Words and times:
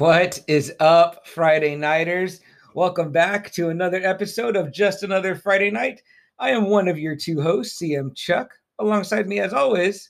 What 0.00 0.42
is 0.48 0.72
up, 0.80 1.26
Friday 1.26 1.76
Nighters? 1.76 2.40
Welcome 2.72 3.12
back 3.12 3.52
to 3.52 3.68
another 3.68 4.00
episode 4.02 4.56
of 4.56 4.72
Just 4.72 5.02
Another 5.02 5.34
Friday 5.34 5.70
Night. 5.70 6.00
I 6.38 6.52
am 6.52 6.70
one 6.70 6.88
of 6.88 6.98
your 6.98 7.14
two 7.14 7.38
hosts, 7.38 7.82
CM 7.82 8.16
Chuck. 8.16 8.50
Alongside 8.78 9.28
me, 9.28 9.40
as 9.40 9.52
always, 9.52 10.08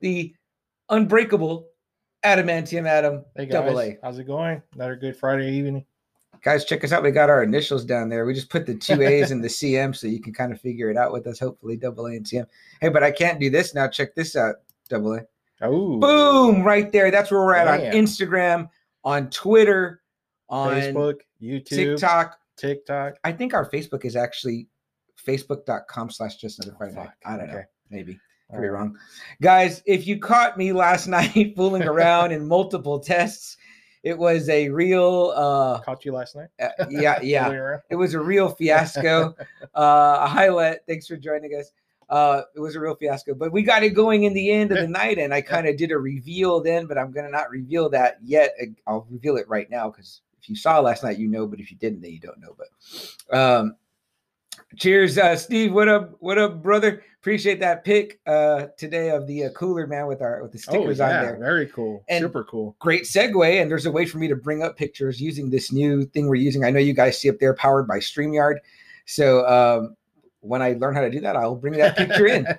the 0.00 0.34
unbreakable 0.88 1.68
Adamantium 2.24 2.88
Adam 2.88 3.24
Hey 3.36 3.46
guys, 3.46 3.52
Double 3.52 3.80
A. 3.80 3.96
how's 4.02 4.18
it 4.18 4.26
going? 4.26 4.60
Another 4.74 4.96
good 4.96 5.16
Friday 5.16 5.52
evening. 5.52 5.84
Guys, 6.42 6.64
check 6.64 6.82
us 6.82 6.90
out. 6.90 7.04
We 7.04 7.12
got 7.12 7.30
our 7.30 7.44
initials 7.44 7.84
down 7.84 8.08
there. 8.08 8.26
We 8.26 8.34
just 8.34 8.50
put 8.50 8.66
the 8.66 8.74
two 8.74 9.02
A's 9.02 9.30
and 9.30 9.44
the 9.44 9.46
CM 9.46 9.94
so 9.96 10.08
you 10.08 10.20
can 10.20 10.34
kind 10.34 10.52
of 10.52 10.60
figure 10.60 10.90
it 10.90 10.96
out 10.96 11.12
with 11.12 11.28
us, 11.28 11.38
hopefully, 11.38 11.76
double 11.76 12.06
A 12.06 12.16
and 12.16 12.26
CM. 12.26 12.46
Hey, 12.80 12.88
but 12.88 13.04
I 13.04 13.12
can't 13.12 13.38
do 13.38 13.50
this 13.50 13.72
now. 13.72 13.86
Check 13.86 14.16
this 14.16 14.34
out, 14.34 14.56
double 14.88 15.14
A. 15.14 15.20
Oh, 15.60 16.00
Boom, 16.00 16.64
right 16.64 16.90
there. 16.90 17.12
That's 17.12 17.30
where 17.30 17.40
we're 17.40 17.54
at 17.54 17.68
on 17.68 17.80
Instagram, 17.80 18.68
on 19.08 19.30
Twitter, 19.30 20.02
on 20.50 20.74
Facebook, 20.74 21.14
YouTube, 21.42 21.66
TikTok. 21.66 22.38
TikTok. 22.58 23.14
I 23.24 23.32
think 23.32 23.54
our 23.54 23.68
Facebook 23.68 24.04
is 24.04 24.16
actually 24.16 24.68
facebook.com 25.26 26.10
slash 26.10 26.36
just 26.36 26.58
another 26.62 26.76
Friday 26.76 26.94
night. 26.94 27.10
I 27.24 27.36
don't 27.38 27.46
know. 27.48 27.62
Maybe. 27.88 28.20
Could 28.50 28.60
be 28.60 28.68
wrong. 28.68 28.96
Guys, 29.40 29.82
if 29.86 30.06
you 30.06 30.18
caught 30.18 30.58
me 30.58 30.72
last 30.72 31.06
night 31.16 31.54
fooling 31.56 31.82
around 31.88 32.32
in 32.32 32.46
multiple 32.46 32.98
tests, 32.98 33.56
it 34.02 34.16
was 34.16 34.48
a 34.50 34.68
real 34.68 35.32
uh 35.34 35.80
Caught 35.80 36.04
you 36.04 36.12
last 36.12 36.36
night. 36.36 36.48
uh, 36.60 36.68
yeah, 36.90 37.18
yeah. 37.22 37.78
It 37.90 37.96
was 37.96 38.12
a 38.12 38.20
real 38.20 38.50
fiasco. 38.50 39.34
uh 39.74 40.26
highlight, 40.26 40.80
thanks 40.86 41.06
for 41.06 41.16
joining 41.16 41.54
us. 41.54 41.72
Uh 42.08 42.42
it 42.56 42.60
was 42.60 42.74
a 42.74 42.80
real 42.80 42.94
fiasco, 42.94 43.34
but 43.34 43.52
we 43.52 43.62
got 43.62 43.82
it 43.82 43.90
going 43.90 44.24
in 44.24 44.32
the 44.32 44.50
end 44.50 44.72
of 44.72 44.78
the 44.78 44.88
night, 44.88 45.18
and 45.18 45.34
I 45.34 45.40
kind 45.42 45.66
of 45.68 45.76
did 45.76 45.90
a 45.92 45.98
reveal 45.98 46.60
then, 46.62 46.86
but 46.86 46.96
I'm 46.98 47.12
gonna 47.12 47.30
not 47.30 47.50
reveal 47.50 47.88
that 47.90 48.16
yet. 48.22 48.54
I'll 48.86 49.06
reveal 49.10 49.36
it 49.36 49.48
right 49.48 49.68
now 49.70 49.90
because 49.90 50.22
if 50.40 50.48
you 50.48 50.56
saw 50.56 50.80
last 50.80 51.02
night, 51.04 51.18
you 51.18 51.28
know, 51.28 51.46
but 51.46 51.60
if 51.60 51.70
you 51.70 51.76
didn't, 51.76 52.00
then 52.00 52.12
you 52.12 52.20
don't 52.20 52.40
know. 52.40 52.56
But 52.56 53.36
um 53.38 53.76
cheers, 54.76 55.18
uh 55.18 55.36
Steve. 55.36 55.72
What 55.72 55.88
up, 55.88 56.16
what 56.20 56.38
up, 56.38 56.62
brother? 56.62 57.02
Appreciate 57.20 57.60
that 57.60 57.84
pick 57.84 58.20
uh 58.26 58.66
today 58.78 59.10
of 59.10 59.26
the 59.26 59.44
uh, 59.44 59.50
cooler 59.50 59.86
man 59.86 60.06
with 60.06 60.22
our 60.22 60.42
with 60.42 60.52
the 60.52 60.58
Oh 60.68 60.72
stickers 60.72 60.98
yeah, 60.98 61.04
on 61.18 61.24
there 61.24 61.36
very 61.38 61.66
cool, 61.66 62.04
And- 62.08 62.22
super 62.22 62.44
cool. 62.44 62.76
great 62.78 63.02
segue. 63.02 63.60
And 63.60 63.70
there's 63.70 63.86
a 63.86 63.90
way 63.90 64.06
for 64.06 64.18
me 64.18 64.28
to 64.28 64.36
bring 64.36 64.62
up 64.62 64.76
pictures 64.76 65.20
using 65.20 65.50
this 65.50 65.72
new 65.72 66.04
thing 66.06 66.26
we're 66.28 66.36
using. 66.36 66.64
I 66.64 66.70
know 66.70 66.78
you 66.80 66.94
guys 66.94 67.18
see 67.20 67.28
up 67.28 67.36
there 67.38 67.54
powered 67.54 67.86
by 67.86 67.98
StreamYard. 67.98 68.56
So 69.06 69.46
um, 69.46 69.96
when 70.48 70.62
I 70.62 70.72
learn 70.72 70.94
how 70.94 71.02
to 71.02 71.10
do 71.10 71.20
that, 71.20 71.36
I'll 71.36 71.54
bring 71.54 71.74
that 71.74 71.96
picture 71.96 72.26
in. 72.26 72.46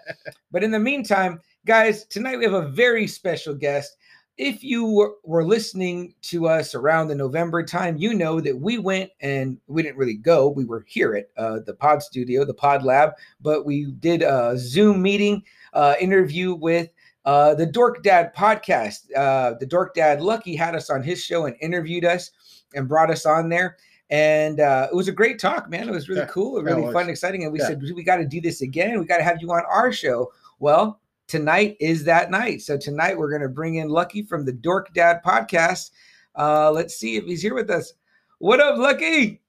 But 0.51 0.63
in 0.63 0.71
the 0.71 0.79
meantime, 0.79 1.41
guys, 1.65 2.05
tonight 2.05 2.37
we 2.37 2.43
have 2.43 2.53
a 2.53 2.69
very 2.69 3.05
special 3.05 3.53
guest. 3.53 3.97
If 4.37 4.63
you 4.63 4.85
were, 4.85 5.13
were 5.23 5.45
listening 5.45 6.15
to 6.23 6.47
us 6.47 6.73
around 6.73 7.07
the 7.07 7.16
November 7.16 7.61
time, 7.61 7.97
you 7.97 8.16
know 8.16 8.39
that 8.39 8.57
we 8.57 8.79
went 8.79 9.11
and 9.22 9.59
we 9.67 9.83
didn't 9.83 9.97
really 9.97 10.16
go. 10.16 10.49
We 10.49 10.66
were 10.66 10.85
here 10.88 11.13
at 11.13 11.29
uh, 11.38 11.59
the 11.66 11.75
Pod 11.75 12.01
Studio, 12.01 12.45
the 12.45 12.53
Pod 12.53 12.83
Lab, 12.83 13.11
but 13.41 13.63
we 13.63 13.91
did 13.99 14.23
a 14.23 14.57
Zoom 14.57 15.03
meeting 15.03 15.44
uh, 15.73 15.95
interview 15.99 16.55
with 16.55 16.89
uh, 17.25 17.53
the 17.53 17.66
Dork 17.66 18.01
Dad 18.01 18.33
podcast. 18.35 19.16
Uh, 19.16 19.53
the 19.59 19.66
Dork 19.67 19.94
Dad 19.94 20.22
Lucky 20.22 20.55
had 20.55 20.73
us 20.73 20.89
on 20.89 21.03
his 21.03 21.23
show 21.23 21.45
and 21.45 21.55
interviewed 21.61 22.05
us 22.05 22.31
and 22.73 22.88
brought 22.88 23.11
us 23.11 23.25
on 23.25 23.49
there. 23.49 23.78
And 24.09 24.59
uh, 24.59 24.88
it 24.92 24.96
was 24.96 25.08
a 25.08 25.12
great 25.12 25.38
talk, 25.40 25.70
man. 25.70 25.88
It 25.88 25.92
was 25.92 26.09
really 26.09 26.22
Yeah, 26.22 26.28
cool, 26.28 26.62
really 26.64 26.81
was. 26.81 26.94
fun, 26.94 27.09
exciting. 27.09 27.44
And 27.44 27.53
we 27.53 27.59
Yeah. 27.59 27.68
said, 27.68 27.81
we 27.81 28.03
got 28.03 28.18
to 28.18 28.25
do 28.25 28.42
this 28.42 28.62
again. 28.62 29.00
We 29.00 29.06
got 29.06 29.18
to 29.18 29.24
have 29.24 29.42
you 29.42 29.52
on 29.52 29.64
our 29.70 29.92
show. 29.92 30.31
Well, 30.59 31.00
tonight 31.28 31.78
is 31.80 32.03
that 32.06 32.31
night. 32.31 32.62
So 32.64 32.75
tonight 32.78 33.18
we're 33.18 33.30
going 33.30 33.44
to 33.44 33.50
bring 33.50 33.75
in 33.75 33.88
Lucky 33.90 34.24
from 34.24 34.46
the 34.46 34.52
Dork 34.52 34.94
Dad 34.94 35.22
podcast. 35.24 35.92
Uh, 36.36 36.72
let's 36.72 36.96
see 36.96 37.18
if 37.18 37.25
he's 37.25 37.42
here 37.42 37.53
with 37.53 37.70
us. 37.70 37.94
What 38.40 38.59
up, 38.59 38.78
Lucky? 38.80 39.42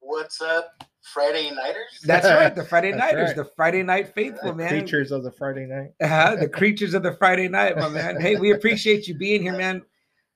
What's 0.00 0.42
up, 0.42 0.84
Friday 1.00 1.50
Nighters? 1.50 2.00
That's 2.04 2.26
right, 2.28 2.54
the 2.54 2.64
Friday 2.64 2.92
Nighters, 2.92 3.28
right. 3.28 3.36
the 3.36 3.44
Friday 3.56 3.82
Night 3.82 4.12
Faithful, 4.14 4.50
The 4.50 4.54
man. 4.56 4.68
Creatures 4.68 5.12
of 5.12 5.22
the 5.22 5.30
Friday 5.32 5.64
night. 5.64 5.92
Uh-huh, 6.02 6.36
the 6.36 6.48
creatures 6.48 6.92
of 6.92 7.02
the 7.02 7.12
Friday 7.16 7.48
night, 7.48 7.78
my 7.78 7.88
man. 7.88 8.20
Hey, 8.20 8.36
we 8.36 8.50
appreciate 8.50 9.08
you 9.08 9.14
being 9.14 9.40
here, 9.40 9.56
man. 9.56 9.82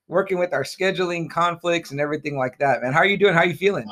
Working 0.08 0.38
with 0.38 0.52
our 0.52 0.64
scheduling 0.64 1.30
conflicts 1.30 1.91
and 1.91 2.00
everything 2.00 2.36
like 2.38 2.58
that, 2.58 2.82
man. 2.82 2.92
How 2.92 3.00
are 3.00 3.06
you 3.06 3.19
doing? 3.19 3.34
How 3.34 3.41
are 3.41 3.46
you 3.46 3.54
feeling? 3.54 3.86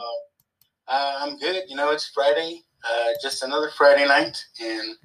Uh, 0.88 1.18
I'm 1.20 1.38
good. 1.38 1.64
You 1.68 1.76
know, 1.76 1.90
it's 1.90 2.08
Friday, 2.08 2.62
uh, 2.84 3.08
just 3.22 3.42
another 3.42 3.70
Friday 3.76 4.06
night, 4.06 4.42
and 4.60 4.96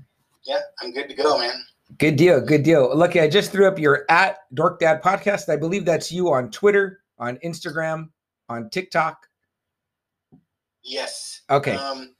yeah, 0.45 0.59
I'm 0.81 0.91
good 0.93 1.09
to 1.09 1.15
go, 1.15 1.37
man. 1.37 1.63
Good 1.97 2.15
deal. 2.15 2.39
Good 2.39 2.63
deal. 2.63 2.95
Lucky, 2.95 3.19
I 3.19 3.27
just 3.29 3.51
threw 3.51 3.67
up 3.67 3.77
your 3.77 4.05
at 4.09 4.37
Dork 4.53 4.79
Dad 4.79 5.03
podcast. 5.03 5.49
I 5.49 5.57
believe 5.57 5.83
that's 5.83 6.11
you 6.11 6.31
on 6.31 6.49
Twitter, 6.49 7.01
on 7.19 7.37
Instagram, 7.43 8.09
on 8.47 8.69
TikTok. 8.69 9.17
Yes. 10.83 11.41
Okay. 11.49 11.75
Um, 11.75 12.15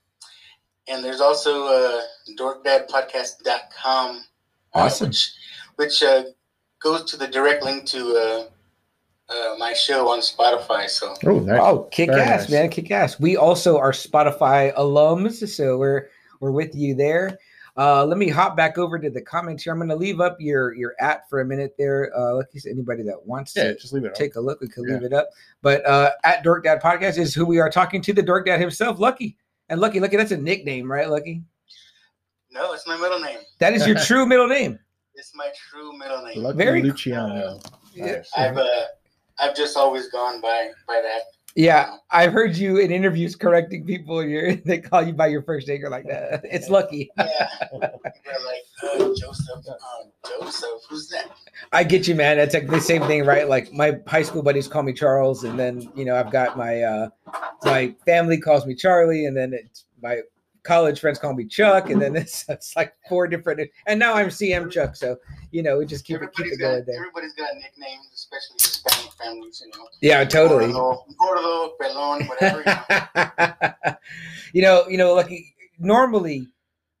and 0.88 1.02
there's 1.02 1.20
also 1.20 1.66
uh, 1.66 2.00
dorkdadpodcast.com, 2.38 4.16
uh, 4.16 4.20
Awesome. 4.74 5.08
which, 5.08 5.32
which 5.76 6.02
uh, 6.02 6.24
goes 6.82 7.04
to 7.04 7.16
the 7.16 7.26
direct 7.26 7.62
link 7.62 7.86
to 7.86 8.48
uh, 9.32 9.56
my 9.58 9.72
show 9.72 10.08
on 10.10 10.20
Spotify. 10.20 10.88
So 10.88 11.14
Oh, 11.24 11.38
nice. 11.40 11.60
Oh, 11.60 11.88
kick 11.90 12.10
Very 12.10 12.20
ass, 12.22 12.40
nice. 12.42 12.50
man. 12.50 12.68
Kick 12.70 12.90
ass. 12.90 13.18
We 13.20 13.36
also 13.36 13.78
are 13.78 13.92
Spotify 13.92 14.74
alums, 14.76 15.46
so 15.48 15.78
we're 15.78 16.08
we're 16.40 16.50
with 16.52 16.74
you 16.74 16.94
there. 16.94 17.38
Uh, 17.74 18.04
let 18.04 18.18
me 18.18 18.28
hop 18.28 18.54
back 18.54 18.76
over 18.76 18.98
to 18.98 19.08
the 19.08 19.22
comments 19.22 19.62
here. 19.64 19.72
I'm 19.72 19.78
going 19.78 19.88
to 19.88 19.96
leave 19.96 20.20
up 20.20 20.36
your 20.38 20.74
your 20.74 20.94
at 21.00 21.26
for 21.30 21.40
a 21.40 21.44
minute 21.44 21.74
there. 21.78 22.12
Uh, 22.14 22.34
like 22.34 22.46
you 22.52 22.60
said, 22.60 22.72
anybody 22.72 23.02
that 23.04 23.24
wants 23.24 23.56
yeah, 23.56 23.64
to 23.64 23.74
just 23.76 23.94
leave 23.94 24.04
it. 24.04 24.08
on. 24.08 24.14
take 24.14 24.36
a 24.36 24.40
look, 24.40 24.60
we 24.60 24.68
could 24.68 24.84
Yeah. 24.86 24.94
leave 24.94 25.04
it 25.04 25.12
up. 25.14 25.30
But 25.62 25.86
uh, 25.86 26.10
at 26.24 26.42
Dork 26.44 26.64
Dad 26.64 26.82
Podcast 26.82 27.16
is 27.16 27.34
who 27.34 27.46
we 27.46 27.60
are 27.60 27.70
talking 27.70 28.02
to, 28.02 28.12
the 28.12 28.22
Dork 28.22 28.44
Dad 28.46 28.60
himself, 28.60 28.98
Lucky. 28.98 29.36
And 29.70 29.80
Lucky, 29.80 30.00
Lucky, 30.00 30.18
that's 30.18 30.32
a 30.32 30.36
nickname, 30.36 30.90
right, 30.90 31.08
Lucky? 31.08 31.42
no, 32.50 32.74
it's 32.74 32.86
my 32.86 32.98
middle 32.98 33.18
name. 33.20 33.38
That 33.60 33.72
is 33.72 33.86
your 33.86 33.98
true 34.04 34.26
middle 34.26 34.48
name. 34.48 34.78
It's 35.14 35.32
my 35.34 35.50
true 35.70 35.96
middle 35.96 36.22
name. 36.22 36.42
Lucky 36.42 36.58
Very- 36.58 36.82
Luciano. 36.82 37.60
Yeah. 37.94 38.16
Nice. 38.16 38.30
I've 38.36 38.56
uh, 38.58 38.64
I've 39.38 39.56
just 39.56 39.76
always 39.76 40.08
gone 40.08 40.40
by 40.40 40.70
by 40.86 41.00
that. 41.02 41.22
Yeah, 41.54 41.96
I've 42.10 42.32
heard 42.32 42.56
you 42.56 42.78
in 42.78 42.90
interviews 42.90 43.36
correcting 43.36 43.84
people. 43.84 44.24
You're, 44.24 44.54
they 44.64 44.78
call 44.78 45.02
you 45.02 45.12
by 45.12 45.26
your 45.26 45.42
first 45.42 45.68
name. 45.68 45.80
You're 45.80 45.90
like, 45.90 46.06
"Uh, 46.06 46.38
it's 46.44 46.68
Lucky. 46.68 47.10
Yeah. 47.18 47.48
We're 47.72 47.80
like 47.80 48.64
uh, 48.82 49.14
Joseph. 49.14 49.66
Um, 49.68 50.10
Joseph, 50.26 50.68
who's 50.88 51.08
that? 51.08 51.30
I 51.72 51.84
get 51.84 52.08
you, 52.08 52.14
man. 52.14 52.38
It's 52.38 52.54
like 52.54 52.68
the 52.68 52.80
same 52.80 53.02
thing, 53.02 53.24
right? 53.24 53.48
Like 53.48 53.72
my 53.72 53.98
high 54.06 54.22
school 54.22 54.42
buddies 54.42 54.68
call 54.68 54.82
me 54.82 54.92
Charles, 54.92 55.44
and 55.44 55.58
then 55.58 55.90
you 55.94 56.04
know 56.04 56.16
I've 56.16 56.30
got 56.30 56.56
my 56.56 56.82
uh 56.82 57.08
my 57.64 57.94
family 58.06 58.38
calls 58.40 58.66
me 58.66 58.74
Charlie, 58.74 59.26
and 59.26 59.36
then 59.36 59.52
it's 59.52 59.84
my 60.02 60.20
college 60.62 61.00
friends 61.00 61.18
call 61.18 61.34
me 61.34 61.44
Chuck, 61.44 61.90
and 61.90 62.00
then 62.00 62.16
it's, 62.22 62.44
it's 62.48 62.76
like 62.76 62.94
four 63.08 63.26
different. 63.26 63.68
And 63.86 63.98
now 63.98 64.14
I'm 64.14 64.28
CM 64.28 64.70
Chuck, 64.70 64.96
so 64.96 65.16
you 65.50 65.62
know 65.62 65.78
we 65.78 65.86
just 65.86 66.04
keep 66.04 66.22
it 66.22 66.32
keep 66.34 66.46
it 66.46 66.58
going 66.58 66.78
got 66.80 66.86
there. 66.86 66.96
everybody's 66.96 67.34
got 67.34 67.54
nicknames, 67.56 68.08
especially 68.32 68.56
Hispanic 68.60 69.12
families. 69.12 69.62
You 69.64 69.78
know. 69.78 69.86
Yeah, 70.00 70.24
totally. 70.24 70.72
Gordo, 70.72 71.04
Gordo, 71.18 71.74
Pelon, 71.80 72.28
whatever. 72.28 72.62
You 72.64 73.82
know. 73.82 73.94
you 74.54 74.62
know, 74.62 74.88
you 74.88 74.98
know, 74.98 75.14
like 75.14 75.30
normally 75.78 76.48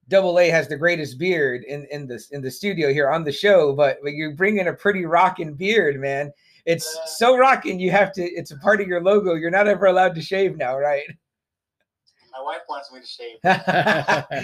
Double 0.08 0.38
A 0.38 0.48
has 0.48 0.68
the 0.68 0.76
greatest 0.76 1.18
beard 1.18 1.64
in 1.64 1.86
in 1.90 2.06
this 2.06 2.30
in 2.30 2.42
the 2.42 2.50
studio 2.50 2.92
here 2.92 3.10
on 3.10 3.24
the 3.24 3.32
show, 3.32 3.72
but 3.74 3.98
when 4.02 4.14
you 4.14 4.32
bring 4.32 4.58
in 4.58 4.68
a 4.68 4.72
pretty 4.72 5.04
rocking 5.04 5.54
beard, 5.54 6.00
man. 6.00 6.32
It's 6.64 6.86
Uh. 6.96 7.06
so 7.06 7.36
rocking. 7.36 7.80
You 7.80 7.90
have 7.90 8.12
to. 8.12 8.22
It's 8.22 8.52
a 8.52 8.56
part 8.58 8.80
of 8.80 8.86
your 8.86 9.02
logo. 9.02 9.34
You're 9.34 9.50
not 9.50 9.66
ever 9.66 9.86
allowed 9.86 10.14
to 10.14 10.22
shave 10.22 10.56
now, 10.56 10.78
right? 10.78 11.02
My 12.32 12.40
wife 12.40 12.60
wants 12.68 12.92
me 12.92 13.00
to 13.00 13.06
shave. 13.06 13.38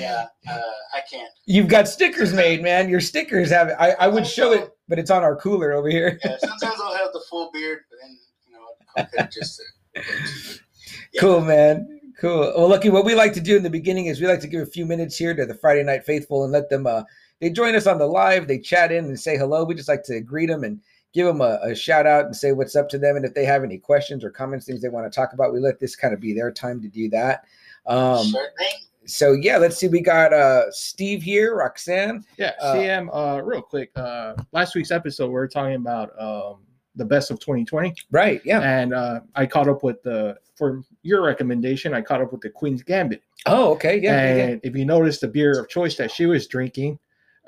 Yeah, 0.00 0.26
uh, 0.50 0.58
I 0.92 1.00
can't. 1.08 1.30
You've 1.46 1.68
got 1.68 1.86
stickers 1.86 2.32
made, 2.34 2.60
man. 2.60 2.88
Your 2.88 3.00
stickers 3.00 3.50
have 3.50 3.68
it. 3.68 3.76
I, 3.78 3.92
I 3.92 4.08
would 4.08 4.26
show 4.26 4.50
it, 4.52 4.68
but 4.88 4.98
it's 4.98 5.10
on 5.10 5.22
our 5.22 5.36
cooler 5.36 5.72
over 5.72 5.88
here. 5.88 6.18
Yeah, 6.24 6.36
sometimes 6.38 6.80
I'll 6.82 6.96
have 6.96 7.12
the 7.12 7.22
full 7.28 7.50
beard, 7.52 7.80
but 7.90 7.98
then 8.02 8.18
you 8.46 8.52
know 8.54 8.60
I'll 8.96 9.06
cut 9.06 9.30
just 9.30 9.56
to. 9.58 9.62
Yeah. 9.96 10.02
Cool, 11.20 11.40
man. 11.40 12.00
Cool. 12.20 12.52
Well, 12.56 12.68
Lucky, 12.68 12.90
what 12.90 13.04
we 13.04 13.14
like 13.14 13.32
to 13.34 13.40
do 13.40 13.56
in 13.56 13.62
the 13.62 13.70
beginning 13.70 14.06
is 14.06 14.20
we 14.20 14.26
like 14.26 14.40
to 14.40 14.46
give 14.48 14.60
a 14.60 14.66
few 14.66 14.84
minutes 14.84 15.16
here 15.16 15.34
to 15.34 15.46
the 15.46 15.54
Friday 15.54 15.82
Night 15.82 16.04
Faithful 16.04 16.44
and 16.44 16.52
let 16.52 16.68
them. 16.68 16.86
uh 16.86 17.02
They 17.40 17.50
join 17.50 17.74
us 17.74 17.86
on 17.86 17.98
the 17.98 18.06
live. 18.06 18.46
They 18.46 18.58
chat 18.58 18.92
in 18.92 19.04
and 19.06 19.18
say 19.18 19.36
hello. 19.38 19.64
We 19.64 19.74
just 19.74 19.88
like 19.88 20.02
to 20.04 20.20
greet 20.20 20.46
them 20.46 20.64
and 20.64 20.80
give 21.14 21.26
them 21.26 21.40
a, 21.40 21.58
a 21.62 21.74
shout 21.74 22.06
out 22.06 22.26
and 22.26 22.36
say 22.36 22.52
what's 22.52 22.76
up 22.76 22.88
to 22.90 22.98
them. 22.98 23.16
And 23.16 23.24
if 23.24 23.34
they 23.34 23.44
have 23.44 23.64
any 23.64 23.78
questions 23.78 24.22
or 24.24 24.30
comments, 24.30 24.66
things 24.66 24.82
they 24.82 24.88
want 24.88 25.10
to 25.10 25.14
talk 25.16 25.32
about, 25.32 25.52
we 25.52 25.60
let 25.60 25.80
this 25.80 25.96
kind 25.96 26.12
of 26.12 26.20
be 26.20 26.34
their 26.34 26.50
time 26.50 26.82
to 26.82 26.88
do 26.88 27.08
that. 27.10 27.44
Um, 27.86 28.26
sure 28.26 28.48
thing. 28.58 28.87
So 29.08 29.32
yeah, 29.32 29.56
let's 29.56 29.76
see. 29.76 29.88
We 29.88 30.00
got 30.00 30.32
uh 30.32 30.70
Steve 30.70 31.22
here, 31.22 31.56
Roxanne. 31.56 32.24
Yeah, 32.38 32.52
Uh, 32.60 32.74
CM. 32.74 33.08
Uh, 33.12 33.42
real 33.42 33.62
quick. 33.62 33.90
Uh, 33.96 34.34
last 34.52 34.74
week's 34.74 34.90
episode 34.90 35.26
we 35.28 35.32
were 35.34 35.48
talking 35.48 35.74
about 35.76 36.10
um 36.20 36.58
the 36.94 37.04
best 37.04 37.30
of 37.30 37.38
2020, 37.38 37.94
Right. 38.10 38.40
Yeah. 38.44 38.60
and 38.60 38.92
uh, 38.92 39.20
I 39.36 39.46
caught 39.46 39.68
up 39.68 39.82
with 39.84 40.02
the 40.02 40.36
for 40.56 40.82
your 41.02 41.22
recommendation. 41.22 41.94
I 41.94 42.00
caught 42.02 42.20
up 42.20 42.32
with 42.32 42.40
the 42.40 42.50
Queen's 42.50 42.82
Gambit, 42.82 43.22
Oh, 43.46 43.70
okay. 43.74 44.00
Yeah. 44.00 44.10
yeah, 44.12 44.36
yeah. 44.36 44.42
and 44.48 44.60
if 44.64 44.74
you 44.76 44.84
notice 44.84 45.20
the 45.20 45.28
beer 45.28 45.60
of 45.60 45.68
choice 45.68 45.94
that 45.96 46.10
she 46.10 46.26
was 46.26 46.48
drinking, 46.48 46.98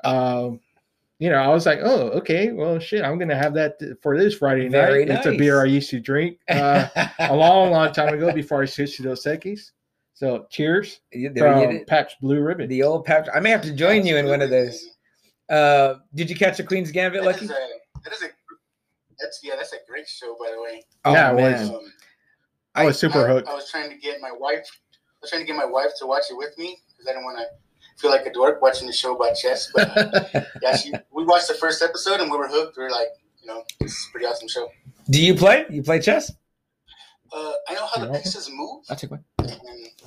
um, 0.05 0.61
you 1.19 1.29
know, 1.29 1.35
I 1.35 1.49
was 1.49 1.65
like, 1.65 1.79
oh, 1.83 2.09
okay, 2.11 2.51
well, 2.53 2.79
shit, 2.79 3.03
I'm 3.03 3.19
gonna 3.19 3.35
have 3.35 3.53
that 3.55 3.77
th- 3.79 3.97
for 4.01 4.17
this 4.17 4.35
Friday 4.35 4.69
Very 4.69 5.03
night. 5.05 5.17
It's 5.17 5.27
a 5.27 5.35
beer 5.37 5.61
I 5.61 5.65
used 5.65 5.89
to 5.91 5.99
drink 5.99 6.37
uh, 6.49 6.87
a 7.19 7.35
long, 7.35 7.71
long 7.71 7.91
time 7.91 8.13
ago 8.13 8.31
before 8.33 8.61
I 8.63 8.65
switched 8.65 8.97
to 8.97 9.03
Dos 9.03 9.25
Equis. 9.25 9.71
So, 10.21 10.45
cheers 10.51 10.99
Yeah, 11.11 11.29
there 11.33 11.57
you 11.57 11.65
from 11.65 11.77
did. 11.79 11.87
Pabst 11.87 12.17
Blue 12.21 12.39
Ribbon. 12.41 12.69
The 12.69 12.83
old 12.83 13.05
Pap. 13.05 13.27
I 13.33 13.39
may 13.39 13.49
have 13.49 13.63
to 13.63 13.73
join 13.73 14.05
you 14.05 14.17
in 14.17 14.27
one 14.27 14.43
of 14.43 14.51
those. 14.51 14.85
Uh, 15.49 15.95
did 16.13 16.29
you 16.29 16.35
catch 16.35 16.57
the 16.57 16.63
Queen's 16.63 16.91
Gambit, 16.91 17.21
That 17.23 17.25
Lucky? 17.25 17.45
is 17.45 17.49
a, 17.49 17.55
that 18.03 18.13
is 18.13 18.21
a, 18.21 18.27
that's 19.19 19.39
yeah, 19.41 19.55
that's 19.55 19.73
a 19.73 19.77
great 19.89 20.07
show, 20.07 20.37
by 20.39 20.51
the 20.53 20.61
way. 20.61 20.83
Oh 21.05 21.13
Yeah, 21.13 21.33
man. 21.33 21.69
Um, 21.73 21.79
I 22.75 22.85
was 22.85 22.99
super 22.99 23.25
I, 23.27 23.33
hooked. 23.33 23.47
I 23.49 23.55
was 23.55 23.71
trying 23.71 23.89
to 23.89 23.97
get 23.97 24.21
my 24.21 24.31
wife. 24.31 24.59
I 24.93 25.17
was 25.23 25.31
trying 25.31 25.41
to 25.41 25.47
get 25.47 25.55
my 25.55 25.65
wife 25.65 25.89
to 25.97 26.05
watch 26.05 26.25
it 26.29 26.37
with 26.37 26.55
me 26.59 26.77
because 26.91 27.07
I 27.07 27.13
didn't 27.13 27.23
want 27.25 27.39
to 27.39 27.45
feel 27.99 28.11
like 28.11 28.27
a 28.27 28.31
dork 28.31 28.61
watching 28.61 28.85
the 28.85 28.93
show 28.93 29.15
about 29.15 29.33
chess. 29.35 29.71
But 29.73 29.97
uh, 29.97 30.41
yeah, 30.61 30.75
she, 30.75 30.93
we 31.11 31.25
watched 31.25 31.47
the 31.47 31.55
first 31.55 31.81
episode 31.81 32.19
and 32.19 32.29
we 32.29 32.37
were 32.37 32.47
hooked. 32.47 32.77
We 32.77 32.83
were 32.83 32.91
like, 32.91 33.09
you 33.41 33.47
know, 33.47 33.63
this 33.79 33.91
is 33.91 34.05
a 34.07 34.11
pretty 34.11 34.27
awesome 34.27 34.47
show. 34.47 34.69
Do 35.09 35.19
you 35.19 35.33
play? 35.33 35.65
You 35.71 35.81
play 35.81 35.99
chess? 35.99 36.31
Uh, 37.33 37.53
I 37.69 37.73
know 37.73 37.87
how 37.95 38.05
the 38.05 38.19
pieces 38.19 38.49
move, 38.53 38.83
I'll 38.89 38.95
take 38.97 39.09
one. 39.09 39.23
and 39.39 39.49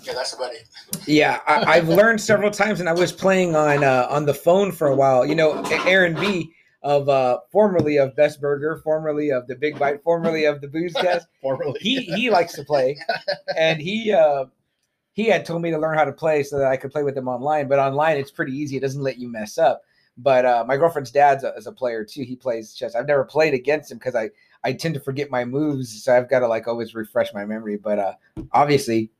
yeah, 0.04 0.12
that's 0.14 0.34
about 0.34 0.52
it. 0.52 0.68
Yeah, 1.06 1.40
I, 1.46 1.76
I've 1.76 1.88
learned 1.88 2.20
several 2.20 2.50
times, 2.50 2.80
and 2.80 2.88
I 2.88 2.92
was 2.92 3.12
playing 3.12 3.56
on 3.56 3.84
uh, 3.84 4.06
on 4.10 4.26
the 4.26 4.34
phone 4.34 4.72
for 4.72 4.88
a 4.88 4.94
while. 4.94 5.24
You 5.26 5.34
know, 5.34 5.62
Aaron 5.86 6.14
B 6.14 6.52
of 6.82 7.08
uh, 7.08 7.38
formerly 7.50 7.96
of 7.96 8.14
Best 8.14 8.40
Burger, 8.40 8.80
formerly 8.84 9.30
of 9.30 9.46
the 9.46 9.56
Big 9.56 9.78
Bite, 9.78 10.02
formerly 10.02 10.44
of 10.44 10.60
the 10.60 10.68
Boozecast. 10.68 11.22
Formerly. 11.40 11.78
He 11.80 12.02
he 12.02 12.30
likes 12.30 12.54
to 12.54 12.64
play, 12.64 12.96
and 13.56 13.80
he 13.80 14.12
uh, 14.12 14.46
he 15.12 15.26
had 15.26 15.44
told 15.44 15.62
me 15.62 15.70
to 15.70 15.78
learn 15.78 15.96
how 15.96 16.04
to 16.04 16.12
play 16.12 16.42
so 16.42 16.58
that 16.58 16.68
I 16.68 16.76
could 16.76 16.90
play 16.90 17.02
with 17.02 17.16
him 17.16 17.28
online. 17.28 17.68
But 17.68 17.78
online, 17.78 18.16
it's 18.16 18.30
pretty 18.30 18.52
easy; 18.52 18.76
it 18.76 18.80
doesn't 18.80 19.02
let 19.02 19.18
you 19.18 19.28
mess 19.28 19.58
up. 19.58 19.82
But 20.16 20.44
uh, 20.44 20.64
my 20.66 20.76
girlfriend's 20.76 21.10
dad's 21.10 21.42
a, 21.42 21.54
is 21.54 21.66
a 21.66 21.72
player 21.72 22.04
too. 22.04 22.22
He 22.22 22.36
plays 22.36 22.72
chess. 22.72 22.94
I've 22.94 23.06
never 23.06 23.24
played 23.24 23.52
against 23.52 23.90
him 23.90 23.98
because 23.98 24.14
I 24.14 24.30
I 24.62 24.72
tend 24.72 24.94
to 24.94 25.00
forget 25.00 25.30
my 25.30 25.44
moves, 25.44 26.02
so 26.02 26.16
I've 26.16 26.28
got 26.28 26.40
to 26.40 26.48
like 26.48 26.66
always 26.66 26.94
refresh 26.94 27.32
my 27.34 27.44
memory. 27.44 27.76
But 27.76 27.98
uh, 27.98 28.12
obviously, 28.52 29.10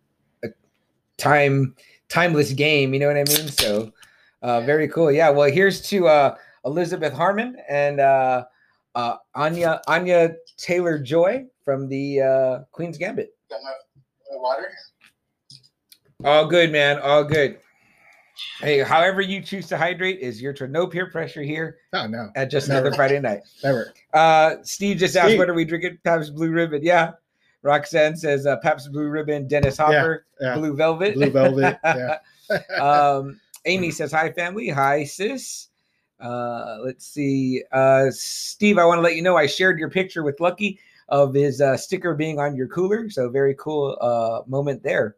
time 1.19 1.75
timeless 2.09 2.53
game. 2.53 2.93
You 2.95 3.01
know 3.01 3.07
what 3.09 3.17
I 3.17 3.25
mean? 3.25 3.49
So 3.49 3.93
uh, 4.43 4.61
very 4.63 4.89
cool. 4.89 5.11
Yeah. 5.13 5.31
Well, 5.31 5.51
here's 5.51 5.81
to 5.89 6.09
uh, 6.09 6.37
Elizabeth 6.65 7.13
Harmon 7.13 7.57
and 7.69 8.01
uh, 8.01 8.45
uh, 8.95 9.17
Anya 9.35 9.81
Anya 9.89 10.35
Taylor 10.57 10.99
Joy 10.99 11.45
from 11.65 11.89
the 11.89 12.21
uh, 12.21 12.59
Queen's 12.73 12.99
Gambit. 12.99 13.35
Got 13.51 13.61
my, 13.63 13.71
my 14.33 14.41
water. 14.41 14.69
All 16.25 16.47
good, 16.47 16.71
man. 16.73 16.99
All 17.01 17.25
good. 17.25 17.59
Hey, 18.61 18.81
however 18.81 19.21
you 19.21 19.41
choose 19.41 19.69
to 19.69 19.77
hydrate 19.79 20.19
is 20.21 20.43
your 20.43 20.53
turn. 20.53 20.73
No 20.73 20.87
peer 20.89 21.09
pressure 21.09 21.43
here 21.43 21.77
Oh, 21.93 22.07
no, 22.09 22.31
at 22.35 22.51
just 22.51 22.69
Never. 22.69 22.81
another 22.81 22.97
Friday 22.97 23.21
night. 23.21 23.41
never. 23.63 23.93
Uh, 24.13 24.57
Steve 24.63 24.97
just 24.97 25.15
asked, 25.17 25.29
Steve. 25.29 25.39
"What 25.39 25.49
are 25.49 25.55
we 25.55 25.65
drinking?" 25.65 25.99
Pabst 26.05 26.35
Blue 26.35 26.51
Ribbon. 26.51 26.83
Yeah. 26.83 27.13
Roxanne 27.65 28.15
says, 28.17 28.47
uh, 28.47 28.59
"Pabst 28.59 28.93
Blue 28.93 29.09
Ribbon." 29.09 29.49
Dennis 29.49 29.79
Hopper, 29.79 30.27
yeah. 30.41 30.55
Blue 30.55 30.75
Velvet. 30.77 31.15
Blue 31.15 31.31
Velvet. 31.31 31.79
Yeah. 31.85 32.19
um, 32.79 33.41
Amy 33.65 33.91
says, 33.91 34.13
"Hi, 34.13 34.31
family. 34.31 34.69
Hi, 34.69 35.03
sis." 35.05 35.69
Uh, 36.21 36.77
let's 36.85 37.07
see. 37.07 37.63
Uh, 37.73 38.07
Steve, 38.11 38.77
I 38.79 38.85
want 38.85 38.99
to 38.99 39.03
let 39.03 39.17
you 39.17 39.23
know 39.23 39.37
I 39.37 39.47
shared 39.47 39.79
your 39.79 39.91
picture 39.91 40.23
with 40.23 40.39
Lucky 40.41 40.79
of 41.09 41.33
his 41.35 41.61
uh, 41.61 41.77
sticker 41.77 42.15
being 42.15 42.39
on 42.39 42.55
your 42.55 42.69
cooler. 42.69 43.09
So 43.11 43.29
very 43.31 43.55
cool 43.59 43.97
uh, 44.01 44.43
moment 44.47 44.83
there. 44.83 45.17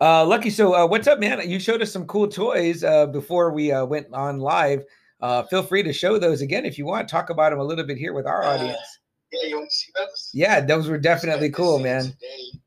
Uh, 0.00 0.24
Lucky, 0.24 0.50
so 0.50 0.74
uh, 0.74 0.86
what's 0.86 1.06
up, 1.06 1.20
man? 1.20 1.48
You 1.48 1.60
showed 1.60 1.82
us 1.82 1.92
some 1.92 2.06
cool 2.06 2.26
toys 2.28 2.82
uh, 2.82 3.06
before 3.06 3.52
we 3.52 3.70
uh, 3.72 3.84
went 3.84 4.06
on 4.12 4.38
live. 4.40 4.84
Uh, 5.20 5.42
feel 5.44 5.62
free 5.62 5.82
to 5.84 5.92
show 5.92 6.18
those 6.18 6.40
again 6.42 6.64
if 6.64 6.76
you 6.78 6.86
want. 6.86 7.08
Talk 7.08 7.30
about 7.30 7.50
them 7.50 7.60
a 7.60 7.64
little 7.64 7.84
bit 7.84 7.98
here 7.98 8.12
with 8.12 8.26
our 8.26 8.42
Uh, 8.42 8.54
audience. 8.54 8.98
Yeah, 9.32 9.48
you 9.48 9.56
want 9.56 9.70
to 9.70 9.74
see 9.76 9.92
those? 9.96 10.30
Yeah, 10.34 10.60
those 10.60 10.88
were 10.88 10.98
definitely 10.98 11.48
Check 11.48 11.56
cool, 11.56 11.78
man. 11.78 12.02
today. 12.04 12.60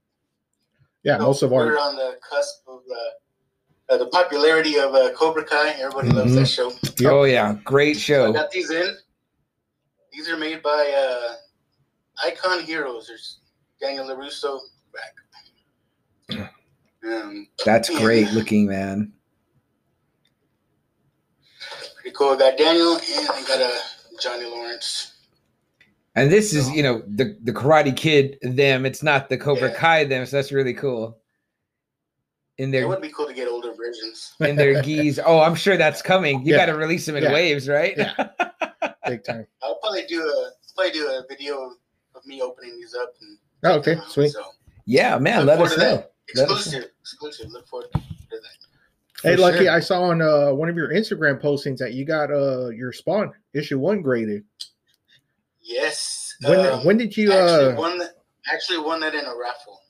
Yeah, 1.03 1.17
So 1.17 1.23
most 1.23 1.41
of 1.43 1.53
our 1.53 1.65
we're 1.67 1.77
on 1.77 1.95
the 1.95 2.17
cusp 2.27 2.63
of 2.67 2.79
uh, 2.91 3.93
uh, 3.93 3.97
the 3.97 4.07
popularity 4.07 4.77
of 4.79 4.93
uh, 4.95 5.11
Cobra 5.13 5.43
Kai. 5.43 5.69
Everybody 5.79 6.09
loves 6.09 6.31
Mm-hmm. 6.31 6.39
that 6.39 6.47
show. 6.47 6.71
Yep. 6.97 7.11
Oh 7.13 7.23
yeah, 7.25 7.55
great 7.63 7.97
So 7.97 7.99
I 7.99 8.27
show. 8.27 8.33
got 8.33 8.49
these 8.51 8.71
in. 8.71 8.95
These 10.11 10.27
are 10.29 10.37
made 10.37 10.63
by 10.63 10.93
uh, 10.97 11.35
Icon 12.25 12.61
Heroes. 12.63 13.07
There's 13.07 13.39
Daniel 13.79 14.05
LaRusso 14.07 14.59
back. 14.93 16.49
Um, 17.05 17.47
That's 17.63 17.87
great 17.99 18.31
looking, 18.31 18.65
man. 18.65 19.13
pretty 22.01 22.15
cool. 22.15 22.29
I 22.29 22.35
got 22.37 22.57
Daniel 22.57 22.93
and 22.95 23.29
I 23.29 23.43
got 23.47 23.61
a 23.61 23.79
Johnny 24.19 24.45
Lawrence. 24.45 25.13
And 26.15 26.31
this 26.31 26.53
is, 26.53 26.69
you 26.71 26.81
know, 26.81 27.03
the 27.07 27.37
the 27.43 27.51
Karate 27.51 27.95
Kid 27.95 28.37
them. 28.41 28.85
It's 28.85 29.03
not 29.03 29.27
the 29.29 29.37
Cobra 29.37 29.69
Yeah. 29.69 29.75
Kai 29.75 30.03
them. 30.05 30.25
So 30.25 30.37
that's 30.37 30.51
really 30.51 30.73
cool. 30.73 31.17
In 32.57 32.71
their, 32.71 32.81
It 32.81 32.83
their 32.83 32.87
would 32.89 33.01
be 33.01 33.09
cool 33.11 33.27
to 33.27 33.33
get 33.33 33.49
older 33.49 33.73
versions. 33.73 34.33
in 34.39 34.55
their 34.55 34.81
geese. 34.87 35.19
Oh, 35.23 35.39
I'm 35.41 35.55
sure 35.55 35.75
that's 35.75 36.01
coming. 36.01 36.45
You 36.45 36.53
Yeah. 36.53 36.57
got 36.65 36.65
to 36.67 36.75
release 36.77 37.05
them 37.05 37.17
in 37.17 37.23
Yeah. 37.23 37.33
waves, 37.33 37.67
right? 37.67 37.93
Yeah. 37.97 38.13
Big 39.07 39.23
time. 39.25 39.45
I'll 39.61 39.75
probably 39.79 40.05
do 40.07 40.21
a 40.23 40.51
probably 40.73 40.91
do 40.93 41.05
a 41.07 41.23
video 41.27 41.71
of 42.15 42.25
me 42.25 42.41
opening 42.41 42.75
these 42.77 42.95
up. 42.95 43.13
And 43.21 43.37
Oh, 43.65 43.79
okay, 43.79 43.97
sweet. 44.07 44.29
So 44.29 44.43
yeah, 44.85 45.17
man. 45.17 45.45
Look 45.45 45.59
Let 45.59 45.67
us 45.71 45.77
know. 45.77 45.83
that. 45.97 46.13
Let 46.35 46.49
us 46.49 46.67
exclusive, 46.67 46.89
exclusive. 47.01 47.51
Look 47.51 47.67
forward 47.67 47.87
to 47.91 47.99
that. 47.99 48.39
Hey, 49.21 49.35
For 49.35 49.41
Lucky, 49.41 49.57
sure. 49.65 49.71
I 49.71 49.79
saw 49.79 50.01
on 50.03 50.21
uh, 50.21 50.51
one 50.53 50.69
of 50.69 50.75
your 50.77 50.89
Instagram 50.91 51.41
postings 51.41 51.77
that 51.79 51.93
you 51.93 52.05
got 52.05 52.31
uh 52.31 52.69
your 52.69 52.91
spawn 52.93 53.33
issue 53.53 53.79
one 53.79 54.01
graded. 54.01 54.43
Yes. 55.65 56.35
When 56.43 56.59
um, 56.59 56.85
when 56.85 56.97
did 56.97 57.17
you 57.17 57.31
actually 57.33 57.73
uh? 57.73 57.75
won 57.75 57.97
that? 57.97 58.11
Actually 58.53 58.79
won 58.79 58.99
that 58.99 59.15
in 59.15 59.25
a 59.25 59.35
raffle. 59.35 59.81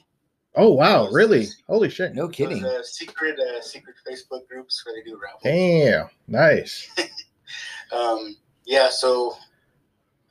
Oh 0.55 0.71
wow, 0.73 1.09
really? 1.09 1.47
Holy 1.67 1.89
shit! 1.89 2.15
No 2.15 2.23
It 2.23 2.27
was, 2.27 2.35
kidding. 2.37 2.63
uh, 2.63 2.81
secret, 2.81 3.37
uh, 3.37 3.61
secret 3.61 3.95
Facebook 4.09 4.47
groups 4.47 4.81
where 4.85 4.95
they 4.95 5.01
do 5.09 5.19
raffles. 5.21 5.43
Damn, 5.43 6.07
nice. 6.27 6.89
Um, 7.91 8.35
yeah, 8.65 8.89
so 8.89 9.35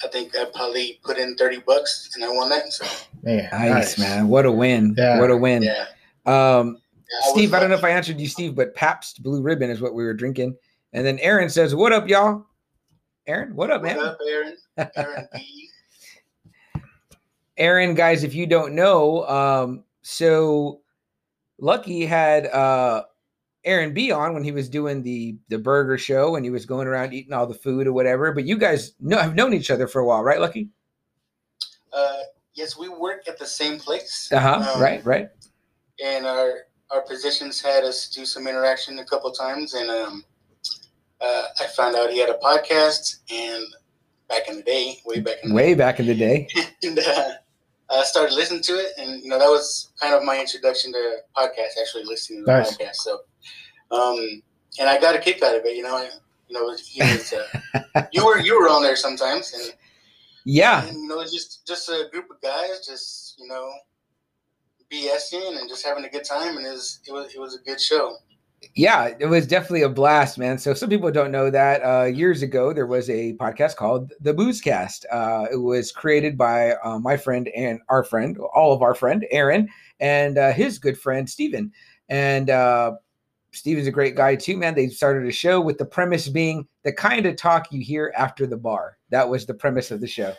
I 0.03 0.09
think 0.09 0.37
I 0.37 0.47
probably 0.53 0.99
put 1.05 1.19
in 1.19 1.37
thirty 1.37 1.61
bucks 1.61 2.11
and 2.15 2.25
I 2.25 2.29
won 2.29 2.49
that. 2.49 2.73
So 2.73 2.85
Man, 3.23 3.49
Nice, 3.53 3.97
man. 3.99 4.27
What 4.29 4.45
a 4.45 4.51
win. 4.53 4.95
Yeah. 4.99 5.21
What 5.21 5.31
a 5.31 5.37
win. 5.37 5.63
yeah, 5.63 5.87
Um, 6.27 6.79
Yeah, 7.09 7.29
I 7.29 7.33
Steve, 7.33 7.55
I 7.55 7.61
don't 7.61 7.71
know 7.71 7.77
if. 7.77 7.85
I 7.85 7.91
answered 7.91 8.19
you, 8.19 8.27
Steve, 8.27 8.57
but 8.57 8.75
Pabst 8.75 9.23
Blue 9.23 9.41
Ribbon 9.41 9.71
is 9.71 9.81
what 9.81 9.95
we 9.95 10.05
were 10.05 10.15
drinking. 10.15 10.57
And 10.93 11.07
then 11.07 11.19
Aaron 11.21 11.49
says, 11.49 11.75
What 11.75 11.93
up, 11.93 12.09
y'all? 12.09 12.45
Aaron, 13.27 13.55
what 13.57 13.71
up, 13.71 13.83
What 13.83 13.97
man? 13.97 14.05
up, 14.05 14.19
Aaron? 14.29 14.57
Aaron 14.97 15.29
B. 15.35 15.69
Aaron, 17.57 17.95
guys, 17.95 18.25
if 18.25 18.35
you 18.35 18.47
don't 18.47 18.75
know, 18.75 19.27
um, 19.29 19.85
so 20.03 20.81
Lucky 21.59 22.05
had 22.05 22.47
uh 22.47 23.05
Aaron 23.65 23.95
B 23.95 24.11
on 24.13 24.35
when 24.35 24.45
he 24.45 24.53
was 24.53 24.69
doing 24.69 25.03
the 25.03 25.37
the 25.49 25.59
burger 25.59 25.97
show 25.97 26.37
and 26.37 26.45
he 26.45 26.51
was 26.51 26.67
going 26.67 26.87
around 26.87 27.15
eating 27.15 27.33
all 27.33 27.47
the 27.47 27.55
food 27.55 27.87
or 27.87 27.93
whatever. 27.93 28.33
But 28.33 28.45
you 28.45 28.59
guys 28.59 28.93
know 29.01 29.19
have 29.19 29.35
known 29.37 29.55
each 29.55 29.71
other 29.71 29.87
for 29.87 30.01
a 30.01 30.05
while, 30.07 30.23
right, 30.23 30.41
Lucky? 30.41 30.69
Uh, 31.93 32.23
yes, 32.55 32.77
we 32.77 32.89
work 32.89 33.29
at 33.29 33.39
the 33.39 33.47
same 33.47 33.79
place. 33.79 34.29
Uh-huh. 34.33 34.73
Um, 34.75 34.83
right, 34.83 35.05
right. 35.07 35.29
and 36.05 36.27
our 36.27 36.65
our 36.91 37.03
positions 37.03 37.63
had 37.63 37.85
us 37.85 38.09
do 38.11 38.27
some 38.27 38.47
interaction 38.47 38.99
a 38.99 39.05
couple 39.05 39.31
times 39.33 39.75
and 39.75 39.89
um 39.89 40.25
uh, 41.25 41.45
I 41.61 41.67
found 41.69 41.97
out 41.97 42.11
he 42.11 42.19
had 42.19 42.29
a 42.31 42.39
podcast 42.39 43.21
and 43.31 43.65
back 44.29 44.49
in 44.49 44.57
the 44.57 44.63
day, 44.63 44.99
way 45.07 45.21
back 45.21 45.37
in 45.43 45.49
the 45.51 45.55
Way 45.55 45.75
back 45.75 45.99
in 46.01 46.07
the 46.07 46.15
day. 46.15 46.49
and 46.83 46.99
uh, 46.99 47.31
I 47.91 48.03
started 48.05 48.35
listening 48.35 48.63
to 48.63 48.73
it, 48.75 48.93
and 48.99 49.23
you 49.23 49.29
know 49.29 49.39
that 49.39 49.49
was 49.49 49.91
kind 50.01 50.15
of 50.15 50.23
my 50.25 50.39
introduction 50.39 50.93
to 50.93 51.17
podcast. 51.37 51.79
Actually, 51.81 52.05
listening 52.05 52.41
to 52.41 52.45
the 52.47 52.53
Nice. 52.59 52.77
podcast. 52.77 52.97
So, 52.97 53.21
um, 53.91 54.43
and 54.79 54.89
I 54.89 55.01
got 55.01 55.15
a 55.15 55.19
kick 55.19 55.43
out 55.43 55.57
of 55.57 55.65
it. 55.65 55.77
You 55.77 55.83
know, 55.83 55.97
I, 55.97 56.11
you 56.49 56.55
know, 56.59 56.77
he 56.77 57.01
was, 57.03 57.33
uh, 57.33 58.03
you 58.13 58.25
were 58.25 58.39
you 58.39 58.59
were 58.61 58.69
on 58.69 58.83
there 58.83 58.97
sometimes, 58.97 59.53
and, 59.55 59.73
Yeah. 60.45 60.85
and 60.87 60.97
you 61.03 61.09
know, 61.09 61.21
it's 61.21 61.33
just 61.33 61.67
just 61.67 61.89
a 61.89 62.09
group 62.13 62.31
of 62.31 62.41
guys, 62.43 62.87
just 62.87 63.37
you 63.39 63.47
know, 63.49 63.71
BSing 64.93 65.59
and 65.59 65.69
just 65.69 65.85
having 65.87 66.05
a 66.05 66.09
good 66.09 66.25
time, 66.25 66.57
and 66.57 66.67
it 66.67 66.71
was 66.71 67.01
it 67.07 67.13
was 67.13 67.35
it 67.35 67.39
was 67.41 67.55
a 67.57 67.63
good 67.65 67.81
show. 67.81 68.17
Yeah, 68.75 69.15
it 69.19 69.27
was 69.27 69.47
definitely 69.47 69.83
a 69.83 69.89
blast, 69.89 70.39
man. 70.39 70.59
So 70.59 70.75
some 70.75 70.89
people 70.89 71.11
don't 71.11 71.31
know 71.31 71.51
that 71.51 71.83
uh, 71.83 72.05
years 72.05 72.43
ago 72.43 72.73
there 72.73 72.87
was 72.87 73.11
a 73.11 73.35
podcast 73.35 73.77
called 73.77 74.13
the 74.21 74.33
Boozecast. 74.33 75.05
Uh, 75.11 75.47
it 75.53 75.57
was 75.57 75.93
created 75.93 76.39
by 76.39 76.73
uh, 76.85 76.99
my 76.99 77.17
friend 77.17 77.49
and 77.49 77.81
our 77.89 78.05
friend, 78.05 78.39
all 78.55 78.73
of 78.73 78.83
our 78.83 78.95
friend 78.95 79.27
Aaron, 79.31 79.69
and 80.01 80.39
uh, 80.39 80.53
his 80.53 80.79
good 80.79 80.99
friend 80.99 81.29
Steven. 81.29 81.73
And 82.09 82.51
uh, 82.51 82.93
Steven's 83.53 83.87
a 83.87 83.93
great 83.93 84.17
guy 84.17 84.37
too, 84.37 84.57
man. 84.57 84.75
They 84.75 84.89
started 84.89 85.29
a 85.29 85.33
show 85.33 85.61
with 85.61 85.79
the 85.79 85.87
premise 85.87 86.29
being 86.29 86.67
the 86.83 86.93
kind 86.93 87.27
of 87.27 87.37
talk 87.37 87.73
you 87.73 87.81
hear 87.83 88.13
after 88.17 88.47
the 88.47 88.57
bar. 88.57 88.99
That 89.11 89.29
was 89.29 89.47
the 89.47 89.55
premise 89.55 89.91
of 89.91 90.01
the 90.01 90.09
show. 90.09 90.35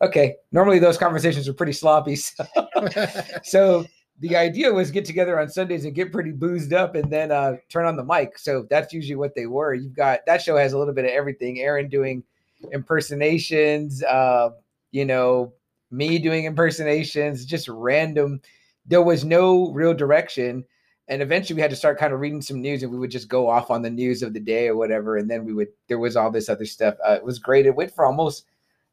Okay, 0.00 0.36
normally 0.52 0.78
those 0.78 0.96
conversations 0.96 1.48
are 1.48 1.52
pretty 1.54 1.72
sloppy, 1.72 2.14
so, 2.14 2.44
so 3.42 3.84
the 4.20 4.36
idea 4.36 4.72
was 4.72 4.90
get 4.90 5.04
together 5.04 5.38
on 5.38 5.48
Sundays 5.48 5.84
and 5.84 5.94
get 5.94 6.12
pretty 6.12 6.32
boozed 6.32 6.72
up 6.72 6.94
and 6.94 7.10
then 7.10 7.30
uh, 7.30 7.56
turn 7.68 7.86
on 7.86 7.96
the 7.96 8.04
mic. 8.04 8.38
So 8.38 8.66
that's 8.68 8.92
usually 8.92 9.16
what 9.16 9.34
they 9.34 9.46
were. 9.46 9.74
You've 9.74 9.94
got 9.94 10.20
that 10.26 10.42
show 10.42 10.56
has 10.56 10.72
a 10.72 10.78
little 10.78 10.94
bit 10.94 11.04
of 11.04 11.12
everything. 11.12 11.60
Aaron 11.60 11.88
doing 11.88 12.24
impersonations, 12.72 14.02
uh, 14.02 14.50
you 14.90 15.04
know, 15.04 15.52
me 15.90 16.18
doing 16.18 16.44
impersonations, 16.44 17.44
just 17.44 17.68
random. 17.68 18.40
There 18.86 19.02
was 19.02 19.24
no 19.24 19.70
real 19.70 19.94
direction. 19.94 20.64
And 21.10 21.22
eventually 21.22 21.56
we 21.56 21.62
had 21.62 21.70
to 21.70 21.76
start 21.76 21.98
kind 21.98 22.12
of 22.12 22.20
reading 22.20 22.42
some 22.42 22.60
news 22.60 22.82
and 22.82 22.92
we 22.92 22.98
would 22.98 23.10
just 23.10 23.28
go 23.28 23.48
off 23.48 23.70
on 23.70 23.80
the 23.80 23.90
news 23.90 24.22
of 24.22 24.34
the 24.34 24.40
day 24.40 24.68
or 24.68 24.76
whatever. 24.76 25.16
And 25.16 25.30
then 25.30 25.44
we 25.44 25.54
would, 25.54 25.68
there 25.88 25.98
was 25.98 26.16
all 26.16 26.30
this 26.30 26.50
other 26.50 26.66
stuff. 26.66 26.96
Uh, 27.06 27.12
it 27.12 27.24
was 27.24 27.38
great. 27.38 27.64
It 27.64 27.74
went 27.74 27.94
for 27.94 28.04
almost 28.04 28.44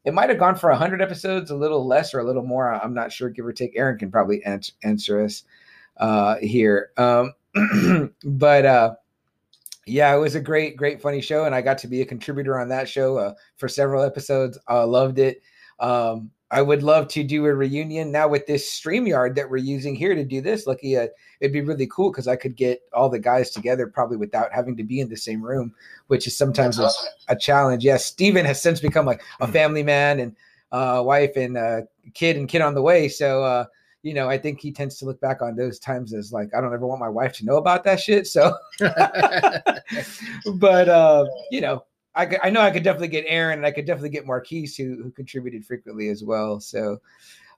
it 0.06 0.14
might 0.14 0.28
have 0.28 0.38
gone 0.38 0.54
for 0.54 0.70
100 0.70 1.02
episodes, 1.02 1.50
a 1.50 1.56
little 1.56 1.84
less 1.84 2.14
or 2.14 2.20
a 2.20 2.24
little 2.24 2.44
more. 2.44 2.72
I'm 2.72 2.94
not 2.94 3.12
sure. 3.12 3.28
Give 3.28 3.44
or 3.44 3.52
take. 3.52 3.72
Aaron 3.76 3.98
can 3.98 4.10
probably 4.10 4.42
answer, 4.44 4.72
answer 4.84 5.22
us 5.22 5.42
uh, 5.96 6.36
here. 6.36 6.92
Um, 6.96 7.34
but 8.24 8.64
uh, 8.64 8.94
yeah, 9.84 10.14
it 10.14 10.18
was 10.18 10.36
a 10.36 10.40
great, 10.40 10.76
great, 10.76 11.02
funny 11.02 11.20
show. 11.20 11.44
And 11.44 11.56
I 11.56 11.60
got 11.60 11.76
to 11.78 11.88
be 11.88 12.02
a 12.02 12.06
contributor 12.06 12.56
on 12.56 12.68
that 12.68 12.88
show 12.88 13.18
uh, 13.18 13.34
for 13.56 13.68
several 13.68 14.04
episodes. 14.04 14.56
I 14.68 14.84
loved 14.84 15.18
it. 15.18 15.42
Um, 15.80 16.30
I 16.50 16.62
would 16.62 16.84
love 16.84 17.08
to 17.08 17.24
do 17.24 17.44
a 17.46 17.54
reunion 17.54 18.12
now 18.12 18.28
with 18.28 18.46
this 18.46 18.70
StreamYard 18.70 19.34
that 19.34 19.50
we're 19.50 19.56
using 19.56 19.96
here 19.96 20.14
to 20.14 20.24
do 20.24 20.40
this. 20.40 20.66
Lucky, 20.66 20.96
uh, 20.96 21.08
it'd 21.40 21.52
be 21.52 21.60
really 21.60 21.88
cool 21.88 22.12
because 22.12 22.28
I 22.28 22.36
could 22.36 22.54
get 22.56 22.82
all 22.92 23.08
the 23.08 23.18
guys 23.18 23.50
together 23.50 23.88
probably 23.88 24.16
without 24.16 24.52
having 24.52 24.76
to 24.76 24.84
be 24.84 25.00
in 25.00 25.08
the 25.08 25.16
same 25.16 25.42
room, 25.42 25.74
which 26.06 26.26
is 26.28 26.36
sometimes 26.36 26.78
a, 26.78 26.88
a 27.28 27.36
challenge. 27.36 27.84
Yes, 27.84 28.04
Steven 28.04 28.44
has 28.44 28.62
since 28.62 28.80
become 28.80 29.06
like 29.06 29.22
a 29.40 29.46
Mhm. 29.48 29.52
family 29.52 29.82
man 29.82 30.20
and 30.20 30.36
uh, 30.70 31.02
wife 31.04 31.36
and 31.36 31.56
uh, 31.56 31.80
kid 32.14 32.36
and 32.36 32.48
kid 32.48 32.60
on 32.62 32.74
the 32.74 32.82
way. 32.82 33.08
So, 33.08 33.42
uh, 33.42 33.64
you 34.02 34.14
know, 34.14 34.28
I 34.28 34.38
think 34.38 34.60
he 34.60 34.70
tends 34.70 34.98
to 34.98 35.04
look 35.04 35.20
back 35.20 35.42
on 35.42 35.56
those 35.56 35.80
times 35.80 36.14
as 36.14 36.32
like, 36.32 36.54
I 36.54 36.60
don't 36.60 36.72
ever 36.72 36.86
want 36.86 37.00
my 37.00 37.08
wife 37.08 37.32
to 37.38 37.44
know 37.44 37.56
about 37.56 37.82
that 37.84 37.98
shit. 37.98 38.28
So, 38.28 38.56
but 40.58 40.88
uh, 40.88 41.26
you 41.50 41.60
know, 41.60 41.84
I, 42.16 42.26
could- 42.26 42.40
I 42.42 42.50
know 42.50 42.60
I 42.62 42.70
could 42.70 42.82
definitely 42.82 43.08
get 43.08 43.24
Aaron 43.28 43.58
and 43.58 43.66
I 43.66 43.70
could 43.70 43.84
definitely 43.86 44.08
get 44.10 44.26
Marquise 44.26 44.76
who 44.76 44.96
who 45.02 45.10
contributed 45.10 45.64
frequently 45.64 46.08
as 46.08 46.24
well. 46.24 46.58
So 46.60 46.98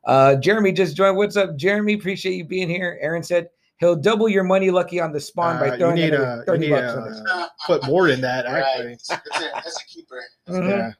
uh 0.04 0.36
Jeremy 0.36 0.72
just 0.72 0.96
joined. 0.96 1.16
What's 1.16 1.36
up, 1.36 1.56
Jeremy? 1.56 1.94
Appreciate 1.94 2.34
you 2.34 2.44
being 2.44 2.68
here. 2.68 2.98
Aaron 3.00 3.22
said 3.22 3.48
he'll 3.78 3.96
double 3.96 4.28
your 4.28 4.44
money 4.44 4.70
lucky 4.70 5.00
on 5.00 5.12
the 5.12 5.20
spawn 5.20 5.56
Uh, 5.56 5.60
by 5.60 5.66
you 5.72 5.76
throwing 5.78 5.94
need 5.94 6.12
a, 6.14 6.42
30 6.46 6.66
you 6.66 6.74
need 6.74 6.80
bucks 6.80 6.94
on 6.96 7.12
it. 7.12 7.18
a, 7.30 7.48
put 7.66 7.84
more 7.86 8.08
than 8.08 8.20
that, 8.20 8.44
Right. 8.44 8.62
actually. 8.64 8.96
That's 9.08 9.10
a, 9.40 9.50
that's 9.54 9.82
a 9.82 9.86
keeper. 9.86 10.20
Mhm. 10.48 10.68
Yeah. 10.68 10.92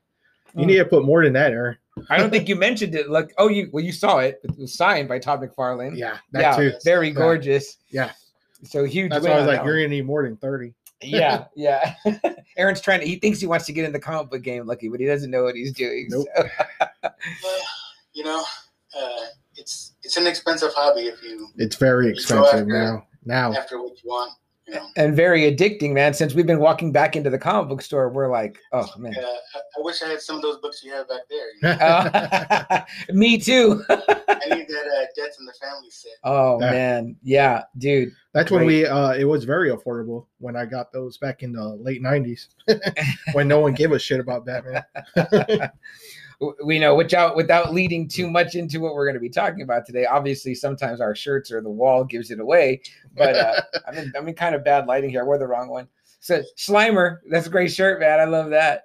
You 0.54 0.64
need 0.66 0.76
to 0.78 0.84
put 0.86 1.04
more 1.04 1.22
than 1.24 1.32
that, 1.34 1.52
Aaron. 1.52 1.76
I 2.10 2.16
don't 2.16 2.30
think 2.30 2.48
you 2.48 2.56
mentioned 2.56 2.94
it. 2.94 3.10
Like, 3.10 3.34
oh, 3.38 3.48
you 3.48 3.68
well, 3.72 3.84
you 3.84 3.92
saw 3.92 4.18
it. 4.18 4.40
It 4.44 4.56
was 4.56 4.72
signed 4.74 5.08
by 5.08 5.18
Todd 5.18 5.40
McFarlane. 5.42 5.96
Yeah, 5.96 6.18
that 6.32 6.40
yeah, 6.40 6.56
too. 6.56 6.72
very 6.84 7.10
gorgeous. 7.10 7.78
Yeah. 7.90 8.12
So 8.64 8.84
huge. 8.84 9.10
That's 9.10 9.24
why 9.26 9.32
I 9.32 9.38
was 9.38 9.46
like, 9.46 9.64
you're 9.64 9.76
gonna 9.76 9.88
need 9.88 10.06
more 10.06 10.22
than 10.22 10.36
30. 10.36 10.74
Yeah, 11.02 11.44
yeah. 11.56 11.94
Aaron's 12.56 12.80
trying 12.80 13.00
to. 13.00 13.06
He 13.06 13.16
thinks 13.16 13.40
he 13.40 13.46
wants 13.46 13.66
to 13.66 13.72
get 13.72 13.84
in 13.84 13.92
the 13.92 14.00
comic 14.00 14.30
book 14.30 14.42
game, 14.42 14.66
Lucky, 14.66 14.88
but 14.88 15.00
he 15.00 15.06
doesn't 15.06 15.30
know 15.30 15.44
what 15.44 15.54
he's 15.54 15.72
doing. 15.72 16.06
Nope. 16.10 16.26
so- 16.36 16.44
Well, 17.42 17.60
you 18.14 18.24
know, 18.24 18.44
uh, 18.98 19.24
it's 19.56 19.94
it's 20.02 20.16
an 20.16 20.26
expensive 20.26 20.72
hobby 20.74 21.02
if 21.02 21.22
you 21.22 21.48
It's 21.56 21.76
very 21.76 22.10
expensive 22.10 22.46
after- 22.60 22.66
now. 22.66 23.06
Now. 23.24 23.52
after 23.52 23.80
what 23.82 23.92
you 24.02 24.08
want. 24.08 24.32
You 24.68 24.74
know, 24.74 24.86
and 24.96 25.14
very 25.16 25.42
addicting, 25.42 25.92
man. 25.92 26.12
Since 26.14 26.34
we've 26.34 26.46
been 26.46 26.58
walking 26.60 26.92
back 26.92 27.16
into 27.16 27.30
the 27.30 27.38
comic 27.38 27.68
book 27.68 27.80
store, 27.82 28.08
we're 28.10 28.30
like, 28.30 28.58
oh 28.72 28.86
man. 28.98 29.14
uh, 29.16 29.20
I, 29.20 29.58
I 29.58 29.80
wish 29.80 30.02
I 30.02 30.08
had 30.08 30.20
some 30.20 30.36
of 30.36 30.42
those 30.42 30.58
books 30.58 30.82
you 30.84 30.92
have 30.92 31.08
back 31.08 31.22
there. 31.30 31.46
You 31.54 31.60
know? 31.62 31.70
Uh, 31.70 32.80
me 33.12 33.38
too. 33.38 33.82
I 33.88 33.94
need 34.50 34.68
that 34.68 34.86
uh, 34.86 35.06
Death 35.16 35.36
in 35.38 35.46
the 35.46 35.54
Family 35.60 35.88
set. 35.90 36.12
oh 36.24 36.60
Yeah. 36.60 36.70
man, 36.70 37.16
yeah, 37.22 37.62
dude. 37.78 38.10
That's 38.34 38.50
when 38.50 38.66
we 38.66 38.86
uh 38.86 39.12
it 39.14 39.24
was 39.24 39.44
very 39.44 39.70
affordable 39.70 40.26
when 40.38 40.54
I 40.54 40.64
got 40.66 40.92
those 40.92 41.16
back 41.18 41.42
in 41.42 41.52
the 41.52 41.64
late 41.64 42.02
90s 42.02 42.48
when 43.32 43.48
no 43.48 43.58
one 43.58 43.72
gave 43.72 43.90
a 43.92 43.98
shit 43.98 44.20
about 44.20 44.44
Batman. 44.46 44.84
W- 46.40 46.56
We 46.64 46.78
know 46.78 46.94
without 46.94 47.34
without 47.36 47.72
leading 47.74 48.08
too 48.08 48.30
much 48.30 48.54
into 48.54 48.80
what 48.80 48.94
we're 48.94 49.04
going 49.06 49.14
to 49.14 49.20
be 49.20 49.28
talking 49.30 49.62
about 49.62 49.86
today. 49.86 50.06
Obviously, 50.06 50.54
sometimes 50.54 51.00
our 51.00 51.14
shirts 51.14 51.50
or 51.50 51.60
the 51.60 51.70
wall 51.70 52.04
gives 52.04 52.30
it 52.30 52.40
away, 52.40 52.80
but 53.16 53.34
uh, 53.36 53.60
I'm 53.88 53.94
in 53.98 54.12
I'm 54.16 54.28
in 54.28 54.34
kind 54.34 54.54
of 54.54 54.64
bad 54.64 54.86
lighting 54.86 55.10
here. 55.10 55.22
I 55.22 55.24
wore 55.24 55.38
the 55.38 55.46
wrong 55.46 55.68
one. 55.68 55.88
So 56.20 56.42
Slimer, 56.56 57.18
that's 57.30 57.46
a 57.46 57.50
great 57.50 57.70
shirt, 57.72 58.00
man. 58.00 58.20
I 58.20 58.24
love 58.24 58.50
that. 58.50 58.84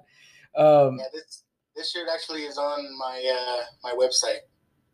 Um, 0.56 0.98
Yeah, 1.00 1.06
this 1.14 1.44
this 1.76 1.92
shirt 1.92 2.08
actually 2.14 2.44
is 2.44 2.58
on 2.58 2.80
my 3.00 3.36
uh, 3.36 3.64
my 3.84 3.94
website. 3.98 4.40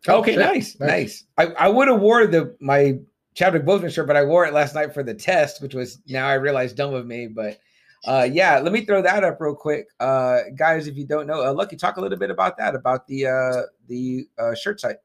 okay, 0.08 0.32
shit. 0.32 0.40
nice, 0.40 0.80
nice. 0.80 1.24
I, 1.38 1.46
I 1.58 1.68
would 1.68 1.88
have 1.88 2.00
wore 2.00 2.26
the 2.26 2.56
my 2.60 2.98
Chadwick 3.34 3.64
Boseman 3.64 3.92
shirt, 3.92 4.06
but 4.06 4.16
I 4.16 4.24
wore 4.24 4.44
it 4.46 4.52
last 4.54 4.74
night 4.74 4.92
for 4.92 5.02
the 5.02 5.14
test, 5.14 5.62
which 5.62 5.74
was 5.74 6.00
now 6.08 6.26
I 6.26 6.34
realize 6.34 6.72
dumb 6.72 6.94
of 6.94 7.06
me. 7.06 7.26
But 7.26 7.58
uh, 8.06 8.28
yeah, 8.30 8.58
let 8.58 8.72
me 8.72 8.84
throw 8.84 9.02
that 9.02 9.24
up 9.24 9.40
real 9.40 9.54
quick, 9.54 9.88
uh, 10.00 10.40
guys. 10.56 10.86
If 10.86 10.96
you 10.96 11.04
don't 11.04 11.26
know, 11.26 11.44
uh, 11.44 11.52
Lucky, 11.52 11.76
talk 11.76 11.96
a 11.96 12.00
little 12.00 12.18
bit 12.18 12.30
about 12.30 12.56
that, 12.58 12.74
about 12.74 13.06
the 13.06 13.26
uh, 13.26 13.62
the 13.88 14.28
uh, 14.38 14.54
shirt 14.54 14.80
site. 14.80 14.96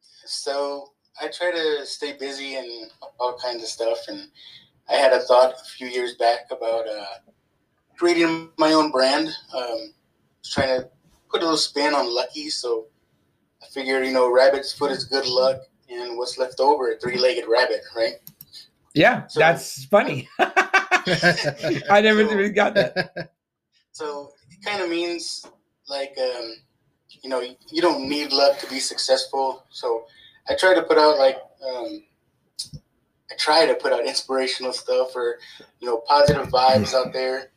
So 0.00 0.92
I 1.20 1.28
try 1.28 1.50
to 1.50 1.86
stay 1.86 2.16
busy 2.16 2.56
and 2.56 2.90
all 3.18 3.38
kinds 3.38 3.62
of 3.62 3.68
stuff. 3.68 3.98
And 4.08 4.28
I 4.88 4.94
had 4.94 5.12
a 5.12 5.20
thought 5.20 5.54
a 5.54 5.64
few 5.64 5.88
years 5.88 6.14
back 6.14 6.46
about 6.50 6.88
uh, 6.88 7.32
creating 7.96 8.50
my 8.58 8.72
own 8.72 8.90
brand. 8.90 9.28
Um, 9.54 9.94
trying 10.44 10.80
to 10.80 10.88
put 11.30 11.40
a 11.40 11.44
little 11.44 11.56
spin 11.56 11.94
on 11.94 12.14
lucky. 12.14 12.50
So 12.50 12.86
I 13.62 13.66
figured, 13.66 14.06
you 14.06 14.12
know, 14.12 14.32
rabbit's 14.32 14.72
foot 14.72 14.90
is 14.90 15.04
good 15.04 15.26
luck, 15.26 15.60
and 15.88 16.16
what's 16.16 16.38
left 16.38 16.60
over, 16.60 16.92
a 16.92 16.98
three-legged 16.98 17.44
rabbit, 17.48 17.82
right? 17.96 18.14
Yeah, 18.94 19.26
So- 19.26 19.40
that's 19.40 19.84
funny. 19.86 20.28
I 20.38 22.00
never 22.02 22.26
So- 22.26 22.34
really 22.34 22.50
got 22.50 22.74
that. 22.74 23.32
So 23.92 24.30
it 24.48 24.64
kind 24.64 24.80
of 24.80 24.88
means 24.88 25.44
like 25.88 26.16
um, 26.22 26.54
you 27.22 27.28
know 27.28 27.40
you 27.40 27.82
don't 27.82 28.08
need 28.08 28.30
luck 28.32 28.56
to 28.60 28.66
be 28.68 28.78
successful. 28.78 29.64
So 29.70 30.04
I 30.48 30.54
try 30.54 30.72
to 30.72 30.82
put 30.82 30.98
out 30.98 31.18
like 31.18 31.38
um, 31.66 32.04
I 33.28 33.34
try 33.36 33.66
to 33.66 33.74
put 33.74 33.92
out 33.92 34.06
inspirational 34.06 34.72
stuff 34.72 35.16
or 35.16 35.38
you 35.80 35.88
know 35.88 35.96
positive 36.06 36.46
vibes 36.46 36.94
out 36.94 37.12
there, 37.12 37.50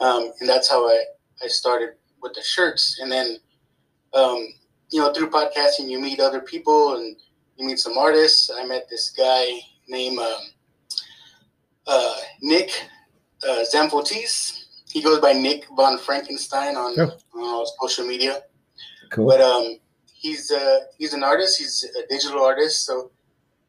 um, 0.00 0.32
and 0.40 0.48
that's 0.48 0.70
how 0.70 0.88
I 0.88 1.04
I 1.42 1.48
started 1.48 1.90
with 2.22 2.32
the 2.32 2.40
shirts. 2.42 2.98
And 3.02 3.12
then 3.12 3.36
um, 4.14 4.38
you 4.90 5.00
know 5.02 5.12
through 5.12 5.28
podcasting 5.28 5.90
you 5.90 6.00
meet 6.00 6.18
other 6.18 6.40
people 6.40 6.96
and 6.96 7.14
you 7.58 7.66
meet 7.66 7.78
some 7.78 7.98
artists. 7.98 8.50
I 8.50 8.64
met 8.64 8.88
this 8.88 9.10
guy 9.10 9.44
named 9.86 10.18
um, 10.18 10.40
Nick 12.44 12.70
uh, 13.48 13.64
Zamfotis. 13.72 14.64
He 14.92 15.00
goes 15.02 15.18
by 15.18 15.32
Nick 15.32 15.66
von 15.74 15.98
Frankenstein 15.98 16.76
on 16.76 16.94
Oh. 17.34 17.66
social 17.80 18.06
media. 18.06 18.42
Cool. 19.10 19.26
But 19.26 19.40
um, 19.40 19.78
he's 20.12 20.50
uh, 20.50 20.80
he's 20.98 21.14
an 21.14 21.24
artist. 21.24 21.58
He's 21.58 21.84
a 22.00 22.06
digital 22.08 22.42
artist, 22.44 22.84
so 22.86 23.10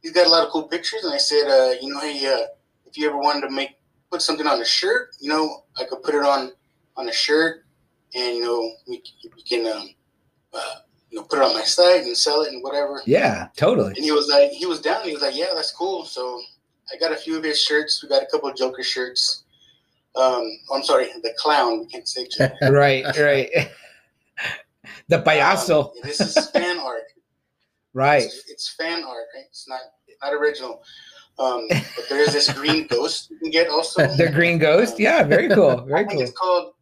he's 0.01 0.11
got 0.11 0.27
a 0.27 0.29
lot 0.29 0.43
of 0.45 0.49
cool 0.51 0.63
pictures. 0.67 1.03
And 1.05 1.13
I 1.13 1.17
said, 1.17 1.45
uh, 1.47 1.71
you 1.81 1.87
know, 1.91 1.99
hey, 2.01 2.17
uh, 2.33 2.45
if 2.85 2.97
you 2.97 3.07
ever 3.09 3.17
wanted 3.17 3.41
to 3.47 3.49
make 3.49 3.71
put 4.11 4.21
something 4.21 4.45
on 4.47 4.61
a 4.61 4.65
shirt, 4.65 5.15
you 5.19 5.29
know, 5.29 5.63
I 5.79 5.85
could 5.85 6.03
put 6.03 6.13
it 6.15 6.23
on 6.23 6.51
on 6.97 7.09
a 7.09 7.13
shirt, 7.13 7.65
and 8.13 8.35
you 8.37 8.43
know, 8.43 8.71
we, 8.87 9.01
we 9.35 9.41
can 9.43 9.65
um, 9.67 9.89
uh, 10.53 10.75
you 11.09 11.17
know 11.19 11.23
put 11.23 11.39
it 11.39 11.43
on 11.45 11.53
my 11.53 11.63
site 11.63 12.03
and 12.03 12.15
sell 12.17 12.41
it 12.43 12.51
and 12.53 12.61
whatever. 12.63 13.01
Yeah, 13.05 13.47
totally. 13.55 13.93
And 13.95 14.03
he 14.03 14.11
was 14.11 14.27
like, 14.27 14.51
he 14.51 14.65
was 14.65 14.79
down. 14.81 15.03
He 15.05 15.13
was 15.13 15.21
like, 15.23 15.35
yeah, 15.35 15.53
that's 15.55 15.71
cool. 15.71 16.05
So 16.05 16.41
I 16.93 16.97
got 16.97 17.11
a 17.11 17.15
few 17.15 17.37
of 17.37 17.43
his 17.43 17.59
shirts. 17.59 18.01
We 18.03 18.09
got 18.09 18.21
a 18.23 18.27
couple 18.27 18.49
of 18.49 18.55
Joker 18.55 18.83
shirts. 18.83 19.43
Um, 20.15 20.49
I'm 20.73 20.83
sorry, 20.83 21.07
the 21.23 21.33
clown. 21.37 21.79
We 21.81 21.87
can't 21.87 22.07
say 22.07 22.27
Joker. 22.27 22.55
right, 22.71 23.05
right. 23.17 23.49
the 25.09 25.21
payaso. 25.21 25.85
Um, 25.87 25.91
this 26.03 26.21
is 26.21 26.49
fan 26.51 26.79
art. 26.79 27.01
Right. 27.93 28.23
It's, 28.23 28.43
it's 28.49 28.75
fan 28.77 29.05
art, 29.05 29.23
right? 29.33 29.45
It's 29.47 29.69
not 29.69 29.79
not 30.21 30.33
original. 30.33 30.83
Um, 31.39 31.65
but 31.69 32.09
there 32.09 32.19
is 32.19 32.33
this 32.33 32.51
green 32.51 32.87
ghost 32.87 33.29
you 33.31 33.37
can 33.37 33.51
get 33.51 33.69
also. 33.69 34.05
the 34.17 34.29
green 34.29 34.57
ghost. 34.57 34.99
Yeah, 34.99 35.23
very 35.23 35.47
cool. 35.47 35.79
I 35.79 35.85
Very 35.85 35.99
think 35.99 36.11
cool. 36.11 36.21
it's 36.23 36.31
called 36.37 36.73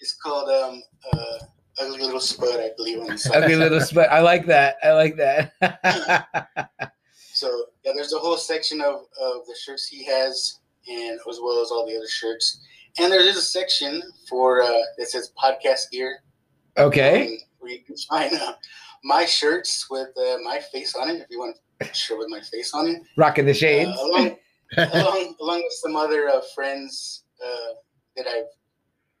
it's 0.00 0.16
called 0.16 0.48
um 0.48 0.82
uh 1.12 1.38
ugly 1.80 2.00
little 2.00 2.18
spud, 2.18 2.58
I 2.58 2.70
believe 2.76 2.98
on 3.00 3.06
the 3.06 3.18
side. 3.18 3.44
Ugly 3.44 3.54
little 3.54 3.80
split. 3.80 4.08
I 4.10 4.18
like 4.22 4.46
that. 4.46 4.74
I 4.82 4.90
like 4.90 5.16
that. 5.18 5.52
So 7.40 7.64
yeah, 7.84 7.92
there's 7.94 8.12
a 8.12 8.18
whole 8.18 8.36
section 8.36 8.80
of, 8.82 8.96
of 9.18 9.46
the 9.46 9.56
shirts 9.64 9.86
he 9.86 10.04
has. 10.04 10.58
and 10.88 11.18
as 11.28 11.38
well 11.42 11.62
as 11.62 11.70
all 11.70 11.86
the 11.86 11.96
other 11.96 12.08
shirts. 12.08 12.60
And 12.98 13.10
there 13.12 13.20
is 13.26 13.36
a 13.36 13.42
section 13.42 14.02
for 14.28 14.62
uh, 14.62 14.82
that 14.98 15.08
says 15.08 15.32
podcast 15.42 15.90
gear. 15.90 16.22
Okay. 16.76 17.26
um, 17.26 17.38
where 17.60 17.72
you 17.72 17.80
can 17.82 17.96
find 17.96 18.32
uh, 18.34 18.54
my 19.04 19.24
shirts 19.24 19.86
with 19.90 20.08
uh, 20.18 20.36
my 20.44 20.60
face 20.72 20.94
on 20.94 21.08
it. 21.10 21.20
If 21.22 21.28
you 21.30 21.38
want 21.38 21.56
a 21.80 21.94
shirt 21.94 22.18
with 22.18 22.28
my 22.28 22.40
face 22.40 22.72
on 22.74 22.88
it, 22.88 23.02
Rocking 23.16 23.44
the 23.46 23.52
uh, 23.52 23.54
shades. 23.54 23.90
along, 23.98 24.36
along 24.76 25.34
along 25.40 25.62
with 25.62 25.72
some 25.84 25.96
other 25.96 26.28
uh, 26.28 26.40
friends 26.54 27.24
uh, 27.44 27.72
that 28.16 28.26
I've 28.26 28.50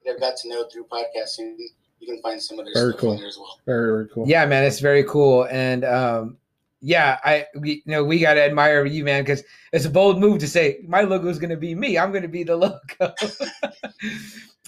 that 0.04 0.14
I've 0.14 0.20
got 0.20 0.36
to 0.42 0.48
know 0.48 0.64
through 0.70 0.86
podcasting. 0.92 1.56
You 2.00 2.06
can 2.06 2.20
find 2.22 2.40
some 2.42 2.58
of 2.58 2.64
their 2.66 2.74
Very 2.74 2.92
stuff 2.92 3.00
cool. 3.00 3.10
on 3.12 3.16
there 3.18 3.28
as 3.28 3.36
well. 3.38 3.58
very, 3.66 3.90
very 3.92 4.08
cool. 4.08 4.24
Yeah, 4.26 4.46
man, 4.46 4.64
it's 4.64 4.80
very 4.80 5.04
cool. 5.04 5.44
And 5.50 5.84
um, 5.84 6.38
yeah, 6.80 7.18
I 7.24 7.46
we, 7.54 7.82
you 7.84 7.92
know 7.92 8.04
we 8.04 8.18
gotta 8.18 8.42
admire 8.42 8.84
you, 8.86 9.04
man, 9.04 9.22
because 9.22 9.42
it's 9.72 9.84
a 9.84 9.90
bold 9.90 10.18
move 10.18 10.38
to 10.40 10.48
say 10.48 10.80
my 10.86 11.02
logo 11.02 11.28
is 11.28 11.38
gonna 11.38 11.56
be 11.56 11.74
me. 11.74 11.98
I'm 11.98 12.12
gonna 12.12 12.28
be 12.28 12.44
the 12.44 12.56
logo. 12.56 12.78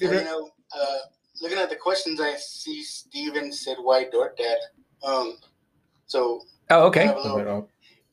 And, 0.01 0.11
you 0.11 0.25
know, 0.25 0.51
uh, 0.77 0.99
looking 1.41 1.59
at 1.59 1.71
the 1.71 1.77
questions, 1.77 2.21
I 2.21 2.35
see 2.35 2.83
Steven 2.83 3.53
said, 3.53 3.77
"Why 3.81 4.05
Dork 4.11 4.37
Dad?" 4.37 4.57
Um, 5.05 5.37
so 6.07 6.43
oh, 6.71 6.87
okay, 6.87 7.07
have 7.07 7.17
little, 7.25 7.69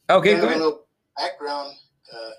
okay, 0.09 0.35
I 0.35 0.39
go 0.39 0.47
ahead. 0.47 0.73
background. 1.17 1.73
Uh, 2.13 2.31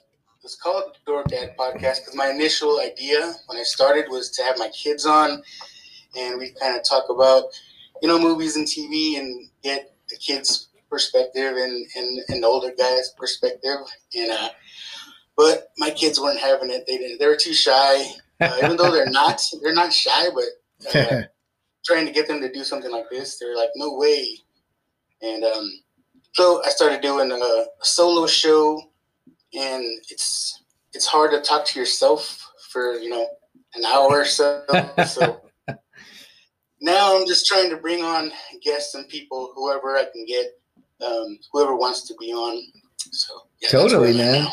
it's 0.42 0.54
called 0.54 0.96
Dork 1.04 1.28
Dad 1.28 1.56
Podcast 1.58 2.00
because 2.00 2.14
my 2.14 2.28
initial 2.30 2.80
idea 2.80 3.34
when 3.46 3.58
I 3.58 3.62
started 3.62 4.06
was 4.08 4.30
to 4.30 4.42
have 4.42 4.56
my 4.58 4.68
kids 4.68 5.04
on, 5.04 5.42
and 6.16 6.38
we 6.38 6.52
kind 6.60 6.76
of 6.76 6.82
talk 6.84 7.04
about, 7.10 7.44
you 8.02 8.08
know, 8.08 8.18
movies 8.18 8.56
and 8.56 8.66
TV 8.66 9.18
and 9.18 9.48
get 9.62 9.92
the 10.08 10.16
kids' 10.16 10.69
perspective 10.90 11.56
and 11.56 11.86
and, 11.96 12.20
and 12.28 12.44
older 12.44 12.72
guys' 12.76 13.14
perspective. 13.16 13.78
And 14.14 14.30
uh, 14.30 14.48
but 15.36 15.68
my 15.78 15.90
kids 15.90 16.20
weren't 16.20 16.40
having 16.40 16.70
it. 16.70 16.84
They 16.86 16.98
didn't. 16.98 17.18
They 17.18 17.26
were 17.26 17.36
too 17.36 17.54
shy. 17.54 18.04
Uh, 18.40 18.56
even 18.62 18.76
though 18.76 18.90
they're 18.90 19.10
not, 19.10 19.40
they're 19.62 19.74
not 19.74 19.92
shy, 19.92 20.26
but 20.34 20.94
uh, 20.94 21.22
trying 21.84 22.06
to 22.06 22.12
get 22.12 22.26
them 22.26 22.40
to 22.40 22.50
do 22.50 22.64
something 22.64 22.90
like 22.90 23.04
this, 23.10 23.38
they're 23.38 23.56
like, 23.56 23.68
no 23.76 23.94
way. 23.94 24.36
And 25.22 25.44
um, 25.44 25.70
so 26.32 26.62
I 26.64 26.70
started 26.70 27.02
doing 27.02 27.30
a, 27.30 27.34
a 27.34 27.66
solo 27.82 28.26
show, 28.26 28.80
and 29.54 29.84
it's 30.08 30.62
it's 30.92 31.06
hard 31.06 31.30
to 31.32 31.40
talk 31.40 31.64
to 31.66 31.78
yourself 31.78 32.46
for 32.70 32.94
you 32.94 33.10
know 33.10 33.26
an 33.74 33.84
hour 33.84 34.20
or 34.20 34.24
so. 34.24 34.62
so 35.06 35.40
now 36.80 37.16
I'm 37.16 37.26
just 37.26 37.46
trying 37.46 37.70
to 37.70 37.76
bring 37.76 38.02
on 38.02 38.32
guests 38.62 38.94
and 38.94 39.08
people, 39.08 39.52
whoever 39.54 39.96
I 39.96 40.04
can 40.12 40.24
get, 40.26 40.46
um, 41.02 41.38
whoever 41.52 41.76
wants 41.76 42.06
to 42.08 42.14
be 42.18 42.32
on. 42.32 42.62
So 42.96 43.34
yeah, 43.60 43.68
Totally, 43.68 44.16
man. 44.16 44.44
now. 44.44 44.52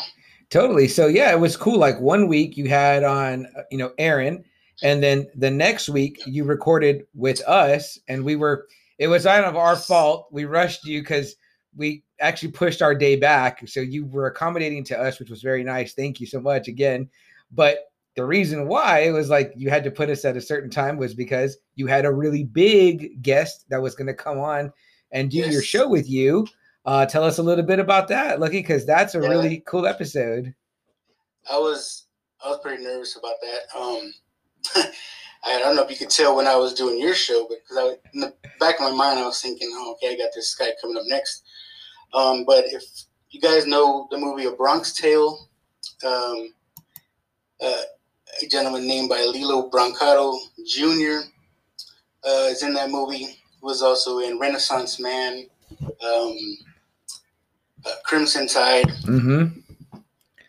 Totally. 0.50 0.88
So 0.88 1.06
yeah, 1.06 1.30
it 1.32 1.40
was 1.40 1.56
cool. 1.56 1.78
Like 1.78 2.00
one 2.00 2.26
week 2.26 2.56
you 2.56 2.68
had 2.68 3.04
on, 3.04 3.46
uh, 3.56 3.62
you 3.70 3.78
know, 3.78 3.92
Aaron, 3.98 4.44
and 4.82 5.02
then 5.02 5.26
the 5.34 5.50
next 5.50 5.88
week 5.88 6.22
you 6.26 6.44
recorded 6.44 7.06
with 7.14 7.40
us, 7.46 7.98
and 8.08 8.24
we 8.24 8.36
were. 8.36 8.66
It 8.98 9.06
was 9.06 9.26
out 9.26 9.44
of 9.44 9.54
our 9.54 9.76
fault. 9.76 10.26
We 10.32 10.44
rushed 10.44 10.84
you 10.84 11.02
because 11.02 11.36
we 11.76 12.02
actually 12.20 12.50
pushed 12.50 12.82
our 12.82 12.96
day 12.96 13.14
back. 13.14 13.66
So 13.68 13.78
you 13.78 14.06
were 14.06 14.26
accommodating 14.26 14.82
to 14.84 14.98
us, 14.98 15.20
which 15.20 15.30
was 15.30 15.40
very 15.40 15.62
nice. 15.62 15.94
Thank 15.94 16.18
you 16.18 16.26
so 16.26 16.40
much 16.40 16.66
again. 16.66 17.08
But 17.52 17.92
the 18.16 18.24
reason 18.24 18.66
why 18.66 19.00
it 19.00 19.12
was 19.12 19.30
like 19.30 19.52
you 19.54 19.70
had 19.70 19.84
to 19.84 19.92
put 19.92 20.10
us 20.10 20.24
at 20.24 20.36
a 20.36 20.40
certain 20.40 20.70
time 20.70 20.96
was 20.96 21.14
because 21.14 21.58
you 21.76 21.86
had 21.86 22.04
a 22.04 22.12
really 22.12 22.42
big 22.42 23.22
guest 23.22 23.66
that 23.68 23.80
was 23.80 23.94
going 23.94 24.08
to 24.08 24.14
come 24.14 24.40
on 24.40 24.72
and 25.12 25.30
do 25.30 25.38
your 25.38 25.62
show 25.62 25.88
with 25.88 26.08
you. 26.08 26.46
Uh, 26.84 27.04
tell 27.06 27.24
us 27.24 27.38
a 27.38 27.42
little 27.42 27.64
bit 27.64 27.78
about 27.78 28.08
that, 28.08 28.40
Lucky, 28.40 28.60
because 28.60 28.86
that's 28.86 29.14
a 29.14 29.20
Yeah. 29.20 29.28
really 29.28 29.62
cool 29.66 29.86
episode. 29.86 30.54
I 31.50 31.58
was 31.58 32.04
I 32.44 32.50
was 32.50 32.60
pretty 32.60 32.82
nervous 32.84 33.16
about 33.16 33.34
that. 33.42 33.78
Um, 33.78 34.14
I 35.44 35.58
don't 35.58 35.76
know 35.76 35.82
if 35.82 35.90
you 35.90 35.96
could 35.96 36.10
tell 36.10 36.36
when 36.36 36.46
I 36.46 36.56
was 36.56 36.74
doing 36.74 37.00
your 37.00 37.14
show, 37.14 37.46
but 37.48 37.58
because 37.62 37.76
I 37.78 37.96
in 38.14 38.20
the 38.20 38.34
back 38.60 38.76
of 38.76 38.82
my 38.82 38.92
mind 38.92 39.18
I 39.20 39.26
was 39.26 39.40
thinking, 39.40 39.70
oh, 39.72 39.92
okay, 39.94 40.14
I 40.14 40.16
got 40.16 40.30
this 40.34 40.54
guy 40.54 40.70
coming 40.80 40.96
up 40.96 41.04
next. 41.06 41.42
Um, 42.14 42.44
but 42.44 42.64
if 42.66 42.82
you 43.30 43.40
guys 43.40 43.66
know 43.66 44.08
the 44.10 44.18
movie 44.18 44.46
A 44.46 44.52
Bronx 44.52 44.92
Tale, 44.94 45.48
um, 46.06 46.54
uh, 47.60 47.82
a 48.42 48.46
gentleman 48.46 48.86
named 48.86 49.08
by 49.08 49.20
Lillo 49.22 49.68
Brancato 49.70 50.38
Jr. 50.66 51.26
Uh, 52.24 52.48
is 52.50 52.62
in 52.62 52.72
that 52.74 52.90
movie. 52.90 53.38
He 53.60 53.64
was 53.66 53.82
also 53.82 54.20
in 54.20 54.38
Renaissance 54.38 55.00
Man, 55.00 55.46
um, 55.80 56.36
uh, 57.84 57.90
Crimson 58.04 58.46
Tide. 58.46 58.86
Mm-hmm. 59.04 59.60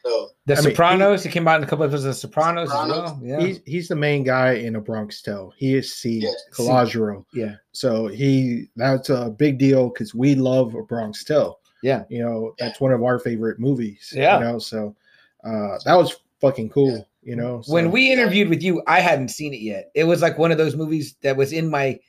So 0.03 0.29
The 0.45 0.53
I 0.53 0.55
mean, 0.57 0.63
he- 0.65 0.71
Sopranos. 0.71 1.23
He, 1.23 1.29
came 1.29 1.47
out 1.47 1.57
in 1.57 1.63
a 1.63 1.67
couple 1.67 1.83
of 1.85 1.91
episodes 1.91 2.17
of 2.23 2.29
Sopranos, 2.31 2.69
Sopranos. 2.69 3.11
as 3.11 3.17
well. 3.17 3.19
Yeah. 3.21 3.39
He's 3.45 3.59
he's 3.65 3.87
the 3.89 3.95
main 3.95 4.23
guy 4.23 4.53
in 4.53 4.75
a 4.75 4.81
Bronx 4.81 5.21
Tale. 5.21 5.53
He 5.57 5.75
is 5.75 5.93
C. 5.95 6.19
Yes. 6.19 6.35
Calogero. 6.53 7.25
yeah. 7.33 7.55
So 7.73 8.07
he 8.07 8.67
that's 8.75 9.09
a 9.09 9.29
big 9.29 9.57
deal 9.57 9.89
because 9.89 10.15
we 10.15 10.35
love 10.35 10.75
a 10.75 10.83
Bronx 10.83 11.23
Tale. 11.23 11.59
Yeah. 11.83 12.03
You 12.09 12.23
know, 12.23 12.53
that's 12.59 12.79
one 12.79 12.91
of 12.93 13.03
our 13.03 13.19
favorite 13.19 13.59
movies. 13.59 14.13
Yeah. 14.15 14.37
You 14.39 14.43
know, 14.45 14.59
so 14.59 14.95
uh 15.43 15.77
that 15.85 15.95
was 15.95 16.15
fucking 16.41 16.69
cool, 16.69 17.05
you 17.21 17.35
know. 17.35 17.61
So, 17.61 17.73
When 17.73 17.91
we 17.91 18.11
interviewed 18.11 18.47
with 18.49 18.63
you, 18.63 18.81
I 18.87 19.01
hadn't 19.01 19.29
seen 19.29 19.53
it 19.53 19.59
yet. 19.61 19.91
It 19.95 20.05
was 20.05 20.21
like 20.21 20.37
one 20.37 20.51
of 20.51 20.57
those 20.57 20.75
movies 20.75 21.15
that 21.21 21.35
was 21.35 21.51
in 21.51 21.69
my 21.69 21.99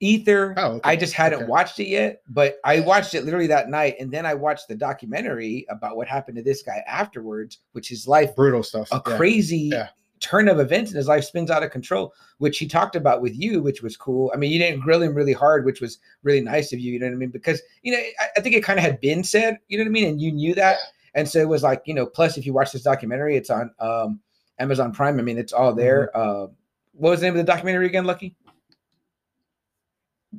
ether. 0.00 0.54
Oh, 0.56 0.72
okay. 0.72 0.80
I 0.84 0.96
just 0.96 1.12
hadn't 1.12 1.40
Okay. 1.42 1.48
watched 1.48 1.80
it 1.80 1.88
yet, 1.88 2.22
but 2.28 2.58
I 2.64 2.80
watched 2.80 3.14
it 3.14 3.24
literally 3.24 3.46
that 3.48 3.68
night, 3.68 3.96
and 3.98 4.10
then 4.10 4.24
I 4.26 4.34
watched 4.34 4.68
the 4.68 4.74
documentary 4.74 5.66
about 5.70 5.96
what 5.96 6.06
happened 6.08 6.36
to 6.36 6.42
this 6.42 6.62
guy 6.62 6.82
afterwards, 6.86 7.58
which 7.72 7.88
his 7.88 8.06
life 8.06 8.34
brutal 8.36 8.62
stuff. 8.62 8.88
a 8.92 9.02
yeah. 9.06 9.16
crazy 9.16 9.70
Yeah. 9.72 9.88
turn 10.20 10.48
of 10.48 10.58
events 10.60 10.90
and 10.90 10.96
his 10.96 11.06
life 11.08 11.24
spins 11.24 11.50
out 11.50 11.62
of 11.62 11.70
control, 11.70 12.12
which 12.38 12.58
he 12.58 12.66
talked 12.66 12.96
about 12.96 13.22
with 13.22 13.36
you, 13.38 13.62
which 13.62 13.82
was 13.82 13.96
cool. 13.96 14.30
I 14.34 14.36
mean, 14.36 14.50
you 14.50 14.58
didn't 14.58 14.80
grill 14.80 15.00
him 15.02 15.14
really 15.14 15.32
hard, 15.32 15.64
which 15.64 15.80
was 15.80 15.98
really 16.22 16.40
nice 16.40 16.72
of 16.72 16.78
you. 16.80 16.92
You 16.92 16.98
know 17.00 17.06
what 17.06 17.12
I 17.12 17.16
mean? 17.16 17.30
Because 17.30 17.60
you 17.82 17.92
know, 17.92 17.98
I, 17.98 18.26
I 18.36 18.40
think 18.40 18.54
it 18.56 18.62
kind 18.64 18.78
of 18.78 18.84
had 18.84 19.00
been 19.00 19.22
said. 19.24 19.58
You 19.68 19.78
know 19.78 19.84
what 19.84 19.90
I 19.90 19.92
mean? 19.92 20.08
And 20.08 20.20
you 20.20 20.32
knew 20.32 20.54
that, 20.56 20.78
and 21.14 21.28
so 21.28 21.38
it 21.40 21.48
was 21.48 21.62
like 21.62 21.82
you 21.86 21.94
know. 21.94 22.06
Plus, 22.06 22.36
if 22.36 22.46
you 22.46 22.52
watch 22.52 22.72
this 22.72 22.82
documentary, 22.82 23.36
it's 23.36 23.50
on 23.50 23.70
um, 23.80 24.20
Amazon 24.58 24.92
Prime. 24.92 25.18
I 25.18 25.22
mean, 25.22 25.38
it's 25.38 25.52
all 25.52 25.72
there. 25.74 26.16
Uh, 26.16 26.48
what 26.94 27.10
was 27.10 27.20
the 27.20 27.26
name 27.26 27.34
of 27.34 27.46
the 27.46 27.52
documentary 27.52 27.86
again, 27.86 28.04
Lucky? 28.04 28.34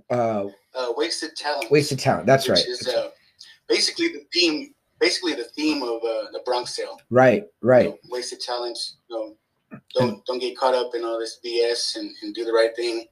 Uh, 0.09 0.45
uh, 0.75 0.93
wasted 0.95 1.35
talent. 1.35 1.69
Wasted 1.71 1.99
Talent. 1.99 2.25
That's 2.25 2.47
which 2.47 2.57
right. 2.59 2.65
Is 2.67 2.87
uh, 2.87 3.09
basically 3.67 4.09
the 4.09 4.23
theme. 4.33 4.73
Basically, 4.99 5.33
the 5.33 5.45
theme 5.55 5.81
of 5.81 6.03
uh, 6.03 6.29
the 6.33 6.41
Bronx 6.45 6.75
Tale. 6.75 6.99
Right. 7.09 7.43
You 7.43 7.67
Right. 7.69 7.85
know, 7.89 7.97
wasted 8.09 8.41
talents. 8.41 8.97
You 9.09 9.15
know, 9.71 9.79
don't 9.95 10.25
don't 10.25 10.39
get 10.39 10.57
caught 10.57 10.75
up 10.75 10.93
in 10.95 11.03
all 11.05 11.17
this 11.19 11.39
BS 11.45 11.95
and, 11.95 12.09
and 12.21 12.33
do 12.35 12.43
the 12.45 12.51
right 12.51 12.75
thing. 12.75 13.05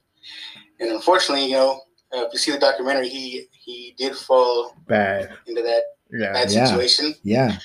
And 0.80 0.90
unfortunately, 0.90 1.46
you 1.46 1.52
know, 1.52 1.80
uh, 2.14 2.24
if 2.26 2.32
you 2.32 2.38
see 2.38 2.52
the 2.52 2.58
documentary, 2.58 3.08
he 3.08 3.46
he 3.52 3.94
did 3.98 4.14
fall 4.16 4.74
Bad. 4.86 5.30
into 5.46 5.62
that 5.62 5.82
Yeah. 6.12 6.32
bad 6.32 6.50
Yeah. 6.50 6.66
situation. 6.66 7.14
Yeah. 7.22 7.58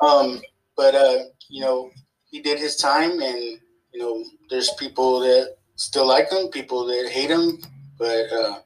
Um, 0.00 0.40
but 0.76 0.94
uh, 0.94 1.18
you 1.48 1.60
know, 1.60 1.90
he 2.30 2.40
did 2.40 2.58
his 2.58 2.76
time, 2.76 3.20
and 3.20 3.60
you 3.92 3.98
know, 4.00 4.24
there's 4.48 4.70
people 4.78 5.20
that 5.20 5.56
still 5.76 6.06
like 6.06 6.30
him, 6.30 6.48
people 6.48 6.86
that 6.86 7.08
hate 7.10 7.30
him, 7.30 7.58
but 8.00 8.32
uh, 8.32 8.58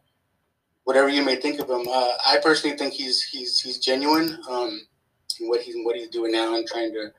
whatever 0.84 1.10
you 1.10 1.22
may 1.22 1.36
think 1.36 1.60
of 1.60 1.68
him, 1.68 1.86
uh, 1.86 2.12
I 2.26 2.38
personally 2.42 2.78
think 2.78 2.94
he's 2.94 3.22
he's 3.22 3.60
he's 3.60 3.78
genuine. 3.78 4.38
Um, 4.48 4.80
in 5.40 5.48
what 5.48 5.60
he's 5.60 5.74
what 5.82 5.96
he's 5.96 6.08
doing 6.08 6.32
now 6.32 6.54
and 6.54 6.66
trying 6.66 6.92
to 6.92 7.10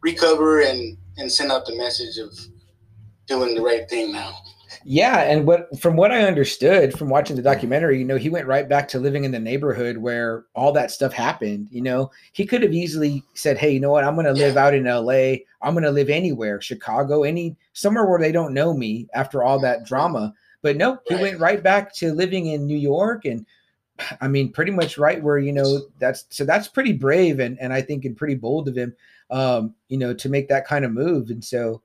recover 0.00 0.60
and 0.60 0.96
and 1.18 1.30
send 1.30 1.50
out 1.50 1.66
the 1.66 1.76
message 1.76 2.18
of 2.18 2.32
doing 3.26 3.54
the 3.54 3.62
right 3.62 3.90
thing 3.90 4.12
now. 4.12 4.38
Yeah, 4.84 5.22
and 5.22 5.44
what 5.46 5.68
from 5.80 5.96
what 5.96 6.12
I 6.12 6.22
understood 6.22 6.96
from 6.96 7.08
watching 7.08 7.34
the 7.34 7.42
documentary, 7.42 7.98
you 7.98 8.04
know, 8.04 8.16
he 8.16 8.30
went 8.30 8.46
right 8.46 8.68
back 8.68 8.86
to 8.88 9.00
living 9.00 9.24
in 9.24 9.32
the 9.32 9.40
neighborhood 9.40 9.96
where 9.96 10.44
all 10.54 10.70
that 10.72 10.92
stuff 10.92 11.12
happened. 11.12 11.66
You 11.72 11.82
know, 11.82 12.12
he 12.32 12.46
could 12.46 12.62
have 12.62 12.72
easily 12.72 13.24
said, 13.34 13.58
"Hey, 13.58 13.72
you 13.72 13.80
know 13.80 13.90
what? 13.90 14.04
I'm 14.04 14.14
going 14.14 14.26
to 14.26 14.32
live 14.32 14.56
out 14.56 14.74
in 14.74 14.84
LA. 14.84 15.42
I'm 15.62 15.74
going 15.74 15.82
to 15.82 15.90
live 15.90 16.08
anywhere, 16.08 16.60
Chicago, 16.60 17.24
any 17.24 17.56
somewhere 17.72 18.06
where 18.06 18.20
they 18.20 18.30
don't 18.30 18.54
know 18.54 18.72
me 18.74 19.08
after 19.12 19.42
all 19.42 19.58
that 19.60 19.84
drama." 19.84 20.32
But 20.66 20.76
no, 20.76 20.98
he 21.06 21.14
Right. 21.14 21.22
went 21.22 21.38
right 21.38 21.62
back 21.62 21.94
to 21.94 22.12
living 22.12 22.46
in 22.48 22.66
New 22.66 22.76
York 22.76 23.24
and 23.24 23.46
I 24.20 24.26
mean, 24.26 24.50
pretty 24.50 24.72
much 24.72 24.98
right 24.98 25.22
where 25.22 25.38
you 25.38 25.52
know 25.52 25.82
that's 26.00 26.24
so 26.30 26.44
that's 26.44 26.66
pretty 26.66 26.92
brave 26.92 27.38
and 27.38 27.56
and 27.60 27.72
I 27.72 27.80
think 27.82 28.04
and 28.04 28.16
pretty 28.16 28.34
bold 28.34 28.66
of 28.66 28.76
him, 28.76 28.96
um, 29.30 29.76
you 29.88 29.96
know, 29.96 30.12
to 30.14 30.28
make 30.28 30.48
that 30.48 30.66
kind 30.66 30.84
of 30.84 30.90
move. 30.90 31.30
And 31.30 31.44
so, 31.44 31.82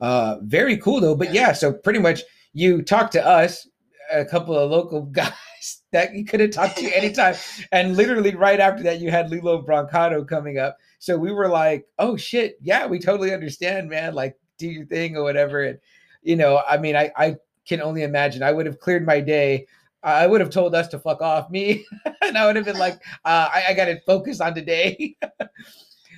uh, 0.00 0.38
very 0.42 0.76
cool 0.78 1.00
though. 1.00 1.14
But 1.14 1.32
yeah, 1.32 1.52
so 1.52 1.72
pretty 1.72 2.00
much 2.00 2.22
you 2.54 2.82
talked 2.82 3.12
to 3.12 3.24
us, 3.24 3.68
a 4.12 4.24
couple 4.24 4.58
of 4.58 4.68
local 4.68 5.02
guys 5.20 5.82
that 5.92 6.12
you 6.12 6.24
could 6.24 6.40
have 6.40 6.50
talked 6.50 6.76
to 6.78 6.86
anytime, 6.96 7.36
and 7.70 7.96
literally 7.96 8.34
right 8.34 8.58
after 8.58 8.82
that 8.82 8.98
you 8.98 9.12
had 9.12 9.30
Lillo 9.30 9.62
Brancato 9.62 10.26
coming 10.26 10.58
up. 10.58 10.76
So 10.98 11.16
we 11.16 11.30
were 11.30 11.48
like, 11.48 11.86
oh 12.00 12.16
shit, 12.16 12.58
yeah, 12.60 12.84
we 12.84 12.98
totally 12.98 13.32
understand, 13.32 13.88
man. 13.88 14.12
Like, 14.12 14.36
do 14.58 14.66
your 14.66 14.86
thing 14.86 15.16
or 15.16 15.22
whatever. 15.22 15.62
And 15.62 15.78
you 16.24 16.34
know, 16.34 16.62
I 16.68 16.78
mean, 16.78 16.96
I 16.96 17.12
I 17.16 17.36
can 17.66 17.80
only 17.80 18.02
imagine. 18.02 18.42
I 18.42 18.52
would 18.52 18.66
have 18.66 18.80
cleared 18.80 19.06
my 19.06 19.20
day. 19.20 19.66
I 20.02 20.26
would 20.26 20.42
have 20.42 20.50
told 20.50 20.74
us 20.74 20.88
to 20.88 20.98
fuck 20.98 21.22
off 21.22 21.48
me, 21.50 21.86
and 22.22 22.36
I 22.36 22.44
would 22.46 22.56
have 22.56 22.66
been 22.66 22.78
like, 22.78 22.96
uh, 23.24 23.48
I, 23.54 23.64
I 23.68 23.74
got 23.74 23.86
to 23.86 23.98
focus 24.00 24.40
on 24.40 24.54
today. 24.54 25.16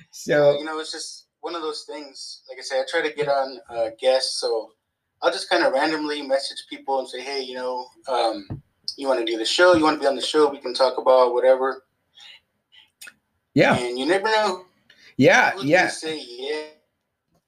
So 0.09 0.57
you 0.57 0.65
know, 0.65 0.79
it's 0.79 0.91
just 0.91 1.27
one 1.41 1.53
of 1.53 1.61
those 1.61 1.83
things. 1.83 2.41
Like 2.49 2.57
I 2.57 2.61
said, 2.61 2.79
I 2.79 2.85
try 2.89 3.07
to 3.07 3.15
get 3.15 3.27
on 3.27 3.59
uh, 3.69 3.89
guests, 3.99 4.41
so 4.41 4.71
I'll 5.21 5.31
just 5.31 5.47
kind 5.47 5.63
of 5.63 5.73
randomly 5.73 6.23
message 6.23 6.63
people 6.71 6.97
and 6.97 7.07
say, 7.07 7.21
hey, 7.21 7.41
you 7.41 7.53
know, 7.53 7.85
um, 8.07 8.47
you 8.95 9.07
want 9.07 9.19
to 9.19 9.25
do 9.25 9.37
the 9.37 9.45
show? 9.45 9.75
You 9.75 9.83
want 9.83 9.97
to 9.97 9.99
be 9.99 10.07
on 10.07 10.15
the 10.15 10.21
show? 10.21 10.49
We 10.49 10.57
can 10.57 10.73
talk 10.73 10.97
about 10.97 11.33
whatever. 11.33 11.83
Yeah, 13.53 13.75
And 13.75 13.99
you 13.99 14.07
never 14.07 14.25
know 14.25 14.65
yeah, 15.17 15.53
yeah. 15.63 15.91
gonna 16.01 16.17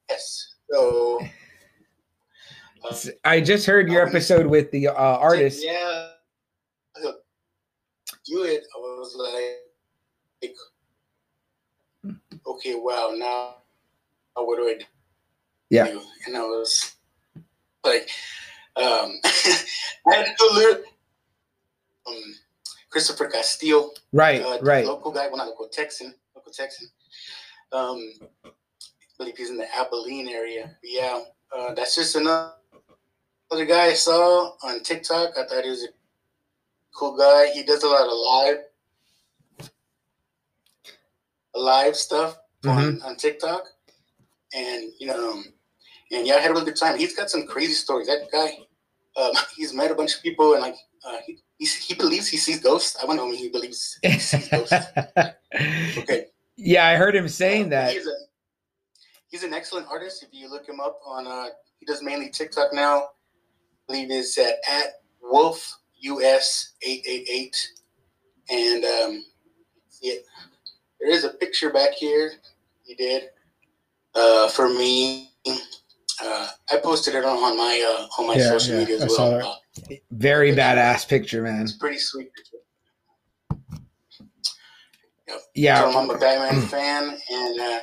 yes. 0.10 0.56
So. 0.72 1.20
I 3.24 3.42
just 3.42 3.66
heard 3.66 3.90
your 3.90 4.08
episode 4.08 4.46
with 4.46 4.72
the 4.72 4.88
uh, 4.88 4.94
artist. 4.94 5.64
Yeah. 5.64 6.08
Do 8.26 8.44
it. 8.44 8.64
I 8.76 8.80
was 8.80 9.16
like, 10.44 10.54
like, 12.04 12.16
okay, 12.46 12.76
wow. 12.76 13.12
Now, 13.16 13.56
what 14.36 14.58
do 14.58 14.68
I 14.68 14.76
do? 14.78 14.86
Yeah. 15.70 16.00
And 16.28 16.38
I 16.38 16.42
was 16.42 16.96
like, 17.84 18.10
um, 18.76 19.20
I 19.26 20.16
had 20.16 20.36
to 20.38 20.50
little. 20.54 20.84
Um, 22.08 22.36
Christopher 22.90 23.28
Castillo, 23.28 23.92
Right, 24.14 24.42
uh, 24.42 24.58
right. 24.62 24.86
local 24.86 25.12
guy, 25.12 25.28
well, 25.28 25.38
not 25.38 25.48
local 25.48 25.68
Texan, 25.68 26.14
local 26.36 26.52
Texan. 26.52 26.88
Um, 27.72 28.02
I 28.44 28.50
believe 29.18 29.38
he's 29.38 29.52
in 29.52 29.58
the 29.58 29.68
Abilene 29.76 30.28
area. 30.28 30.76
But 30.82 30.90
yeah, 30.90 31.20
uh, 31.56 31.74
that's 31.76 31.96
just 31.96 32.16
another 32.16 32.54
other 33.52 33.66
guy 33.66 33.86
I 33.88 33.94
saw 33.94 34.52
on 34.64 34.82
TikTok. 34.84 35.38
I 35.38 35.46
thought 35.46 35.64
he 35.64 35.70
was 35.70 35.84
a 35.84 35.88
cool 36.96 37.18
guy. 37.18 37.52
He 37.54 37.64
does 37.64 37.84
a 37.84 37.88
lot 37.88 38.02
of 38.08 38.12
live, 38.14 39.70
live 41.56 41.96
stuff 41.96 42.38
on, 42.66 43.02
on 43.02 43.16
TikTok, 43.16 43.64
and 44.54 44.92
you 45.00 45.08
know, 45.08 45.32
um, 45.32 45.46
and 46.12 46.28
yeah, 46.28 46.36
I 46.36 46.40
had 46.40 46.52
a 46.52 46.54
really 46.54 46.66
good 46.66 46.76
time. 46.76 46.98
He's 46.98 47.16
got 47.16 47.30
some 47.30 47.46
crazy 47.48 47.74
stories. 47.74 48.08
That 48.08 48.28
guy, 48.32 48.58
um, 49.22 49.32
he's 49.56 49.74
met 49.74 49.92
a 49.92 49.96
bunch 49.96 50.16
of 50.16 50.22
people, 50.22 50.54
and 50.54 50.62
like 50.62 50.76
uh, 51.06 51.18
he, 51.26 51.38
he 51.58 51.66
he 51.66 51.94
believes 51.96 52.28
he 52.28 52.38
sees 52.38 52.60
ghosts. 52.62 52.98
I 53.02 53.06
want 53.06 53.20
to 53.20 53.24
know 53.26 53.30
when 53.30 53.38
he 53.38 53.50
believes 53.50 53.98
he 54.02 54.20
sees 54.20 54.48
ghosts. 54.48 54.74
Okay. 55.98 56.28
yeah, 56.58 56.86
I 56.86 56.96
heard 56.96 57.16
him 57.16 57.28
saying 57.28 57.66
Uh, 57.68 57.70
that. 57.70 57.94
He's, 57.94 58.06
a, 58.06 58.12
he's 59.30 59.44
an 59.44 59.52
excellent 59.54 59.88
artist. 59.90 60.22
If 60.22 60.30
you 60.32 60.48
look 60.48 60.70
him 60.70 60.80
up 60.80 61.00
on, 61.04 61.26
uh, 61.26 61.48
he 61.80 61.88
does 61.88 62.04
mainly 62.04 62.30
TikTok 62.30 62.72
now. 62.72 63.08
Believe 63.90 64.12
it's 64.12 64.38
at, 64.38 64.54
at 64.70 65.02
Wolf 65.20 65.80
US 66.02 66.74
eight 66.84 67.04
eight 67.08 67.28
eight, 67.28 67.70
and 68.48 68.86
um, 68.86 69.26
yeah, 70.00 70.14
there 71.00 71.10
is 71.10 71.24
a 71.24 71.30
picture 71.30 71.72
back 71.72 71.94
here. 71.94 72.34
He 72.84 72.94
did 72.94 73.24
uh, 74.14 74.48
for 74.50 74.70
me. 74.70 75.32
Uh, 76.24 76.48
I 76.72 76.78
posted 76.84 77.16
it 77.16 77.26
on, 77.26 77.38
on 77.38 77.58
my 77.58 77.98
uh, 78.00 78.22
on 78.22 78.28
my 78.28 78.36
Yeah, 78.36 78.50
social 78.50 78.76
yeah, 78.76 78.80
media 78.82 78.96
as 78.98 79.04
I 79.04 79.08
well. 79.08 79.60
Very 80.12 80.52
badass 80.52 81.08
picture, 81.08 81.42
man. 81.42 81.64
it's 81.64 81.72
pretty 81.74 81.98
sweet. 81.98 82.30
picture. 82.36 82.58
So 85.28 85.40
Yeah, 85.56 85.84
I'm 85.84 86.10
a 86.12 86.18
Batman 86.20 86.62
fan, 86.68 87.18
and 87.32 87.60
uh, 87.60 87.80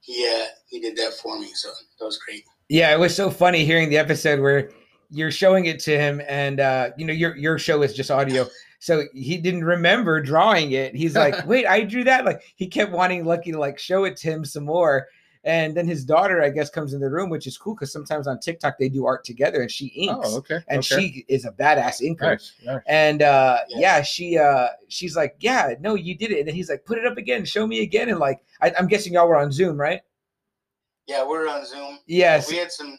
he 0.00 0.26
uh, 0.26 0.46
he 0.68 0.80
did 0.80 0.96
that 0.96 1.12
for 1.22 1.38
me, 1.38 1.52
so 1.54 1.68
that 2.00 2.04
was 2.04 2.18
great. 2.18 2.42
yeah. 2.68 2.92
It 2.92 2.98
was 2.98 3.14
so 3.14 3.30
funny 3.30 3.64
hearing 3.64 3.88
the 3.88 3.98
episode 3.98 4.40
where 4.40 4.70
you're 5.14 5.30
showing 5.30 5.66
it 5.66 5.78
to 5.80 5.96
him, 5.98 6.20
and 6.28 6.60
uh, 6.60 6.90
you 6.96 7.06
know 7.06 7.12
your 7.12 7.36
your 7.36 7.58
show 7.58 7.82
is 7.82 7.94
just 7.94 8.10
audio, 8.10 8.46
so 8.78 9.04
he 9.14 9.36
didn't 9.38 9.64
remember 9.64 10.20
drawing 10.20 10.72
it. 10.72 10.94
He's 10.94 11.14
like, 11.14 11.34
"Wait, 11.46 11.66
I 11.66 11.82
drew 11.84 12.04
that." 12.04 12.24
Like 12.24 12.42
he 12.56 12.66
kept 12.66 12.92
wanting 12.92 13.24
Lucky 13.24 13.52
to 13.52 13.58
like 13.58 13.78
show 13.78 14.04
it 14.04 14.16
to 14.18 14.30
him 14.30 14.44
some 14.44 14.64
more. 14.64 15.06
And 15.46 15.76
then 15.76 15.86
his 15.86 16.06
daughter, 16.06 16.42
I 16.42 16.48
guess, 16.48 16.70
comes 16.70 16.94
in 16.94 17.00
the 17.02 17.10
room, 17.10 17.28
which 17.28 17.46
is 17.46 17.58
cool 17.58 17.74
because 17.74 17.92
sometimes 17.92 18.26
on 18.26 18.40
TikTok 18.40 18.78
they 18.78 18.88
do 18.88 19.04
art 19.04 19.24
together, 19.24 19.60
and 19.60 19.70
she 19.70 19.88
inks, 19.88 20.28
Oh, 20.30 20.38
okay. 20.38 20.60
and 20.68 20.78
okay. 20.78 21.12
she 21.12 21.26
is 21.28 21.44
a 21.44 21.50
badass 21.52 22.00
inker. 22.00 22.22
nice, 22.22 22.52
nice. 22.64 22.80
And 22.86 23.20
uh 23.20 23.58
Yes. 23.68 23.78
yeah, 23.78 24.02
she 24.02 24.38
uh 24.38 24.68
she's 24.88 25.14
like, 25.16 25.36
Yeah, 25.40 25.74
no, 25.80 25.96
you 25.96 26.16
did 26.16 26.30
it. 26.30 26.38
And 26.38 26.48
then 26.48 26.54
he's 26.54 26.70
like, 26.70 26.86
put 26.86 26.96
it 26.96 27.04
up 27.04 27.18
again, 27.18 27.44
show 27.44 27.66
me 27.66 27.82
again. 27.82 28.08
And 28.08 28.18
like 28.18 28.40
I, 28.62 28.72
I'm 28.78 28.86
guessing 28.88 29.12
y'all 29.12 29.28
were 29.28 29.36
on 29.36 29.52
Zoom, 29.52 29.76
right? 29.78 30.00
Yeah, 31.06 31.26
we're 31.28 31.46
on 31.46 31.66
Zoom. 31.66 31.98
Yes. 32.06 32.50
We 32.50 32.56
had 32.56 32.72
some 32.72 32.96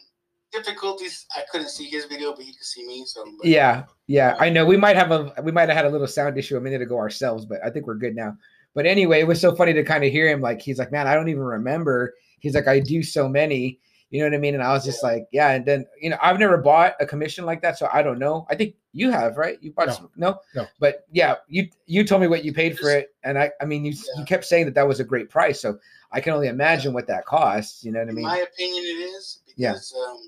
difficulties. 0.52 1.26
I 1.34 1.42
couldn't 1.50 1.68
see 1.70 1.84
his 1.88 2.04
video, 2.06 2.32
but 2.34 2.44
he 2.44 2.52
could 2.52 2.64
see 2.64 2.86
me. 2.86 3.04
So 3.06 3.24
but 3.38 3.46
Yeah, 3.46 3.84
yeah. 4.06 4.36
I 4.38 4.48
know 4.50 4.64
we 4.64 4.76
might 4.76 4.96
have 4.96 5.10
a 5.10 5.32
we 5.42 5.52
might 5.52 5.68
have 5.68 5.76
had 5.76 5.86
a 5.86 5.90
little 5.90 6.06
sound 6.06 6.38
issue 6.38 6.56
a 6.56 6.60
minute 6.60 6.82
ago 6.82 6.96
ourselves, 6.98 7.44
but 7.46 7.58
I 7.64 7.70
think 7.70 7.86
we're 7.86 7.94
good 7.96 8.16
now. 8.16 8.36
But 8.74 8.86
anyway, 8.86 9.20
it 9.20 9.26
was 9.26 9.40
so 9.40 9.54
funny 9.54 9.72
to 9.72 9.82
kind 9.84 10.04
of 10.04 10.12
hear 10.12 10.28
him 10.28 10.40
like 10.40 10.60
he's 10.60 10.78
like, 10.78 10.92
Man, 10.92 11.06
I 11.06 11.14
don't 11.14 11.28
even 11.28 11.42
remember. 11.42 12.14
He's 12.40 12.54
like, 12.54 12.68
I 12.68 12.80
do 12.80 13.02
so 13.02 13.28
many. 13.28 13.80
You 14.10 14.20
know 14.20 14.26
what 14.26 14.34
I 14.34 14.38
mean? 14.38 14.54
And 14.54 14.62
I 14.62 14.72
was 14.72 14.84
just 14.84 15.02
like, 15.02 15.26
yeah. 15.32 15.50
And 15.50 15.66
then, 15.66 15.84
you 16.00 16.10
know, 16.10 16.16
I've 16.22 16.38
never 16.38 16.58
bought 16.58 16.94
a 17.00 17.06
commission 17.06 17.44
like 17.44 17.60
that, 17.62 17.76
so 17.76 17.88
I 17.92 18.02
don't 18.02 18.20
know. 18.20 18.46
I 18.48 18.54
think 18.54 18.76
you 18.92 19.10
have, 19.10 19.36
right? 19.36 19.58
You 19.60 19.72
bought 19.72 19.88
No. 19.88 19.92
some, 19.94 20.10
no, 20.16 20.38
No. 20.54 20.66
But 20.78 21.06
yeah, 21.10 21.34
you 21.48 21.68
you 21.86 22.04
told 22.04 22.20
me 22.20 22.28
what 22.28 22.44
you 22.44 22.52
paid 22.52 22.78
for 22.78 22.88
it, 22.90 23.08
and 23.24 23.36
I 23.36 23.50
I 23.60 23.64
mean, 23.64 23.84
you 23.84 23.92
Yeah. 23.92 24.20
you 24.20 24.24
kept 24.24 24.44
saying 24.44 24.66
that 24.66 24.74
that 24.74 24.86
was 24.86 25.00
a 25.00 25.04
great 25.04 25.28
price, 25.28 25.60
so 25.60 25.78
I 26.12 26.20
can 26.20 26.34
only 26.34 26.46
imagine 26.46 26.92
what 26.92 27.08
that 27.08 27.24
costs. 27.24 27.82
You 27.84 27.90
know 27.90 27.98
what 27.98 28.06
I 28.06 28.10
in 28.10 28.14
mean? 28.14 28.24
my 28.26 28.38
opinion, 28.38 28.84
it 28.84 29.02
is 29.16 29.40
Yeah. 29.56 29.72
because 29.72 29.92
um, 30.08 30.20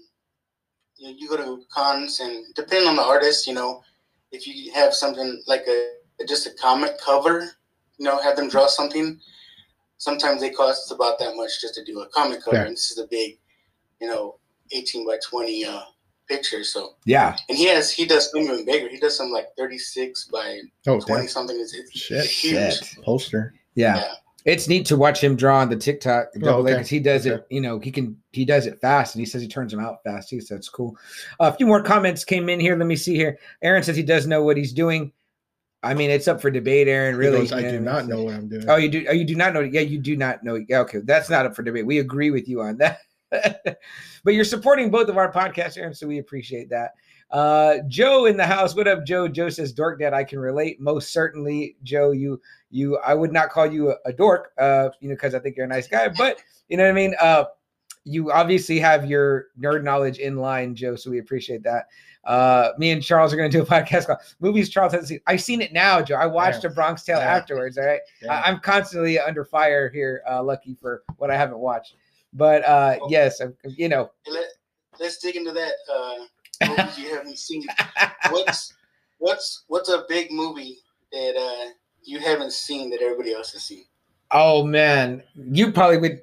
you, 0.99 1.09
know, 1.09 1.15
you 1.19 1.29
go 1.29 1.37
to 1.37 1.63
cons 1.73 2.21
and 2.21 2.45
depending 2.55 2.89
on 2.89 2.97
the 2.97 3.03
artist, 3.03 3.47
you 3.47 3.55
know, 3.55 3.83
if 4.33 4.47
you 4.47 4.73
have 4.73 4.93
something 4.95 5.43
like 5.47 5.65
a 5.69 5.91
just 6.27 6.47
a 6.47 6.51
comic 6.61 6.93
cover, 7.01 7.51
you 7.99 8.05
know, 8.05 8.21
have 8.21 8.37
them 8.37 8.49
draw 8.49 8.67
something. 8.67 9.19
Sometimes 9.99 10.41
they 10.41 10.51
cost 10.51 10.91
about 10.93 11.19
that 11.19 11.35
much 11.37 11.61
just 11.61 11.75
to 11.75 11.85
do 11.85 12.01
a 12.01 12.09
comic 12.11 12.43
cover, 12.43 12.57
Yeah. 12.57 12.65
and 12.65 12.73
this 12.77 12.91
is 12.91 12.99
a 12.99 13.07
big, 13.09 13.39
you 14.01 14.07
know, 14.09 14.39
eighteen 14.73 15.07
by 15.07 15.19
twenty 15.25 15.65
uh, 15.65 15.81
picture. 16.29 16.63
So, 16.63 16.95
Yeah, 17.05 17.37
and 17.49 17.57
he 17.59 17.67
has 17.69 17.91
he 17.91 18.05
does 18.07 18.31
some 18.31 18.41
even 18.43 18.65
bigger. 18.65 18.89
He 18.89 18.99
does 18.99 19.17
some 19.17 19.31
like 19.31 19.49
thirty 19.57 19.79
six 19.79 20.27
by 20.27 20.61
Oh, 20.87 21.01
twenty 21.01 21.23
damn. 21.23 21.29
something. 21.29 21.59
It's, 21.59 21.75
it's 21.75 21.91
Shit, 21.99 22.27
huge. 22.27 22.75
shit. 22.79 23.05
poster. 23.05 23.55
yeah. 23.75 23.97
Yeah. 23.97 24.15
It's 24.45 24.69
neat 24.69 24.87
to 24.87 24.97
watch 24.97 25.23
him 25.23 25.37
draw 25.37 25.59
on 25.59 25.69
the 25.69 25.77
TikTok 25.77 26.29
oh, 26.37 26.39
double 26.39 26.63
okay. 26.63 26.75
because 26.75 26.89
he 26.89 27.01
does 27.01 27.27
Okay. 27.27 27.37
it. 27.37 27.47
You 27.51 27.61
know, 27.61 27.79
he 27.79 27.91
can 27.91 28.17
he 28.33 28.45
does 28.45 28.67
it 28.67 28.81
fast, 28.81 29.15
and 29.15 29.21
he 29.21 29.27
says 29.27 29.43
he 29.43 29.49
turns 29.49 29.73
them 29.73 29.81
out 29.81 30.03
fast 30.05 30.31
He 30.31 30.41
says 30.41 30.59
it's 30.59 30.69
cool. 30.69 30.97
a 31.41 31.53
few 31.53 31.67
more 31.67 31.83
comments 31.83 32.25
came 32.25 32.49
in 32.49 32.61
here. 32.61 32.77
Let 32.77 32.87
me 32.87 32.97
see 32.97 33.17
here. 33.17 33.39
Aaron 33.63 33.83
says 33.83 33.97
he 33.97 34.03
does 34.03 34.27
know 34.27 34.43
what 34.43 34.57
he's 34.57 34.73
doing. 34.73 35.13
I 35.83 35.95
mean, 35.95 36.11
it's 36.11 36.27
up 36.27 36.41
for 36.41 36.51
debate, 36.51 36.89
Aaron. 36.89 37.17
Really, 37.17 37.39
goes, 37.39 37.53
I 37.53 37.63
do 37.63 37.81
not 37.81 38.07
know 38.07 38.25
what 38.25 38.35
I'm 38.35 38.49
doing. 38.49 38.65
Oh, 38.69 38.77
you 38.77 38.89
do. 38.89 39.07
Oh, 39.09 39.13
you 39.13 39.25
do 39.25 39.37
not 39.37 39.55
know. 39.55 39.61
Yeah, 39.61 39.81
you 39.81 39.99
do 39.99 40.17
not 40.17 40.43
know. 40.43 40.65
Yeah, 40.69 40.81
okay, 40.81 40.99
that's 41.05 41.31
not 41.31 41.47
up 41.47 41.55
for 41.55 41.63
debate. 41.63 41.87
We 41.87 41.99
agree 41.99 42.31
with 42.31 42.49
you 42.49 42.61
on 42.63 42.79
that. 42.79 42.99
but 43.31 44.35
you're 44.35 44.45
supporting 44.45 44.91
both 44.91 45.09
of 45.09 45.17
our 45.17 45.31
podcasts, 45.31 45.77
Aaron, 45.77 45.95
so 45.95 46.07
we 46.07 46.19
appreciate 46.19 46.71
that. 46.71 46.93
Uh, 47.31 47.79
Joe 47.89 48.25
in 48.27 48.37
the 48.37 48.47
house. 48.47 48.75
What 48.75 48.89
up, 48.89 49.05
Joe? 49.05 49.29
Joe 49.29 49.49
says, 49.51 49.73
"Dork 49.73 50.01
Dad, 50.01 50.15
I 50.15 50.25
can 50.25 50.39
relate. 50.39 50.81
Most 50.81 51.13
certainly, 51.13 51.77
Joe. 51.83 52.13
You, 52.13 52.41
you. 52.71 52.97
I 52.99 53.15
would 53.15 53.33
not 53.33 53.51
call 53.51 53.67
you 53.67 53.91
a, 53.91 53.97
a 54.07 54.13
dork, 54.13 54.53
uh, 54.59 54.89
you 55.01 55.09
know, 55.09 55.15
because 55.15 55.35
I 55.35 55.39
think 55.39 55.57
you're 55.57 55.67
a 55.67 55.69
nice 55.69 55.87
guy. 55.87 56.09
But 56.09 56.43
you 56.69 56.77
know 56.77 56.85
what 56.85 56.91
I 56.91 56.95
mean. 56.95 57.15
Uh, 57.21 57.45
you 58.05 58.33
obviously 58.33 58.79
have 58.79 59.05
your 59.11 59.49
nerd 59.61 59.83
knowledge 59.85 60.19
in 60.19 60.37
line, 60.37 60.75
Joe. 60.75 60.97
So 60.97 61.11
we 61.11 61.19
appreciate 61.19 61.63
that. 61.65 61.89
Uh, 62.25 62.71
me 62.79 62.91
and 62.91 63.03
Charles 63.03 63.33
are 63.33 63.37
going 63.37 63.51
to 63.51 63.57
do 63.59 63.63
a 63.63 63.67
podcast 63.83 64.07
called 64.07 64.21
"Movies 64.41 64.71
Charles 64.71 64.93
Hasn't 64.93 65.09
Seen." 65.09 65.21
I've 65.27 65.43
seen 65.43 65.61
it 65.61 65.75
now, 65.75 66.01
Joe. 66.01 66.17
I 66.17 66.25
watched 66.25 66.65
Yeah. 66.65 66.71
A 66.71 66.73
Bronx 66.73 67.03
Tale 67.05 67.19
Yeah. 67.19 67.37
afterwards. 67.37 67.77
All 67.77 67.85
right. 67.85 68.01
Yeah. 68.23 68.33
I, 68.41 68.49
I'm 68.49 68.61
constantly 68.61 69.19
under 69.19 69.45
fire 69.45 69.91
here, 69.91 70.23
uh, 70.31 70.43
lucky 70.43 70.75
for 70.81 71.03
what 71.19 71.31
I 71.31 71.37
haven't 71.37 71.59
watched. 71.59 71.97
But 72.33 72.65
uh, 72.65 72.99
yes, 73.09 73.41
I'm, 73.41 73.55
you 73.65 73.89
know, 73.91 74.11
Let, 74.31 74.47
let's 75.01 75.19
dig 75.19 75.37
into 75.37 75.53
that. 75.53 75.73
Movies 76.67 76.99
you 76.99 77.15
haven't 77.15 77.39
seen. 77.39 77.67
What's 78.31 78.75
what's 79.19 79.65
what's 79.69 79.89
a 79.89 80.05
big 80.09 80.31
movie 80.31 80.79
that 81.13 81.37
uh, 81.37 81.71
you 82.03 82.19
haven't 82.19 82.53
seen 82.53 82.91
that 82.91 83.03
everybody 83.03 83.33
else 83.33 83.53
has 83.53 83.65
seen? 83.65 83.85
oh 84.33 84.63
man, 84.65 85.23
you 85.51 85.73
probably 85.73 85.97
would 85.97 86.21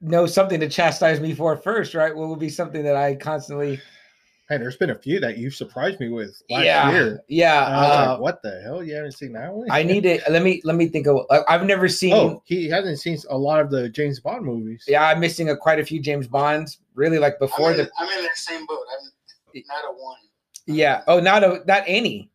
know 0.00 0.26
something 0.26 0.60
to 0.60 0.68
chastise 0.68 1.20
me 1.20 1.34
for 1.34 1.56
first, 1.56 1.94
right? 1.94 2.14
What 2.14 2.28
would 2.28 2.38
be 2.38 2.50
something 2.50 2.82
that 2.84 2.96
I 2.96 3.14
constantly, 3.14 3.80
Hey, 4.48 4.56
there's 4.56 4.76
been 4.76 4.90
a 4.90 4.94
few 4.94 5.20
that 5.20 5.36
you 5.36 5.50
surprised 5.50 6.00
me 6.00 6.08
with 6.08 6.40
last 6.48 6.64
yeah, 6.64 6.90
year. 6.90 7.22
yeah. 7.28 7.66
And 7.66 7.74
I 7.74 7.80
was 7.80 7.90
uh, 7.90 8.10
like, 8.12 8.20
what 8.20 8.42
the 8.42 8.60
hell? 8.62 8.82
You 8.82 8.94
haven't 8.94 9.12
seen 9.12 9.32
that 9.34 9.52
one? 9.52 9.68
I 9.70 9.82
need 9.82 10.04
to 10.04 10.20
let 10.30 10.42
me 10.42 10.62
let 10.64 10.76
me 10.76 10.88
think 10.88 11.06
of. 11.06 11.26
I- 11.30 11.42
I've 11.48 11.66
never 11.66 11.88
seen. 11.88 12.14
Oh, 12.14 12.42
he 12.46 12.68
hasn't 12.68 12.98
seen 12.98 13.18
a 13.28 13.36
lot 13.36 13.60
of 13.60 13.70
the 13.70 13.88
James 13.90 14.20
Bond 14.20 14.44
movies. 14.44 14.84
Yeah, 14.88 15.06
I'm 15.06 15.20
missing 15.20 15.50
a, 15.50 15.56
quite 15.56 15.78
a 15.80 15.84
few 15.84 16.00
James 16.00 16.26
Bonds. 16.26 16.78
Really, 16.94 17.18
like 17.18 17.38
before 17.38 17.68
I'm, 17.70 17.80
in, 17.80 17.86
the. 17.86 17.90
I'm 17.98 18.18
in 18.18 18.24
that 18.24 18.36
same 18.38 18.64
boat. 18.64 18.84
I'm 19.00 19.10
not 19.66 19.84
a 19.90 19.92
one, 19.92 20.18
Yeah. 20.66 21.02
Oh, 21.06 21.20
not 21.20 21.42
a 21.44 21.62
not 21.66 21.84
any. 21.86 22.30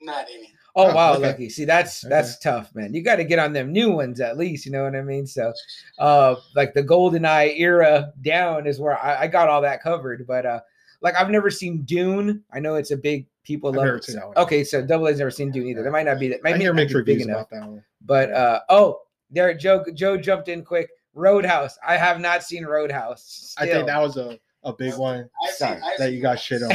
not 0.00 0.26
any. 0.32 0.48
Oh, 0.74 0.88
Oh, 0.88 0.94
wow, 0.94 1.12
okay. 1.14 1.22
lucky. 1.26 1.48
See, 1.50 1.66
that's 1.66 2.00
that's 2.00 2.38
tough, 2.38 2.74
man. 2.74 2.94
You 2.94 3.02
got 3.02 3.16
to 3.16 3.24
get 3.24 3.38
on 3.38 3.52
them 3.52 3.72
new 3.72 3.90
ones 3.90 4.20
at 4.20 4.38
least. 4.38 4.64
You 4.64 4.72
know 4.72 4.84
what 4.84 4.96
I 4.96 5.02
mean? 5.02 5.26
So, 5.26 5.52
uh, 5.98 6.36
like 6.56 6.72
the 6.72 6.82
Golden 6.82 7.26
Eye 7.26 7.50
era 7.58 8.10
down 8.22 8.66
is 8.66 8.80
where 8.80 8.98
I, 8.98 9.22
I 9.22 9.26
got 9.26 9.48
all 9.50 9.60
that 9.60 9.82
covered. 9.82 10.26
But 10.26 10.46
uh, 10.46 10.60
like 11.02 11.14
I've 11.14 11.28
never 11.28 11.50
seen 11.50 11.82
Dune. 11.82 12.42
I 12.54 12.58
know 12.58 12.76
it's 12.76 12.90
a 12.90 12.96
big 12.96 13.26
people 13.44 13.68
I've 13.70 13.76
love. 13.76 13.86
it. 13.96 14.04
seen. 14.04 14.20
Okay, 14.38 14.64
so 14.64 14.80
Double 14.80 15.08
A's 15.08 15.18
never 15.18 15.30
seen 15.30 15.50
Dune 15.50 15.66
either. 15.66 15.82
There 15.82 15.92
might 15.92 16.06
not 16.06 16.18
be 16.18 16.28
that. 16.28 16.40
I 16.42 16.52
Maybe 16.52 16.60
hear 16.60 16.72
not 16.72 16.76
mixed 16.76 16.94
be 16.94 17.00
big 17.02 17.08
reviews 17.18 17.26
enough. 17.28 17.48
about 17.48 17.50
that 17.50 17.68
one. 17.68 17.84
But 18.00 18.32
uh, 18.32 18.60
oh, 18.70 19.00
there, 19.30 19.52
Joe. 19.52 19.84
Joe 19.92 20.16
jumped 20.16 20.48
in 20.48 20.64
quick. 20.64 20.88
Roadhouse. 21.14 21.76
I 21.86 21.98
have 21.98 22.18
not 22.20 22.42
seen 22.42 22.64
Roadhouse. 22.64 23.54
I 23.58 23.66
think 23.66 23.86
that 23.86 24.00
was 24.00 24.16
a, 24.16 24.38
a 24.64 24.72
big 24.72 24.96
one 24.96 25.28
I've 25.46 25.54
Sorry, 25.54 25.80
seen, 25.80 25.90
that 25.98 26.12
you 26.12 26.22
got 26.22 26.38
shit 26.38 26.62
on. 26.62 26.70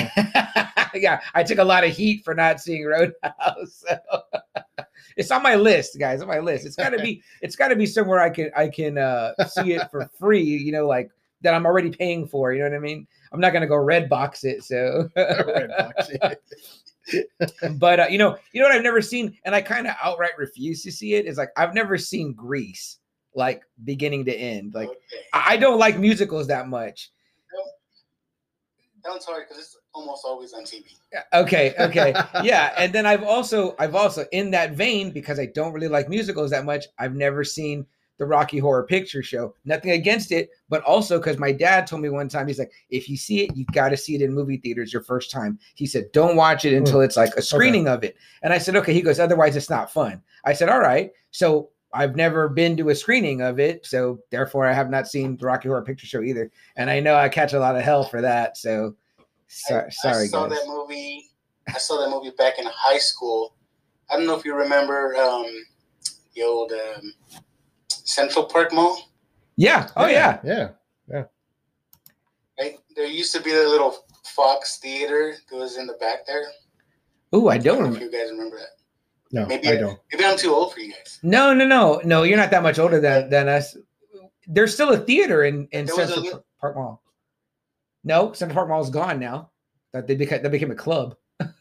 yeah, 0.94 1.22
I 1.34 1.44
took 1.44 1.58
a 1.60 1.64
lot 1.64 1.84
of 1.84 1.92
heat 1.96 2.24
for 2.24 2.34
not 2.34 2.60
seeing 2.60 2.86
Roadhouse. 2.86 3.84
so. 3.88 3.98
it's 5.18 5.32
on 5.32 5.42
my 5.44 5.56
list, 5.56 5.98
guys. 6.00 6.22
On 6.22 6.28
my 6.28 6.40
list. 6.40 6.66
It's 6.66 6.76
gotta 6.76 6.98
be. 7.00 7.22
It's 7.42 7.56
gotta 7.56 7.76
be 7.76 7.86
somewhere 7.86 8.20
I 8.20 8.30
can 8.30 8.52
I 8.56 8.68
can 8.68 8.98
uh, 8.98 9.34
see 9.48 9.74
it 9.74 9.90
for 9.92 10.10
free. 10.20 10.44
You 10.44 10.72
know, 10.72 10.88
like 10.88 11.12
that 11.42 11.54
I'm 11.54 11.66
already 11.66 11.90
paying 11.90 12.28
for. 12.28 12.54
You 12.54 12.60
know 12.64 12.70
what 12.70 12.76
I 12.76 12.80
mean? 12.80 13.08
I'm 13.32 13.40
not 13.40 13.54
gonna 13.54 13.68
go 13.68 13.78
red 13.78 14.10
box 14.10 14.44
it. 14.44 14.64
So, 14.64 15.10
Redbox 15.18 16.40
it. 17.10 17.80
but 17.80 18.00
uh, 18.00 18.08
you 18.10 18.18
know, 18.18 18.38
you 18.52 18.62
know 18.62 18.68
what 18.68 18.76
I've 18.76 18.84
never 18.84 19.02
seen, 19.02 19.38
and 19.46 19.56
I 19.56 19.62
kind 19.62 19.88
of 19.88 19.96
outright 20.04 20.38
refuse 20.38 20.84
to 20.84 20.92
see 20.92 21.14
it. 21.16 21.26
Is 21.26 21.38
like 21.38 21.50
I've 21.58 21.74
never 21.74 21.98
seen 21.98 22.34
Grease, 22.34 22.98
like 23.36 23.62
beginning 23.86 24.26
to 24.26 24.36
end. 24.36 24.74
Like 24.74 24.90
Okay. 24.90 24.98
I 25.34 25.54
I 25.54 25.58
don't 25.58 25.80
like 25.80 25.98
musicals 26.00 26.48
that 26.48 26.68
much. 26.68 27.12
That 29.08 29.14
one's 29.14 29.26
sorry, 29.26 29.44
because 29.48 29.64
it's 29.64 29.78
almost 29.94 30.26
always 30.26 30.52
on 30.52 30.64
TV. 30.64 30.84
Okay, 31.34 31.74
okay. 31.80 32.14
yeah, 32.44 32.74
and 32.78 32.92
then 32.92 33.06
I've 33.06 33.24
also 33.24 33.74
I've 33.80 33.96
also 33.96 34.26
in 34.34 34.52
that 34.52 34.74
vein 34.74 35.12
because 35.12 35.40
I 35.40 35.46
don't 35.46 35.72
really 35.72 35.88
like 35.88 36.10
musicals 36.10 36.52
that 36.52 36.66
much. 36.66 36.88
I've 37.00 37.16
never 37.16 37.46
seen 37.46 37.86
the 38.18 38.26
Rocky 38.26 38.58
Horror 38.60 38.84
Picture 38.84 39.24
Show. 39.24 39.56
Nothing 39.64 39.92
against 39.92 40.34
it, 40.34 40.50
but 40.68 40.84
also 40.84 41.20
because 41.20 41.38
my 41.38 41.54
dad 41.54 41.88
told 41.88 42.02
me 42.02 42.10
one 42.10 42.28
time 42.28 42.48
he's 42.48 42.60
like, 42.60 42.74
if 42.90 43.08
you 43.08 43.16
see 43.16 43.46
it, 43.46 43.56
you 43.56 43.64
got 43.72 43.90
to 43.90 43.98
see 43.98 44.14
it 44.14 44.22
in 44.22 44.34
movie 44.34 44.58
theaters 44.58 44.92
your 44.92 45.04
first 45.04 45.32
time. 45.32 45.58
He 45.76 45.86
said, 45.86 46.12
don't 46.12 46.36
watch 46.36 46.66
it 46.66 46.72
hmm. 46.72 46.80
until 46.80 47.00
it's 47.00 47.16
like 47.16 47.34
a 47.38 47.42
screening 47.42 47.88
of 47.88 48.04
it. 48.04 48.18
And 48.42 48.52
I 48.52 48.58
said, 48.58 48.76
okay. 48.76 48.94
He 48.94 49.02
goes, 49.02 49.22
otherwise 49.22 49.56
it's 49.56 49.70
not 49.70 49.90
fun. 49.90 50.22
I 50.44 50.52
said, 50.52 50.68
all 50.68 50.82
right. 50.82 51.12
So 51.32 51.70
I've 51.94 52.16
never 52.16 52.50
been 52.50 52.76
to 52.78 52.90
a 52.90 52.96
screening 52.96 53.42
of 53.42 53.60
it, 53.60 53.86
so 53.86 54.20
therefore 54.30 54.66
I 54.66 54.74
have 54.74 54.90
not 54.90 55.08
seen 55.08 55.38
the 55.38 55.46
Rocky 55.46 55.70
Horror 55.70 55.84
Picture 55.84 56.06
Show 56.08 56.22
either. 56.22 56.52
And 56.76 56.90
I 56.90 57.00
know 57.00 57.16
I 57.16 57.30
catch 57.30 57.54
a 57.54 57.60
lot 57.60 57.76
of 57.76 57.82
hell 57.82 58.04
for 58.04 58.22
that. 58.22 58.58
So 58.58 58.96
so, 59.48 59.84
I, 59.86 59.90
sorry, 59.90 60.24
I 60.26 60.28
saw 60.28 60.48
guys. 60.48 60.60
that 60.60 60.68
movie. 60.68 61.30
I 61.70 61.78
saw 61.78 62.00
that 62.02 62.10
movie 62.10 62.36
back 62.38 62.60
in 62.60 62.66
high 62.68 62.98
school. 62.98 63.56
I 64.10 64.16
don't 64.18 64.26
know 64.26 64.38
if 64.38 64.46
you 64.46 64.56
remember 64.56 65.16
um, 65.16 65.46
the 66.36 66.44
old 66.44 66.72
um, 66.72 67.14
Central 67.90 68.46
Park 68.46 68.74
Mall. 68.74 69.10
Yeah. 69.56 69.90
Oh 69.96 70.08
yeah. 70.08 70.40
Yeah. 70.44 70.70
Right? 72.60 72.78
There 72.96 73.06
used 73.06 73.34
to 73.36 73.42
be 73.42 73.52
the 73.52 73.68
little 73.68 73.96
Fox 74.36 74.80
Theater 74.80 75.36
that 75.50 75.56
was 75.56 75.78
in 75.78 75.88
the 75.88 75.94
back 75.94 76.26
there. 76.26 76.44
Ooh, 77.36 77.48
I 77.50 77.56
I 77.56 77.58
don't 77.58 77.78
don't 77.78 77.80
know 77.80 77.86
if 77.90 77.94
remember. 77.96 78.06
you 78.18 78.24
guys 78.24 78.32
remember 78.32 78.58
that. 78.58 78.77
No, 79.32 79.46
Maybe 79.46 79.68
I 79.68 79.76
don't. 79.76 80.00
Maybe 80.12 80.26
I'm 80.26 80.38
too 80.38 80.54
old 80.54 80.74
for 80.74 80.80
you 80.80 80.94
guys. 80.94 81.20
No, 81.22 81.54
no, 81.54 81.66
no, 81.66 82.02
no. 82.06 82.24
You're 82.24 82.38
not 82.38 82.52
that 82.52 82.64
much 82.64 82.80
older 82.80 83.00
than 83.00 83.30
than 83.30 83.48
us. 83.50 83.76
There's 84.48 84.74
still 84.74 84.92
a 84.94 84.98
theater 84.98 85.44
in 85.44 85.68
in 85.72 85.86
There 85.86 85.96
was 85.96 86.12
a 86.12 86.14
Central 86.16 86.46
Park 86.62 86.76
Mall. 86.76 87.02
No, 88.04 88.32
Central 88.32 88.56
Park 88.56 88.70
Mall 88.70 88.82
is 88.82 88.90
gone 88.90 89.20
now. 89.20 89.52
That 89.92 90.08
they 90.08 90.16
became 90.16 90.42
that 90.44 90.52
became 90.52 90.72
a 90.72 90.76
club. 90.76 91.16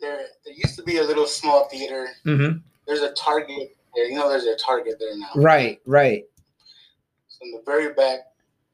There, 0.00 0.16
there 0.44 0.54
used 0.54 0.76
to 0.76 0.82
be 0.84 0.98
a 0.98 1.02
little 1.02 1.26
small 1.26 1.68
theater. 1.68 2.08
hmm 2.24 2.58
There's 2.86 3.00
a 3.00 3.12
Target 3.14 3.76
there. 3.94 4.04
You 4.08 4.16
know, 4.16 4.28
there's 4.28 4.44
a 4.44 4.56
Target 4.56 4.94
there 5.00 5.16
now. 5.18 5.30
Right, 5.34 5.80
right. 5.86 6.24
So 7.26 7.38
in 7.42 7.50
the 7.52 7.62
very 7.66 7.92
back, 7.94 8.20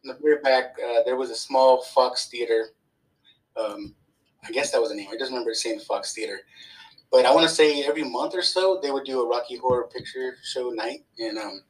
in 0.03 0.09
the 0.09 0.19
very 0.23 0.41
back, 0.43 0.77
uh, 0.85 1.03
there 1.05 1.17
was 1.17 1.31
a 1.31 1.37
small 1.37 1.83
Fox 1.83 2.27
Theater. 2.29 2.69
Um, 3.57 3.95
I 4.47 4.51
guess 4.51 4.71
that 4.73 4.81
was 4.81 4.91
the 4.91 4.97
name. 4.97 5.09
I 5.13 5.17
just 5.17 5.31
remember 5.31 5.55
saying 5.55 5.81
Fox 5.81 6.13
Theater. 6.15 6.41
But 7.11 7.27
I 7.27 7.33
want 7.35 7.49
to 7.49 7.55
say 7.55 7.85
every 7.85 8.03
month 8.03 8.35
or 8.35 8.43
so 8.43 8.81
they 8.83 8.91
would 8.91 9.05
do 9.05 9.21
a 9.23 9.29
Rocky 9.29 9.57
Horror 9.57 9.89
Picture 9.95 10.37
Show 10.43 10.71
night, 10.71 11.05
and 11.19 11.39
um, 11.39 11.63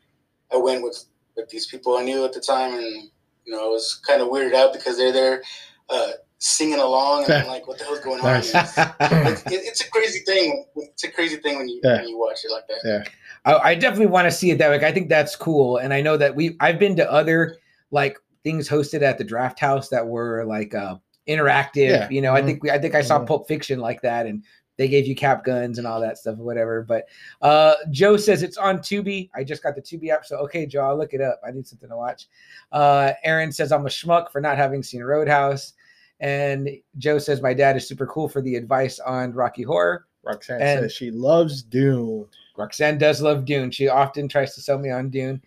I 0.53 0.57
went 0.57 0.83
with 0.83 1.05
with 1.37 1.49
these 1.51 1.67
people 1.67 1.97
I 1.97 2.03
knew 2.03 2.25
at 2.25 2.33
the 2.33 2.41
time, 2.41 2.75
and 2.75 3.11
you 3.45 3.53
know 3.55 3.65
I 3.65 3.69
was 3.69 4.01
kind 4.07 4.23
of 4.23 4.29
weirded 4.29 4.55
out 4.55 4.73
because 4.73 4.97
they're 4.97 5.13
there 5.13 5.43
uh, 5.91 6.13
singing 6.39 6.79
along, 6.79 7.25
and 7.25 7.35
I'm 7.35 7.47
like, 7.47 7.67
what 7.67 7.79
the 7.79 7.85
hell's 7.85 8.01
going 8.01 8.21
on? 8.21 8.37
It's, 8.37 8.55
it, 8.55 8.95
it's 9.47 9.85
a 9.85 9.91
crazy 9.91 10.21
thing. 10.21 10.65
It's 10.77 11.05
a 11.05 11.11
crazy 11.11 11.37
thing 11.37 11.59
when 11.59 11.69
you 11.69 11.81
Yeah. 11.85 11.97
when 11.97 12.09
you 12.09 12.19
watch 12.19 12.45
it 12.45 12.51
like 12.51 12.67
that. 12.69 12.81
Yeah. 12.85 13.03
I, 13.45 13.71
I 13.71 13.75
definitely 13.75 14.07
want 14.07 14.27
to 14.27 14.31
see 14.31 14.51
it 14.51 14.59
that 14.59 14.71
way. 14.71 14.87
I 14.87 14.93
think 14.93 15.09
that's 15.11 15.37
cool, 15.37 15.77
and 15.77 15.93
I 15.93 16.01
know 16.01 16.17
that 16.17 16.35
we 16.35 16.57
I've 16.61 16.79
been 16.79 16.97
to 16.97 17.13
other 17.13 17.59
like 17.91 18.19
things 18.45 18.69
hosted 18.69 19.03
at 19.03 19.19
the 19.19 19.25
Draft 19.25 19.61
House 19.61 19.89
that 19.91 20.07
were 20.07 20.45
like 20.47 20.75
uh 20.75 20.97
interactive. 21.29 21.89
Yeah. 21.89 22.09
You 22.11 22.21
know, 22.23 22.35
I 22.35 22.43
Mhm. 22.43 22.47
think 22.47 22.63
we 22.63 22.71
I 22.71 22.79
think 22.79 22.95
I 22.95 23.03
saw 23.03 23.19
Mhm. 23.21 23.27
Pulp 23.27 23.49
Fiction 23.49 23.79
like 23.81 24.03
that, 24.03 24.27
and 24.27 24.43
they 24.77 24.89
gave 24.89 25.07
you 25.07 25.15
cap 25.15 25.45
guns 25.45 25.79
and 25.79 25.87
all 25.87 26.01
that 26.01 26.19
stuff 26.19 26.39
or 26.39 26.43
whatever. 26.45 26.83
But 26.83 27.07
uh 27.43 27.75
Joe 27.91 28.17
says 28.17 28.43
it's 28.43 28.57
on 28.57 28.79
Tubi. 28.79 29.31
I 29.35 29.45
just 29.45 29.63
got 29.63 29.75
the 29.77 29.83
Tubi 29.83 30.09
app, 30.11 30.27
so 30.27 30.37
okay, 30.39 30.67
Joe, 30.67 30.81
I'll 30.83 30.97
look 30.99 31.15
it 31.15 31.21
up. 31.21 31.41
I 31.47 31.51
need 31.53 31.67
something 31.67 31.89
to 31.89 31.97
watch. 31.97 32.29
Uh 32.73 33.13
Aaron 33.23 33.53
says 33.53 33.71
I'm 33.73 33.87
a 33.87 33.91
schmuck 33.91 34.31
for 34.31 34.41
not 34.41 34.57
having 34.57 34.83
seen 34.83 35.03
Roadhouse. 35.03 35.75
And 36.21 36.69
Joe 36.99 37.19
says 37.19 37.43
my 37.43 37.55
dad 37.55 37.77
is 37.77 37.87
super 37.89 38.07
cool 38.07 38.29
for 38.29 38.41
the 38.41 38.57
advice 38.57 38.99
on 39.01 39.33
Rocky 39.33 39.63
Horror. 39.63 40.07
Roxanne 40.23 40.61
And- 40.63 40.81
says 40.81 40.93
she 40.93 41.11
loves 41.11 41.63
Dune. 41.63 42.27
Roxanne 42.57 42.99
does 42.99 43.21
love 43.21 43.45
Dune. 43.45 43.71
She 43.71 43.89
often 43.89 44.29
tries 44.29 44.55
to 44.55 44.61
sell 44.61 44.79
me 44.79 44.91
on 44.91 45.11
Dune. 45.11 45.43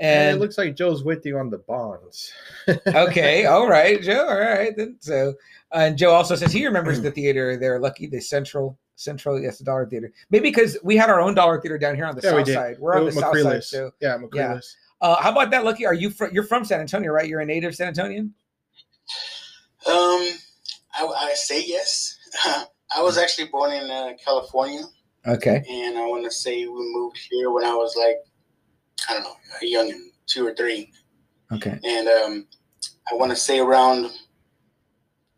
And, 0.00 0.28
And 0.28 0.36
it 0.36 0.40
looks 0.40 0.56
like 0.58 0.76
Joe's 0.76 1.02
with 1.02 1.26
you 1.26 1.38
on 1.38 1.50
the 1.50 1.58
bonds. 1.58 2.32
okay, 2.86 3.46
all 3.46 3.68
right, 3.68 4.00
Joe. 4.00 4.26
All 4.28 4.38
right, 4.38 4.76
then. 4.76 4.96
So, 5.00 5.34
uh, 5.74 5.78
and 5.78 5.98
Joe 5.98 6.12
also 6.12 6.36
says 6.36 6.52
he 6.52 6.64
remembers 6.66 7.00
the 7.00 7.10
theater 7.10 7.56
there, 7.56 7.80
Lucky, 7.80 8.06
the 8.06 8.20
Central, 8.20 8.78
Central, 8.96 9.40
yes, 9.40 9.58
the 9.58 9.64
Dollar 9.64 9.86
Theater. 9.86 10.12
Maybe 10.30 10.50
because 10.50 10.78
we 10.84 10.96
had 10.96 11.10
our 11.10 11.20
own 11.20 11.34
Dollar 11.34 11.60
Theater 11.60 11.78
down 11.78 11.96
here 11.96 12.06
on 12.06 12.14
the 12.14 12.22
Yeah, 12.22 12.30
south 12.30 12.46
did. 12.46 12.54
side. 12.54 12.76
We're 12.78 12.94
on 12.96 13.06
the 13.06 13.10
Oh, 13.12 13.20
south 13.20 13.38
side, 13.38 13.44
McCreless. 13.60 13.64
so. 13.64 13.90
yeah, 14.00 14.16
McCreless. 14.18 14.66
Uh, 15.00 15.16
how 15.16 15.30
about 15.32 15.50
that, 15.50 15.64
Lucky? 15.64 15.84
Are 15.86 15.94
you 15.94 16.10
from? 16.10 16.32
You're 16.32 16.42
from 16.44 16.64
San 16.64 16.80
Antonio, 16.80 17.10
right? 17.12 17.28
You're 17.28 17.40
a 17.40 17.46
native 17.46 17.74
San 17.74 17.92
Antonian. 17.92 18.30
Um, 19.86 20.28
I, 20.94 21.06
I 21.06 21.32
say 21.34 21.64
yes. 21.66 22.16
I 22.96 23.02
was 23.02 23.18
actually 23.18 23.48
born 23.48 23.72
in 23.72 23.90
uh, 23.90 24.12
California, 24.24 24.82
Okay. 25.26 25.62
and 25.68 25.98
I 25.98 26.06
want 26.06 26.24
to 26.24 26.30
say 26.30 26.66
we 26.66 26.92
moved 26.94 27.18
here 27.30 27.50
when 27.50 27.64
I 27.64 27.74
was 27.74 27.94
like, 27.96 28.16
I 29.08 29.14
don't 29.14 29.22
know, 29.22 29.34
a 29.62 29.66
young 29.66 29.90
and 29.90 30.10
two 30.26 30.46
or 30.46 30.54
three, 30.54 30.92
Okay. 31.52 31.78
and 31.82 32.08
um, 32.08 32.46
I 33.10 33.14
want 33.14 33.30
to 33.30 33.36
say 33.36 33.58
around 33.58 34.10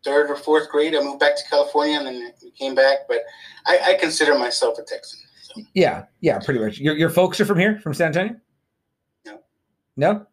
third 0.03 0.29
or 0.29 0.35
fourth 0.35 0.69
grade, 0.69 0.95
I 0.95 1.01
moved 1.01 1.19
back 1.19 1.37
to 1.37 1.43
California, 1.49 1.97
and 1.97 2.07
then 2.07 2.33
we 2.43 2.51
came 2.51 2.75
back. 2.75 2.99
But 3.07 3.19
I, 3.65 3.79
I 3.85 3.93
consider 3.99 4.37
myself 4.37 4.77
a 4.77 4.83
Texan. 4.83 5.19
So. 5.43 5.61
Yeah. 5.73 6.05
Yeah. 6.21 6.39
Pretty 6.39 6.59
much. 6.59 6.79
Your 6.79 6.95
your 6.95 7.09
folks 7.09 7.39
are 7.39 7.45
from 7.45 7.59
here, 7.59 7.79
from 7.79 7.93
San 7.93 8.07
Antonio. 8.07 8.35
No. 9.25 9.39
No. 9.95 10.25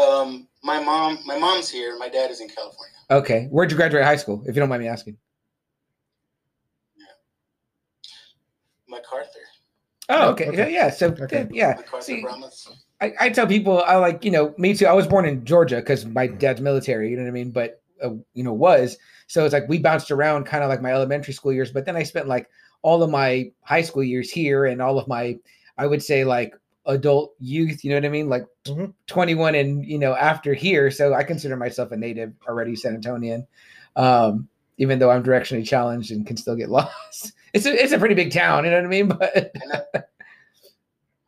Um, 0.00 0.48
my 0.62 0.82
mom, 0.82 1.18
my 1.26 1.38
mom's 1.38 1.68
here. 1.70 1.96
My 1.98 2.08
dad 2.08 2.30
is 2.30 2.40
in 2.40 2.48
California. 2.48 2.94
Okay. 3.10 3.46
Where'd 3.50 3.70
you 3.70 3.76
graduate 3.76 4.04
high 4.04 4.16
school, 4.16 4.42
if 4.46 4.56
you 4.56 4.60
don't 4.60 4.68
mind 4.68 4.82
me 4.82 4.88
asking? 4.88 5.16
Yeah. 6.96 7.04
MacArthur. 8.88 9.45
Oh, 10.08 10.30
okay. 10.30 10.46
okay. 10.48 10.72
Yeah. 10.72 10.90
So 10.90 11.08
Okay. 11.20 11.48
yeah. 11.50 11.76
See, 12.00 12.24
I, 13.00 13.12
I 13.20 13.28
tell 13.30 13.46
people 13.46 13.82
I 13.82 13.96
like 13.96 14.24
you 14.24 14.30
know 14.30 14.54
me 14.58 14.74
too. 14.74 14.86
I 14.86 14.92
was 14.92 15.06
born 15.06 15.26
in 15.26 15.44
Georgia 15.44 15.76
because 15.76 16.06
my 16.06 16.26
dad's 16.26 16.60
military. 16.60 17.10
You 17.10 17.16
know 17.16 17.22
what 17.24 17.28
I 17.28 17.32
mean? 17.32 17.50
But 17.50 17.82
uh, 18.02 18.10
you 18.34 18.44
know 18.44 18.52
was 18.52 18.96
so 19.26 19.44
it's 19.44 19.52
like 19.52 19.68
we 19.68 19.78
bounced 19.78 20.10
around 20.10 20.44
kind 20.44 20.62
of 20.62 20.68
like 20.70 20.82
my 20.82 20.92
elementary 20.92 21.34
school 21.34 21.52
years. 21.52 21.72
But 21.72 21.84
then 21.86 21.96
I 21.96 22.04
spent 22.04 22.28
like 22.28 22.48
all 22.82 23.02
of 23.02 23.10
my 23.10 23.50
high 23.62 23.82
school 23.82 24.04
years 24.04 24.30
here 24.30 24.66
and 24.66 24.80
all 24.80 24.98
of 24.98 25.08
my 25.08 25.36
I 25.76 25.86
would 25.86 26.02
say 26.02 26.24
like 26.24 26.54
adult 26.86 27.34
youth. 27.40 27.84
You 27.84 27.90
know 27.90 27.96
what 27.96 28.04
I 28.06 28.10
mean? 28.10 28.28
Like 28.28 28.46
Mhm. 28.66 28.94
twenty 29.06 29.34
one 29.34 29.54
and 29.54 29.84
you 29.84 29.98
know 29.98 30.14
after 30.14 30.54
here. 30.54 30.90
So 30.90 31.14
I 31.14 31.24
consider 31.24 31.56
myself 31.56 31.90
a 31.92 31.96
native 31.96 32.32
already 32.48 32.76
San 32.76 33.00
Antonian. 33.00 33.46
Um, 33.96 34.48
even 34.78 34.98
though 34.98 35.10
I'm 35.10 35.22
directionally 35.22 35.66
challenged 35.66 36.10
and 36.10 36.26
can 36.26 36.36
still 36.36 36.56
get 36.56 36.68
lost. 36.70 37.32
It's 37.52 37.66
a 37.66 37.72
it's 37.82 37.92
a 37.92 37.98
pretty 37.98 38.14
big 38.14 38.32
town. 38.32 38.64
You 38.64 38.70
know 38.70 38.78
what 38.78 38.84
I 38.84 38.88
mean? 38.88 39.08
But 39.18 39.52
I 39.56 39.66
know, 39.66 39.82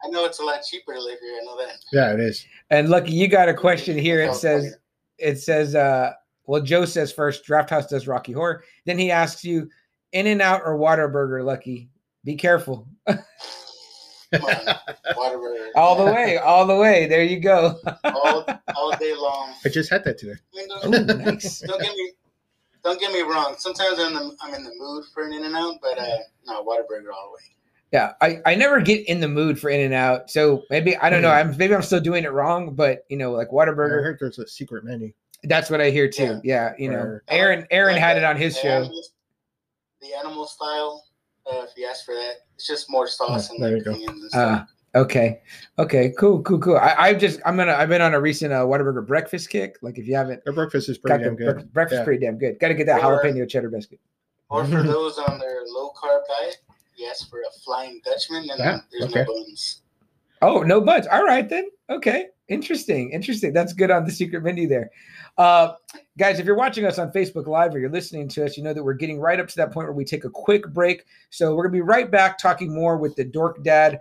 I 0.04 0.08
know 0.10 0.24
it's 0.24 0.38
a 0.38 0.44
lot 0.44 0.60
cheaper 0.68 0.94
to 0.94 1.00
live 1.02 1.18
here. 1.20 1.38
I 1.40 1.44
know 1.44 1.58
that. 1.66 1.76
Yeah, 1.92 2.12
it 2.12 2.20
is. 2.20 2.46
and 2.70 2.88
lucky 2.88 3.12
you 3.12 3.28
got 3.28 3.48
a 3.48 3.54
question 3.54 3.98
here. 3.98 4.22
It 4.22 4.34
says 4.34 4.76
it 5.18 5.38
says 5.40 5.74
uh 5.74 6.12
well 6.46 6.62
joe 6.62 6.84
says 6.84 7.12
first 7.12 7.44
draft 7.44 7.70
house 7.70 7.88
does 7.88 8.06
rocky 8.06 8.32
horror 8.32 8.62
then 8.86 8.96
he 8.98 9.10
asks 9.10 9.44
you 9.44 9.68
in 10.12 10.28
and 10.28 10.40
out 10.40 10.62
or 10.64 10.78
Whataburger 10.78 11.44
lucky 11.44 11.88
be 12.24 12.36
careful 12.36 12.86
Come 13.08 13.18
on, 14.44 14.76
all 15.74 15.96
the 15.96 16.04
way 16.04 16.38
all 16.38 16.66
the 16.66 16.76
way 16.76 17.06
there 17.08 17.24
you 17.24 17.40
go 17.40 17.80
all, 18.04 18.46
all 18.76 18.96
day 18.98 19.14
long. 19.14 19.54
I 19.64 19.68
just 19.68 19.90
had 19.90 20.04
that 20.04 20.18
today. 20.18 20.34
I 20.54 20.88
mean, 20.88 21.06
don't, 21.06 21.18
nice 21.24 21.60
don't 21.60 21.82
get 21.82 21.94
me 21.96 22.12
don't 22.84 23.00
get 23.00 23.12
me 23.12 23.20
wrong. 23.22 23.54
Sometimes 23.58 23.98
I'm 23.98 24.08
in 24.08 24.14
the, 24.14 24.36
I'm 24.40 24.54
in 24.54 24.64
the 24.64 24.72
mood 24.78 25.04
for 25.12 25.24
an 25.24 25.32
In 25.32 25.44
and 25.44 25.56
Out, 25.56 25.76
but 25.82 25.98
uh, 25.98 26.16
no, 26.46 26.64
Whataburger 26.64 27.12
all 27.12 27.28
the 27.30 27.34
way. 27.34 27.54
yeah 27.92 28.12
i 28.20 28.38
i 28.44 28.54
never 28.54 28.80
get 28.82 29.06
in 29.08 29.18
the 29.20 29.28
mood 29.28 29.58
for 29.58 29.70
in 29.70 29.80
and 29.80 29.94
out 29.94 30.30
so 30.30 30.62
maybe 30.68 30.94
i 30.98 31.08
don't 31.08 31.22
know 31.22 31.30
i'm 31.30 31.56
maybe 31.56 31.74
i'm 31.74 31.80
still 31.82 32.00
doing 32.00 32.22
it 32.24 32.32
wrong 32.32 32.74
but 32.74 33.04
you 33.08 33.16
know 33.16 33.32
like 33.32 33.48
I 33.48 33.50
Whataburger 33.50 34.02
heard 34.02 34.18
there's 34.20 34.38
a 34.38 34.46
secret 34.46 34.84
menu. 34.84 35.10
that's 35.44 35.70
what 35.70 35.80
i 35.80 35.88
hear 35.88 36.06
too 36.06 36.38
yeah, 36.44 36.74
you 36.78 36.90
know 36.90 36.98
Or- 36.98 37.24
aaron 37.28 37.66
aaron 37.70 37.94
Like 37.94 38.02
had 38.02 38.14
the- 38.16 38.20
it 38.20 38.24
on 38.24 38.36
his 38.36 38.54
the 38.56 38.60
show 38.60 38.68
Animal, 38.82 39.02
the 40.02 40.12
animal 40.14 40.46
style 40.46 41.04
uh, 41.50 41.62
if 41.66 41.70
you 41.78 41.86
ask 41.86 42.04
for 42.04 42.12
that. 42.14 42.34
It's 42.56 42.66
just 42.66 42.90
more 42.90 43.06
sauce 43.08 43.48
Oh, 43.50 43.54
and 43.54 43.64
there 43.64 43.70
like 43.78 43.78
you 43.78 43.84
go. 43.84 43.92
onions 43.94 44.20
and 44.22 44.30
stuff. 44.32 44.60
Uh, 44.60 44.64
okay, 45.02 45.40
okay, 45.78 46.12
cool, 46.18 46.42
cool, 46.42 46.58
cool. 46.58 46.76
I, 46.76 46.94
I've 46.98 47.18
just 47.18 47.40
I'm 47.44 47.56
gonna 47.56 47.72
I've 47.74 47.88
been 47.88 48.00
on 48.02 48.14
a 48.14 48.20
recent 48.20 48.52
uh, 48.52 48.60
Whataburger 48.64 49.06
breakfast 49.06 49.50
kick. 49.50 49.76
Like 49.82 49.98
if 49.98 50.06
you 50.06 50.14
haven't 50.14 50.44
Their 50.44 50.52
breakfast 50.52 50.88
is 50.88 50.98
pretty 50.98 51.24
damn 51.24 51.36
good. 51.36 51.56
bre- 51.56 51.62
breakfast, 51.72 52.00
Yeah. 52.00 52.04
pretty 52.04 52.24
damn 52.24 52.38
good. 52.38 52.58
Got 52.58 52.68
to 52.68 52.74
get 52.74 52.86
that 52.86 53.02
Or- 53.04 53.22
jalapeno 53.22 53.48
cheddar 53.48 53.70
biscuit. 53.70 54.00
or 54.50 54.64
for 54.64 54.82
those 54.94 55.18
on 55.18 55.38
their 55.38 55.62
low 55.66 55.90
carb 55.90 56.20
diet, 56.28 56.58
yes, 56.96 57.24
for 57.24 57.40
a 57.40 57.50
Flying 57.64 58.00
Dutchman, 58.04 58.48
and 58.50 58.60
Ah, 58.62 58.84
there's 58.90 59.04
okay. 59.10 59.24
no 59.26 59.34
buns. 59.34 59.82
Oh, 60.40 60.62
no 60.62 60.80
buns. 60.80 61.06
All 61.08 61.24
right 61.24 61.48
then. 61.48 61.68
Okay. 61.90 62.28
Interesting. 62.48 63.10
Interesting. 63.10 63.52
That's 63.52 63.72
good 63.72 63.90
on 63.90 64.04
the 64.04 64.10
secret 64.12 64.42
menu 64.42 64.68
there. 64.68 64.90
Uh, 65.36 65.74
guys, 66.16 66.38
if 66.38 66.46
you're 66.46 66.56
watching 66.56 66.84
us 66.86 66.98
on 66.98 67.10
Facebook 67.12 67.46
Live 67.46 67.74
or 67.74 67.78
you're 67.78 67.90
listening 67.90 68.26
to 68.28 68.44
us, 68.44 68.56
you 68.56 68.62
know 68.62 68.72
that 68.72 68.82
we're 68.82 68.94
getting 68.94 69.20
right 69.20 69.38
up 69.38 69.48
to 69.48 69.56
that 69.56 69.70
point 69.72 69.86
where 69.88 69.92
we 69.94 70.04
take 70.04 70.24
a 70.24 70.30
quick 70.30 70.66
break. 70.72 71.04
So 71.30 71.54
we're 71.54 71.64
gonna 71.64 71.72
be 71.72 71.80
right 71.82 72.10
back 72.10 72.38
talking 72.38 72.72
more 72.74 72.96
with 72.96 73.16
the 73.16 73.24
dork 73.24 73.62
dad. 73.62 74.00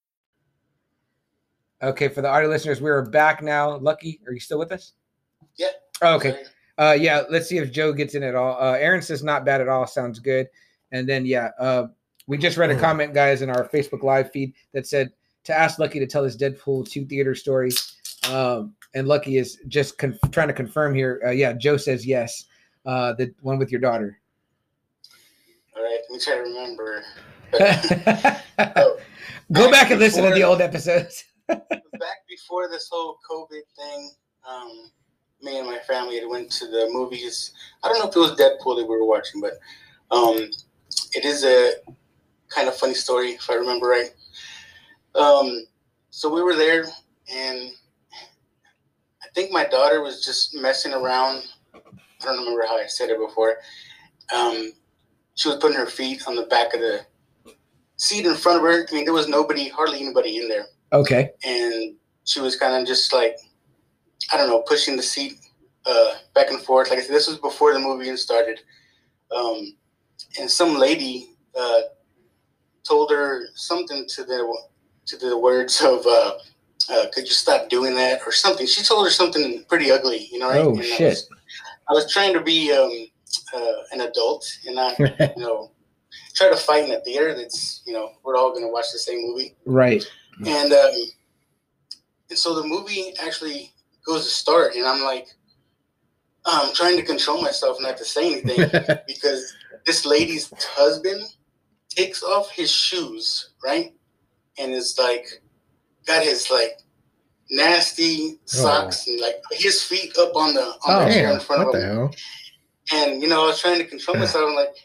Okay, 1.83 2.07
for 2.09 2.21
the 2.21 2.27
audio 2.29 2.47
listeners, 2.49 2.79
we 2.79 2.89
are 2.91 3.01
back 3.01 3.41
now. 3.41 3.77
Lucky, 3.77 4.19
are 4.27 4.33
you 4.33 4.39
still 4.39 4.59
with 4.59 4.71
us? 4.71 4.93
Yeah. 5.55 5.69
Oh, 6.01 6.15
okay. 6.15 6.43
Uh, 6.77 6.95
yeah, 6.99 7.23
let's 7.29 7.47
see 7.47 7.57
if 7.57 7.71
Joe 7.71 7.91
gets 7.91 8.13
in 8.15 8.23
at 8.23 8.35
all. 8.35 8.55
Uh, 8.61 8.73
Aaron 8.73 9.01
says 9.01 9.23
not 9.23 9.45
bad 9.45 9.61
at 9.61 9.67
all. 9.67 9.87
Sounds 9.87 10.19
good. 10.19 10.47
And 10.91 11.07
then 11.09 11.25
yeah, 11.25 11.49
uh, 11.59 11.87
we 12.27 12.37
just 12.37 12.57
read 12.57 12.69
a 12.69 12.79
comment, 12.79 13.13
guys, 13.13 13.41
in 13.41 13.49
our 13.49 13.67
Facebook 13.69 14.03
Live 14.03 14.31
feed 14.31 14.53
that 14.73 14.85
said 14.85 15.09
to 15.45 15.57
ask 15.57 15.79
Lucky 15.79 15.99
to 15.99 16.05
tell 16.07 16.23
his 16.23 16.37
Deadpool 16.37 16.87
two 16.89 17.05
theater 17.05 17.33
story. 17.33 17.71
Um, 18.29 18.75
and 18.93 19.07
Lucky 19.07 19.37
is 19.37 19.57
just 19.67 19.97
con- 19.97 20.19
trying 20.31 20.49
to 20.49 20.53
confirm 20.53 20.93
here. 20.93 21.19
Uh, 21.25 21.31
yeah, 21.31 21.53
Joe 21.53 21.77
says 21.77 22.05
yes. 22.05 22.45
Uh, 22.85 23.13
the 23.13 23.33
one 23.41 23.57
with 23.57 23.71
your 23.71 23.81
daughter. 23.81 24.19
All 25.75 25.81
right, 25.83 25.99
let 26.09 26.11
me 26.11 26.19
try 26.23 26.35
to 26.35 26.41
remember. 26.41 27.03
Go 29.51 29.67
Oh, 29.67 29.71
back 29.71 29.91
and 29.91 29.99
listen 29.99 30.23
to 30.23 30.33
the 30.33 30.43
old 30.43 30.61
episodes. 30.61 31.25
Back 32.01 32.27
before 32.27 32.67
this 32.67 32.89
whole 32.91 33.17
COVID 33.29 33.61
thing, 33.77 34.11
um, 34.49 34.91
me 35.41 35.59
and 35.59 35.67
my 35.67 35.79
family 35.79 36.19
had 36.19 36.27
went 36.27 36.51
to 36.51 36.67
the 36.67 36.89
movies. 36.91 37.53
I 37.83 37.87
don't 37.87 37.99
know 37.99 38.09
if 38.09 38.15
it 38.15 38.19
was 38.19 38.31
Deadpool 38.31 38.77
that 38.77 38.87
we 38.87 38.97
were 38.97 39.05
watching, 39.05 39.41
but 39.41 39.53
um, 40.15 40.49
it 41.13 41.25
is 41.25 41.43
a 41.43 41.73
kind 42.49 42.67
of 42.67 42.75
funny 42.75 42.93
story 42.93 43.31
if 43.31 43.49
I 43.49 43.55
remember 43.55 43.87
right. 43.87 44.11
Um, 45.15 45.65
so 46.09 46.33
we 46.33 46.41
were 46.41 46.55
there, 46.55 46.85
and 47.31 47.71
I 49.21 49.27
think 49.33 49.51
my 49.51 49.65
daughter 49.65 50.01
was 50.01 50.25
just 50.25 50.55
messing 50.55 50.93
around. 50.93 51.47
I 51.73 51.79
don't 52.25 52.39
remember 52.39 52.65
how 52.67 52.77
I 52.77 52.87
said 52.87 53.09
it 53.09 53.19
before. 53.19 53.57
Um, 54.35 54.73
she 55.35 55.49
was 55.49 55.57
putting 55.57 55.77
her 55.77 55.87
feet 55.87 56.27
on 56.27 56.35
the 56.35 56.43
back 56.43 56.73
of 56.73 56.81
the 56.81 57.05
seat 57.95 58.25
in 58.25 58.35
front 58.35 58.57
of 58.57 58.63
her. 58.63 58.87
I 58.89 58.93
mean, 58.93 59.05
there 59.05 59.13
was 59.13 59.27
nobody, 59.27 59.69
hardly 59.69 60.01
anybody 60.01 60.37
in 60.37 60.47
there 60.47 60.65
Okay. 60.93 61.29
and 61.43 61.95
she 62.25 62.39
was 62.39 62.55
kind 62.55 62.75
of 62.81 62.87
just 62.87 63.13
like 63.13 63.37
I 64.31 64.37
don't 64.37 64.49
know, 64.49 64.61
pushing 64.61 64.95
the 64.95 65.03
seat 65.03 65.39
uh, 65.85 66.13
back 66.35 66.51
and 66.51 66.61
forth. 66.61 66.89
Like 66.89 66.99
I 66.99 67.01
said, 67.01 67.15
this 67.15 67.27
was 67.27 67.37
before 67.37 67.73
the 67.73 67.79
movie 67.79 68.05
even 68.05 68.17
started, 68.17 68.59
um, 69.35 69.75
and 70.39 70.49
some 70.49 70.77
lady 70.77 71.29
uh, 71.59 71.81
told 72.87 73.11
her 73.11 73.43
something 73.55 74.05
to 74.09 74.23
the 74.23 74.57
to 75.07 75.17
the 75.17 75.37
words 75.37 75.81
of 75.81 76.05
uh, 76.05 76.33
uh, 76.91 77.05
"Could 77.13 77.25
you 77.27 77.33
stop 77.33 77.69
doing 77.69 77.95
that?" 77.95 78.21
or 78.25 78.31
something. 78.31 78.67
She 78.67 78.83
told 78.83 79.05
her 79.05 79.11
something 79.11 79.63
pretty 79.67 79.91
ugly, 79.91 80.29
you 80.31 80.39
know. 80.39 80.49
Right? 80.49 80.61
Oh, 80.61 80.71
And 80.73 80.79
I 80.79 80.83
shit. 80.83 81.09
was, 81.09 81.29
I 81.89 81.93
was 81.93 82.11
trying 82.13 82.33
to 82.33 82.41
be 82.41 82.71
um, 82.71 83.07
uh, 83.53 83.75
an 83.91 84.01
adult 84.01 84.45
and 84.65 84.75
not, 84.75 84.97
you 84.99 85.07
know, 85.37 85.71
try 86.35 86.49
to 86.49 86.55
fight 86.55 86.85
in 86.85 86.91
a 86.91 87.01
theater. 87.01 87.33
That's 87.33 87.81
you 87.85 87.93
know, 87.93 88.11
we're 88.23 88.37
all 88.37 88.51
going 88.51 88.63
to 88.65 88.71
watch 88.71 88.91
the 88.93 88.99
same 88.99 89.21
movie 89.21 89.55
Right. 89.65 90.05
And 90.47 90.73
um, 90.73 90.91
and 92.29 92.37
so 92.37 92.55
the 92.55 92.67
movie 92.67 93.13
actually 93.21 93.71
goes 94.05 94.23
to 94.23 94.29
start, 94.29 94.75
and 94.75 94.85
I'm 94.87 95.03
like, 95.03 95.27
I'm 96.45 96.73
trying 96.73 96.97
to 96.97 97.03
control 97.03 97.41
myself 97.41 97.77
not 97.79 97.97
to 97.97 98.05
say 98.05 98.33
anything 98.33 98.69
because 99.07 99.53
this 99.85 100.05
lady's 100.05 100.51
husband 100.75 101.21
takes 101.89 102.23
off 102.23 102.49
his 102.51 102.71
shoes, 102.71 103.51
right, 103.63 103.93
and 104.57 104.71
is 104.73 104.97
like, 104.97 105.25
got 106.05 106.23
his 106.23 106.49
like 106.49 106.79
nasty 107.49 108.39
socks 108.45 109.07
and 109.07 109.19
like 109.19 109.35
his 109.51 109.83
feet 109.83 110.17
up 110.17 110.35
on 110.35 110.53
the 110.53 110.61
on 110.61 110.77
oh, 110.87 111.05
the 111.05 111.11
chair 111.11 111.31
in 111.31 111.39
front 111.39 111.65
What 111.65 111.75
of 111.75 111.81
him. 111.81 112.11
And 112.93 113.21
you 113.21 113.27
know, 113.27 113.43
I 113.43 113.47
was 113.47 113.61
trying 113.61 113.77
to 113.79 113.85
control 113.85 114.17
myself. 114.17 114.49
I'm 114.49 114.55
like, 114.55 114.75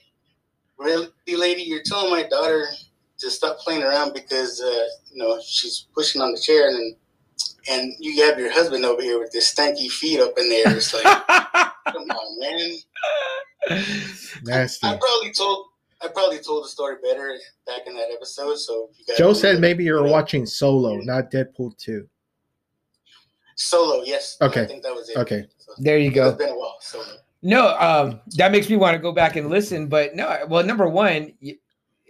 really, 0.78 1.08
lady, 1.28 1.62
you're 1.62 1.82
telling 1.84 2.10
my 2.10 2.24
daughter 2.24 2.66
to 3.18 3.30
stop 3.30 3.58
playing 3.58 3.82
around 3.82 4.12
because 4.14 4.60
uh, 4.60 4.86
you 5.12 5.22
know 5.22 5.38
she's 5.44 5.86
pushing 5.94 6.20
on 6.22 6.32
the 6.32 6.38
chair, 6.40 6.68
and 6.68 6.96
and 7.70 7.92
you 7.98 8.22
have 8.24 8.38
your 8.38 8.52
husband 8.52 8.84
over 8.84 9.02
here 9.02 9.18
with 9.18 9.32
his 9.32 9.44
stanky 9.44 9.90
feet 9.90 10.20
up 10.20 10.34
in 10.38 10.48
there. 10.48 10.64
It's 10.76 10.92
like, 10.94 11.04
come 11.88 12.10
on, 12.10 12.40
man. 12.40 13.80
Nasty. 14.44 14.86
I 14.86 14.96
probably 14.96 15.32
told 15.32 15.66
I 16.02 16.08
probably 16.08 16.38
told 16.38 16.64
the 16.64 16.68
story 16.68 16.96
better 17.02 17.36
back 17.66 17.80
in 17.86 17.94
that 17.94 18.08
episode. 18.12 18.56
So 18.58 18.90
you 18.98 19.04
Joe 19.16 19.24
remember- 19.28 19.38
said 19.38 19.60
maybe 19.60 19.84
you 19.84 19.94
were 19.94 20.04
watching 20.08 20.46
Solo, 20.46 20.96
not 20.98 21.30
Deadpool 21.30 21.76
2. 21.78 22.06
Solo. 23.56 24.02
Yes. 24.04 24.36
Okay. 24.42 24.62
I 24.62 24.66
think 24.66 24.82
that 24.82 24.94
was 24.94 25.08
it. 25.08 25.16
Okay. 25.16 25.46
So, 25.58 25.72
there 25.78 25.98
you 25.98 26.10
go. 26.10 26.28
It's 26.28 26.36
been 26.38 26.50
a 26.50 26.58
while. 26.58 26.76
Solo. 26.80 27.04
No, 27.42 27.76
um, 27.78 28.20
that 28.36 28.52
makes 28.52 28.68
me 28.68 28.76
want 28.76 28.94
to 28.94 28.98
go 28.98 29.12
back 29.12 29.36
and 29.36 29.48
listen. 29.48 29.86
But 29.88 30.14
no, 30.14 30.44
well, 30.48 30.64
number 30.64 30.88
one, 30.88 31.32
y- 31.42 31.54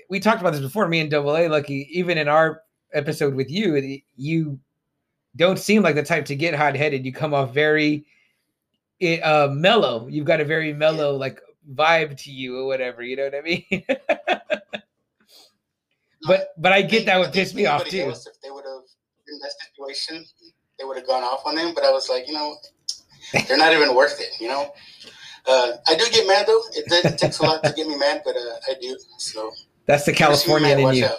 we 0.09 0.21
talked 0.21 0.41
about 0.41 0.53
this 0.53 0.63
before. 0.63 0.89
Me 0.89 1.01
and 1.01 1.11
Double 1.11 1.37
A, 1.37 1.49
Lucky, 1.49 1.89
even 1.91 2.19
in 2.19 2.29
our 2.29 2.63
episode 2.93 3.35
with 3.35 3.51
you, 3.51 4.01
you 4.17 4.59
don't 5.37 5.59
seem 5.59 5.83
like 5.83 5.95
the 5.95 6.03
type 6.03 6.25
to 6.27 6.37
get 6.37 6.55
hot 6.55 6.77
headed. 6.77 7.05
You 7.05 7.13
come 7.13 7.35
off 7.35 7.53
very 7.53 8.07
eh, 9.01 9.19
uh, 9.21 9.49
mellow. 9.53 10.09
You've 10.09 10.27
got 10.27 10.41
a 10.41 10.45
very 10.45 10.73
mellow 10.73 11.17
like 11.17 11.41
vibe 11.75 12.17
to 12.19 12.31
you 12.31 12.59
or 12.59 12.67
whatever. 12.67 13.03
You 13.03 13.17
know 13.17 13.25
what 13.25 13.35
I 13.35 13.41
mean? 13.43 13.65
but 16.27 16.55
but 16.57 16.73
I 16.73 16.83
get 16.83 17.07
that 17.07 17.19
would 17.19 17.33
piss 17.33 17.55
me 17.55 17.67
off 17.67 17.85
too. 17.85 18.01
else, 18.01 18.27
if 18.27 18.41
they 18.41 18.51
would 18.51 18.65
have 18.65 18.83
in 19.29 19.39
that 19.41 19.53
situation, 19.61 20.25
they 20.79 20.85
would 20.85 20.97
have 20.97 21.07
gone 21.07 21.23
off 21.23 21.43
on 21.45 21.55
them. 21.57 21.75
But 21.75 21.85
I 21.85 21.91
was 21.91 22.09
like, 22.09 22.27
you 22.27 22.35
know, 22.35 22.57
they're 23.47 23.59
not 23.59 23.73
even 23.73 23.95
worth 23.95 24.21
it. 24.21 24.41
You 24.41 24.49
know, 24.49 24.73
uh, 25.47 25.73
I 25.87 25.95
do 25.95 26.05
get 26.11 26.27
mad 26.27 26.47
though. 26.47 26.63
It, 26.73 26.85
it 27.05 27.19
takes 27.19 27.39
a 27.39 27.43
lot 27.43 27.63
to 27.65 27.73
get 27.73 27.87
me 27.87 27.97
mad, 27.97 28.23
but 28.25 28.37
uh, 28.37 28.57
I 28.69 28.75
do. 28.81 28.97
So 29.19 29.53
That's 29.87 30.05
the 30.05 30.13
if 30.13 30.21
you 30.21 30.27
see 30.35 30.55
me 30.55 30.61
Californian 30.61 30.79
in 30.89 30.95
you. 30.95 31.05
out. 31.07 31.17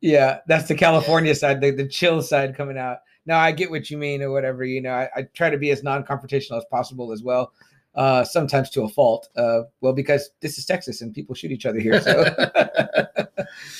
Yeah, 0.00 0.38
that's 0.46 0.68
the 0.68 0.74
California 0.74 1.34
side, 1.34 1.60
the, 1.60 1.70
the 1.70 1.86
chill 1.88 2.22
side 2.22 2.54
coming 2.56 2.78
out. 2.78 2.98
No, 3.24 3.34
I 3.36 3.50
get 3.52 3.70
what 3.70 3.90
you 3.90 3.98
mean 3.98 4.22
or 4.22 4.30
whatever. 4.30 4.64
You 4.64 4.80
know, 4.82 4.92
I, 4.92 5.08
I 5.16 5.22
try 5.34 5.50
to 5.50 5.58
be 5.58 5.70
as 5.70 5.82
non-confrontational 5.82 6.58
as 6.58 6.64
possible 6.70 7.12
as 7.12 7.22
well. 7.22 7.52
Uh, 7.94 8.22
sometimes 8.22 8.68
to 8.70 8.82
a 8.82 8.88
fault. 8.88 9.28
Uh, 9.36 9.62
well, 9.80 9.94
because 9.94 10.30
this 10.40 10.58
is 10.58 10.66
Texas 10.66 11.00
and 11.00 11.14
people 11.14 11.34
shoot 11.34 11.50
each 11.50 11.64
other 11.64 11.78
here. 11.80 11.98
So, 12.02 12.24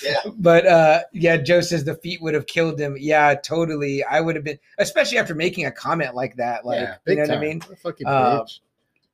Yeah. 0.03 0.15
but 0.39 0.67
uh, 0.67 1.01
yeah, 1.13 1.37
Joe 1.37 1.61
says 1.61 1.85
the 1.85 1.97
feet 1.97 2.23
would 2.23 2.33
have 2.35 2.47
killed 2.47 2.81
him. 2.81 2.97
Yeah, 2.99 3.35
totally. 3.35 4.03
I 4.05 4.21
would 4.21 4.35
have 4.35 4.45
been, 4.45 4.59
especially 4.79 5.19
after 5.19 5.35
making 5.35 5.67
a 5.67 5.71
comment 5.71 6.15
like 6.15 6.37
that. 6.37 6.65
Like, 6.65 6.81
yeah, 6.81 6.95
you 7.07 7.17
know 7.17 7.23
what 7.23 7.31
I 7.31 7.35
time. 7.35 7.41
mean? 7.43 7.61
Fucking 7.61 8.07
Uh. 8.07 8.45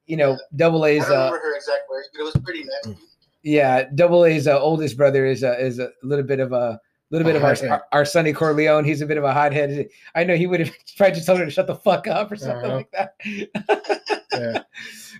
You 0.06 0.16
know, 0.16 0.38
Double 0.56 0.84
I 0.84 0.88
A's. 0.90 1.02
don't 1.04 1.12
Uh, 1.12 1.16
remember 1.16 1.38
her 1.38 1.56
exact 1.56 1.88
words, 1.90 2.08
but 2.12 2.20
it 2.20 2.24
was 2.24 2.36
pretty 2.44 2.64
nasty. 2.64 3.02
Yeah, 3.42 3.84
Double 3.94 4.24
A's 4.24 4.46
uh, 4.46 4.58
oldest 4.60 4.96
brother 4.96 5.26
is 5.26 5.42
a 5.42 5.58
is 5.58 5.78
a 5.78 5.90
little 6.02 6.24
bit 6.24 6.40
of 6.40 6.52
a 6.52 6.80
little 7.10 7.26
bit 7.26 7.34
A 7.34 7.38
of 7.38 7.44
our, 7.44 7.68
our 7.70 7.84
our 7.92 8.04
Sonny 8.04 8.32
Corleone. 8.32 8.84
He's 8.84 9.00
a 9.02 9.06
bit 9.06 9.18
of 9.18 9.24
a 9.24 9.32
hothead. 9.32 9.88
I 10.14 10.24
know 10.24 10.34
he 10.36 10.46
would 10.46 10.60
have 10.60 10.72
tried 10.96 11.14
to 11.14 11.24
tell 11.24 11.36
her 11.36 11.44
to 11.44 11.50
shut 11.50 11.66
the 11.66 11.74
fuck 11.76 12.06
up 12.06 12.30
or 12.32 12.36
something 12.36 12.70
Uh-huh. 12.70 12.76
like 12.76 12.90
that. 12.92 13.14
Yeah. 14.32 14.62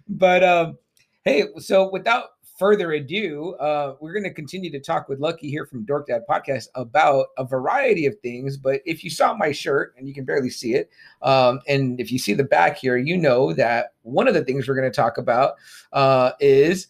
But 0.08 0.42
um, 0.42 0.78
hey, 1.24 1.44
so 1.58 1.90
without 1.90 2.30
further 2.58 2.92
ado, 2.92 3.54
uh, 3.56 3.94
we're 4.00 4.12
going 4.14 4.24
to 4.24 4.32
continue 4.32 4.70
to 4.72 4.80
talk 4.80 5.06
with 5.08 5.20
Lucky 5.20 5.50
here 5.50 5.66
from 5.66 5.84
Dork 5.84 6.06
Dad 6.06 6.22
Podcast 6.28 6.68
about 6.74 7.26
a 7.36 7.44
variety 7.44 8.06
of 8.06 8.18
things. 8.20 8.56
But 8.56 8.80
if 8.86 9.04
you 9.04 9.10
saw 9.10 9.34
my 9.34 9.52
shirt, 9.52 9.94
and 9.98 10.08
you 10.08 10.14
can 10.14 10.24
barely 10.24 10.48
see 10.48 10.74
it, 10.74 10.88
um, 11.20 11.60
and 11.68 12.00
if 12.00 12.10
you 12.10 12.18
see 12.18 12.32
the 12.32 12.44
back 12.44 12.78
here, 12.78 12.96
you 12.96 13.18
know 13.18 13.52
that 13.52 13.92
one 14.02 14.28
of 14.28 14.34
the 14.34 14.44
things 14.44 14.66
we're 14.66 14.76
going 14.76 14.90
to 14.90 14.96
talk 14.96 15.18
about 15.18 15.56
uh, 15.92 16.32
is 16.40 16.86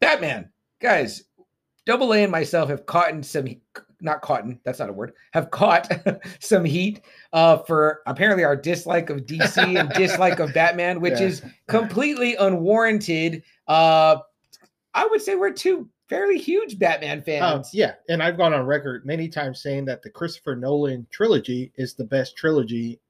Batman. 0.00 0.48
Guys, 0.80 1.24
Double 1.86 2.12
A 2.14 2.22
and 2.22 2.32
myself 2.32 2.68
have 2.68 2.84
caught 2.86 3.10
in 3.10 3.22
some 3.22 3.46
not 4.02 4.20
cotton, 4.20 4.60
that's 4.64 4.78
not 4.78 4.90
a 4.90 4.92
word, 4.92 5.12
have 5.32 5.50
caught 5.50 5.90
some 6.40 6.64
heat 6.64 7.00
uh, 7.32 7.58
for 7.58 8.02
apparently 8.06 8.44
our 8.44 8.56
dislike 8.56 9.08
of 9.08 9.20
DC 9.24 9.78
and 9.80 9.88
dislike 9.94 10.38
of 10.38 10.52
Batman, 10.52 11.00
which 11.00 11.18
Yeah. 11.20 11.26
is 11.28 11.42
completely 11.66 12.34
unwarranted. 12.36 13.42
Uh, 13.66 14.18
I 14.92 15.06
would 15.06 15.22
say 15.22 15.34
we're 15.34 15.52
two 15.52 15.88
fairly 16.08 16.36
huge 16.38 16.78
Batman 16.78 17.18
Um, 17.18 17.24
fans. 17.24 17.70
yeah, 17.72 17.94
and 18.08 18.22
I've 18.22 18.36
gone 18.36 18.52
on 18.52 18.66
record 18.66 19.06
many 19.06 19.28
times 19.28 19.62
saying 19.62 19.86
that 19.86 20.02
the 20.02 20.10
Christopher 20.10 20.56
Nolan 20.56 21.06
trilogy 21.10 21.72
is 21.76 21.94
the 21.94 22.04
best 22.04 22.36
trilogy 22.36 23.00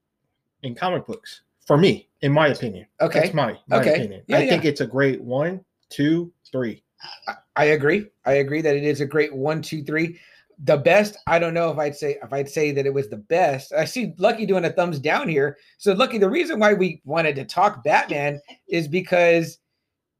in 0.62 0.74
comic 0.74 1.04
books 1.06 1.42
for 1.66 1.76
me, 1.76 2.08
in 2.20 2.30
my 2.32 2.48
opinion. 2.48 2.86
okay, 3.00 3.20
That's 3.20 3.34
my, 3.34 3.58
my 3.66 3.78
Okay. 3.80 3.94
opinion. 3.96 4.22
Yeah, 4.28 4.38
I 4.38 4.46
think 4.46 4.64
it's 4.64 4.80
a 4.82 4.86
great 4.86 5.20
one, 5.20 5.64
two, 5.90 6.32
three. 6.52 6.82
I 7.26 7.34
agree. 7.64 8.06
I 8.24 8.34
agree 8.34 8.60
that 8.60 8.76
it 8.76 8.84
is 8.84 9.00
a 9.00 9.06
great 9.06 9.34
one, 9.34 9.62
two, 9.62 9.82
three. 9.82 10.18
The 10.64 10.76
best, 10.76 11.16
I 11.26 11.38
don't 11.38 11.54
know 11.54 11.70
if 11.70 11.78
I'd 11.78 11.96
say 11.96 12.18
if 12.22 12.32
I'd 12.32 12.48
say 12.48 12.70
that 12.72 12.86
it 12.86 12.94
was 12.94 13.08
the 13.08 13.18
best. 13.18 13.72
I 13.72 13.84
see 13.84 14.14
Lucky 14.18 14.46
doing 14.46 14.64
a 14.64 14.72
thumbs 14.72 14.98
down 14.98 15.28
here. 15.28 15.58
So 15.78 15.92
Lucky, 15.92 16.18
the 16.18 16.30
reason 16.30 16.58
why 16.58 16.74
we 16.74 17.02
wanted 17.04 17.36
to 17.36 17.44
talk 17.44 17.84
Batman 17.84 18.40
is 18.68 18.88
because 18.88 19.58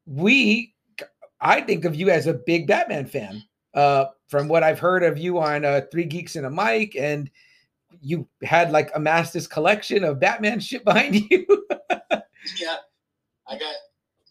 we 0.07 0.74
I 1.41 1.61
think 1.61 1.84
of 1.84 1.95
you 1.95 2.11
as 2.11 2.26
a 2.26 2.34
big 2.34 2.66
Batman 2.66 3.07
fan. 3.07 3.43
Uh 3.74 4.07
from 4.28 4.49
what 4.49 4.62
I've 4.62 4.78
heard 4.78 5.03
of 5.03 5.18
you 5.18 5.39
on 5.39 5.64
uh 5.64 5.82
Three 5.91 6.05
Geeks 6.05 6.37
and 6.37 6.47
a 6.47 6.51
Mic, 6.51 6.97
and 6.97 7.30
you 8.01 8.28
had 8.43 8.72
like 8.72 8.91
amassed 8.95 9.32
this 9.32 9.47
collection 9.47 10.05
of 10.05 10.20
Batman 10.20 10.61
shit 10.61 10.84
behind 10.84 11.14
you. 11.30 11.47
Yeah, 12.59 12.76
I 13.49 13.59
got 13.59 13.74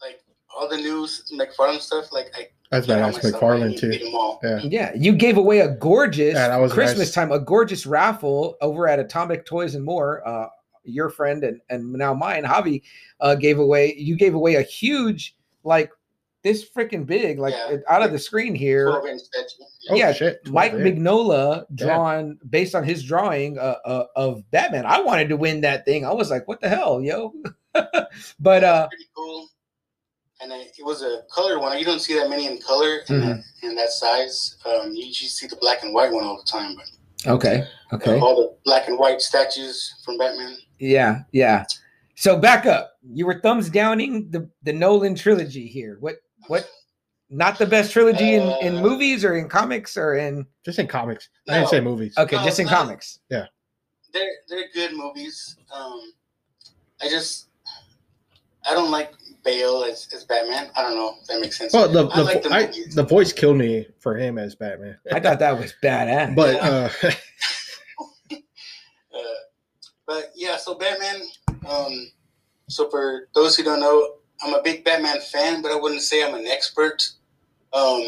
like 0.02 0.22
all 0.56 0.70
the 0.70 0.78
news 0.78 1.32
like 1.32 1.52
McFarlane 1.52 1.80
stuff. 1.80 2.12
Like 2.12 2.32
I 2.36 2.48
That's 2.72 2.88
got 2.88 3.00
all 3.02 3.10
badass. 3.12 3.24
myself. 3.24 3.34
McFarlane 3.42 3.78
too. 3.80 3.90
beat 3.90 4.02
'em 4.02 4.16
all. 4.16 4.40
Yeah. 4.44 4.60
Yeah, 4.64 4.92
you 4.96 5.14
gave 5.14 5.38
away 5.38 5.60
a 5.60 5.70
gorgeous 5.70 6.34
Yeah, 6.34 6.48
that 6.50 6.58
was 6.58 6.74
Christmas 6.74 7.08
nice. 7.08 7.14
time, 7.14 7.32
a 7.32 7.40
gorgeous 7.40 7.86
raffle 7.86 8.58
over 8.62 8.88
at 8.88 9.00
Atomic 9.00 9.46
Toys 9.46 9.76
and 9.76 9.84
More. 9.86 10.28
Uh, 10.28 10.48
your 10.84 11.10
friend 11.10 11.44
and 11.44 11.62
and 11.70 11.94
now 11.94 12.14
mine, 12.14 12.44
Javi, 12.44 12.82
uh, 13.20 13.36
gave 13.36 13.60
away. 13.60 13.96
You 13.96 14.16
gave 14.16 14.36
away 14.36 14.56
a 14.56 14.62
huge, 14.62 15.36
like 15.64 15.92
this 16.44 16.68
freaking 16.70 17.08
big, 17.08 17.40
like 17.40 17.56
Yeah, 17.56 17.78
out 17.90 18.04
of 18.04 18.12
the 18.12 18.20
screen 18.20 18.54
here. 18.54 18.90
12 18.90 19.08
inch 19.08 19.22
statue. 19.22 19.64
Oh, 19.90 19.96
Yeah, 19.96 20.14
shit. 20.14 20.48
Mike 20.48 20.74
inch. 20.74 20.84
Mignola 21.00 21.66
Yeah. 21.76 21.86
drawn 21.88 22.38
based 22.48 22.76
on 22.76 22.84
his 22.84 23.02
drawing 23.04 23.58
uh, 23.58 23.78
uh, 23.84 24.06
of 24.16 24.44
Batman. 24.52 24.86
I 24.86 25.02
wanted 25.02 25.30
to 25.30 25.38
win 25.38 25.62
that 25.62 25.86
thing. 25.86 26.06
I 26.06 26.14
was 26.14 26.30
like, 26.30 26.48
"What 26.48 26.62
the 26.62 26.70
hell, 26.70 27.02
yo!" 27.02 27.34
but 27.74 28.62
Yeah, 28.62 28.72
uh, 28.72 28.88
pretty 28.90 29.06
cool. 29.16 29.48
And 30.42 30.52
I, 30.52 30.58
it 30.78 30.84
was 30.86 31.02
a 31.02 31.22
colored 31.34 31.60
one. 31.60 31.78
You 31.80 31.86
don't 31.86 32.00
see 32.02 32.14
that 32.20 32.30
many 32.30 32.46
in 32.48 32.60
color 32.60 33.00
in, 33.10 33.22
that, 33.22 33.38
Mm-hmm. 33.38 33.68
in 33.68 33.76
that 33.76 33.90
size. 33.92 34.58
Um, 34.66 34.92
you 34.92 35.06
usually 35.06 35.30
see 35.30 35.48
the 35.48 35.56
black 35.58 35.84
and 35.84 35.94
white 35.94 36.12
one 36.12 36.24
all 36.26 36.38
the 36.38 36.50
time. 36.52 36.76
But 36.76 37.32
okay, 37.32 37.66
okay. 37.94 38.20
all 38.20 38.36
the 38.36 38.58
black 38.66 38.88
and 38.90 39.00
white 39.00 39.22
statues 39.22 40.02
from 40.04 40.18
Batman. 40.18 40.58
Yeah, 40.80 41.22
yeah. 41.32 41.66
So 42.16 42.38
back 42.38 42.66
up. 42.66 42.94
You 43.14 43.26
were 43.26 43.40
thumbs 43.40 43.70
downing 43.70 44.30
the 44.32 44.50
the 44.64 44.74
Nolan 44.74 45.16
trilogy 45.16 45.68
here. 45.68 45.98
What 46.02 46.16
what? 46.48 46.70
Not 47.30 47.58
the 47.58 47.66
best 47.66 47.92
trilogy 47.94 48.34
in 48.36 48.44
in 48.62 48.78
Uh, 48.78 48.82
movies 48.82 49.24
or 49.26 49.36
in 49.38 49.48
comics 49.50 49.96
or 49.98 50.16
in 50.16 50.46
Just 50.66 50.80
in 50.80 50.88
comics. 50.88 51.30
I 51.50 51.56
didn't 51.60 51.70
say 51.70 51.80
movies. 51.82 52.14
okay, 52.18 52.36
No, 52.36 52.44
just 52.44 52.60
in 52.60 52.66
it's 52.66 52.72
not- 52.72 52.86
comics. 52.86 53.20
Yeah, 53.30 53.46
they're 54.14 54.32
they're 54.50 54.70
good 54.74 54.94
movies. 54.96 55.56
Um, 55.74 56.02
I 57.02 57.08
just 57.10 57.48
I 58.70 58.74
don't 58.74 58.92
like 58.92 59.12
Bale 59.46 59.84
as, 59.90 60.10
as 60.14 60.24
Batman. 60.26 60.70
I 60.76 60.82
don't 60.82 60.96
know 60.96 61.16
if 61.22 61.28
that 61.28 61.40
makes 61.40 61.58
sense. 61.58 61.72
Well, 61.74 61.88
the 61.88 62.08
I 62.10 62.18
the, 62.18 62.24
like 62.24 62.44
the 62.44 62.54
I, 62.54 62.72
the 62.96 63.04
voice 63.04 63.32
killed 63.32 63.58
me 63.58 63.88
for 64.00 64.18
him 64.18 64.38
as 64.38 64.56
Batman. 64.56 64.98
I 65.12 65.20
thought 65.22 65.40
that 65.40 65.58
was 65.58 65.74
badass. 65.82 66.36
but 66.36 66.56
Yeah. 66.56 66.90
uh, 67.06 67.12
Uh, 69.16 69.20
but 70.06 70.32
yeah, 70.36 70.58
so 70.58 70.76
Batman. 70.76 71.22
Um, 71.70 72.12
so 72.68 72.90
for 72.90 73.30
those 73.34 73.56
who 73.56 73.64
don't 73.64 73.80
know, 73.80 74.16
I'm 74.44 74.54
a 74.54 74.62
big 74.62 74.84
Batman 74.84 75.22
fan, 75.22 75.62
but 75.62 75.72
I 75.72 75.76
wouldn't 75.76 76.02
say 76.02 76.22
I'm 76.22 76.36
an 76.36 76.48
expert. 76.48 77.02
Um, 77.72 78.04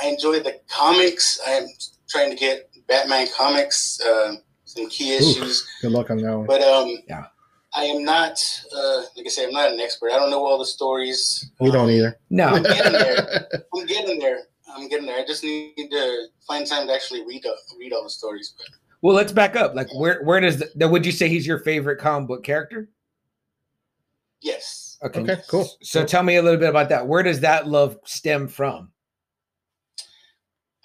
I 0.00 0.08
enjoy 0.08 0.40
the 0.40 0.60
comics. 0.68 1.40
I 1.46 1.52
am 1.52 1.66
trying 2.10 2.30
to 2.30 2.36
get 2.36 2.68
Batman 2.88 3.26
comics, 3.36 4.00
uh, 4.02 4.34
some 4.64 4.88
key 4.90 5.14
Oof. 5.14 5.20
issues, 5.22 5.66
good 5.80 5.92
luck 5.92 6.10
on 6.10 6.18
that 6.18 6.36
one. 6.36 6.46
but 6.46 6.60
um, 6.62 6.98
Yeah. 7.08 7.26
I 7.74 7.84
am 7.84 8.04
not, 8.04 8.38
uh, 8.74 9.02
like 9.16 9.26
I 9.26 9.28
say, 9.28 9.44
I'm 9.46 9.52
not 9.52 9.70
an 9.72 9.78
expert. 9.80 10.10
I 10.12 10.16
don't 10.18 10.30
know 10.30 10.44
all 10.44 10.58
the 10.58 10.66
stories. 10.66 11.50
we 11.60 11.70
don't 11.70 11.84
Um, 11.84 11.90
either. 11.90 12.18
no, 12.30 12.60
getting 12.62 12.92
there. 12.92 13.48
I'm 13.76 13.86
getting 13.86 14.18
there. 14.18 14.38
I'm 14.68 14.88
getting 14.88 15.06
there. 15.06 15.18
I 15.18 15.24
just 15.24 15.44
need 15.44 15.74
to 15.90 16.26
find 16.46 16.66
time 16.66 16.86
to 16.88 16.92
actually 16.94 17.24
read 17.24 17.44
uh, 17.46 17.52
read 17.78 17.92
all 17.92 18.02
the 18.02 18.10
stories. 18.10 18.54
But 18.58 18.66
well, 19.02 19.14
let's 19.14 19.32
back 19.32 19.54
up. 19.56 19.74
Like, 19.74 19.88
where 19.94 20.22
where 20.24 20.40
does 20.40 20.58
the, 20.74 20.88
would 20.88 21.06
you 21.06 21.12
say 21.12 21.28
he's 21.28 21.46
your 21.46 21.58
favorite 21.60 21.98
comic 21.98 22.28
book 22.28 22.44
character? 22.44 22.88
yes, 24.42 24.98
Okay, 25.02 25.20
Okay, 25.20 25.36
cool. 25.48 25.68
So 25.82 26.04
tell 26.04 26.22
me 26.22 26.36
a 26.36 26.42
little 26.42 26.58
bit 26.58 26.68
about 26.70 26.88
that. 26.88 27.06
Where 27.06 27.22
does 27.22 27.40
that 27.40 27.68
love 27.68 27.98
stem 28.04 28.48
from? 28.48 28.90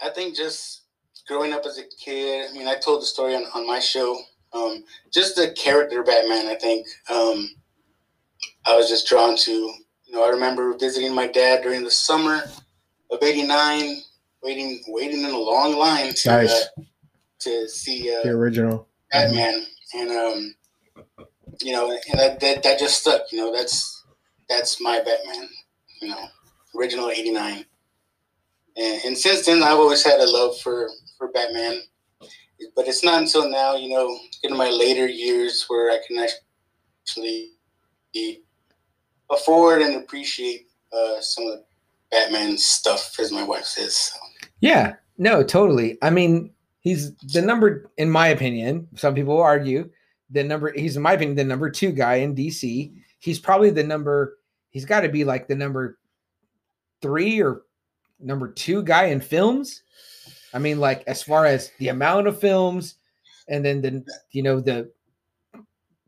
I 0.02 0.10
think 0.10 0.36
just 0.36 0.82
growing 1.28 1.54
up 1.54 1.66
as 1.66 1.78
a 1.78 1.84
kid. 2.04 2.50
I 2.50 2.54
mean, 2.54 2.68
I 2.68 2.76
told 2.76 3.02
the 3.02 3.06
story 3.06 3.34
on, 3.36 3.44
on 3.56 3.66
my 3.66 3.80
show. 3.80 4.18
Um, 4.56 4.84
just 5.12 5.36
the 5.36 5.52
character 5.52 6.02
Batman. 6.04 6.48
I 6.48 6.56
think 6.56 6.88
um, 7.10 7.50
I 8.66 8.76
was 8.76 8.88
just 8.90 9.08
drawn 9.08 9.36
to. 9.38 9.52
You 9.52 10.14
know, 10.14 10.26
I 10.26 10.30
remember 10.30 10.78
visiting 10.78 11.14
my 11.14 11.28
dad 11.28 11.62
during 11.64 11.84
the 11.84 11.92
summer 11.92 12.44
of 13.12 13.22
'89, 13.22 13.98
waiting 14.44 14.82
waiting 14.88 15.24
in 15.24 15.32
a 15.32 15.38
long 15.38 15.76
line 15.78 16.14
to 16.14 16.30
Nice. 16.30 16.52
uh, 16.52 16.82
to 17.40 17.68
see 17.68 18.16
uh, 18.16 18.24
The 18.24 18.30
original. 18.30 18.88
Batman, 19.12 19.66
and 19.94 20.10
um, 20.12 20.56
you 21.62 21.74
know, 21.74 21.92
and 21.92 22.20
that, 22.20 22.40
that 22.40 22.64
that 22.64 22.80
just 22.80 23.02
stuck. 23.02 23.32
You 23.32 23.40
know, 23.40 23.54
that's 23.54 24.04
that's 24.48 24.80
my 24.82 25.00
Batman. 25.00 25.50
You 26.02 26.10
know, 26.10 26.26
original 26.78 27.10
'89, 27.10 27.66
and, 28.78 29.02
and 29.06 29.18
since 29.18 29.46
then 29.46 29.64
I've 29.64 29.80
always 29.80 30.04
had 30.04 30.20
a 30.20 30.30
love 30.32 30.58
for 30.60 30.90
for 31.18 31.30
Batman. 31.32 31.82
But 32.76 32.88
it's 32.88 33.04
not 33.04 33.22
until 33.22 33.50
now, 33.50 33.76
you 33.76 33.90
know, 33.90 34.18
in 34.44 34.56
my 34.56 34.70
later 34.70 35.08
years, 35.08 35.66
where 35.68 35.92
I 35.92 36.00
can 36.08 36.18
actually 36.18 37.52
afford 39.30 39.82
and 39.82 39.96
appreciate 39.96 40.68
uh, 40.94 41.20
some 41.20 41.46
of 41.46 41.52
the 41.54 41.64
Batman 42.12 42.58
stuff, 42.58 43.20
as 43.20 43.32
my 43.32 43.44
wife 43.44 43.66
says. 43.66 43.98
So. 43.98 44.20
Yeah, 44.62 44.96
no, 45.18 45.44
totally. 45.44 45.98
I 46.02 46.10
mean, 46.10 46.52
he's 46.80 47.16
the 47.16 47.42
number, 47.42 47.92
in 47.98 48.10
my 48.10 48.28
opinion. 48.28 48.88
Some 48.96 49.16
people 49.16 49.42
argue 49.42 49.90
the 50.30 50.44
number. 50.44 50.72
He's 50.74 50.96
in 50.96 51.02
my 51.02 51.14
opinion 51.14 51.36
the 51.36 51.44
number 51.44 51.70
two 51.70 51.92
guy 51.92 52.16
in 52.16 52.36
DC. 52.36 52.94
He's 53.20 53.40
probably 53.40 53.70
the 53.70 53.84
number. 53.84 54.38
He's 54.70 54.86
got 54.86 55.02
to 55.02 55.10
be 55.10 55.24
like 55.24 55.48
the 55.48 55.56
number 55.56 55.98
three 57.02 57.42
or 57.42 57.64
number 58.20 58.52
two 58.52 58.84
guy 58.84 59.06
in 59.06 59.20
films. 59.20 59.84
I 60.56 60.60
mean, 60.60 60.80
like 60.80 61.04
as 61.06 61.22
far 61.22 61.46
as 61.46 61.72
the 61.80 61.90
amount 61.90 62.28
of 62.28 62.40
films, 62.40 62.96
and 63.48 63.64
then 63.64 63.82
the 63.82 64.06
you 64.32 64.42
know 64.42 64.60
the 64.60 64.90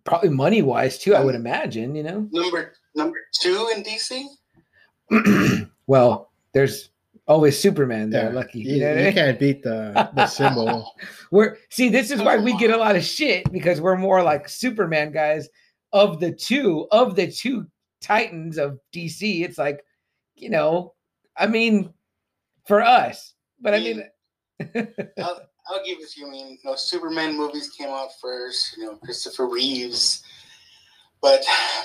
probably 0.06 0.30
money 0.30 0.62
wise 0.62 0.98
too. 0.98 1.14
I 1.14 1.24
would 1.24 1.36
imagine. 1.36 1.94
You 1.94 2.04
know. 2.04 2.28
Number 2.32 2.74
number 2.96 3.18
two 3.42 3.72
in 3.76 3.84
DC. 3.84 5.70
well, 5.88 6.32
there's 6.54 6.90
always 7.28 7.60
Superman 7.60 8.10
there. 8.10 8.30
Yeah, 8.30 8.36
Lucky, 8.36 8.60
You, 8.60 8.76
you 8.76 8.80
know 8.80 8.88
what 8.90 8.96
I 8.98 9.00
you 9.00 9.06
mean? 9.06 9.14
can't 9.14 9.40
beat 9.40 9.64
the 9.64 10.10
the 10.16 10.28
symbol. 10.28 10.94
We're 11.32 11.58
see, 11.70 11.90
this 11.90 12.10
is 12.10 12.22
why 12.22 12.38
we 12.38 12.58
get 12.58 12.72
a 12.72 12.78
lot 12.78 12.96
of 12.96 13.04
shit 13.04 13.52
because 13.52 13.82
we're 13.82 13.98
more 13.98 14.24
like 14.24 14.48
Superman 14.48 15.12
guys 15.12 15.50
of 15.92 16.20
the 16.22 16.32
two 16.32 16.88
of 16.92 17.16
the 17.16 17.30
two 17.30 17.68
titans 18.02 18.58
of 18.58 18.80
DC. 18.94 19.44
It's 19.44 19.58
like, 19.58 19.84
you 20.36 20.50
know, 20.50 20.94
I 21.38 21.48
mean, 21.48 21.94
for 22.66 22.82
us, 22.82 23.34
but 23.60 23.74
I 23.74 23.80
mean, 23.80 24.04
I'll, 25.18 25.42
I'll 25.68 25.86
give 25.86 26.00
it 26.00 26.10
to 26.12 26.20
you. 26.22 26.28
I 26.28 26.30
mean, 26.30 26.50
you 26.52 26.58
know, 26.70 26.76
Superman 26.76 27.38
movies 27.38 27.70
came 27.70 27.90
out 27.90 28.10
first. 28.22 28.78
You 28.78 28.86
know, 28.86 28.96
Christopher 28.96 29.48
Reeves, 29.48 30.24
but 31.22 31.44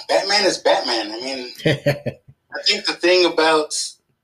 Batman 0.09 0.45
is 0.45 0.59
Batman. 0.59 1.13
I 1.13 1.21
mean, 1.21 1.53
I 1.67 2.63
think 2.65 2.87
the 2.87 2.95
thing 2.95 3.27
about 3.33 3.75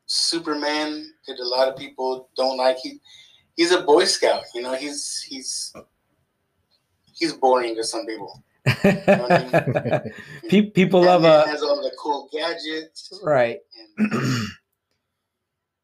Superman 0.07 1.12
that 1.26 1.38
a 1.38 1.49
lot 1.49 1.68
of 1.68 1.76
people 1.76 2.28
don't 2.36 2.57
like 2.57 2.78
he 2.78 3.01
he's 3.57 3.72
a 3.72 3.82
Boy 3.82 4.05
Scout. 4.05 4.44
You 4.55 4.62
know, 4.62 4.74
he's 4.74 5.22
he's 5.28 5.72
he's 7.12 7.32
boring 7.34 7.74
to 7.76 7.84
some 7.84 8.07
people. 8.07 8.42
Pe- 10.49 10.70
people 10.70 11.03
love 11.03 11.22
Batman 11.22 11.49
a 11.49 11.51
has 11.51 11.62
all 11.62 11.82
the 11.82 11.92
cool 11.99 12.28
gadgets. 12.32 13.18
right. 13.22 13.59
And, 13.99 14.12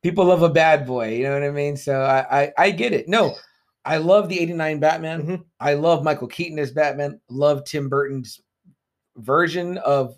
people 0.05 0.27
love 0.27 0.43
a 0.43 0.49
bad 0.49 0.87
boy. 0.87 1.09
You 1.15 1.25
know 1.25 1.33
what 1.33 1.43
I 1.43 1.51
mean? 1.51 1.77
So 1.77 2.01
I 2.03 2.43
I, 2.43 2.53
I 2.59 2.71
get 2.71 2.93
it. 2.93 3.09
No, 3.09 3.35
I 3.85 3.97
love 3.97 4.29
the 4.29 4.39
'89 4.39 4.79
Batman. 4.79 5.23
Mhm. 5.27 5.45
I 5.59 5.75
love 5.75 6.05
Michael 6.05 6.29
Keaton 6.29 6.61
as 6.61 6.71
Batman. 6.71 7.21
Love 7.29 7.65
Tim 7.65 7.89
Burton's 7.89 8.41
version 9.17 9.79
of 9.79 10.17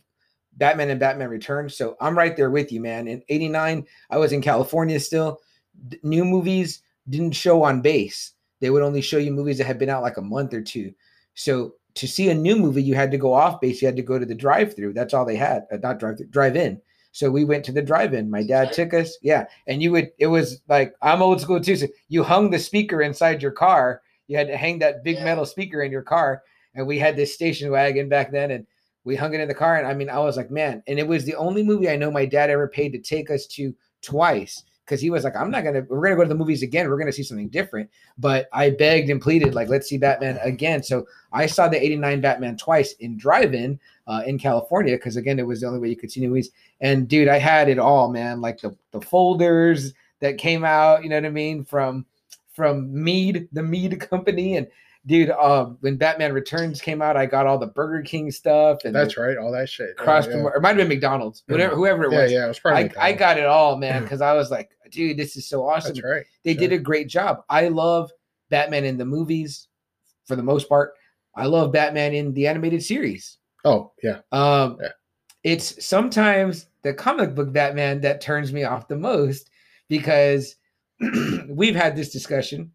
Batman 0.59 0.91
and 0.91 1.01
Batman 1.01 1.31
Returns. 1.31 1.77
So 1.79 1.97
I'm 2.01 2.19
right 2.19 2.37
there 2.37 2.51
with 2.51 2.71
you, 2.73 2.81
man. 2.81 3.09
In 3.09 3.23
'89, 3.31 3.87
I 4.11 4.19
was 4.19 4.33
in 4.33 4.43
California 4.43 5.01
still. 5.01 5.41
d- 5.89 5.99
new 6.03 6.25
movies 6.25 6.83
didn't 7.09 7.33
show 7.33 7.63
on 7.63 7.81
base. 7.83 8.33
They 8.61 8.71
would 8.71 8.83
only 8.83 9.01
show 9.03 9.19
you 9.19 9.31
movies 9.33 9.59
that 9.59 9.67
had 9.67 9.79
been 9.79 9.91
out 9.91 10.03
like 10.03 10.17
a 10.17 10.23
month 10.23 10.53
or 10.55 10.63
two. 10.63 10.93
So 11.35 11.75
to 11.95 12.09
see 12.09 12.31
a 12.31 12.35
new 12.35 12.57
movie, 12.57 12.83
you 12.83 12.95
had 12.95 13.11
to 13.11 13.19
go 13.19 13.33
off 13.35 13.61
base. 13.61 13.81
You 13.81 13.87
had 13.87 13.97
to 13.97 14.03
go 14.03 14.19
to 14.19 14.27
the 14.27 14.35
drive-through. 14.35 14.95
That's 14.95 15.15
all 15.15 15.25
they 15.27 15.37
had. 15.37 15.67
Uh, 15.71 15.77
not 15.77 15.99
drive-through. 15.99 16.29
drive-in. 16.29 16.81
So 17.17 17.31
we 17.31 17.47
went 17.47 17.65
to 17.65 17.73
the 17.73 17.81
drive-in. 17.81 18.31
My 18.31 18.43
dad 18.43 18.75
took 18.75 18.93
us. 18.93 19.17
Yeah, 19.23 19.47
and 19.67 19.83
you 19.83 19.91
would. 19.93 20.11
It 20.19 20.27
was 20.27 20.61
like 20.69 20.95
I'm 21.01 21.23
old 21.23 21.41
school 21.41 21.59
too. 21.59 21.77
So 21.77 21.87
you 22.09 22.23
hung 22.23 22.51
the 22.51 22.59
speaker 22.59 23.01
inside 23.01 23.41
your 23.41 23.53
car. 23.53 24.03
You 24.27 24.37
had 24.37 24.49
to 24.49 24.57
hang 24.59 24.81
that 24.81 25.03
big 25.03 25.17
Yeah. 25.17 25.25
metal 25.25 25.47
speaker 25.47 25.81
in 25.83 25.91
your 25.91 26.03
car, 26.03 26.43
and 26.75 26.87
we 26.87 26.99
had 26.99 27.17
this 27.17 27.33
station 27.33 27.71
wagon 27.71 28.11
back 28.11 28.31
then, 28.33 28.51
and 28.51 28.67
we 29.05 29.17
hung 29.17 29.33
it 29.33 29.41
in 29.41 29.49
the 29.49 29.55
car. 29.55 29.79
And 29.79 29.87
I 29.87 29.95
mean, 29.95 30.11
I 30.11 30.19
was 30.19 30.37
like, 30.37 30.51
man, 30.51 30.83
and 30.87 30.99
it 30.99 31.09
was 31.09 31.25
the 31.25 31.37
only 31.37 31.63
movie 31.63 31.89
I 31.89 31.97
know 31.97 32.11
my 32.11 32.27
dad 32.27 32.51
ever 32.51 32.69
paid 32.69 32.93
to 32.93 32.99
take 32.99 33.31
us 33.31 33.47
to 33.47 33.75
twice 34.03 34.63
because 34.87 35.01
he 35.01 35.11
was 35.11 35.25
like, 35.25 35.35
I'm 35.35 35.51
not 35.51 35.65
gonna. 35.65 35.85
We're 35.89 36.01
gonna 36.01 36.17
go 36.17 36.23
to 36.23 36.29
the 36.29 36.35
movies 36.37 36.63
again. 36.63 36.89
We're 36.89 36.99
gonna 36.99 37.13
see 37.13 37.25
something 37.25 37.49
different. 37.49 37.91
But 38.17 38.49
I 38.53 38.71
begged 38.71 39.11
and 39.11 39.21
pleaded, 39.21 39.55
like, 39.55 39.69
let's 39.69 39.89
see 39.89 39.99
Batman 39.99 40.39
again. 40.43 40.83
So 40.83 41.07
I 41.33 41.47
saw 41.47 41.69
the 41.69 41.83
'89 41.83 42.21
Batman 42.21 42.57
twice 42.57 42.93
in 42.95 43.19
drive-in 43.19 43.81
uh, 44.07 44.23
in 44.27 44.39
California 44.39 44.97
because 44.97 45.17
again, 45.17 45.41
it 45.41 45.47
was 45.47 45.61
the 45.61 45.67
only 45.67 45.81
way 45.81 45.89
you 45.89 45.97
could 45.97 46.13
see 46.13 46.21
new 46.21 46.29
movies. 46.29 46.51
And 46.81 47.09
dude, 47.09 47.29
I 47.29 47.39
had 47.39 47.69
it 47.69 47.81
all, 47.81 48.11
man. 48.11 48.41
Like 48.41 48.61
the 48.61 48.77
the 48.93 49.01
folders 49.01 49.93
that 50.21 50.39
came 50.39 50.65
out, 50.65 51.03
you 51.03 51.11
know 51.11 51.17
what 51.17 51.27
I 51.27 51.31
mean, 51.31 51.65
from 51.65 52.07
from 52.53 53.03
Mead, 53.03 53.49
the 53.53 53.63
Mead 53.63 54.01
company, 54.11 54.57
and 54.57 54.69
dude, 55.07 55.31
uh, 55.31 55.67
when 55.81 55.97
Batman 55.97 56.33
Returns 56.33 56.81
came 56.81 57.01
out, 57.01 57.17
I 57.17 57.27
got 57.27 57.47
all 57.47 57.59
the 57.59 57.67
Burger 57.69 58.03
King 58.03 58.31
stuff 58.31 58.85
and 58.85 58.95
That's 58.95 59.17
right. 59.17 59.37
All 59.37 59.53
that 59.53 59.69
shit. 59.69 59.91
Yeah, 59.99 60.05
cross. 60.05 60.27
yeah. 60.27 60.47
It 60.55 60.61
might 60.63 60.69
have 60.71 60.77
been 60.77 60.89
McDonald's, 60.89 61.43
whatever, 61.47 61.75
whoever 61.75 62.05
it 62.05 62.11
was. 62.11 62.31
yeah, 62.31 62.39
yeah, 62.39 62.45
it 62.45 62.49
was 62.49 62.59
probably. 62.59 62.97
I, 62.97 63.09
I 63.09 63.13
got 63.13 63.39
it 63.39 63.47
all, 63.47 63.77
man, 63.77 64.03
because 64.03 64.21
I 64.21 64.33
was 64.35 64.51
like, 64.51 64.71
dude, 64.91 65.17
this 65.17 65.37
is 65.37 65.49
so 65.49 65.67
awesome. 65.69 65.95
That's 65.95 66.05
right. 66.05 66.25
They 66.45 66.55
Sure. 66.55 66.61
did 66.61 66.73
a 66.73 66.79
great 66.79 67.09
job. 67.09 67.43
I 67.49 67.69
love 67.69 68.11
Batman 68.51 68.85
in 68.85 68.97
the 68.99 69.05
movies 69.05 69.69
for 70.27 70.37
the 70.37 70.43
most 70.43 70.69
part. 70.69 70.93
I 71.35 71.47
love 71.47 71.73
Batman 71.73 72.15
in 72.15 72.33
the 72.33 72.47
animated 72.47 72.83
series. 72.83 73.39
Oh 73.65 73.93
yeah. 74.03 74.21
Um, 74.33 74.79
Yeah. 74.81 74.89
It's 75.45 75.85
sometimes 75.85 76.67
the 76.83 76.93
comic 76.93 77.35
book 77.37 77.53
Batman 77.53 78.01
that 78.01 78.21
turns 78.21 78.53
me 78.53 78.65
off 78.65 78.89
the 78.89 78.97
most 78.97 79.51
because 79.89 80.57
we've 81.49 81.77
had 81.77 81.95
this 81.95 82.11
discussion. 82.13 82.73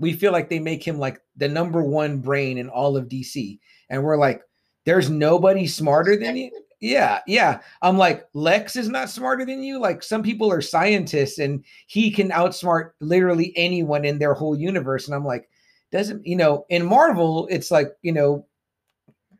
We 0.00 0.12
feel 0.12 0.32
like 0.32 0.48
they 0.48 0.58
make 0.58 0.82
him 0.86 0.98
like 0.98 1.20
the 1.36 1.48
number 1.48 1.82
one 1.82 2.18
brain 2.18 2.58
in 2.58 2.68
all 2.68 2.96
of 2.96 3.08
DC. 3.08 3.58
And 3.90 4.02
we're 4.02 4.16
like, 4.18 4.42
there's 4.84 5.08
nobody 5.10 5.66
smarter 5.66 6.16
than 6.16 6.36
you. 6.36 6.50
Yeah, 6.80 7.20
yeah. 7.26 7.60
I'm 7.82 7.96
like, 7.96 8.26
Lex 8.34 8.76
is 8.76 8.88
not 8.88 9.08
smarter 9.08 9.46
than 9.46 9.62
you. 9.62 9.78
Like, 9.80 10.02
some 10.02 10.22
people 10.22 10.52
are 10.52 10.60
scientists 10.60 11.38
and 11.38 11.64
he 11.86 12.10
can 12.10 12.30
outsmart 12.30 12.90
literally 13.00 13.52
anyone 13.56 14.04
in 14.04 14.18
their 14.18 14.34
whole 14.34 14.54
universe. 14.56 15.06
And 15.06 15.14
I'm 15.14 15.24
like, 15.24 15.48
doesn't, 15.92 16.26
you 16.26 16.36
know, 16.36 16.66
in 16.68 16.84
Marvel, 16.84 17.46
it's 17.50 17.70
like, 17.70 17.92
you 18.02 18.12
know, 18.12 18.44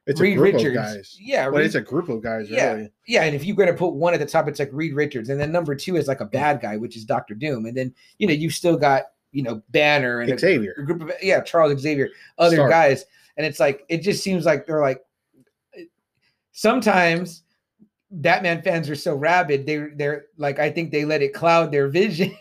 It's 0.06 0.20
Reed 0.20 0.34
a 0.34 0.36
group 0.36 0.54
Richards. 0.54 0.76
of 0.76 0.82
guys. 0.82 1.16
Yeah, 1.20 1.50
But 1.50 1.56
Reed- 1.58 1.66
it's 1.66 1.74
a 1.74 1.80
group 1.82 2.08
of 2.08 2.22
guys. 2.22 2.48
Yeah. 2.48 2.72
Really. 2.72 2.92
yeah, 3.06 3.24
and 3.24 3.34
if 3.36 3.44
you're 3.44 3.56
going 3.56 3.68
to 3.68 3.74
put 3.74 3.94
one 3.94 4.14
at 4.14 4.20
the 4.20 4.26
top, 4.26 4.48
it's 4.48 4.58
like 4.60 4.70
Reed 4.72 4.94
Richards, 4.94 5.28
and 5.28 5.38
then 5.40 5.52
number 5.52 5.74
two 5.74 5.96
is 5.96 6.06
like 6.08 6.20
a 6.20 6.24
bad 6.26 6.60
guy, 6.62 6.76
which 6.76 6.96
is 6.96 7.04
Doctor 7.04 7.34
Doom, 7.34 7.66
and 7.66 7.76
then 7.76 7.92
you 8.18 8.26
know 8.28 8.32
you've 8.32 8.54
still 8.54 8.76
got 8.76 9.02
you 9.36 9.42
know 9.42 9.62
Banner 9.68 10.20
and 10.20 10.40
Xavier. 10.40 10.74
a 10.78 10.82
group 10.82 11.02
of 11.02 11.12
yeah 11.20 11.40
Charles 11.42 11.78
Xavier, 11.80 12.08
other 12.38 12.56
Stark. 12.56 12.70
guys, 12.70 13.04
and 13.36 13.46
it's 13.46 13.60
like 13.60 13.84
it 13.88 13.98
just 13.98 14.24
seems 14.24 14.46
like 14.46 14.66
they're 14.66 14.80
like 14.80 15.04
sometimes 16.52 17.42
Batman 18.10 18.62
fans 18.62 18.88
are 18.88 18.94
so 18.94 19.14
rabid 19.14 19.66
they 19.66 19.88
they're 19.96 20.24
like 20.38 20.58
I 20.58 20.70
think 20.70 20.90
they 20.90 21.04
let 21.04 21.20
it 21.20 21.34
cloud 21.34 21.70
their 21.70 21.88
vision 22.00 22.34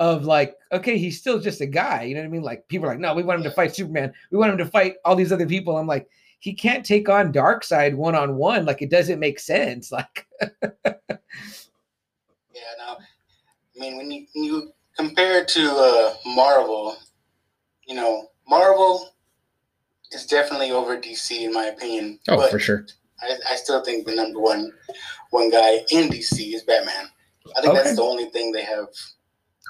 of 0.00 0.24
like 0.24 0.56
okay 0.72 0.98
he's 0.98 1.20
still 1.20 1.38
just 1.38 1.60
a 1.60 1.66
guy 1.66 2.02
you 2.02 2.14
know 2.16 2.22
what 2.22 2.26
I 2.26 2.30
mean 2.30 2.42
like 2.42 2.66
people 2.66 2.86
are 2.86 2.90
like 2.90 2.98
no 2.98 3.14
we 3.14 3.22
want 3.22 3.38
him 3.38 3.44
to 3.44 3.52
fight 3.52 3.76
Superman 3.76 4.12
we 4.32 4.38
want 4.38 4.50
him 4.50 4.58
to 4.58 4.66
fight 4.66 4.96
all 5.04 5.14
these 5.14 5.30
other 5.30 5.46
people 5.46 5.78
I'm 5.78 5.86
like 5.86 6.08
he 6.40 6.52
can't 6.52 6.84
take 6.84 7.08
on 7.08 7.32
Darkseid 7.32 7.94
one 7.94 8.16
on 8.16 8.34
one 8.34 8.64
like 8.64 8.82
it 8.82 8.90
doesn't 8.90 9.20
make 9.20 9.38
sense 9.38 9.92
like 9.98 10.26
Yeah, 12.54 12.72
no. 12.78 12.96
I 12.96 13.80
mean, 13.80 13.96
when 13.96 14.10
you, 14.10 14.26
when 14.34 14.44
you 14.44 14.72
compare 14.96 15.38
it 15.40 15.48
to 15.48 15.70
uh, 15.70 16.14
Marvel, 16.26 16.96
you 17.86 17.94
know, 17.94 18.28
Marvel 18.48 19.10
is 20.12 20.26
definitely 20.26 20.70
over 20.70 20.96
DC 20.96 21.40
in 21.44 21.52
my 21.52 21.64
opinion. 21.66 22.18
Oh, 22.28 22.36
but 22.36 22.50
for 22.50 22.58
sure. 22.58 22.86
I, 23.20 23.36
I 23.50 23.56
still 23.56 23.82
think 23.84 24.06
the 24.06 24.14
number 24.14 24.40
one 24.40 24.72
one 25.30 25.50
guy 25.50 25.78
in 25.90 26.08
DC 26.08 26.54
is 26.54 26.62
Batman. 26.62 27.06
I 27.56 27.60
think 27.60 27.74
Okay. 27.74 27.82
that's 27.82 27.96
the 27.96 28.02
only 28.02 28.26
thing 28.30 28.52
they 28.52 28.62
have 28.64 28.86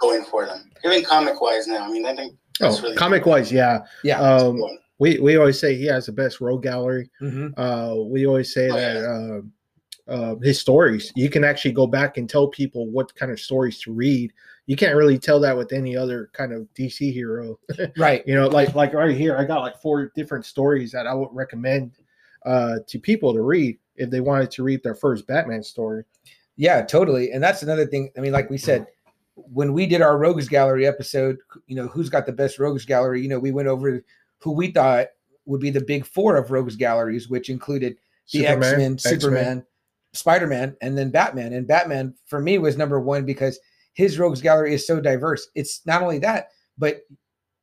going 0.00 0.24
for 0.24 0.46
them. 0.46 0.70
Even 0.84 1.04
comic 1.04 1.40
wise 1.40 1.66
now, 1.66 1.84
I 1.84 1.90
mean, 1.90 2.06
I 2.06 2.14
think 2.14 2.36
Oh, 2.60 2.80
really 2.82 2.96
comic 2.96 3.26
wise, 3.26 3.50
yeah. 3.50 3.80
yeah 4.04 4.20
Um, 4.20 4.60
we 4.98 5.18
we 5.18 5.36
always 5.36 5.58
say 5.58 5.74
he 5.76 5.86
has 5.86 6.06
the 6.06 6.12
best 6.12 6.40
rogue 6.40 6.62
gallery. 6.62 7.10
Mhm. 7.20 7.52
Uh, 7.56 8.02
we 8.04 8.26
always 8.26 8.52
say 8.54 8.68
Oh, 8.70 8.76
that 8.76 8.96
uh, 9.04 9.40
uh, 10.12 10.36
his 10.42 10.60
stories, 10.60 11.12
you 11.16 11.28
can 11.30 11.42
actually 11.44 11.72
go 11.72 11.86
back 11.86 12.16
and 12.16 12.28
tell 12.30 12.48
people 12.48 12.88
what 12.90 13.14
kind 13.16 13.32
of 13.32 13.40
stories 13.40 13.80
to 13.80 13.92
read. 13.92 14.32
You 14.66 14.76
can't 14.76 14.96
really 14.96 15.18
tell 15.18 15.40
that 15.40 15.56
with 15.56 15.72
any 15.72 15.96
other 15.96 16.30
kind 16.32 16.52
of 16.52 16.66
DC 16.74 17.12
hero. 17.12 17.58
right 17.98 18.22
you 18.26 18.34
know, 18.34 18.48
like 18.48 18.74
like 18.74 18.94
right 18.94 19.16
here, 19.16 19.36
I 19.36 19.44
got 19.44 19.60
like 19.60 19.80
four 19.80 20.10
different 20.14 20.46
stories 20.46 20.92
that 20.92 21.06
I 21.06 21.14
would 21.14 21.28
recommend 21.32 21.92
uh, 22.44 22.76
to 22.86 22.98
people 22.98 23.34
to 23.34 23.42
read 23.42 23.78
if 23.96 24.10
they 24.10 24.20
wanted 24.20 24.50
to 24.52 24.62
read 24.62 24.82
their 24.82 24.94
first 24.94 25.26
Batman 25.26 25.62
story. 25.62 26.04
Yeah, 26.56 26.82
totally. 26.82 27.32
And 27.32 27.42
that's 27.42 27.62
another 27.62 27.86
thing. 27.86 28.10
I 28.16 28.20
mean, 28.20 28.32
like 28.32 28.48
we 28.48 28.58
said, 28.58 28.86
when 29.34 29.72
we 29.72 29.86
did 29.86 30.02
our 30.02 30.16
Rogues 30.16 30.48
Gallery 30.48 30.86
episode, 30.86 31.38
you 31.66 31.74
know, 31.74 31.88
who's 31.88 32.08
got 32.08 32.26
the 32.26 32.32
best 32.32 32.58
Rogues 32.58 32.84
Gallery? 32.84 33.20
You 33.22 33.28
know, 33.28 33.38
we 33.38 33.50
went 33.50 33.68
over 33.68 34.04
who 34.38 34.52
we 34.52 34.70
thought 34.70 35.08
would 35.46 35.60
be 35.60 35.70
the 35.70 35.80
big 35.80 36.06
four 36.06 36.36
of 36.36 36.50
Rogues 36.50 36.76
Galleries, 36.76 37.28
which 37.28 37.50
included 37.50 37.96
the 38.32 38.46
X 38.46 38.60
Men, 38.60 38.98
Superman, 38.98 39.64
Spider 40.12 40.46
Man, 40.46 40.76
and 40.80 40.96
then 40.96 41.10
Batman. 41.10 41.52
And 41.52 41.66
Batman 41.66 42.14
for 42.26 42.40
me 42.40 42.58
was 42.58 42.76
number 42.76 43.00
one 43.00 43.24
because 43.24 43.58
his 43.94 44.18
Rogues 44.18 44.40
Gallery 44.42 44.74
is 44.74 44.86
so 44.86 45.00
diverse. 45.00 45.48
It's 45.54 45.84
not 45.86 46.02
only 46.02 46.18
that, 46.20 46.48
but 46.78 47.02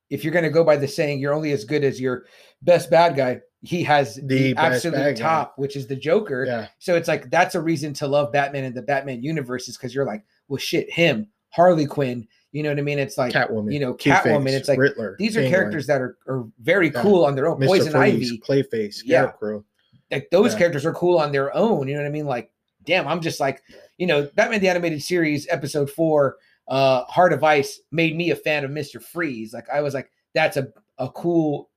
if 0.10 0.24
you're 0.24 0.34
going 0.34 0.44
to 0.44 0.50
go 0.50 0.64
by 0.64 0.76
the 0.78 0.88
saying, 0.88 1.20
you're 1.20 1.34
only 1.34 1.52
as 1.52 1.64
good 1.64 1.84
as 1.84 2.00
your 2.02 2.26
best 2.62 2.90
bad 2.90 3.16
guy. 3.16 3.42
He 3.62 3.84
has 3.84 4.16
the, 4.16 4.54
The 4.54 4.56
absolute 4.58 4.96
bad 4.96 5.16
guy. 5.18 5.22
top, 5.22 5.54
which 5.58 5.76
is 5.76 5.88
the 5.88 5.96
Joker. 5.96 6.46
Yeah, 6.46 6.68
So 6.80 6.96
it's 6.96 7.08
like 7.08 7.30
that's 7.30 7.54
a 7.56 7.62
reason 7.62 7.94
to 7.96 8.08
love 8.08 8.32
Batman 8.34 8.64
and 8.64 8.76
the 8.76 8.82
Batman 8.82 9.22
universe 9.24 9.68
is 9.68 9.78
because 9.78 9.94
you're 9.94 10.06
like, 10.06 10.24
well, 10.48 10.58
shit, 10.58 10.92
him, 10.92 11.28
Harley 11.50 11.86
Quinn. 11.86 12.28
You 12.54 12.64
know 12.64 12.70
what 12.70 12.80
I 12.80 12.82
mean? 12.82 13.00
It's 13.00 13.18
like 13.18 13.34
Catwoman, 13.34 13.72
you 13.72 13.80
know, 13.80 13.94
Catwoman. 13.94 14.50
It's 14.52 14.68
like 14.68 14.80
Riddler. 14.80 15.16
these 15.20 15.38
are 15.38 15.42
Penguin, 15.42 15.52
characters 15.62 15.88
that 15.88 16.02
are, 16.02 16.18
are 16.28 16.46
very 16.60 16.90
Yeah. 16.90 17.02
cool 17.02 17.24
on 17.24 17.36
their 17.36 17.48
own. 17.48 17.60
Mr. 17.60 17.68
Poison 17.68 17.92
Freeze, 17.94 18.32
Ivy, 18.32 18.40
Clayface, 18.40 19.02
Yeah. 19.06 19.22
Scarecrow. 19.22 19.64
like 20.10 20.28
those 20.32 20.52
Yeah. 20.54 20.58
characters 20.60 20.86
are 20.86 20.94
cool 20.94 21.18
on 21.20 21.32
their 21.32 21.56
own. 21.56 21.88
You 21.88 21.94
know 21.94 22.02
what 22.02 22.08
I 22.08 22.12
mean? 22.12 22.26
Like, 22.26 22.52
damn, 22.84 23.08
I'm 23.08 23.22
just 23.22 23.40
like, 23.40 23.62
you 24.02 24.08
know, 24.08 24.28
Batman 24.34 24.62
the 24.62 24.68
Animated 24.68 25.04
Series, 25.04 25.48
episode 25.52 25.88
four, 25.92 26.38
uh, 26.68 27.04
Heart 27.04 27.34
of 27.34 27.44
Ice 27.44 27.80
made 27.92 28.16
me 28.16 28.32
a 28.32 28.36
fan 28.36 28.66
of 28.66 28.72
Mr. 28.72 29.00
Freeze. 29.00 29.54
Like, 29.54 29.70
I 29.70 29.82
was 29.82 29.94
like, 29.94 30.10
that's 30.34 30.58
a, 30.58 30.70
a 30.98 31.08
cool, 31.10 31.70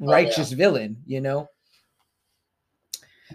Oh, 0.00 0.06
yeah. 0.06 0.12
righteous 0.12 0.52
villain, 0.52 0.96
you 1.06 1.20
know? 1.20 1.48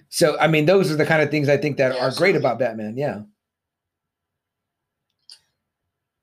So, 0.10 0.40
I 0.40 0.48
mean, 0.48 0.66
those 0.66 0.92
are 0.92 0.96
the 0.96 1.06
kind 1.06 1.22
of 1.22 1.30
things 1.30 1.50
I 1.50 1.58
think 1.58 1.78
that 1.78 1.94
Yeah, 1.94 2.00
are 2.00 2.10
great 2.10 2.36
absolutely. 2.36 2.38
about 2.38 2.60
Batman. 2.60 2.98
Yeah. 2.98 3.22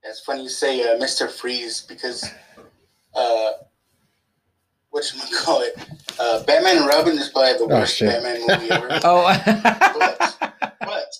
It's 0.02 0.20
funny 0.20 0.42
you 0.42 0.48
say 0.48 0.82
uh, 0.82 0.96
Mr. 0.98 1.30
Freeze 1.30 1.82
because 1.82 2.28
uh, 3.14 3.50
what 4.90 5.04
you 5.14 5.36
call 5.38 5.62
it? 5.62 5.74
Uh, 6.18 6.42
Batman 6.44 6.78
and 6.78 6.86
Robin 6.86 7.16
is 7.16 7.28
probably 7.28 7.52
the 7.58 7.64
Oh, 7.64 7.78
worst 7.80 7.96
shit. 7.96 8.08
Batman 8.08 8.40
movie 8.46 8.70
ever. 8.70 8.88
Oh, 9.04 9.22
but 9.98 10.36
but 10.80 11.14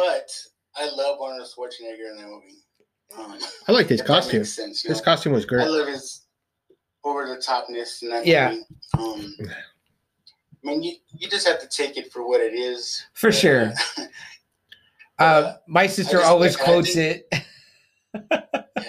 I 0.00 0.88
love 0.94 1.20
Arnold 1.20 1.48
Schwarzenegger 1.48 2.10
in 2.10 2.16
that 2.18 2.28
movie. 2.28 2.58
Um, 3.16 3.38
I 3.66 3.72
like 3.72 3.88
his 3.88 4.02
costume. 4.02 4.44
sense, 4.44 4.84
you 4.84 4.88
His 4.90 4.98
know? 4.98 5.04
costume 5.04 5.32
was 5.32 5.44
great. 5.46 5.64
I 5.64 5.68
love 5.68 5.88
his 5.88 6.26
over 7.04 7.26
the 7.26 7.36
topness 7.36 8.02
in 8.02 8.10
that 8.10 8.26
Yeah. 8.26 8.50
movie. 8.50 8.64
Um, 8.98 9.34
I 10.64 10.66
mean, 10.66 10.82
you, 10.82 10.96
you 11.16 11.28
just 11.28 11.46
have 11.46 11.60
to 11.60 11.68
take 11.68 11.96
it 11.96 12.12
for 12.12 12.26
what 12.28 12.40
it 12.40 12.52
is. 12.54 13.04
for 13.14 13.32
sure. 13.32 13.72
Uh, 15.20 15.54
my 15.66 15.88
sister 15.88 16.18
just 16.18 16.26
always 16.26 16.54
think- 16.54 16.64
quotes 16.64 16.94
think- 16.94 17.24
it. 17.32 17.42
Yeah. 18.76 18.82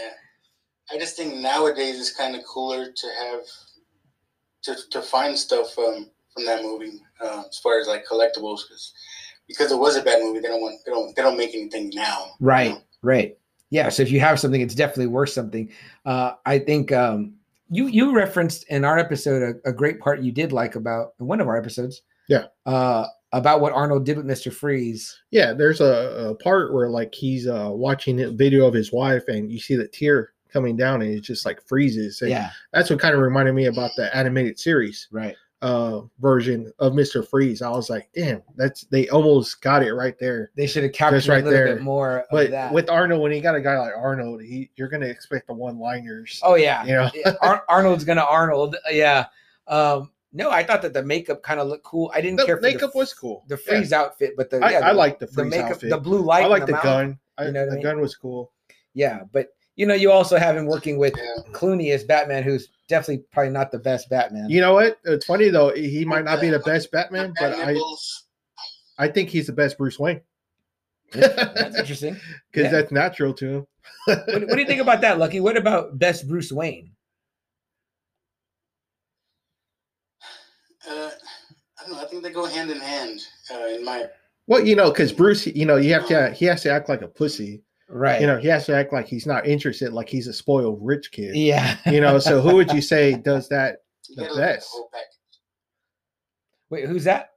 I 0.92 1.00
just 1.00 1.18
think 1.18 1.34
nowadays 1.38 2.00
it's 2.00 2.16
kind 2.16 2.36
of 2.36 2.44
cooler 2.46 2.92
to 2.92 3.08
have 3.20 3.42
to, 4.62 4.76
to 4.92 5.02
find 5.02 5.36
stuff 5.36 5.76
um, 5.80 6.12
from 6.32 6.46
that 6.46 6.62
movie 6.62 7.02
uh, 7.20 7.44
as 7.50 7.58
far 7.58 7.80
as 7.80 7.88
like 7.88 8.06
collectibles 8.06 8.60
because 8.68 8.94
because 9.50 9.74
it 9.74 9.78
was 9.78 9.98
a 9.98 10.02
bad 10.02 10.22
movie 10.22 10.40
they 10.40 10.48
don't 10.48 10.62
want 10.62 10.80
they 10.86 10.92
don't 10.94 11.14
they 11.16 11.22
don't 11.22 11.38
make 11.38 11.54
anything 11.54 11.92
now 11.94 12.28
you 12.40 12.46
Right. 12.48 12.72
know? 12.72 12.82
Right. 13.02 13.38
Yeah. 13.72 13.90
So 13.90 14.02
if 14.04 14.12
you 14.12 14.20
have 14.22 14.40
something, 14.40 14.62
it's 14.62 14.74
definitely 14.76 15.08
worth 15.08 15.30
something. 15.32 15.70
Uh, 16.06 16.32
I 16.46 16.58
think 16.60 16.92
um, 16.94 17.34
you 17.70 17.88
you 17.88 18.16
referenced 18.16 18.64
in 18.70 18.84
our 18.86 18.98
episode 18.98 19.44
a, 19.66 19.70
a 19.70 19.74
great 19.74 20.00
part 20.00 20.22
you 20.22 20.32
did 20.32 20.52
like 20.54 20.76
about 20.76 21.14
in 21.20 21.28
one 21.28 21.40
of 21.42 21.48
our 21.48 21.58
episodes. 21.58 22.02
Yeah. 22.30 22.46
Uh, 22.66 23.06
about 23.32 23.62
what 23.62 23.74
Arnold 23.74 24.06
did 24.06 24.18
with 24.18 24.26
Mister 24.26 24.50
Freeze. 24.50 25.16
Yeah, 25.30 25.54
there's 25.54 25.82
a, 25.82 26.30
a 26.30 26.36
part 26.36 26.74
where 26.74 26.90
like 26.90 27.14
he's 27.14 27.48
uh 27.48 27.70
watching 27.72 28.20
a 28.22 28.32
video 28.32 28.66
of 28.66 28.74
his 28.74 28.92
wife 28.92 29.24
and 29.28 29.52
you 29.52 29.60
see 29.60 29.76
the 29.76 29.88
tear 29.88 30.32
coming 30.52 30.76
down 30.76 31.04
and 31.04 31.14
it 31.14 31.22
just 31.22 31.46
like 31.46 31.62
freezes. 31.68 32.22
And 32.24 32.32
Yeah, 32.32 32.50
that's 32.74 32.90
what 32.90 33.00
kind 33.00 33.14
of 33.14 33.22
reminded 33.22 33.54
me 33.54 33.66
about 33.68 33.92
the 33.98 34.16
animated 34.18 34.58
series 34.60 35.08
right. 35.12 35.36
Uh 35.62 36.02
version 36.20 36.72
of 36.80 36.94
Mr. 36.94 37.28
Freeze. 37.28 37.62
I 37.62 37.70
was 37.70 37.90
like, 37.90 38.10
damn, 38.16 38.42
that's 38.56 38.82
they 38.86 39.10
almost 39.10 39.62
got 39.62 39.84
it 39.84 39.94
right 39.94 40.18
there. 40.20 40.52
They 40.56 40.68
should 40.68 40.84
have 40.84 40.94
captured 40.94 41.28
right 41.28 41.42
a 41.42 41.46
little 41.46 41.52
there. 41.52 41.76
bit 41.76 41.84
more. 41.84 42.26
But 42.32 42.46
of 42.46 42.52
that. 42.52 42.74
with 42.74 42.90
Arnold, 42.90 43.22
when 43.22 43.32
you 43.34 43.42
got 43.42 43.56
a 43.56 43.62
guy 43.62 43.78
like 43.78 43.94
Arnold, 43.96 44.42
he 44.42 44.70
you're 44.76 44.88
gonna 44.88 45.08
expect 45.08 45.48
the 45.48 45.54
one 45.54 45.78
liners. 45.80 46.40
oh 46.44 46.56
yeah, 46.56 46.86
you 46.86 46.94
know? 46.94 47.10
Ar- 47.42 47.66
Arnold's 47.70 48.06
gonna 48.06 48.24
Arnold. 48.24 48.78
Yeah. 48.90 49.26
Um, 49.68 50.12
no, 50.32 50.50
I 50.52 50.64
thought 50.64 50.82
that 50.84 50.94
the 50.94 51.04
makeup 51.04 51.42
kind 51.44 51.60
of 51.60 51.68
looked 51.68 51.84
cool. 51.84 52.12
I 52.14 52.22
didn't 52.22 52.38
the 52.38 52.46
care 52.46 52.58
for 52.58 52.62
makeup 52.62 52.92
the, 52.94 52.98
was 53.00 53.14
cool. 53.14 53.44
the 53.48 53.56
Yeah. 53.66 53.74
freeze 53.78 53.92
outfit, 53.94 54.36
but 54.38 54.50
the 54.50 54.64
I, 54.64 54.72
yeah, 54.72 54.80
I 54.88 54.94
the, 54.94 54.98
like 54.98 55.20
the 55.20 55.26
the 55.26 55.32
freeze 55.34 55.52
makeup, 55.52 55.72
outfit. 55.72 55.90
the 55.90 55.98
blue 55.98 56.22
light. 56.22 56.44
I 56.44 56.48
like 56.48 56.66
the 56.68 56.72
mouth. 56.74 56.84
gun. 56.84 57.20
I, 57.38 57.46
You 57.48 57.52
know 57.52 57.60
what 57.62 57.68
I 57.68 57.70
the 57.72 57.76
mean? 57.78 57.84
gun 57.84 58.00
was 58.00 58.16
cool. 58.16 58.52
Yeah, 58.94 59.22
but 59.32 59.48
you 59.80 59.86
know, 59.86 59.94
you 59.94 60.12
also 60.12 60.38
have 60.38 60.58
him 60.58 60.66
working 60.66 60.98
with 60.98 61.14
Yeah. 61.16 61.44
Clooney 61.54 61.94
as 61.94 62.04
Batman, 62.04 62.44
who's 62.44 62.68
definitely 62.90 63.24
probably 63.32 63.52
not 63.54 63.72
the 63.72 63.80
best 63.80 64.10
Batman. 64.10 64.50
You 64.50 64.60
know 64.60 64.74
what? 64.74 65.00
It's 65.06 65.26
funny 65.26 65.48
though. 65.48 65.70
He 65.74 66.04
might 66.04 66.26
not 66.26 66.42
be 66.42 66.50
the 66.50 66.58
the- 66.58 66.64
best 66.66 66.92
Batman, 66.92 67.34
but 67.40 67.54
I. 67.54 67.78
I 68.98 69.08
think 69.08 69.30
he's 69.30 69.48
the 69.48 69.54
best 69.54 69.78
Bruce 69.78 69.98
Wayne 69.98 70.20
That's 71.14 71.78
interesting. 71.78 72.18
because 72.52 72.66
Yeah. 72.66 72.72
that's 72.82 72.92
natural 72.92 73.34
to 73.36 73.48
him. 73.50 73.68
What, 74.06 74.28
what 74.28 74.50
do 74.50 74.60
you 74.60 74.68
think 74.68 74.82
about 74.82 75.00
that, 75.00 75.18
Lucky? 75.18 75.40
What 75.40 75.56
about 75.56 75.98
best 75.98 76.28
Bruce 76.28 76.52
Wayne? 76.52 76.92
Uh, 80.90 81.12
I 81.80 81.84
don't 81.88 81.92
know. 81.94 82.02
I 82.02 82.06
think 82.08 82.24
they 82.24 82.32
go 82.32 82.46
hand 82.46 82.70
in 82.72 82.80
hand. 82.80 83.22
Uh, 83.50 83.68
in 83.68 83.86
my 83.86 84.08
Well, 84.48 84.66
you 84.66 84.76
know, 84.76 84.90
because 84.92 85.14
Bruce, 85.14 85.48
you 85.48 85.66
know, 85.66 85.78
you 85.78 85.94
have 85.94 86.08
to 86.08 86.32
he 86.32 86.44
has 86.46 86.64
to 86.64 86.70
act 86.72 86.90
like 86.90 87.02
a 87.02 87.08
pussy. 87.08 87.64
Right. 87.90 88.22
You 88.22 88.28
know, 88.28 88.38
he 88.38 88.48
has 88.50 88.68
to 88.68 88.76
act 88.76 88.94
like 88.94 89.08
he's 89.08 89.26
not 89.26 89.48
interested, 89.48 89.94
like 89.94 90.08
he's 90.08 90.28
a 90.28 90.34
spoiled 90.34 90.78
rich 90.82 91.12
kid. 91.12 91.36
Yeah. 91.36 91.76
You 91.88 92.02
know, 92.02 92.20
so 92.20 92.40
who 92.40 92.56
would 92.56 92.72
you 92.72 92.82
say 92.82 93.14
does 93.24 93.50
that? 93.50 93.78
The 94.10 94.16
gotta 94.16 94.34
look 94.34 94.44
at 94.44 94.56
best. 94.56 94.70
whole. 94.72 94.92
Wait, 96.70 96.86
who's 96.86 97.04
that? 97.06 97.32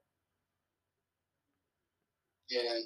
Yeah. 2.50 2.80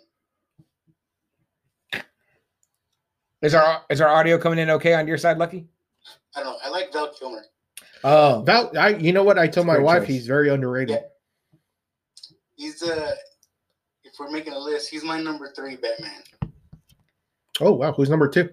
Is 3.43 3.55
our 3.55 3.83
is 3.91 4.01
our 4.01 4.09
audio 4.09 4.39
coming 4.39 4.61
in 4.61 4.71
okay 4.71 4.95
on 4.95 5.09
your 5.09 5.19
side, 5.19 5.39
Lucky? 5.39 5.67
I 6.37 6.43
don't 6.43 6.53
know. 6.53 6.59
I 6.65 6.69
like 6.69 6.93
Val 6.93 7.13
Kilmer. 7.13 7.45
Oh, 8.05 8.43
Val, 8.47 8.71
I, 8.79 8.91
you 8.91 9.13
know 9.13 9.25
what? 9.25 9.39
I 9.39 9.49
told 9.49 9.67
my 9.67 9.79
wife 9.79 10.03
choice. 10.03 10.09
he's 10.09 10.27
very 10.27 10.51
underrated. 10.51 11.01
He's 12.55 12.83
uh, 12.83 13.15
if 14.05 14.15
we're 14.19 14.31
making 14.31 14.53
a 14.53 14.59
list, 14.59 14.89
he's 14.89 15.05
my 15.05 15.21
number 15.21 15.53
three 15.55 15.77
Batman. 15.77 16.23
Oh 17.61 17.73
wow, 17.73 17.93
who's 17.93 18.11
number 18.11 18.29
two? 18.29 18.51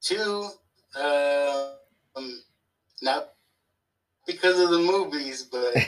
Two, 0.00 0.48
uh, 0.98 1.74
um, 2.16 2.42
not 3.02 3.34
because 4.26 4.58
of 4.58 4.70
the 4.70 4.78
movies, 4.78 5.42
but 5.44 5.74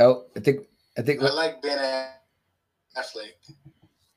oh, 0.00 0.24
I 0.36 0.40
think 0.40 0.66
I 0.96 1.02
think. 1.02 1.22
I 1.22 1.30
like 1.30 1.62
Ben 1.62 1.78
Affleck. 2.96 3.32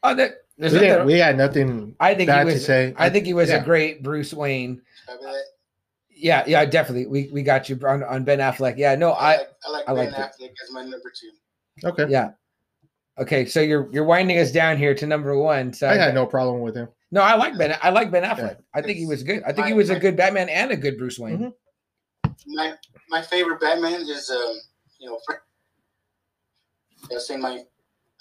Oh, 0.03 0.15
that, 0.15 0.45
We, 0.57 0.69
didn't, 0.69 0.87
nothing- 0.89 1.05
we 1.05 1.13
had 1.19 1.37
nothing 1.37 1.95
I 1.99 2.15
think 2.15 2.27
bad 2.29 2.47
he 2.47 2.53
to 2.53 2.55
was. 2.55 2.65
say. 2.65 2.93
I 2.97 3.09
think 3.09 3.25
he 3.27 3.33
was 3.33 3.49
yeah. 3.49 3.61
a 3.61 3.63
great 3.63 4.01
Bruce 4.01 4.33
Wayne. 4.33 4.81
Copy? 5.05 5.23
Yeah, 6.09 6.43
yeah, 6.47 6.65
definitely. 6.65 7.07
We 7.07 7.29
we 7.33 7.43
got 7.43 7.67
you 7.69 7.79
on, 7.85 8.03
on 8.03 8.23
Ben 8.23 8.39
Affleck. 8.39 8.77
Yeah, 8.77 8.95
no, 8.95 9.11
I 9.11 9.33
I 9.33 9.37
like, 9.37 9.47
I 9.65 9.69
like 9.71 9.89
I 9.89 9.93
Ben 9.93 10.11
liked 10.13 10.35
it. 10.39 10.43
Affleck 10.43 10.53
as 10.63 10.71
my 10.71 10.81
number 10.83 11.11
two. 11.19 11.29
Okay, 11.83 12.05
yeah. 12.09 12.31
Okay, 13.19 13.45
so 13.45 13.59
you're 13.61 13.89
you're 13.91 14.05
winding 14.05 14.37
us 14.39 14.51
down 14.51 14.77
here 14.77 14.95
to 14.95 15.05
number 15.05 15.37
one. 15.37 15.73
So 15.73 15.87
I 15.87 15.95
had 15.95 16.13
no 16.13 16.25
problem 16.25 16.61
with 16.61 16.75
him. 16.75 16.87
no, 17.11 17.21
I 17.21 17.35
like 17.35 17.57
Ben. 17.57 17.77
I 17.81 17.89
like 17.89 18.09
Ben 18.11 18.23
Affleck. 18.23 18.57
I 18.73 18.81
think 18.81 18.97
he 18.97 19.05
was 19.05 19.23
good. 19.23 19.43
I 19.43 19.51
think 19.51 19.67
he 19.67 19.73
My- 19.73 19.77
was 19.77 19.89
a 19.89 19.99
good 19.99 20.15
Batman 20.15 20.49
and 20.49 20.71
a 20.71 20.77
good 20.77 20.97
Bruce 20.97 21.19
Wayne. 21.19 21.53
Mhm. 22.23 22.33
My 22.47 22.73
my 23.09 23.21
favorite 23.21 23.59
Batman 23.59 24.01
is 24.01 24.29
um, 24.29 24.55
you 24.99 25.07
know, 25.09 25.19
Frank, 25.25 25.41
I 27.09 27.13
was 27.15 27.27
saying 27.27 27.41
my 27.41 27.63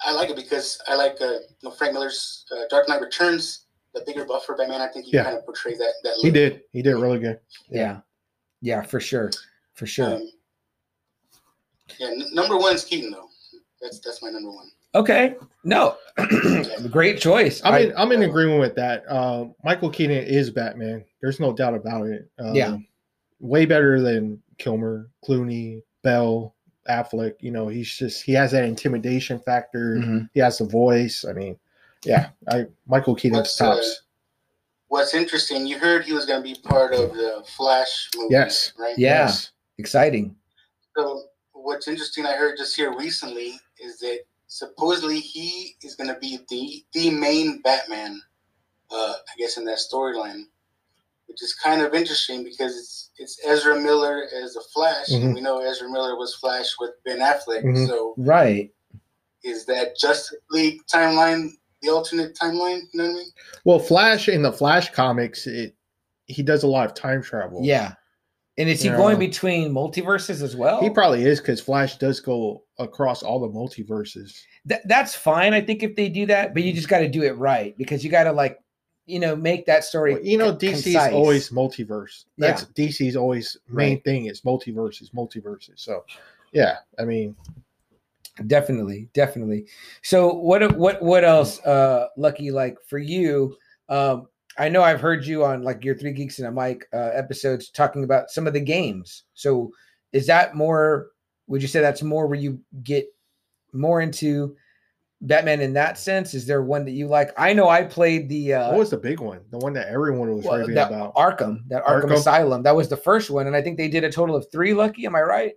I 0.05 0.13
like 0.13 0.31
it 0.31 0.37
because 0.37 0.81
I 0.89 0.95
like 0.97 1.17
uh, 1.21 1.25
you 1.33 1.41
know 1.63 1.71
Frank 1.71 1.95
Miller's 1.95 2.45
uh, 2.53 2.63
Dark 2.69 2.89
Knight 2.89 3.01
Returns, 3.01 3.67
the 3.95 4.03
bigger 4.07 4.25
buffer 4.25 4.55
Batman. 4.57 4.81
I 4.81 4.89
think 4.89 5.07
he 5.07 5.13
Yeah. 5.13 5.25
kind 5.25 5.37
of 5.39 5.45
portrayed 5.45 5.79
that 5.79 5.93
that. 6.03 6.15
He 6.21 6.31
did. 6.31 6.63
He 6.73 6.83
did 6.83 6.95
really 6.97 7.19
good. 7.21 7.39
Yeah. 7.71 8.01
yeah, 8.61 8.83
for 8.83 8.99
sure, 9.01 9.31
for 9.75 9.87
sure. 9.87 10.17
Um, 10.17 10.31
yeah, 11.99 12.09
n- 12.09 12.35
number 12.35 12.57
one 12.59 12.75
is 12.75 12.85
Keaton 12.85 13.11
though. 13.13 13.29
That's 13.81 13.99
that's 14.01 14.23
my 14.23 14.31
number 14.31 14.51
one. 14.51 14.71
okay, 14.95 15.37
no, 15.65 15.97
great 16.91 17.19
choice. 17.21 17.61
I'm 17.65 17.75
I- 17.75 17.79
in, 17.81 17.93
I'm 17.97 18.13
in 18.13 18.23
agreement 18.23 18.61
with 18.61 18.75
that. 18.77 19.05
Uh, 19.09 19.47
Michael 19.65 19.91
Keaton 19.91 20.17
is 20.19 20.51
Batman. 20.51 21.05
There's 21.21 21.41
no 21.41 21.53
doubt 21.53 21.75
about 21.75 22.07
it. 22.07 22.29
Um, 22.39 22.55
Yeah. 22.55 22.77
way 23.41 23.65
better 23.67 24.01
than 24.01 24.43
Kilmer, 24.59 25.09
Clooney, 25.27 25.83
Bale, 26.03 26.55
Affleck. 26.89 27.35
You 27.41 27.51
know, 27.53 27.69
he's 27.69 27.95
just 27.97 28.23
he 28.23 28.33
has 28.33 28.51
that 28.53 28.65
intimidation 28.65 29.39
factor. 29.41 29.97
Mhm. 29.97 30.29
He 30.35 30.41
has 30.41 30.59
the 30.59 30.67
voice. 30.67 31.25
I 31.29 31.33
mean, 31.33 31.59
yeah, 32.05 32.31
I 32.49 32.67
Michael 32.87 33.15
Keaton's 33.15 33.59
What's, 33.59 33.61
uh. 33.61 33.83
What's 34.89 35.15
interesting, 35.15 35.67
you 35.69 35.79
heard 35.79 36.05
he 36.05 36.13
was 36.13 36.27
going 36.27 36.43
to 36.43 36.49
be 36.55 36.61
part 36.63 36.93
of 36.93 37.13
the 37.15 37.45
Flash 37.57 38.09
movie, 38.17 38.33
Yes. 38.33 38.73
right? 38.77 38.99
Yeah. 38.99 39.25
Yes. 39.27 39.53
exciting. 39.79 40.35
So 40.97 41.23
what's 41.53 41.87
interesting, 41.87 42.27
I 42.27 42.33
heard 42.35 42.57
just 42.59 42.75
here 42.75 42.93
recently, 42.99 43.61
is 43.83 43.99
that 44.01 44.21
supposedly 44.47 45.21
he 45.21 45.77
is 45.83 45.95
going 45.95 46.13
to 46.13 46.19
be 46.21 46.39
the 46.49 46.85
the 46.93 47.11
main 47.11 47.61
Batman. 47.63 48.21
Uh, 48.93 49.15
I 49.15 49.33
guess 49.39 49.57
in 49.57 49.65
that 49.67 49.79
storyline, 49.79 50.43
which 51.27 51.43
is 51.43 51.55
kind 51.55 51.81
of 51.83 51.95
interesting 51.95 52.43
because 52.43 52.77
it's 52.77 53.11
it's 53.19 53.39
Ezra 53.47 53.79
Miller 53.81 54.25
as 54.43 54.55
the 54.55 54.65
Flash, 54.75 55.09
Mhm. 55.11 55.23
and 55.27 55.35
we 55.35 55.41
know 55.41 55.61
Ezra 55.61 55.89
Miller 55.89 56.17
was 56.17 56.35
Flash 56.35 56.75
with 56.81 56.91
Ben 57.05 57.19
Affleck. 57.19 57.63
Mhm. 57.65 57.87
So 57.87 58.15
Right. 58.17 58.73
is 59.45 59.65
that 59.67 59.97
Justice 59.97 60.39
League 60.51 60.81
timeline 60.93 61.51
the 61.83 61.89
alternate 61.91 62.35
timeline? 62.35 62.81
You 62.93 62.99
know 62.99 63.05
what 63.05 63.11
I 63.11 63.15
mean? 63.15 63.31
Well, 63.65 63.79
Flash 63.79 64.29
in 64.29 64.43
the 64.43 64.53
Flash 64.53 64.91
comics, 64.93 65.47
it 65.47 65.77
he 66.27 66.43
does 66.43 66.63
a 66.63 66.67
lot 66.69 66.87
of 66.87 66.95
time 66.95 67.23
travel. 67.23 67.61
Yeah. 67.63 67.95
And 68.59 68.69
is 68.69 68.83
he 68.83 68.89
Yeah. 68.89 68.97
going 68.97 69.19
between 69.19 69.73
multiverses 69.73 70.43
as 70.43 70.55
well? 70.57 70.81
He 70.81 70.91
probably 70.91 71.25
is 71.25 71.41
because 71.41 71.61
Flash 71.61 71.97
does 71.99 72.21
go 72.21 72.65
across 72.81 73.23
all 73.23 73.39
the 73.39 73.49
multiverses. 73.49 74.43
Th- 74.69 74.81
that's 74.87 75.15
fine, 75.15 75.55
I 75.55 75.61
think, 75.61 75.83
if 75.83 75.95
they 75.95 76.09
do 76.09 76.27
that, 76.27 76.55
but 76.55 76.63
you 76.65 76.73
just 76.73 76.89
got 76.89 76.99
to 77.01 77.09
do 77.09 77.23
it 77.23 77.37
right 77.37 77.77
because 77.79 78.03
you 78.05 78.11
got 78.11 78.25
to 78.25 78.33
like, 78.33 78.59
you 79.07 79.21
know, 79.21 79.37
make 79.37 79.67
that 79.67 79.85
story. 79.85 80.15
Well, 80.15 80.25
you 80.25 80.39
know, 80.39 80.55
DC's 80.55 80.83
concise. 80.83 81.13
always 81.13 81.51
multiverse. 81.51 82.25
That's 82.39 82.63
Yeah. 82.63 82.87
DC's 82.87 83.17
always 83.17 83.57
main 83.69 83.95
Right. 83.97 84.05
thing 84.05 84.27
is 84.27 84.41
multiverses, 84.43 85.13
multiverses. 85.13 85.79
So, 85.81 86.05
yeah, 86.53 86.77
I 86.99 87.05
mean, 87.05 87.37
definitely, 88.47 89.09
definitely. 89.15 89.67
So 90.03 90.35
what 90.35 90.77
what 90.77 91.03
what 91.03 91.25
else, 91.25 91.61
uh, 91.65 92.09
Lucky? 92.17 92.51
Like 92.51 92.79
for 92.87 92.99
you, 92.99 93.57
um, 93.89 94.29
I 94.59 94.69
know 94.69 94.83
I've 94.83 95.01
heard 95.01 95.25
you 95.27 95.45
on 95.45 95.63
like 95.63 95.85
your 95.85 95.97
Three 95.97 96.13
Geeks 96.13 96.39
and 96.39 96.49
a 96.49 96.53
Mic 96.53 96.87
uh, 96.93 97.11
episodes 97.15 97.71
talking 97.71 98.05
about 98.05 98.31
some 98.31 98.47
of 98.47 98.53
the 98.53 98.61
games. 98.61 99.25
So 99.35 99.71
is 100.13 100.27
that 100.27 100.55
more? 100.55 101.11
Would 101.51 101.63
you 101.63 101.69
say 101.69 101.81
that's 101.81 102.03
more 102.03 102.29
where 102.29 102.39
you 102.39 102.61
get 102.85 103.13
more 103.73 104.01
into 104.01 104.57
Batman 105.21 105.61
in 105.61 105.73
that 105.73 105.99
sense? 105.99 106.33
Is 106.33 106.47
there 106.47 106.63
one 106.63 106.85
that 106.85 106.93
you 106.93 107.09
like? 107.09 107.33
I 107.37 107.53
know 107.53 107.69
I 107.69 107.83
played 107.83 108.29
the 108.29 108.55
uh, 108.55 108.69
what 108.71 108.79
was 108.79 108.91
the 108.91 108.97
big 108.97 109.19
one? 109.19 109.41
The 109.51 109.59
one 109.59 109.73
that 109.73 109.89
everyone 109.89 110.33
was 110.37 110.45
well, 110.45 110.59
raving 110.59 110.77
that 110.77 110.93
about. 110.93 111.13
Arkham, 111.17 111.69
that 111.69 111.85
Arkham, 111.85 112.05
Arkham? 112.05 112.13
Asylum. 112.13 112.63
That 112.63 112.77
was 112.77 112.89
the 112.89 112.97
first 112.97 113.31
one, 113.31 113.49
and 113.49 113.57
I 113.57 113.63
think 113.63 113.79
they 113.79 113.89
did 113.89 114.05
a 114.05 114.13
total 114.13 114.37
of 114.37 114.47
three. 114.53 114.73
Lucky, 114.73 115.07
am 115.07 115.17
I 115.17 115.23
right? 115.23 115.55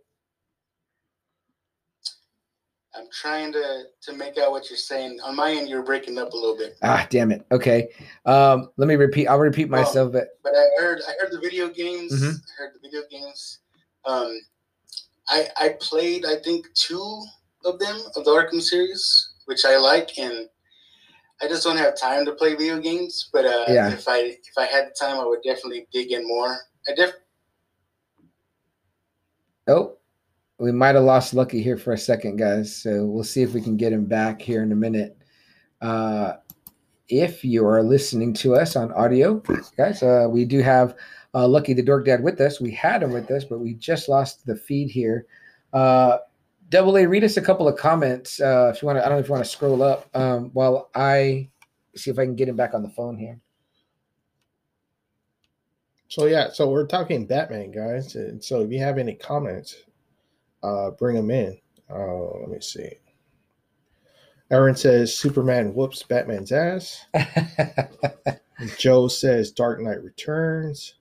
I'm 2.95 3.05
trying 3.11 3.53
to 3.53 3.83
to 4.01 4.13
make 4.13 4.39
out 4.39 4.49
what 4.49 4.71
you're 4.71 4.77
saying. 4.77 5.19
On 5.23 5.35
my 5.35 5.51
end, 5.51 5.69
you're 5.69 5.83
breaking 5.83 6.17
up 6.17 6.33
a 6.33 6.35
little 6.35 6.57
bit. 6.57 6.75
Ah, 6.81 7.05
damn 7.11 7.31
it. 7.31 7.45
Okay, 7.51 7.89
um, 8.25 8.69
let 8.77 8.87
me 8.87 8.95
repeat. 8.95 9.27
I'll 9.27 9.37
repeat 9.37 9.69
Well, 9.69 9.83
myself. 9.83 10.11
But 10.11 10.29
but 10.43 10.53
I 10.55 10.65
heard 10.79 11.01
I 11.07 11.13
heard 11.21 11.31
the 11.31 11.39
video 11.39 11.69
games. 11.69 12.11
Mhm. 12.13 12.33
I 12.33 12.63
heard 12.63 12.73
the 12.73 12.79
video 12.81 13.01
games. 13.11 13.59
Um, 14.05 14.35
I 15.27 15.47
I 15.57 15.69
played 15.79 16.25
I 16.25 16.35
think 16.43 16.65
two 16.73 17.23
of 17.65 17.79
them 17.79 17.97
of 18.15 18.25
the 18.25 18.31
Arkham 18.31 18.61
series, 18.61 19.33
which 19.45 19.65
I 19.65 19.77
like, 19.77 20.17
and 20.17 20.47
I 21.41 21.47
just 21.47 21.63
don't 21.63 21.77
have 21.77 21.97
time 21.97 22.25
to 22.25 22.33
play 22.33 22.55
video 22.55 22.79
games. 22.79 23.29
But 23.31 23.45
uh, 23.45 23.65
Yeah. 23.67 23.91
if 23.91 24.07
I 24.07 24.19
if 24.19 24.57
I 24.57 24.65
had 24.65 24.87
the 24.87 24.95
time, 24.99 25.19
I 25.19 25.25
would 25.25 25.43
definitely 25.43 25.87
dig 25.93 26.11
in 26.11 26.27
more. 26.27 26.57
I 26.87 26.93
def 26.95 27.13
oh, 29.67 29.97
we 30.59 30.71
might 30.71 30.95
have 30.95 31.03
lost 31.03 31.33
Lucky 31.33 31.61
here 31.61 31.77
for 31.77 31.93
a 31.93 31.97
second, 31.97 32.37
guys. 32.37 32.75
So 32.75 33.05
we'll 33.05 33.23
see 33.23 33.41
if 33.41 33.53
we 33.53 33.61
can 33.61 33.77
get 33.77 33.93
him 33.93 34.05
back 34.05 34.41
here 34.41 34.63
in 34.63 34.71
a 34.71 34.75
minute. 34.75 35.17
Uh, 35.81 36.33
if 37.09 37.43
you 37.43 37.65
are 37.65 37.83
listening 37.83 38.33
to 38.33 38.55
us 38.55 38.75
on 38.75 38.91
audio, 38.93 39.41
guys, 39.77 40.01
uh, 40.01 40.27
we 40.29 40.45
do 40.45 40.61
have 40.61 40.95
Uh, 41.33 41.47
lucky 41.47 41.73
the 41.73 41.81
dork 41.81 42.05
dad 42.05 42.23
with 42.23 42.39
us. 42.41 42.61
We 42.61 42.71
had 42.71 43.01
him 43.01 43.11
with 43.11 43.29
us, 43.31 43.43
but 43.43 43.59
we 43.59 43.73
just 43.73 44.07
lost 44.07 44.45
the 44.45 44.55
feed 44.55 44.89
here. 44.89 45.25
Uh, 45.73 46.19
Double 46.69 46.97
A, 46.97 47.05
read 47.05 47.23
us 47.23 47.37
a 47.37 47.41
couple 47.41 47.67
of 47.67 47.77
comments 47.77 48.39
uh, 48.39 48.71
if 48.73 48.81
you 48.81 48.85
want 48.87 48.97
to. 48.97 49.05
I 49.05 49.09
don't 49.09 49.17
know 49.17 49.21
if 49.21 49.27
you 49.27 49.33
want 49.33 49.45
to 49.45 49.49
scroll 49.49 49.83
up 49.83 50.09
um, 50.15 50.49
while 50.53 50.89
I 50.95 51.49
see 51.95 52.09
if 52.09 52.17
I 52.17 52.25
can 52.25 52.35
get 52.35 52.49
him 52.49 52.55
back 52.55 52.73
on 52.73 52.81
the 52.81 52.89
phone 52.89 53.17
here. 53.17 53.39
So 56.07 56.25
yeah, 56.25 56.49
so 56.51 56.69
we're 56.69 56.87
talking 56.87 57.25
Batman, 57.25 57.71
guys. 57.71 58.15
And 58.15 58.43
so 58.43 58.61
if 58.61 58.71
you 58.71 58.79
have 58.79 58.97
any 58.97 59.15
comments, 59.15 59.75
uh, 60.61 60.91
bring 60.91 61.15
them 61.15 61.31
in. 61.31 61.57
Uh, 61.89 62.39
let 62.39 62.49
me 62.49 62.59
see. 62.61 62.91
Aaron 64.51 64.75
says 64.75 65.15
Superman 65.15 65.73
whoops 65.73 66.03
Batman's 66.03 66.51
ass. 66.51 67.05
Joe 68.77 69.07
says 69.07 69.51
Dark 69.51 69.81
Knight 69.81 70.03
Returns. 70.03 70.95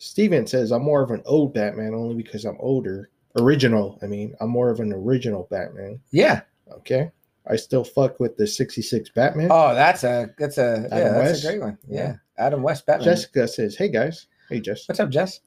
Steven 0.00 0.46
says 0.46 0.72
I'm 0.72 0.82
more 0.82 1.02
of 1.02 1.10
an 1.10 1.22
old 1.26 1.52
Batman 1.54 1.94
only 1.94 2.14
because 2.14 2.44
I'm 2.46 2.56
older. 2.58 3.10
Original, 3.38 3.98
I 4.02 4.06
mean, 4.06 4.34
I'm 4.40 4.48
more 4.50 4.70
of 4.70 4.80
an 4.80 4.92
original 4.92 5.46
Batman. 5.50 6.00
yeah. 6.10 6.40
Okay. 6.72 7.10
I 7.46 7.56
still 7.56 7.82
fuck 7.84 8.18
with 8.20 8.36
the 8.36 8.46
66 8.46 9.10
Batman. 9.10 9.48
Oh, 9.50 9.74
that's 9.74 10.04
a 10.04 10.30
that's 10.38 10.56
a 10.58 10.86
yeah, 10.90 10.96
Adam 10.96 11.14
that's 11.14 11.30
West? 11.32 11.44
a 11.44 11.46
great 11.48 11.60
one. 11.60 11.78
Yeah, 11.88 11.98
Yeah. 12.00 12.14
Adam 12.38 12.62
West 12.62 12.86
Batman. 12.86 13.04
Jessica 13.04 13.46
says, 13.48 13.76
Hey 13.76 13.88
guys. 13.88 14.26
Hey 14.48 14.60
Jess. 14.60 14.86
What's 14.88 15.00
up, 15.00 15.10
Jess? 15.10 15.40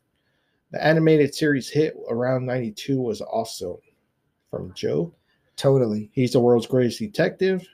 The 0.71 0.83
animated 0.83 1.33
series 1.33 1.69
hit 1.69 1.95
around 2.09 2.45
92 2.45 2.99
was 2.99 3.21
awesome. 3.21 3.77
From 4.51 4.73
Joe. 4.73 5.13
Totally. 5.55 6.09
He's 6.13 6.33
the 6.33 6.39
world's 6.39 6.67
greatest 6.67 6.99
detective. 6.99 7.65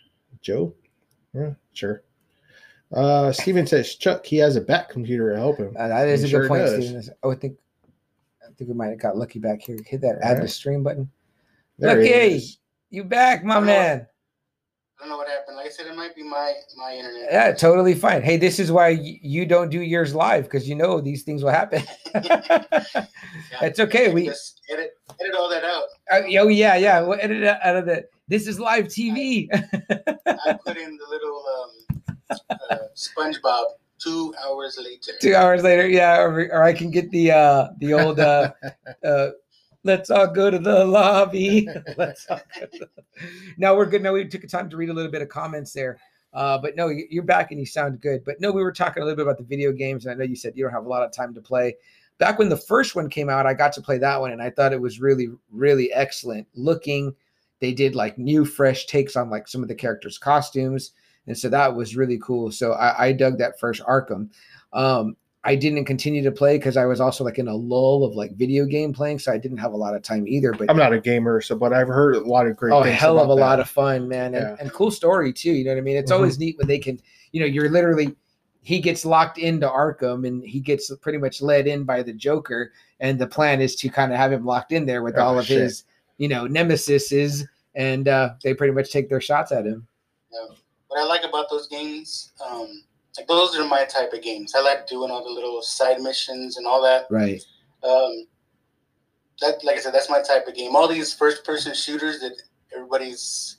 Joe? 0.42 0.74
Yeah, 1.34 1.52
sure. 1.74 2.04
Uh, 2.94 3.32
Steven 3.32 3.68
says, 3.68 3.96
Chuck, 3.96 4.26
he 4.26 4.38
has 4.38 4.56
a 4.56 4.62
back 4.62 4.90
computer 4.90 5.32
to 5.32 5.38
help 5.38 5.58
him. 5.58 5.76
Uh, 5.78 5.88
that 5.90 6.08
is 6.08 6.22
He 6.22 6.28
a 6.28 6.30
sure 6.30 6.42
good 6.42 6.48
point, 6.48 6.62
does. 6.66 6.86
Steven. 6.86 7.04
Oh, 7.24 7.32
I 7.32 7.36
think 7.36 7.58
I 8.44 8.52
think 8.58 8.68
we 8.70 8.74
might 8.74 8.88
have 8.90 9.00
got 9.00 9.16
lucky 9.16 9.40
back 9.40 9.62
here. 9.62 9.78
Hit 9.86 10.02
that 10.02 10.16
All 10.16 10.24
add 10.24 10.38
the 10.38 10.42
right. 10.42 10.50
stream 10.50 10.82
button. 10.84 11.10
There 11.78 11.96
Lucky! 11.96 12.44
You 12.90 13.04
back, 13.04 13.44
my 13.44 13.58
Oh. 13.58 13.62
man? 13.62 14.08
I 14.98 15.04
don't 15.04 15.12
know 15.12 15.18
what 15.18 15.30
happened. 15.30 15.56
Like 15.56 15.68
I 15.68 15.70
said, 15.70 15.86
it 15.88 15.96
might 15.96 16.14
be 16.14 16.24
my 16.24 16.52
my 16.76 16.94
internet. 16.94 17.28
Yeah, 17.32 17.52
totally 17.54 17.94
fine. 17.96 18.22
Hey, 18.22 18.36
this 18.36 18.60
is 18.60 18.70
why 18.70 18.90
y- 18.96 19.20
you 19.22 19.46
don't 19.46 19.70
do 19.70 19.80
yours 19.82 20.14
live 20.14 20.44
because 20.44 20.68
you 20.68 20.76
know 20.76 21.00
these 21.00 21.24
things 21.24 21.42
will 21.44 21.52
happen. 21.52 21.84
Yeah. 23.52 23.60
It's 23.62 23.80
okay. 23.80 24.12
We 24.14 24.26
Just 24.26 24.62
edit 24.72 24.92
edit 25.22 25.36
all 25.36 25.50
that 25.50 25.64
out. 25.64 25.84
uh, 26.12 26.22
oh 26.40 26.48
yeah 26.50 26.76
yeah. 26.76 27.02
We'll 27.02 27.20
edit 27.22 27.44
it 27.44 27.48
out 27.64 27.76
of 27.78 27.86
the. 27.86 28.06
This 28.28 28.48
is 28.48 28.60
live 28.60 28.86
TV. 28.86 29.48
I 29.54 30.54
put 30.66 30.78
in 30.78 30.98
the 30.98 31.06
little 31.10 31.44
um, 31.64 31.89
uh, 32.50 32.78
SpongeBob 32.96 33.66
two 34.00 34.34
hours 34.44 34.80
later. 34.82 35.18
Two 35.22 35.36
hours 35.36 35.64
later, 35.64 35.88
yeah, 35.88 36.20
or, 36.20 36.50
or 36.52 36.64
I 36.64 36.74
can 36.74 36.92
get 36.92 37.12
the 37.12 37.32
uh 37.32 37.68
the 37.80 37.94
old 37.94 38.20
uh, 38.20 38.52
uh 39.04 39.30
let's 39.84 40.10
all 40.10 40.28
go 40.28 40.50
to 40.50 40.60
the 40.60 40.86
lobby. 40.86 41.68
let's 41.98 42.26
all 42.30 42.42
go 42.60 42.66
to 42.66 42.80
the... 42.80 42.90
No, 43.58 43.76
we're 43.76 43.86
good. 43.86 44.02
No, 44.02 44.14
we 44.14 44.26
took 44.28 44.42
the 44.42 44.48
time 44.48 44.70
to 44.70 44.78
read 44.78 44.90
a 44.90 44.94
little 44.94 45.12
bit 45.12 45.22
of 45.22 45.30
comments 45.30 45.74
there. 45.74 46.00
Uh, 46.32 46.58
but 46.58 46.76
no, 46.76 46.90
you're 47.10 47.24
back 47.24 47.52
and 47.52 47.60
you 47.60 47.66
sound 47.66 48.02
good. 48.02 48.24
But 48.24 48.40
no, 48.40 48.52
we 48.52 48.62
were 48.62 48.72
talking 48.72 49.02
a 49.02 49.06
little 49.06 49.18
bit 49.18 49.26
about 49.26 49.38
the 49.38 49.44
video 49.44 49.72
games, 49.72 50.06
and 50.06 50.14
I 50.14 50.18
know 50.18 50.30
you 50.30 50.36
said 50.36 50.54
you 50.56 50.64
don't 50.64 50.74
have 50.74 50.86
a 50.86 50.90
lot 50.90 51.04
of 51.04 51.12
time 51.12 51.34
to 51.34 51.42
play. 51.42 51.76
Back 52.20 52.38
when 52.38 52.50
the 52.50 52.58
first 52.58 52.96
one 52.96 53.10
came 53.10 53.30
out, 53.30 53.48
I 53.48 53.54
got 53.54 53.74
to 53.74 53.82
play 53.82 53.98
that 53.98 54.20
one, 54.20 54.32
and 54.32 54.42
I 54.42 54.50
thought 54.52 54.74
it 54.74 54.82
was 54.82 55.00
really, 55.00 55.30
really 55.52 55.92
excellent 55.92 56.48
looking. 56.54 57.16
They 57.62 57.74
did 57.74 57.96
like 57.96 58.18
new, 58.18 58.46
fresh 58.46 58.86
takes 58.86 59.16
on 59.16 59.30
like 59.30 59.48
some 59.48 59.64
of 59.64 59.70
the 59.70 59.76
characters' 59.76 60.18
costumes, 60.18 60.92
and 61.30 61.38
so 61.38 61.48
that 61.48 61.74
was 61.74 61.96
really 61.96 62.20
cool. 62.22 62.52
So 62.52 62.74
I, 62.74 63.06
I 63.08 63.12
dug 63.14 63.38
that 63.38 63.58
first 63.60 63.82
Arkham. 63.84 64.30
Um, 64.74 65.16
I 65.46 65.56
didn't 65.56 65.86
continue 65.86 66.22
to 66.24 66.32
play 66.34 66.58
because 66.58 66.76
I 66.76 66.86
was 66.86 67.00
also 67.00 67.24
like 67.24 67.40
in 67.40 67.48
a 67.48 67.56
lull 67.56 68.04
of 68.04 68.14
like 68.14 68.36
video 68.36 68.66
game 68.66 68.92
playing, 68.92 69.20
so 69.20 69.32
I 69.32 69.38
didn't 69.38 69.58
have 69.60 69.72
a 69.72 69.78
lot 69.78 69.96
of 69.96 70.02
time 70.02 70.28
either. 70.28 70.52
But 70.52 70.70
I'm 70.70 70.76
not 70.76 70.92
a 70.92 71.00
gamer, 71.00 71.40
so 71.40 71.56
but 71.56 71.72
I've 71.72 71.88
heard 71.88 72.16
a 72.18 72.20
lot 72.20 72.46
of 72.46 72.58
great 72.58 72.74
oh, 72.74 72.84
things. 72.84 73.00
hell 73.00 73.18
of 73.20 73.30
a 73.30 73.36
that. 73.36 73.40
lot 73.42 73.60
of 73.62 73.70
fun, 73.70 74.10
man, 74.10 74.36
and, 74.36 74.44
Yeah. 74.44 74.56
and 74.60 74.74
cool 74.74 74.92
story 74.92 75.32
too. 75.32 75.52
You 75.54 75.64
know 75.64 75.72
what 75.72 75.78
I 75.78 75.82
mean? 75.82 75.96
It's 75.96 76.12
Mhm. 76.12 76.16
always 76.16 76.38
neat 76.40 76.58
when 76.58 76.68
they 76.68 76.78
can, 76.78 77.00
you 77.32 77.40
know, 77.40 77.46
you're 77.46 77.70
literally 77.70 78.16
he 78.62 78.82
gets 78.82 79.06
locked 79.06 79.38
into 79.38 79.66
Arkham 79.68 80.28
and 80.28 80.44
he 80.44 80.60
gets 80.60 80.94
pretty 80.98 81.18
much 81.18 81.42
led 81.42 81.66
in 81.66 81.86
by 81.86 82.04
the 82.04 82.12
Joker, 82.12 82.74
and 83.00 83.18
the 83.18 83.26
plan 83.26 83.62
is 83.62 83.78
to 83.78 83.88
kind 83.90 84.12
of 84.12 84.18
have 84.18 84.34
him 84.34 84.46
locked 84.46 84.74
in 84.74 84.86
there 84.86 85.02
with 85.04 85.16
Oh, 85.18 85.22
all 85.22 85.40
of 85.40 85.46
shit. 85.46 85.62
his, 85.62 85.86
you 86.18 86.28
know, 86.28 86.46
nemesises, 86.46 87.48
and 87.76 88.10
uh, 88.10 88.32
they 88.44 88.54
pretty 88.54 88.74
much 88.74 88.92
take 88.92 89.08
their 89.10 89.22
shots 89.22 89.54
at 89.54 89.66
him. 89.66 89.88
What 90.90 91.00
I 91.00 91.06
like 91.06 91.24
about 91.24 91.50
those 91.50 91.68
games, 91.68 92.34
um, 92.46 92.84
like 93.18 93.28
those 93.28 93.58
are 93.58 93.66
my 93.66 93.86
type 93.86 94.12
of 94.14 94.22
games. 94.22 94.54
I 94.56 94.62
like 94.62 94.88
doing 94.88 95.12
all 95.12 95.24
the 95.24 95.32
little 95.32 95.62
side 95.62 96.02
missions 96.02 96.58
and 96.58 96.68
all 96.68 96.82
that. 96.84 97.06
Right. 97.10 97.42
Um, 97.84 98.26
that, 99.42 99.64
like 99.64 99.78
I 99.78 99.80
said, 99.80 99.94
that's 99.94 100.10
my 100.10 100.22
type 100.22 100.48
of 100.48 100.56
game. 100.56 100.76
All 100.76 100.88
these 100.88 101.14
first-person 101.14 101.74
shooters 101.74 102.20
that 102.20 102.34
everybody's 102.76 103.58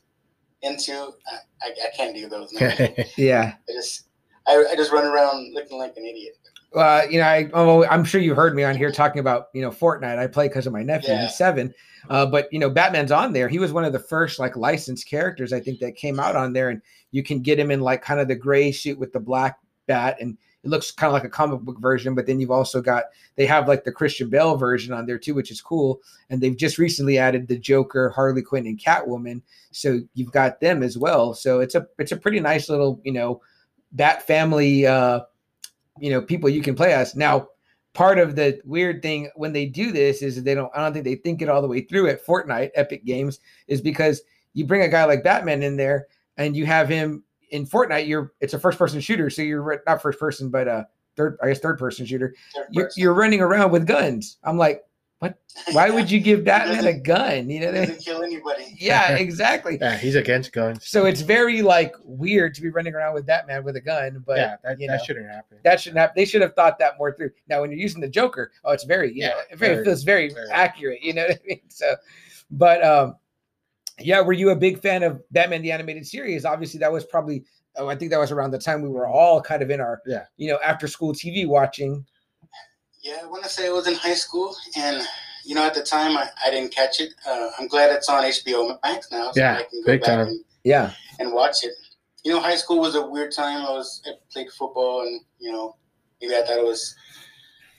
into, 0.62 0.92
I, 0.92 1.36
I, 1.62 1.68
I 1.68 1.96
can't 1.96 2.14
do 2.14 2.28
those. 2.28 2.52
Yeah. 3.16 3.54
I 3.68 3.72
just, 3.72 4.08
I, 4.46 4.64
I 4.72 4.76
just 4.76 4.92
run 4.92 5.06
around 5.06 5.54
looking 5.54 5.78
like 5.78 5.96
an 5.96 6.04
idiot. 6.04 6.36
Uh, 6.74 7.02
you 7.10 7.18
know, 7.18 7.26
I, 7.26 7.50
oh, 7.52 7.84
I'm 7.86 8.04
sure 8.04 8.20
you 8.20 8.34
heard 8.34 8.54
me 8.54 8.62
on 8.62 8.76
here 8.76 8.92
talking 8.92 9.18
about, 9.18 9.48
you 9.54 9.62
know, 9.62 9.70
Fortnite. 9.70 10.18
I 10.18 10.26
play 10.28 10.46
because 10.48 10.66
of 10.66 10.72
my 10.72 10.82
nephew. 10.82 11.10
Yeah. 11.10 11.22
He's 11.22 11.36
seven. 11.36 11.74
Uh, 12.08 12.26
but 12.26 12.48
you 12.52 12.58
know, 12.58 12.70
Batman's 12.70 13.12
on 13.12 13.32
there. 13.32 13.48
He 13.48 13.58
was 13.58 13.72
one 13.72 13.84
of 13.84 13.92
the 13.92 13.98
first 13.98 14.38
like 14.38 14.56
licensed 14.56 15.08
characters 15.08 15.52
I 15.52 15.60
think 15.60 15.80
that 15.80 15.96
came 15.96 16.18
out 16.20 16.36
on 16.36 16.52
there, 16.52 16.70
and 16.70 16.80
you 17.10 17.22
can 17.22 17.40
get 17.40 17.58
him 17.58 17.70
in 17.70 17.80
like 17.80 18.02
kind 18.02 18.20
of 18.20 18.28
the 18.28 18.36
gray 18.36 18.72
suit 18.72 18.98
with 18.98 19.12
the 19.12 19.20
black 19.20 19.58
bat, 19.86 20.16
and 20.20 20.38
it 20.62 20.70
looks 20.70 20.90
kind 20.90 21.08
of 21.08 21.12
like 21.12 21.24
a 21.24 21.28
comic 21.28 21.60
book 21.60 21.80
version. 21.80 22.14
But 22.14 22.26
then 22.26 22.40
you've 22.40 22.50
also 22.50 22.80
got 22.80 23.04
they 23.36 23.46
have 23.46 23.68
like 23.68 23.84
the 23.84 23.92
Christian 23.92 24.30
Bale 24.30 24.56
version 24.56 24.92
on 24.92 25.06
there 25.06 25.18
too, 25.18 25.34
which 25.34 25.50
is 25.50 25.60
cool. 25.60 26.00
And 26.30 26.40
they've 26.40 26.56
just 26.56 26.78
recently 26.78 27.18
added 27.18 27.48
the 27.48 27.58
Joker, 27.58 28.10
Harley 28.10 28.42
Quinn, 28.42 28.66
and 28.66 28.78
Catwoman. 28.80 29.42
So 29.72 30.00
you've 30.14 30.32
got 30.32 30.60
them 30.60 30.82
as 30.82 30.96
well. 30.96 31.34
So 31.34 31.60
it's 31.60 31.74
a 31.74 31.86
it's 31.98 32.12
a 32.12 32.16
pretty 32.16 32.40
nice 32.40 32.68
little 32.68 33.00
you 33.04 33.12
know 33.12 33.42
Bat 33.92 34.26
family. 34.26 34.86
uh 34.86 35.20
you 36.00 36.10
know 36.10 36.20
people 36.20 36.48
you 36.48 36.62
can 36.62 36.74
play 36.74 36.92
as. 36.92 37.14
Now 37.14 37.48
part 37.92 38.18
of 38.18 38.36
the 38.36 38.60
weird 38.64 39.02
thing 39.02 39.30
when 39.34 39.52
they 39.52 39.66
do 39.66 39.90
this 39.90 40.22
is 40.22 40.40
they 40.44 40.54
don't 40.54 40.70
i 40.76 40.80
don't 40.80 40.92
think 40.92 41.04
they 41.04 41.16
think 41.16 41.42
it 41.42 41.48
all 41.48 41.60
the 41.60 41.66
way 41.66 41.80
through 41.80 42.06
at 42.06 42.24
fortnite 42.24 42.70
epic 42.76 43.04
games 43.04 43.40
is 43.66 43.80
because 43.80 44.22
you 44.54 44.64
bring 44.64 44.82
a 44.82 44.88
guy 44.88 45.04
like 45.04 45.24
batman 45.24 45.60
in 45.60 45.76
there 45.76 46.06
and 46.36 46.56
you 46.56 46.64
have 46.64 46.88
him 46.88 47.24
in 47.50 47.66
fortnite 47.66 48.06
you're 48.06 48.32
it's 48.40 48.54
a 48.54 48.60
first 48.60 48.78
person 48.78 49.00
shooter 49.00 49.28
so 49.28 49.42
you're 49.42 49.82
not 49.88 50.00
first 50.00 50.20
person 50.20 50.50
but 50.50 50.68
uh 50.68 50.84
third 51.16 51.36
i 51.42 51.48
guess 51.48 51.58
third 51.60 51.78
person 51.78 52.06
shooter. 52.06 52.34
You're, 52.70 52.90
you're 52.96 53.14
running 53.14 53.40
around 53.40 53.70
with 53.70 53.86
guns. 53.86 54.38
I'm 54.44 54.56
like 54.56 54.82
why 55.72 55.90
would 55.90 56.10
you 56.10 56.18
give 56.20 56.44
batman 56.44 56.86
a 56.86 56.92
gun 56.98 57.50
you 57.50 57.60
know 57.60 57.68
It 57.68 57.72
doesn't 57.86 58.00
kill 58.00 58.22
anybody. 58.22 58.74
yeah 58.78 59.16
exactly 59.16 59.76
yeah, 59.80 59.96
he's 59.96 60.14
against 60.14 60.52
guns. 60.52 60.88
so 60.88 61.04
it's 61.04 61.20
very 61.20 61.60
like 61.60 61.92
weird 62.04 62.54
to 62.54 62.62
be 62.62 62.70
running 62.70 62.94
around 62.94 63.14
with 63.14 63.26
batman 63.26 63.62
with 63.64 63.76
a 63.76 63.80
gun 63.80 64.22
but 64.26 64.38
yeah, 64.38 64.56
that, 64.64 64.80
you 64.80 64.86
that 64.88 64.96
know. 64.96 65.02
shouldn't 65.04 65.26
happen. 65.30 65.58
that 65.64 65.80
shouldn't 65.80 65.98
happen. 65.98 66.14
they 66.16 66.24
should 66.24 66.40
have 66.40 66.54
thought 66.54 66.78
that 66.78 66.96
more 66.98 67.12
through 67.14 67.30
now 67.48 67.60
when 67.60 67.70
you're 67.70 67.80
using 67.80 68.00
the 68.00 68.08
joker 68.08 68.50
oh 68.64 68.72
it's 68.72 68.84
very 68.84 69.12
you 69.12 69.20
know 69.22 69.28
Yeah, 69.28 69.42
it 69.50 69.58
very, 69.58 69.74
very, 69.74 69.84
feels 69.84 70.02
very, 70.04 70.30
very. 70.32 70.48
accurate 70.50 71.02
you 71.02 71.12
know 71.12 71.26
what 71.26 71.32
i 71.36 71.46
mean 71.46 71.60
so 71.68 71.94
but 72.50 72.82
um 72.82 73.16
yeah 73.98 74.20
were 74.22 74.32
you 74.32 74.50
a 74.50 74.56
big 74.56 74.80
fan 74.80 75.02
of 75.02 75.20
batman 75.32 75.60
the 75.62 75.70
animated 75.72 76.06
series 76.06 76.44
obviously 76.46 76.80
that 76.80 76.90
was 76.90 77.04
probably 77.04 77.44
oh 77.76 77.88
i 77.88 77.94
think 77.94 78.10
that 78.10 78.18
was 78.18 78.30
around 78.32 78.50
the 78.52 78.58
time 78.58 78.80
we 78.80 78.88
were 78.88 79.06
all 79.06 79.40
kind 79.42 79.62
of 79.62 79.70
in 79.70 79.80
our 79.80 80.00
Yeah. 80.06 80.24
you 80.38 80.50
know 80.50 80.58
after 80.64 80.88
school 80.88 81.12
tv 81.12 81.46
watching 81.46 82.06
Yeah, 83.02 83.18
I 83.22 83.26
want 83.26 83.42
to 83.44 83.48
say 83.48 83.66
it 83.66 83.72
was 83.72 83.86
in 83.86 83.94
high 83.94 84.14
school, 84.14 84.54
and 84.76 85.02
you 85.44 85.54
know, 85.54 85.64
at 85.66 85.74
the 85.74 85.82
time 85.82 86.16
I, 86.18 86.28
I 86.44 86.50
didn't 86.50 86.74
catch 86.74 87.00
it. 87.00 87.14
Uh, 87.26 87.50
I'm 87.58 87.66
glad 87.66 87.90
it's 87.92 88.08
on 88.08 88.22
HBO 88.24 88.78
Max 88.84 89.10
now, 89.10 89.32
so 89.32 89.40
Yeah, 89.40 89.54
I 89.56 89.62
can 89.62 89.80
go 89.82 89.86
big 89.86 90.00
back 90.02 90.08
time. 90.10 90.26
and, 90.28 90.40
yeah 90.64 90.92
and 91.18 91.32
watch 91.32 91.64
it. 91.64 91.72
You 92.24 92.32
know, 92.32 92.40
high 92.40 92.56
school 92.56 92.78
was 92.80 92.94
a 92.94 93.06
weird 93.06 93.32
time. 93.32 93.64
I 93.64 93.70
was 93.70 94.02
I 94.06 94.10
played 94.30 94.50
football, 94.50 95.02
and 95.02 95.20
you 95.38 95.50
know, 95.52 95.76
maybe 96.20 96.34
I 96.36 96.42
thought 96.42 96.58
it 96.58 96.64
was 96.64 96.94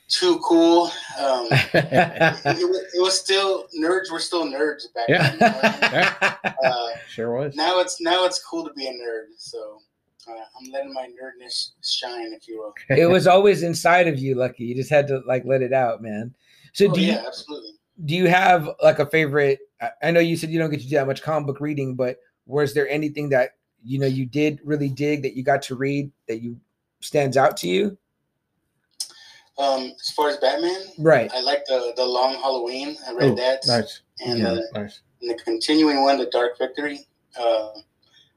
too 0.08 0.40
cool. 0.44 0.86
Um, 1.20 1.48
it, 1.52 2.46
it, 2.46 2.68
was, 2.70 2.82
it 2.96 3.02
was 3.02 3.20
still 3.20 3.68
nerds 3.80 4.12
were 4.12 4.20
still 4.20 4.46
nerds 4.46 4.92
back 4.96 5.06
Yeah. 5.08 5.30
then. 5.30 5.34
you 5.34 5.40
know 5.40 5.60
I 5.64 6.12
mean? 6.44 6.54
Uh, 6.64 6.88
sure 7.08 7.32
was. 7.36 7.56
now 7.56 7.80
it's 7.80 8.00
now 8.02 8.26
it's 8.26 8.44
cool 8.44 8.68
to 8.68 8.74
be 8.74 8.88
a 8.88 8.92
nerd. 8.92 9.26
So 9.38 9.80
uh, 10.28 10.32
I'm 10.34 10.72
letting 10.72 10.94
my 10.94 11.08
nerdness 11.08 11.72
shine, 11.84 12.34
if 12.34 12.48
you 12.48 12.60
will. 12.60 12.74
it 12.98 13.06
was 13.08 13.28
always 13.28 13.64
inside 13.64 14.08
of 14.08 14.18
you 14.20 14.36
lucky 14.36 14.64
you 14.66 14.76
just 14.76 14.90
had 14.90 15.08
to 15.08 15.22
like 15.26 15.44
let 15.46 15.62
it 15.62 15.74
out 15.74 16.02
man 16.02 16.34
so 16.74 16.86
Oh, 16.90 16.94
do 16.94 17.02
you 17.02 17.08
yeah, 17.14 17.24
absolutely. 17.28 17.72
do 18.06 18.16
you 18.16 18.28
have 18.28 18.70
like 18.84 19.00
a 19.00 19.06
favorite 19.06 19.60
I- 20.04 20.12
know 20.12 20.20
you 20.20 20.36
said 20.38 20.50
you 20.52 20.60
don't 20.60 20.70
get 20.70 20.82
to 20.82 20.88
do 20.88 20.96
that 20.96 21.08
much 21.08 21.22
comic 21.22 21.48
book 21.48 21.60
reading 21.60 21.96
but 21.96 22.18
was 22.46 22.74
there 22.74 22.88
anything 22.90 23.30
that 23.30 23.52
you 23.84 23.98
know 24.00 24.08
you 24.08 24.26
did 24.26 24.60
really 24.64 24.90
dig 24.90 25.22
that 25.24 25.36
you 25.36 25.44
got 25.44 25.62
to 25.64 25.76
read 25.76 26.12
that 26.28 26.42
you 26.42 26.60
stands 27.00 27.36
out 27.38 27.58
to 27.58 27.68
you 27.68 27.98
Um, 29.58 29.92
as 30.00 30.10
far 30.12 30.30
as 30.30 30.38
Batman, 30.38 30.82
right 31.00 31.32
I 31.34 31.42
like 31.42 31.66
the 31.66 31.94
the 31.96 32.06
Long 32.06 32.34
Halloween. 32.36 32.96
I 33.08 33.12
read 33.14 33.32
Oh, 33.32 33.36
that, 33.36 33.62
Nice, 33.68 34.02
and, 34.26 34.40
Yeah. 34.40 34.52
uh, 34.54 34.60
nice. 34.74 35.02
and 35.22 35.30
the 35.30 35.36
continuing 35.44 36.02
one, 36.04 36.18
the 36.18 36.28
Dark 36.28 36.58
Victory. 36.58 37.00
Uh, 37.40 37.70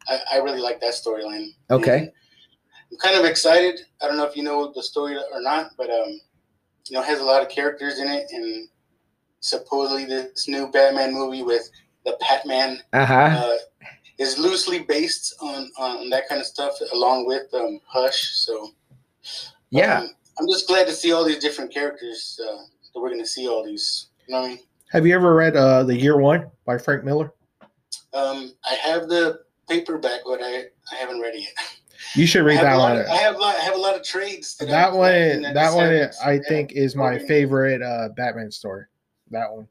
I, 0.09 0.19
I 0.35 0.37
really 0.39 0.61
like 0.61 0.81
that 0.81 0.93
storyline. 0.95 1.49
Okay. 1.71 1.99
And 1.99 2.13
I'm 2.93 2.99
kind 2.99 3.17
of 3.19 3.25
excited. 3.25 3.81
I 4.03 4.07
don't 4.07 4.17
know 4.17 4.27
if 4.27 4.37
you 4.37 4.43
know 4.43 4.73
the 4.75 4.83
story 4.83 5.17
or 5.17 5.41
not, 5.41 5.71
but 5.77 5.91
um, 5.91 6.21
you 6.89 6.93
know, 6.95 7.03
it 7.03 7.07
has 7.07 7.21
a 7.21 7.25
lot 7.25 7.43
of 7.43 7.49
characters 7.49 7.99
in 7.99 8.09
it, 8.09 8.27
and 8.31 8.69
supposedly 9.41 10.05
this 10.05 10.49
new 10.49 10.69
Batman 10.71 11.13
movie 11.13 11.43
with 11.43 11.69
the 12.05 12.17
Batman 12.21 12.83
Uh-huh. 12.93 13.15
uh, 13.15 13.57
is 14.19 14.39
loosely 14.39 14.81
based 14.81 15.35
on 15.41 15.71
on 15.79 16.11
that 16.11 16.29
kind 16.29 16.41
of 16.41 16.47
stuff, 16.47 16.75
along 16.93 17.27
with 17.27 17.53
um, 17.55 17.81
Hush. 17.87 18.33
So 18.35 18.71
Yeah. 19.71 20.01
um, 20.01 20.11
I'm 20.39 20.47
just 20.49 20.67
glad 20.67 20.87
to 20.87 20.93
see 20.93 21.13
all 21.13 21.25
these 21.25 21.39
different 21.39 21.73
characters 21.73 22.39
uh, 22.43 22.57
that 22.93 23.01
we're 23.01 23.11
gonna 23.11 23.27
see. 23.27 23.49
All 23.49 23.65
these, 23.65 24.09
you 24.27 24.35
know 24.35 24.41
what 24.43 24.47
I 24.47 24.49
mean? 24.51 24.59
Have 24.93 25.07
you 25.07 25.15
ever 25.15 25.35
read 25.35 25.57
uh, 25.57 25.83
The 25.85 25.97
Year 25.97 26.19
One 26.19 26.51
by 26.67 26.79
Frank 26.79 27.03
Miller? 27.05 27.33
Um, 28.13 28.53
I 28.65 28.75
have 28.75 29.09
the 29.09 29.41
paperback, 29.69 30.21
but 30.25 30.41
I, 30.43 30.65
I 30.93 30.97
haven't 30.97 31.21
read 31.21 31.35
it 31.35 31.43
yet. 31.43 31.55
You 32.17 32.27
should 32.27 32.45
read 32.45 32.59
that 32.61 32.77
one. 32.77 32.99
of, 32.99 33.07
I 33.07 33.17
have 33.17 33.37
a 33.37 33.39
lot, 33.39 33.57
I 33.57 33.61
have 33.61 33.75
a 33.75 33.79
lot 33.79 33.97
of 33.97 34.03
trades. 34.03 34.57
That, 34.59 34.69
That 34.69 34.93
one, 34.93 35.11
collecting. 35.13 35.47
I 35.47 35.53
that 35.55 35.75
one, 35.75 35.85
haven't- 35.87 36.15
I 36.25 36.39
think 36.49 36.73
is 36.73 36.95
my 36.95 37.19
favorite 37.19 37.83
uh, 37.83 38.11
Batman 38.17 38.51
story. 38.51 38.85
That 39.31 39.51
one. 39.51 39.67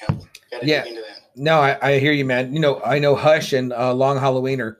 Yeah, 0.00 0.58
Yeah. 0.62 0.84
into 0.84 1.00
that. 1.00 1.22
No, 1.36 1.58
I, 1.58 1.78
I 1.94 1.98
hear 1.98 2.12
you, 2.12 2.24
man. 2.24 2.52
You 2.52 2.60
know, 2.60 2.80
I 2.84 2.98
know 2.98 3.14
Hush 3.16 3.52
and 3.52 3.72
uh, 3.72 3.92
Long 3.92 4.18
Halloween 4.18 4.60
are 4.60 4.78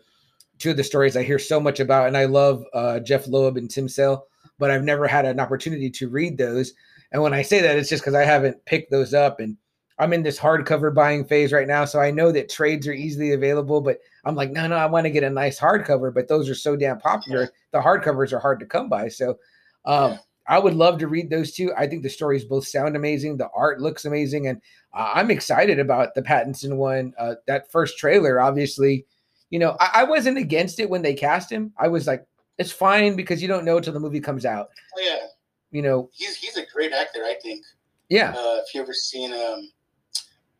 two 0.59 0.71
of 0.71 0.77
the 0.77 0.85
stories 0.85 1.17
I 1.17 1.23
hear 1.23 1.39
so 1.39 1.59
much 1.61 1.81
about, 1.81 2.07
and 2.07 2.17
I 2.17 2.25
love 2.27 2.65
uh, 2.73 3.01
Jeph 3.01 3.27
Loeb 3.27 3.57
and 3.57 3.71
Tim 3.71 3.89
Sale, 3.89 4.27
but 4.59 4.71
I've 4.71 4.85
never 4.85 5.07
had 5.07 5.25
an 5.27 5.41
opportunity 5.41 5.91
to 5.91 6.09
read 6.09 6.39
those. 6.39 6.73
And 7.13 7.23
when 7.23 7.35
I 7.35 7.43
say 7.43 7.61
that, 7.61 7.77
it's 7.77 7.89
just 7.91 8.03
because 8.03 8.15
I 8.15 8.25
haven't 8.25 8.65
picked 8.67 8.91
those 8.91 9.13
up, 9.15 9.41
and 9.41 9.57
I'm 9.99 10.13
in 10.13 10.23
this 10.23 10.39
hardcover 10.39 10.95
buying 10.95 11.25
phase 11.25 11.53
right 11.53 11.67
now, 11.67 11.85
so 11.85 12.01
I 12.01 12.11
know 12.11 12.31
that 12.33 12.49
trades 12.51 12.87
are 12.87 12.93
easily 12.93 13.33
available. 13.33 13.81
But 13.81 13.99
I'm 14.25 14.35
like, 14.35 14.51
no, 14.51 14.67
no, 14.67 14.77
I 14.77 14.87
want 14.87 15.05
to 15.05 15.11
get 15.11 15.25
a 15.25 15.31
nice 15.31 15.59
hardcover, 15.59 16.13
but 16.13 16.29
those 16.29 16.49
are 16.49 16.55
so 16.55 16.77
damn 16.77 16.99
popular. 16.99 17.51
The 17.73 17.79
hardcovers 17.81 18.33
are 18.33 18.41
hard 18.41 18.61
to 18.61 18.67
come 18.67 18.89
by, 18.89 19.09
so. 19.09 19.39
Um, 19.85 20.19
I 20.49 20.59
would 20.61 20.75
love 20.75 20.99
to 20.99 21.09
read 21.09 21.29
those 21.29 21.53
two. 21.53 21.73
I 21.77 21.89
think 21.89 22.05
the 22.05 22.09
stories 22.09 22.45
both 22.45 22.69
sound 22.69 22.95
amazing. 22.95 23.37
The 23.37 23.49
art 23.55 23.81
looks 23.81 24.05
amazing, 24.05 24.47
and 24.47 24.61
uh, 24.95 25.11
I'm 25.15 25.31
excited 25.31 25.81
about 25.81 26.15
the 26.15 26.23
Pattinson 26.23 26.77
one. 26.77 27.13
Uh, 27.19 27.35
that 27.49 27.71
first 27.73 27.99
trailer, 27.99 28.41
obviously, 28.41 29.07
you 29.51 29.59
know, 29.59 29.77
I, 29.81 29.91
I 29.95 30.05
wasn't 30.05 30.39
against 30.39 30.79
it 30.79 30.89
when 30.89 31.03
they 31.03 31.15
cast 31.15 31.51
him. 31.51 31.73
I 31.79 31.89
was 31.89 32.07
like, 32.07 32.25
it's 32.59 32.71
fine 32.71 33.17
because 33.17 33.43
you 33.43 33.49
don't 33.49 33.65
know 33.65 33.81
till 33.81 33.93
the 33.93 33.99
movie 33.99 34.21
comes 34.21 34.45
out. 34.47 34.69
Oh 34.97 35.03
yeah, 35.05 35.27
You 35.73 35.83
know, 35.83 36.11
he's 36.13 36.37
he's 36.37 36.57
a 36.57 36.67
great 36.73 36.93
actor. 36.93 37.25
I 37.25 37.35
think. 37.43 37.65
yeah, 38.09 38.31
Uh, 38.31 38.61
if 38.65 38.73
you 38.73 38.81
ever 38.81 38.95
seen 38.95 39.33
um, 39.33 39.69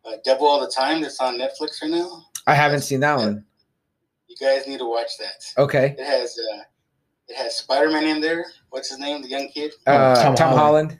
uh, 0.07 0.17
Devil 0.23 0.47
All 0.47 0.59
the 0.61 0.71
Time, 0.71 1.01
that's 1.01 1.19
on 1.19 1.37
Netflix 1.37 1.81
right 1.81 1.91
now. 1.91 2.25
I 2.45 2.53
haven't 2.53 2.81
seen 2.81 2.99
that 3.01 3.17
one. 3.17 3.43
You 4.27 4.35
guys 4.39 4.67
need 4.67 4.79
to 4.79 4.89
watch 4.89 5.11
that. 5.19 5.61
Okay, 5.61 5.95
It 5.97 6.05
has 6.05 6.37
uh, 6.37 6.61
it 7.27 7.35
has 7.35 7.57
Spider 7.57 7.89
Man 7.89 8.05
in 8.05 8.21
there. 8.21 8.45
What's 8.69 8.89
his 8.89 8.99
name? 8.99 9.21
The 9.21 9.27
young 9.29 9.49
kid, 9.49 9.73
uh, 9.85 10.15
Tom 10.15 10.35
Tom, 10.35 10.53
Holland. 10.53 10.57
Holland. 10.57 10.99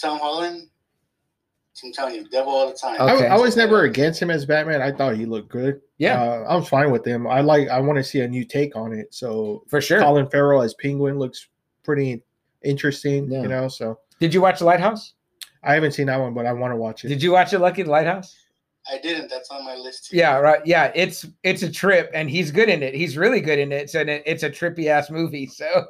Tom 0.00 0.18
Holland. 0.18 0.68
I'm 1.84 1.92
telling 1.92 2.16
you, 2.16 2.28
Devil 2.28 2.52
All 2.52 2.68
the 2.68 2.76
Time. 2.76 3.00
Okay. 3.00 3.28
I, 3.28 3.36
I 3.36 3.38
was 3.38 3.56
never 3.56 3.84
against 3.84 4.20
him 4.20 4.30
as 4.30 4.44
Batman. 4.44 4.82
I 4.82 4.90
thought 4.90 5.14
he 5.14 5.26
looked 5.26 5.48
good. 5.48 5.80
Yeah, 5.98 6.20
uh, 6.20 6.44
I'm 6.48 6.64
fine 6.64 6.90
with 6.90 7.06
him. 7.06 7.26
I 7.26 7.40
like. 7.40 7.68
I 7.68 7.80
want 7.80 7.98
to 7.98 8.04
see 8.04 8.20
a 8.20 8.28
new 8.28 8.44
take 8.44 8.74
on 8.74 8.92
it. 8.92 9.14
So 9.14 9.64
for 9.68 9.80
sure. 9.80 10.00
Colin 10.00 10.28
Farrell 10.28 10.62
as 10.62 10.74
Penguin 10.74 11.18
looks 11.18 11.48
pretty 11.84 12.22
interesting. 12.62 13.30
Yeah. 13.30 13.42
You 13.42 13.48
know, 13.48 13.68
so 13.68 14.00
Did 14.18 14.34
you 14.34 14.40
watch 14.40 14.58
The 14.58 14.64
Lighthouse? 14.64 15.14
I 15.62 15.74
haven't 15.74 15.92
seen 15.92 16.06
that 16.06 16.18
one, 16.18 16.34
but 16.34 16.46
I 16.46 16.52
want 16.52 16.72
to 16.72 16.76
watch 16.76 17.04
it. 17.04 17.08
Did 17.08 17.22
you 17.22 17.32
watch 17.32 17.52
it, 17.52 17.58
Lucky 17.58 17.84
Lighthouse? 17.84 18.36
I 18.90 18.98
didn't. 18.98 19.28
That's 19.28 19.50
on 19.50 19.64
my 19.66 19.74
list. 19.74 20.06
Too. 20.10 20.16
Yeah, 20.16 20.36
right. 20.38 20.60
Yeah, 20.64 20.90
it's 20.94 21.26
it's 21.42 21.62
a 21.62 21.70
trip, 21.70 22.10
and 22.14 22.30
he's 22.30 22.50
good 22.50 22.70
in 22.70 22.82
it. 22.82 22.94
He's 22.94 23.18
really 23.18 23.40
good 23.40 23.58
in 23.58 23.70
it. 23.70 23.90
So 23.90 24.00
it, 24.00 24.22
it's 24.24 24.44
a 24.44 24.50
trippy 24.50 24.86
ass 24.86 25.10
movie. 25.10 25.46
So, 25.46 25.84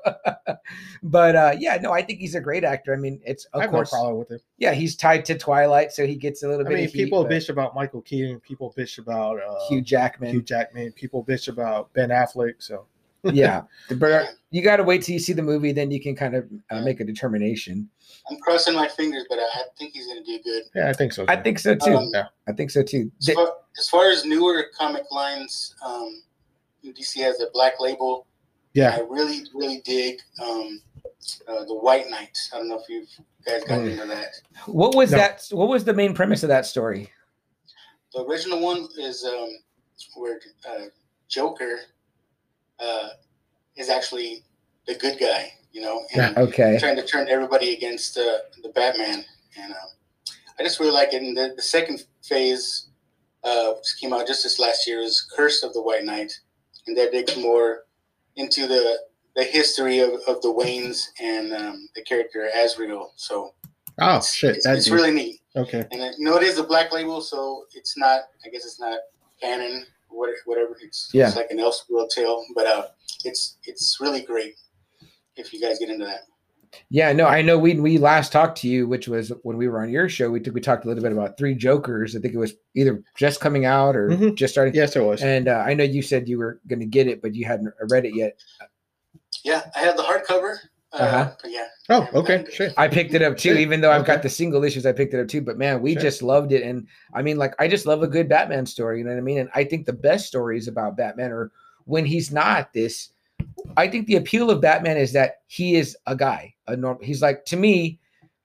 but 1.04 1.36
uh 1.36 1.54
yeah, 1.58 1.78
no, 1.80 1.92
I 1.92 2.02
think 2.02 2.18
he's 2.18 2.34
a 2.34 2.40
great 2.40 2.64
actor. 2.64 2.92
I 2.92 2.96
mean, 2.96 3.20
it's 3.24 3.46
I 3.54 3.58
of 3.58 3.62
have 3.62 3.70
course, 3.70 3.92
no 3.92 3.98
problem 3.98 4.18
with 4.18 4.30
it. 4.32 4.42
yeah, 4.56 4.72
he's 4.72 4.96
tied 4.96 5.24
to 5.26 5.38
Twilight, 5.38 5.92
so 5.92 6.06
he 6.06 6.16
gets 6.16 6.42
a 6.42 6.48
little 6.48 6.66
I 6.66 6.70
bit. 6.70 6.74
mean, 6.74 6.84
of 6.86 6.92
heat, 6.92 7.04
people 7.04 7.22
but 7.22 7.30
bitch 7.30 7.50
about 7.50 7.74
Michael 7.76 8.02
Keaton. 8.02 8.40
People 8.40 8.74
bitch 8.76 8.98
about 8.98 9.40
uh, 9.40 9.68
Hugh 9.68 9.80
Jackman. 9.80 10.30
Hugh 10.30 10.42
Jackman. 10.42 10.90
People 10.92 11.22
bitch 11.24 11.46
about 11.46 11.92
Ben 11.92 12.08
Affleck. 12.08 12.54
So 12.58 12.86
yeah, 13.24 13.62
but 13.96 14.28
you 14.50 14.62
got 14.62 14.76
to 14.76 14.84
wait 14.84 15.02
till 15.02 15.12
you 15.14 15.18
see 15.18 15.32
the 15.32 15.42
movie, 15.42 15.72
then 15.72 15.90
you 15.90 16.00
can 16.00 16.14
kind 16.14 16.34
of 16.34 16.46
uh, 16.70 16.80
make 16.82 17.00
a 17.00 17.04
determination. 17.04 17.88
I'm 18.30 18.38
crossing 18.38 18.74
my 18.74 18.88
fingers, 18.88 19.24
but 19.28 19.38
I, 19.38 19.42
I 19.42 19.62
think 19.78 19.92
he's 19.94 20.06
gonna 20.06 20.24
do 20.24 20.38
good. 20.42 20.64
yeah, 20.74 20.88
I 20.88 20.92
think 20.92 21.12
so. 21.12 21.24
I 21.28 21.36
too. 21.36 21.42
think 21.42 21.58
so 21.58 21.74
too. 21.74 21.96
Um, 21.96 22.10
Yeah. 22.12 22.26
I 22.46 22.52
think 22.52 22.70
so 22.70 22.82
too. 22.82 23.10
As 23.20 23.34
far, 23.34 23.48
as 23.78 23.88
far 23.88 24.10
as 24.10 24.24
newer 24.24 24.66
comic 24.78 25.04
lines, 25.10 25.74
um, 25.84 26.22
DC 26.84 27.20
has 27.22 27.40
a 27.40 27.46
Black 27.52 27.74
Label. 27.80 28.26
Yeah. 28.74 28.96
I 28.96 29.00
really, 29.00 29.42
really 29.54 29.80
dig 29.84 30.18
um, 30.42 30.80
uh, 31.48 31.64
the 31.64 31.74
White 31.74 32.08
Knight. 32.08 32.36
I 32.54 32.58
don't 32.58 32.68
know 32.68 32.78
if 32.78 32.88
you 32.88 33.06
guys 33.44 33.64
got 33.64 33.80
Mm. 33.80 33.92
into 33.92 34.06
that. 34.06 34.28
What 34.66 34.94
was 34.94 35.10
No. 35.10 35.18
that? 35.18 35.46
What 35.50 35.68
was 35.68 35.84
the 35.84 35.92
main 35.94 36.14
premise 36.14 36.42
of 36.42 36.48
that 36.48 36.64
story? 36.66 37.10
The 38.14 38.24
original 38.24 38.60
one 38.60 38.86
is 38.98 39.24
um, 39.24 39.50
where 40.14 40.40
uh, 40.68 40.84
Joker 41.28 41.80
uh, 42.80 43.08
is 43.76 43.88
actually 43.88 44.44
the 44.86 44.94
good 44.94 45.18
guy, 45.18 45.52
you 45.72 45.80
know, 45.80 46.04
and 46.14 46.36
Okay. 46.38 46.76
trying 46.78 46.96
to 46.96 47.04
turn 47.06 47.28
everybody 47.28 47.74
against 47.74 48.16
uh, 48.16 48.38
the 48.62 48.70
Batman. 48.70 49.24
And 49.60 49.72
um, 49.72 49.88
I 50.58 50.62
just 50.62 50.80
really 50.80 50.92
like 50.92 51.12
it. 51.14 51.22
And 51.22 51.36
the, 51.36 51.52
the 51.56 51.62
second 51.62 52.04
phase, 52.24 52.88
uh, 53.44 53.72
which 53.74 53.96
came 54.00 54.12
out 54.12 54.26
just 54.26 54.42
this 54.42 54.58
last 54.58 54.86
year, 54.86 55.00
is 55.00 55.26
Curse 55.36 55.62
of 55.62 55.72
the 55.72 55.82
White 55.82 56.04
Knight, 56.04 56.32
and 56.86 56.96
that 56.96 57.12
digs 57.12 57.36
more 57.36 57.84
into 58.36 58.66
the 58.66 58.98
the 59.36 59.44
history 59.44 60.00
of, 60.00 60.10
of 60.26 60.42
the 60.42 60.52
Waynes 60.52 61.10
and 61.20 61.52
um, 61.52 61.88
the 61.94 62.02
character 62.02 62.48
Azrael. 62.56 63.12
So 63.16 63.54
Oh 64.00 64.16
it's, 64.16 64.32
shit, 64.34 64.56
it's, 64.56 64.64
that's 64.64 64.78
it's 64.80 64.90
really 64.90 65.12
neat. 65.12 65.40
okay. 65.54 65.84
And 65.92 66.00
it, 66.02 66.14
you 66.18 66.24
know, 66.24 66.36
it 66.36 66.42
is 66.42 66.58
a 66.58 66.64
black 66.64 66.92
label, 66.92 67.20
so 67.20 67.64
it's 67.74 67.96
not. 67.96 68.22
I 68.44 68.48
guess 68.48 68.64
it's 68.64 68.80
not 68.80 68.98
canon, 69.40 69.86
whatever. 70.10 70.76
It's, 70.82 71.10
Yeah. 71.12 71.28
it's 71.28 71.36
like 71.36 71.50
an 71.50 71.58
Elseworld 71.58 72.10
tale, 72.10 72.44
but 72.54 72.66
uh, 72.66 72.86
it's 73.24 73.58
it's 73.64 73.98
really 74.00 74.22
great 74.22 74.54
if 75.36 75.52
you 75.52 75.60
guys 75.60 75.78
get 75.78 75.90
into 75.90 76.04
that. 76.04 76.20
Yeah, 76.90 77.12
no, 77.14 77.24
I 77.26 77.40
know 77.40 77.58
we 77.58 77.80
we 77.80 77.96
last 77.96 78.30
talked 78.30 78.58
to 78.60 78.68
you, 78.68 78.86
which 78.86 79.08
was 79.08 79.32
when 79.42 79.56
we 79.56 79.68
were 79.68 79.80
on 79.82 79.88
your 79.90 80.08
show. 80.08 80.30
We 80.30 80.40
took 80.40 80.54
we 80.54 80.60
talked 80.60 80.84
a 80.84 80.88
little 80.88 81.02
bit 81.02 81.12
about 81.12 81.38
Three 81.38 81.54
Jokers. 81.54 82.14
I 82.14 82.20
think 82.20 82.34
it 82.34 82.38
was 82.38 82.52
either 82.74 83.02
just 83.16 83.40
coming 83.40 83.64
out 83.64 83.96
or 83.96 84.10
Mhm. 84.10 84.34
just 84.34 84.52
starting. 84.54 84.74
Yes, 84.74 84.94
it 84.94 85.00
was. 85.00 85.22
And 85.22 85.48
uh, 85.48 85.64
I 85.66 85.72
know 85.74 85.84
you 85.84 86.02
said 86.02 86.28
you 86.28 86.38
were 86.38 86.60
going 86.66 86.80
to 86.80 86.86
get 86.86 87.06
it, 87.06 87.22
but 87.22 87.34
you 87.34 87.46
hadn't 87.46 87.72
read 87.90 88.04
it 88.04 88.14
yet. 88.14 88.38
Yeah, 89.44 89.62
I 89.74 89.78
have 89.80 89.96
the 89.96 90.02
hardcover. 90.02 90.58
Uh, 90.92 90.96
Uh-huh. 90.96 91.34
But 91.42 91.50
yeah. 91.50 91.66
Oh, 91.90 92.06
okay, 92.14 92.44
shit. 92.52 92.72
I 92.76 92.86
picked 92.88 93.14
it 93.14 93.22
up 93.22 93.36
too, 93.36 93.54
even 93.54 93.80
though 93.80 93.90
I've 93.90 94.04
got 94.04 94.22
the 94.22 94.28
single 94.28 94.62
issues. 94.64 94.84
I 94.86 94.92
picked 94.92 95.14
it 95.14 95.20
up 95.20 95.28
too. 95.28 95.40
But 95.40 95.56
man, 95.58 95.80
we 95.80 95.92
Sure. 95.94 96.02
just 96.02 96.22
loved 96.22 96.52
it, 96.52 96.62
and 96.62 96.86
I 97.14 97.22
mean, 97.22 97.36
like, 97.38 97.54
I 97.58 97.66
just 97.68 97.86
love 97.86 98.02
a 98.02 98.06
good 98.08 98.28
Batman 98.28 98.66
story. 98.66 98.98
You 98.98 99.04
know 99.04 99.10
what 99.10 99.18
I 99.18 99.22
mean? 99.22 99.38
And 99.38 99.48
I 99.54 99.64
think 99.64 99.86
the 99.86 99.92
best 99.92 100.26
stories 100.26 100.68
about 100.68 100.96
Batman 100.96 101.32
are 101.32 101.50
when 101.84 102.04
he's 102.04 102.30
not 102.30 102.72
this. 102.72 103.10
I 103.76 103.88
think 103.88 104.06
the 104.06 104.16
appeal 104.16 104.50
of 104.50 104.60
Batman 104.60 104.96
is 104.98 105.12
that 105.12 105.36
he 105.46 105.76
is 105.76 105.96
a 106.06 106.14
guy. 106.16 106.54
A 106.66 106.76
norm. 106.76 106.98
He's 107.02 107.22
like 107.22 107.44
to 107.46 107.56
me, 107.56 107.98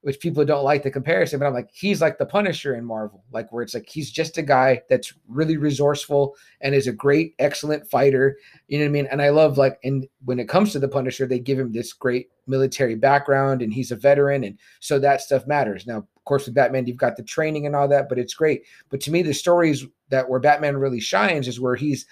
which 0.04 0.20
people 0.20 0.44
don't 0.44 0.64
like 0.64 0.82
the 0.82 0.90
comparison, 0.90 1.38
but 1.38 1.46
I'm 1.46 1.54
like 1.54 1.70
he's 1.72 2.02
like 2.02 2.18
the 2.18 2.26
Punisher 2.26 2.74
in 2.74 2.84
Marvel, 2.84 3.24
like 3.32 3.50
where 3.50 3.62
it's 3.62 3.72
like 3.72 3.88
he's 3.88 4.10
just 4.10 4.36
a 4.36 4.42
guy 4.42 4.82
that's 4.90 5.14
really 5.28 5.56
resourceful 5.56 6.36
and 6.60 6.74
is 6.74 6.86
a 6.86 6.92
great, 6.92 7.34
excellent 7.38 7.88
fighter. 7.88 8.36
You 8.68 8.78
know 8.78 8.84
what 8.84 8.88
I 8.88 8.92
mean? 8.92 9.08
And 9.10 9.22
I 9.22 9.30
love 9.30 9.56
like, 9.56 9.78
and 9.82 10.06
when 10.26 10.38
it 10.38 10.46
comes 10.46 10.72
to 10.72 10.78
the 10.78 10.88
Punisher, 10.88 11.26
they 11.26 11.38
give 11.38 11.58
him 11.58 11.72
this 11.72 11.94
great 11.94 12.28
military 12.46 12.96
background, 12.96 13.62
and 13.62 13.72
he's 13.72 13.92
a 13.92 13.96
veteran, 13.96 14.44
and 14.44 14.58
so 14.78 14.98
that 14.98 15.22
stuff 15.22 15.46
matters. 15.46 15.86
Now, 15.86 15.96
of 15.96 16.24
course, 16.26 16.44
with 16.44 16.54
Batman, 16.54 16.86
you've 16.86 16.98
got 16.98 17.16
the 17.16 17.22
training 17.22 17.64
and 17.64 17.74
all 17.74 17.88
that, 17.88 18.10
but 18.10 18.18
it's 18.18 18.34
great. 18.34 18.64
But 18.90 19.00
to 19.02 19.10
me, 19.10 19.22
the 19.22 19.32
stories 19.32 19.86
that 20.10 20.28
where 20.28 20.38
Batman 20.38 20.76
really 20.76 21.00
shines 21.00 21.48
is 21.48 21.60
where 21.60 21.76
he's 21.76 22.04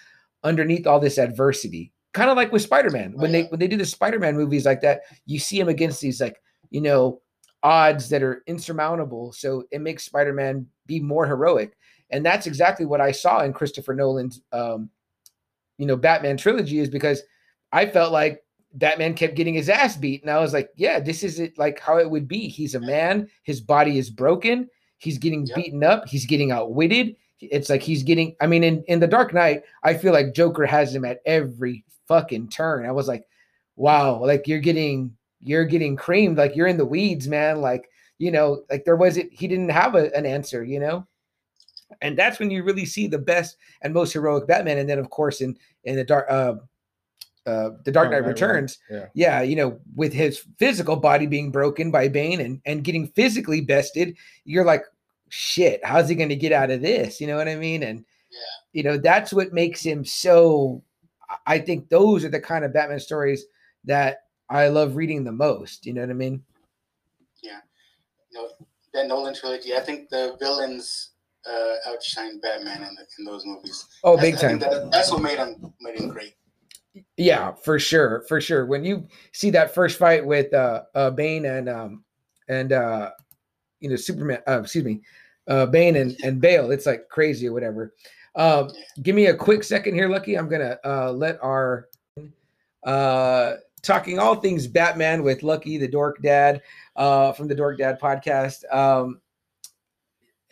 underneath 0.45 0.87
all 0.87 0.99
this 0.99 1.19
adversity 1.19 1.93
kind 2.15 2.29
of 2.29 2.37
like 2.37 2.53
with 2.53 2.61
spider-man 2.61 3.13
when 3.17 3.31
oh, 3.31 3.33
they 3.33 3.41
yeah. 3.43 3.49
when 3.49 3.61
they 3.61 3.69
do 3.69 3.77
the 3.77 3.87
spider-man 3.87 4.37
movies 4.37 4.67
like 4.67 4.83
that 4.83 5.03
you 5.25 5.39
see 5.39 5.59
him 5.59 5.69
against 5.69 6.01
these 6.01 6.21
like 6.21 6.43
you 6.69 6.81
know 6.81 7.23
odds 7.63 8.09
that 8.09 8.23
are 8.23 8.43
insurmountable. 8.47 9.33
So 9.33 9.65
it 9.71 9.81
makes 9.81 10.05
spider-man 10.05 10.67
be 10.87 11.01
more 11.01 11.27
heroic. 11.27 11.77
And 12.11 12.27
that's 12.27 12.47
exactly 12.47 12.85
what 12.85 13.01
i 13.01 13.11
saw 13.11 13.43
in 13.43 13.53
christopher 13.55 13.95
nolan's 13.95 14.43
um 14.53 14.91
you 15.79 15.87
know 15.87 15.97
batman 15.97 16.37
trilogy 16.37 16.79
is 16.79 16.91
because 16.91 17.23
i 17.73 17.87
felt 17.87 18.13
like 18.13 18.45
batman 18.75 19.15
kept 19.15 19.35
getting 19.35 19.55
his 19.55 19.69
ass 19.71 19.97
beat. 19.97 20.21
And 20.23 20.31
i 20.31 20.39
was 20.39 20.53
like 20.53 20.71
yeah 20.77 21.01
this 21.01 21.23
is 21.23 21.39
it 21.41 21.57
like 21.57 21.79
how 21.81 21.99
it 21.99 22.11
would 22.11 22.29
be. 22.29 22.49
He's 22.49 22.75
a 22.75 22.81
man. 22.81 23.29
His 23.45 23.61
body 23.61 23.97
is 23.99 24.11
broken. 24.11 24.69
He's 24.99 25.19
getting 25.19 25.47
Yep. 25.47 25.57
beaten 25.57 25.83
up. 25.85 26.07
He's 26.09 26.27
getting 26.27 26.53
outwitted. 26.53 27.17
It's 27.41 27.69
like 27.71 27.83
he's 27.83 28.03
getting 28.03 28.37
i 28.41 28.47
mean 28.47 28.63
in 28.63 28.85
in 28.89 29.01
the 29.01 29.07
dark 29.09 29.33
knight 29.35 29.63
i 29.83 29.95
feel 29.95 30.13
like 30.13 30.35
joker 30.35 30.65
has 30.67 30.95
him 30.95 31.05
at 31.05 31.21
every 31.27 31.85
fucking 32.09 32.49
turn. 32.51 32.85
I 32.87 32.93
was 32.93 33.09
like 33.09 33.25
wow 33.77 34.21
like 34.21 34.47
you're 34.47 34.61
getting 34.61 35.17
you're 35.43 35.65
getting 35.65 35.97
creamed 35.97 36.39
like 36.39 36.55
you're 36.57 36.67
in 36.69 36.77
the 36.79 36.85
weeds 36.85 37.29
man 37.29 37.61
like 37.61 37.89
you 38.19 38.31
know 38.31 38.63
like 38.71 38.85
there 38.85 38.97
wasn't 38.97 39.33
he 39.33 39.49
didn't 39.49 39.69
have 39.71 39.95
a, 39.95 40.15
an 40.17 40.25
answer 40.27 40.63
you 40.65 40.79
know 40.81 41.07
and 42.01 42.17
that's 42.19 42.39
when 42.39 42.51
you 42.51 42.63
really 42.65 42.87
see 42.87 43.07
the 43.07 43.19
best 43.19 43.57
and 43.83 43.93
most 43.93 44.15
heroic 44.15 44.47
Batman. 44.47 44.79
And 44.79 44.89
then, 44.89 44.99
of 44.99 45.11
course, 45.11 45.43
in 45.43 45.59
in 45.85 45.95
the 45.95 46.05
dark, 46.05 46.27
uh, 46.31 46.55
uh, 47.47 47.71
the 47.85 47.93
Dark 47.93 48.11
Knight 48.11 48.25
Returns, 48.25 48.79
Yeah. 48.91 49.07
yeah, 49.15 49.43
you 49.43 49.57
know, 49.57 49.79
with 49.95 50.13
his 50.13 50.43
physical 50.59 50.97
body 50.97 51.27
being 51.27 51.51
broken 51.51 51.91
by 51.91 52.09
Bane 52.09 52.41
and 52.41 52.63
and 52.65 52.83
getting 52.83 53.09
physically 53.09 53.61
bested, 53.61 54.17
you're 54.45 54.65
like, 54.65 54.85
shit, 55.29 55.85
how's 55.85 56.09
he 56.09 56.15
going 56.15 56.31
to 56.31 56.35
get 56.37 56.53
out 56.53 56.71
of 56.71 56.81
this? 56.81 57.21
You 57.21 57.27
know 57.27 57.37
what 57.37 57.49
I 57.49 57.57
mean? 57.57 57.83
And 57.83 58.07
Yeah. 58.31 58.39
you 58.73 58.83
know, 58.85 58.97
that's 58.97 59.33
what 59.33 59.53
makes 59.53 59.83
him 59.83 60.03
so. 60.05 60.83
I- 61.29 61.57
I 61.57 61.59
think 61.59 61.91
those 61.91 62.25
are 62.25 62.31
the 62.31 62.41
kind 62.41 62.65
of 62.65 62.73
Batman 62.73 63.01
stories 63.01 63.45
that 63.85 64.22
I 64.53 64.69
love 64.69 64.97
reading 64.97 65.25
the 65.25 65.33
most. 65.33 65.87
You 65.87 65.95
know 65.95 66.03
what 66.03 66.11
I 66.11 66.15
mean? 66.15 66.43
you 67.43 67.51
know, 68.35 68.49
that 68.95 69.07
Nolan 69.09 69.35
trilogy. 69.35 69.75
I 69.75 69.81
think 69.81 70.09
the 70.09 70.37
villains 70.41 71.11
uh, 71.47 71.75
outshine 71.91 72.41
Batman 72.41 72.83
in, 72.83 72.95
the, 72.95 73.05
in 73.19 73.25
those 73.25 73.45
movies. 73.45 73.87
Oh, 74.05 74.17
That's- 74.17 74.33
big 74.33 74.41
time. 74.41 74.59
that- 74.61 74.91
that's 74.91 75.11
what 75.11 75.23
made 75.23 75.39
him 75.39 75.73
made 75.81 75.99
him 75.99 76.09
great. 76.09 76.35
Yeah, 77.17 77.53
for 77.65 77.79
sure, 77.79 78.25
for 78.29 78.41
sure. 78.41 78.67
When 78.67 78.85
you 78.85 79.07
see 79.33 79.51
that 79.51 79.75
first 79.75 79.99
fight 79.99 80.25
with 80.25 80.53
uh, 80.55 80.83
uh 80.95 81.11
Bane 81.11 81.47
and 81.47 81.69
um 81.69 82.05
and 82.49 82.73
uh 82.73 83.11
you 83.81 83.89
know 83.91 83.97
Superman, 83.97 84.39
uh, 84.49 84.61
excuse 84.61 84.85
me, 84.85 85.01
uh 85.49 85.67
Bane 85.67 85.97
and 85.97 86.17
and 86.23 86.41
Bale, 86.41 86.71
it's 86.71 86.87
like 86.87 87.09
crazy 87.09 87.49
or 87.49 87.53
whatever. 87.53 87.95
Um, 88.35 88.71
give 89.03 89.15
me 89.15 89.27
a 89.27 89.35
quick 89.35 89.63
second 89.65 89.95
here, 89.95 90.09
Lucky. 90.09 90.37
I'm 90.37 90.49
gonna 90.49 90.79
uh 90.85 91.13
let 91.13 91.39
our 91.43 91.89
uh 92.85 93.55
talking 93.83 94.19
all 94.19 94.37
things 94.37 94.67
Batman 94.67 95.23
with 95.23 95.43
Lucky 95.43 95.79
the 95.79 95.89
Dork 95.89 96.23
Dad 96.23 96.63
uh 96.97 97.33
from 97.33 97.49
the 97.49 97.55
Dork 97.55 97.79
Dad 97.79 98.01
podcast. 98.01 98.65
Um 98.73 99.21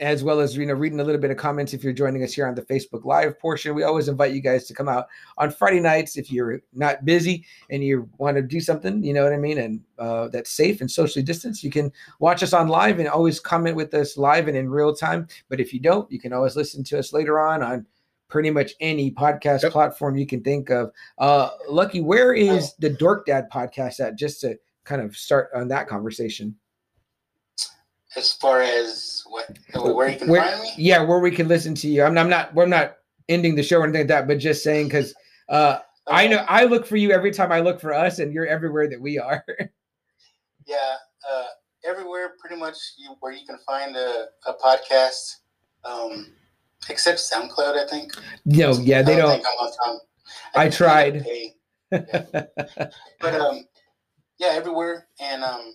as 0.01 0.25
well 0.25 0.41
as 0.41 0.57
you 0.57 0.65
know 0.65 0.73
reading 0.73 0.99
a 0.99 1.05
little 1.05 1.21
bit 1.21 1.31
of 1.31 1.37
comments 1.37 1.75
if 1.75 1.85
you're 1.85 1.93
joining 1.93 2.25
us 2.25 2.33
here 2.33 2.47
on 2.47 2.55
the 2.55 2.63
Facebook 2.63 3.05
live 3.05 3.39
portion. 3.39 3.75
We 3.75 3.83
always 3.83 4.09
invite 4.09 4.33
you 4.33 4.41
guys 4.41 4.67
to 4.67 4.75
come 4.75 4.89
out 4.89 5.07
on 5.37 5.51
Friday 5.51 5.79
nights 5.79 6.17
if 6.17 6.33
you're 6.33 6.61
not 6.73 7.05
busy 7.05 7.45
and 7.69 7.85
you 7.85 8.09
want 8.17 8.37
to 8.37 8.43
do 8.43 8.61
something, 8.61 9.03
you 9.03 9.13
know 9.13 9.23
what 9.23 9.35
I 9.35 9.37
mean, 9.37 9.59
and 9.59 9.81
uh, 9.99 10.29
that's 10.29 10.51
safe 10.51 10.81
and 10.81 10.91
socially 10.91 11.23
distanced. 11.23 11.63
You 11.63 11.71
can 11.71 11.93
watch 12.19 12.43
us 12.43 12.55
on 12.55 12.69
live 12.69 12.99
and 12.99 13.09
always 13.09 13.39
comment 13.39 13.77
with 13.77 13.93
us 13.93 14.17
live 14.17 14.49
and 14.49 14.57
in 14.57 14.71
real 14.71 14.95
time. 14.95 15.29
But 15.51 15.61
if 15.61 15.73
you 15.73 15.81
don't, 15.81 16.11
you 16.11 16.19
can 16.19 16.33
always 16.33 16.57
listen 16.57 16.83
to 16.85 16.99
us 16.99 17.13
later 17.13 17.39
on 17.39 17.63
on 17.63 17.87
pretty 18.31 18.51
much 18.51 18.73
any 18.81 19.11
podcast 19.11 19.63
Yep. 19.63 19.73
platform 19.73 20.17
you 20.17 20.27
can 20.27 20.43
think 20.43 20.71
of. 20.71 20.93
Uh, 21.19 21.51
Lucky, 21.69 22.01
where 22.01 22.33
is 22.33 22.75
the 22.79 22.89
Dork 22.91 23.27
Dad 23.27 23.51
podcast 23.51 24.01
at? 24.01 24.17
Just 24.17 24.41
to 24.43 24.57
kind 24.85 25.03
of 25.03 25.17
start 25.17 25.51
on 25.55 25.69
that 25.69 25.89
conversation. 25.89 26.55
As 28.17 28.33
far 28.33 28.61
as 28.63 29.23
what 29.29 29.47
where 29.95 30.09
you 30.09 30.19
can 30.19 30.29
Where- 30.29 30.43
find 30.43 30.63
me, 30.63 30.73
Yeah, 30.79 31.03
where 31.03 31.21
we 31.21 31.31
can 31.31 31.47
listen 31.47 31.75
to 31.77 31.89
you. 31.89 32.03
I'm, 32.03 32.17
I'm 32.19 32.29
not. 32.29 32.53
We're 32.55 32.67
not 32.67 32.97
ending 33.29 33.55
the 33.55 33.63
show 33.63 33.79
or 33.81 33.85
anything 33.85 34.01
like 34.03 34.09
that, 34.09 34.27
but 34.27 34.39
just 34.39 34.65
saying 34.65 34.89
because 34.89 35.15
uh, 35.49 35.79
I 36.09 36.27
know 36.27 36.45
I 36.49 36.65
look 36.65 36.87
for 36.87 36.97
you 36.97 37.13
every 37.13 37.31
time 37.31 37.53
I 37.53 37.61
look 37.61 37.81
for 37.81 37.93
us, 37.95 38.19
and 38.19 38.33
you're 38.33 38.47
everywhere 38.47 38.89
that 38.89 39.01
we 39.01 39.19
are. 39.19 39.45
Yeah, 40.67 40.95
uh, 41.29 41.47
everywhere 41.85 42.35
pretty 42.41 42.55
much 42.55 42.77
you, 42.97 43.17
where 43.21 43.33
you 43.33 43.45
can 43.45 43.59
find 43.67 43.97
a, 43.97 44.27
a 44.47 44.55
podcast, 44.55 45.37
um, 45.85 46.33
except 46.89 47.19
SoundCloud, 47.19 47.77
I 47.77 47.87
think. 47.89 48.13
no, 48.45 48.73
yeah, 48.73 49.03
they 49.03 49.15
I 49.15 49.19
don't. 49.19 49.31
Think 49.31 49.47
I'm 49.47 49.67
on 49.67 49.73
Sound- 49.73 50.01
I 50.55 50.69
tried. 50.69 51.25
pay. 51.25 51.55
But 53.21 53.35
um, 53.35 53.67
yeah, 54.39 54.53
everywhere, 54.53 55.07
and 55.21 55.45
um, 55.45 55.75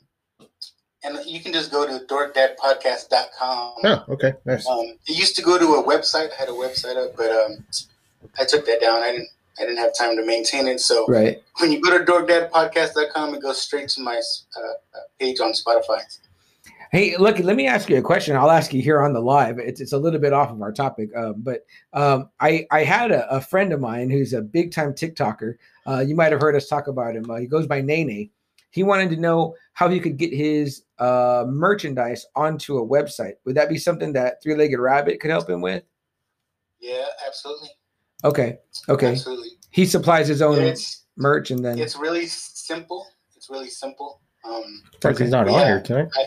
and 1.03 1.19
you 1.25 1.39
can 1.39 1.53
just 1.53 1.71
go 1.71 1.85
to 1.85 2.03
dorkdadpodcast.com. 2.05 3.73
Oh, 3.83 4.03
okay. 4.09 4.33
Nice. 4.45 4.67
Um, 4.67 4.97
it 5.07 5.15
used 5.15 5.35
to 5.35 5.43
go 5.43 5.59
to 5.59 5.75
a 5.75 5.83
website. 5.83 6.31
I 6.31 6.35
had 6.39 6.49
a 6.49 6.53
website 6.53 6.97
up, 6.97 7.15
but 7.15 7.31
um, 7.31 7.63
I 8.39 8.45
took 8.45 8.65
that 8.65 8.81
down. 8.81 9.03
I 9.03 9.11
didn't. 9.11 9.29
I 9.57 9.61
didn't 9.61 9.77
have 9.77 9.95
time 9.97 10.17
to 10.17 10.25
maintain 10.25 10.67
it. 10.67 10.81
So 10.81 11.05
right. 11.07 11.41
when 11.61 11.71
you 11.71 11.79
go 11.79 11.97
to 11.97 12.03
dorkdadpodcast.com, 12.03 13.35
it 13.35 13.41
goes 13.41 13.61
straight 13.61 13.87
to 13.89 14.01
my 14.01 14.17
uh, 14.17 14.59
uh, 14.59 14.99
page 15.17 15.39
on 15.39 15.53
Spotify. 15.53 16.01
Hey, 16.91 17.17
look, 17.17 17.39
let 17.39 17.55
me 17.55 17.67
ask 17.67 17.89
you 17.89 17.97
a 17.97 18.01
question. 18.01 18.35
I'll 18.35 18.51
ask 18.51 18.73
you 18.73 18.81
here 18.81 19.01
on 19.01 19.13
the 19.13 19.19
live. 19.19 19.59
It's, 19.59 19.81
it's 19.81 19.93
a 19.93 19.97
little 19.97 20.19
bit 20.19 20.33
off 20.33 20.51
of 20.51 20.61
our 20.61 20.71
topic, 20.71 21.09
um, 21.15 21.35
but 21.37 21.65
um, 21.93 22.29
I, 22.39 22.65
I 22.71 22.83
had 22.83 23.11
a, 23.11 23.29
a 23.33 23.41
friend 23.41 23.73
of 23.73 23.79
mine 23.79 24.09
who's 24.09 24.33
a 24.33 24.41
big 24.41 24.71
time 24.71 24.93
TikToker. 24.93 25.55
Uh, 25.87 25.99
you 26.05 26.15
might 26.15 26.31
have 26.31 26.41
heard 26.41 26.55
us 26.55 26.67
talk 26.67 26.87
about 26.87 27.15
him. 27.15 27.29
Uh, 27.29 27.37
he 27.37 27.47
goes 27.47 27.67
by 27.67 27.81
Nene. 27.81 28.29
He 28.71 28.83
wanted 28.83 29.09
to 29.11 29.17
know 29.17 29.55
how 29.73 29.89
he 29.89 29.99
could 29.99 30.17
get 30.17 30.33
his 30.33 30.83
uh, 30.99 31.45
merchandise 31.47 32.25
onto 32.35 32.77
a 32.77 32.85
website. 32.87 33.33
Would 33.45 33.55
that 33.55 33.69
be 33.69 33.77
something 33.77 34.13
that 34.13 34.41
Three 34.43 34.55
Legged 34.55 34.79
Rabbit 34.79 35.19
could 35.19 35.31
help 35.31 35.49
him 35.49 35.61
with? 35.61 35.83
Yeah, 36.79 37.05
absolutely. 37.25 37.69
Okay. 38.23 38.57
Okay. 38.89 39.11
Absolutely. 39.11 39.49
He 39.71 39.85
supplies 39.85 40.27
his 40.27 40.41
own 40.41 40.57
Yeah, 40.57 40.63
it's 40.67 41.05
merch 41.17 41.51
and 41.51 41.63
then. 41.63 41.79
it's 41.79 41.95
really 41.95 42.25
simple. 42.27 43.07
It's 43.35 43.49
really 43.49 43.69
simple. 43.69 44.21
Um, 44.43 44.81
Since 45.01 45.19
he's 45.19 45.31
not 45.31 45.47
on 45.47 45.53
Yeah. 45.53 45.65
here 45.65 45.81
tonight. 45.81 46.09
I 46.15 46.25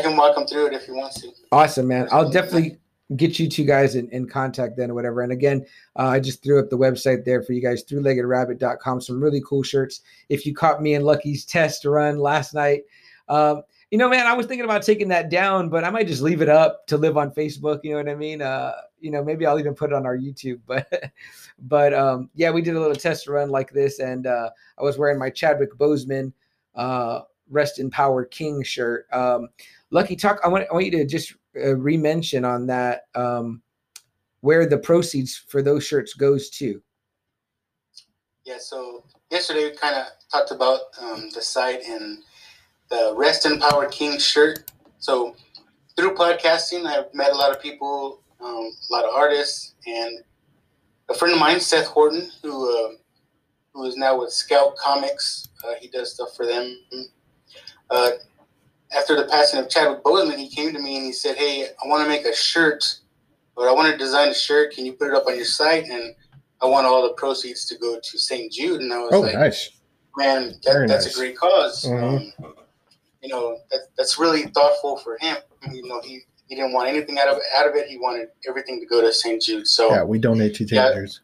can 0.00 0.16
walk 0.16 0.34
them 0.36 0.46
through 0.46 0.68
it 0.68 0.72
if 0.72 0.88
you 0.88 0.94
want 0.94 1.14
to. 1.16 1.30
Awesome, 1.50 1.88
man. 1.88 2.08
I'll 2.10 2.30
definitely 2.30 2.78
get 3.16 3.38
you 3.38 3.48
two 3.48 3.64
guys 3.64 3.94
in, 3.94 4.08
in 4.10 4.26
contact 4.26 4.76
then 4.76 4.90
or 4.90 4.94
whatever. 4.94 5.20
And 5.22 5.32
again, 5.32 5.66
uh, 5.96 6.06
I 6.08 6.20
just 6.20 6.42
threw 6.42 6.58
up 6.58 6.70
the 6.70 6.78
website 6.78 7.24
there 7.24 7.42
for 7.42 7.52
you 7.52 7.60
guys, 7.60 7.84
threeleggedrabbit.com. 7.84 9.00
Some 9.00 9.22
really 9.22 9.42
cool 9.46 9.62
shirts. 9.62 10.00
If 10.28 10.46
you 10.46 10.54
caught 10.54 10.82
me 10.82 10.94
in 10.94 11.02
Lucky's 11.02 11.44
test 11.44 11.84
run 11.84 12.18
last 12.18 12.54
night, 12.54 12.82
um, 13.28 13.62
you 13.90 13.98
know, 13.98 14.08
man, 14.08 14.26
I 14.26 14.32
was 14.32 14.46
thinking 14.46 14.64
about 14.64 14.82
taking 14.82 15.08
that 15.08 15.28
down, 15.28 15.68
but 15.68 15.84
I 15.84 15.90
might 15.90 16.06
just 16.06 16.22
leave 16.22 16.40
it 16.40 16.48
up 16.48 16.86
to 16.86 16.96
live 16.96 17.18
on 17.18 17.30
Facebook. 17.30 17.80
You 17.82 17.90
know 17.90 17.98
what 17.98 18.08
I 18.08 18.14
mean? 18.14 18.40
Uh, 18.40 18.72
you 19.00 19.10
know, 19.10 19.22
maybe 19.22 19.44
I'll 19.44 19.58
even 19.58 19.74
put 19.74 19.90
it 19.90 19.94
on 19.94 20.06
our 20.06 20.16
YouTube. 20.16 20.60
But, 20.66 21.12
but 21.58 21.94
um, 21.94 22.30
yeah, 22.34 22.50
we 22.50 22.62
did 22.62 22.74
a 22.74 22.80
little 22.80 22.96
test 22.96 23.28
run 23.28 23.50
like 23.50 23.70
this, 23.70 24.00
and 24.00 24.26
uh, 24.26 24.48
I 24.78 24.82
was 24.82 24.98
wearing 24.98 25.18
my 25.18 25.28
Chadwick 25.30 25.74
Boseman 25.74 26.32
uh, 26.74 27.20
"Rest 27.50 27.78
in 27.78 27.90
Power 27.90 28.24
King" 28.24 28.62
shirt. 28.62 29.06
Um, 29.12 29.48
Lucky 29.92 30.16
Talk, 30.16 30.40
I 30.42 30.48
want 30.48 30.66
I 30.70 30.72
want 30.72 30.86
you 30.86 30.90
to 30.92 31.06
just 31.06 31.34
uh, 31.54 31.76
re-mention 31.76 32.46
on 32.46 32.66
that 32.66 33.02
um, 33.14 33.62
where 34.40 34.66
the 34.66 34.78
proceeds 34.78 35.36
for 35.36 35.62
those 35.62 35.86
shirts 35.86 36.14
goes 36.14 36.48
to. 36.50 36.82
Yeah, 38.44 38.56
so 38.58 39.04
yesterday 39.30 39.70
we 39.70 39.76
kind 39.76 39.94
of 39.94 40.06
talked 40.32 40.50
about 40.50 40.80
um, 41.00 41.28
the 41.34 41.42
site 41.42 41.82
and 41.86 42.18
the 42.88 43.12
Rest 43.14 43.44
in 43.44 43.60
Power 43.60 43.86
King 43.86 44.18
shirt. 44.18 44.72
So 44.98 45.36
through 45.94 46.14
podcasting, 46.14 46.86
I've 46.86 47.12
met 47.12 47.30
a 47.30 47.36
lot 47.36 47.54
of 47.54 47.62
people, 47.62 48.22
um, 48.40 48.70
a 48.88 48.92
lot 48.92 49.04
of 49.04 49.14
artists, 49.14 49.74
and 49.86 50.20
a 51.10 51.14
friend 51.14 51.34
of 51.34 51.40
mine, 51.40 51.60
Seth 51.60 51.86
Horton, 51.86 52.30
who 52.42 52.70
uh, 52.70 52.94
who 53.74 53.84
is 53.84 53.98
now 53.98 54.18
with 54.18 54.32
Scout 54.32 54.74
Comics. 54.76 55.48
Uh, 55.62 55.74
he 55.78 55.88
does 55.88 56.14
stuff 56.14 56.34
for 56.34 56.46
them. 56.46 56.78
Uh, 57.90 58.10
after 58.96 59.16
the 59.16 59.24
passing 59.26 59.60
of 59.60 59.68
Chadwick 59.68 60.02
Boseman, 60.04 60.36
he 60.36 60.48
came 60.48 60.72
to 60.72 60.78
me 60.78 60.96
and 60.96 61.06
he 61.06 61.12
said, 61.12 61.36
"Hey, 61.36 61.64
I 61.82 61.88
want 61.88 62.02
to 62.04 62.08
make 62.08 62.24
a 62.26 62.34
shirt, 62.34 62.84
but 63.56 63.68
I 63.68 63.72
want 63.72 63.90
to 63.90 63.96
design 63.96 64.28
a 64.28 64.34
shirt. 64.34 64.74
Can 64.74 64.84
you 64.86 64.92
put 64.94 65.08
it 65.08 65.14
up 65.14 65.26
on 65.26 65.36
your 65.36 65.44
site?" 65.44 65.84
And 65.84 66.14
I 66.60 66.66
want 66.66 66.86
all 66.86 67.02
the 67.02 67.14
proceeds 67.14 67.64
to 67.66 67.76
go 67.78 67.98
to 67.98 68.18
St. 68.18 68.52
Jude. 68.52 68.80
And 68.80 68.92
I 68.92 68.98
was 68.98 69.10
Oh, 69.12 69.20
like, 69.20 69.34
nice. 69.34 69.70
man, 70.16 70.54
that, 70.64 70.86
that's 70.88 71.06
nice. 71.06 71.14
a 71.14 71.18
great 71.18 71.34
because 71.34 71.84
Mhm. 71.84 72.32
Um, 72.44 72.54
you 73.22 73.28
know, 73.28 73.58
that, 73.70 73.80
that's 73.96 74.18
really 74.18 74.42
thoughtful 74.48 74.96
for 74.98 75.16
him. 75.20 75.36
You 75.72 75.86
know, 75.86 76.00
he, 76.02 76.20
he 76.48 76.54
didn't 76.56 76.72
want 76.72 76.88
anything 76.88 77.18
out 77.18 77.28
of 77.28 77.38
out 77.56 77.68
of 77.68 77.74
it. 77.76 77.86
He 77.88 77.96
wanted 77.98 78.28
everything 78.48 78.80
to 78.80 78.86
go 78.86 79.00
to 79.00 79.12
St. 79.12 79.40
Jude. 79.40 79.66
So, 79.68 79.90
Yeah, 79.90 80.02
we 80.04 80.18
donate 80.18 80.54
to 80.56 80.64
Yeah. 80.64 80.88
teenagers. 80.90 81.20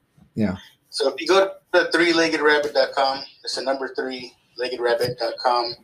so 0.90 1.08
if 1.12 1.20
you 1.20 1.26
go 1.26 1.52
to 1.74 1.90
three-leggedrabbit.com, 1.92 3.24
it's 3.44 3.56
the 3.56 3.62
number 3.62 3.92
three 3.94 4.32
leggedrabbit.com. 4.60 5.64
You 5.66 5.74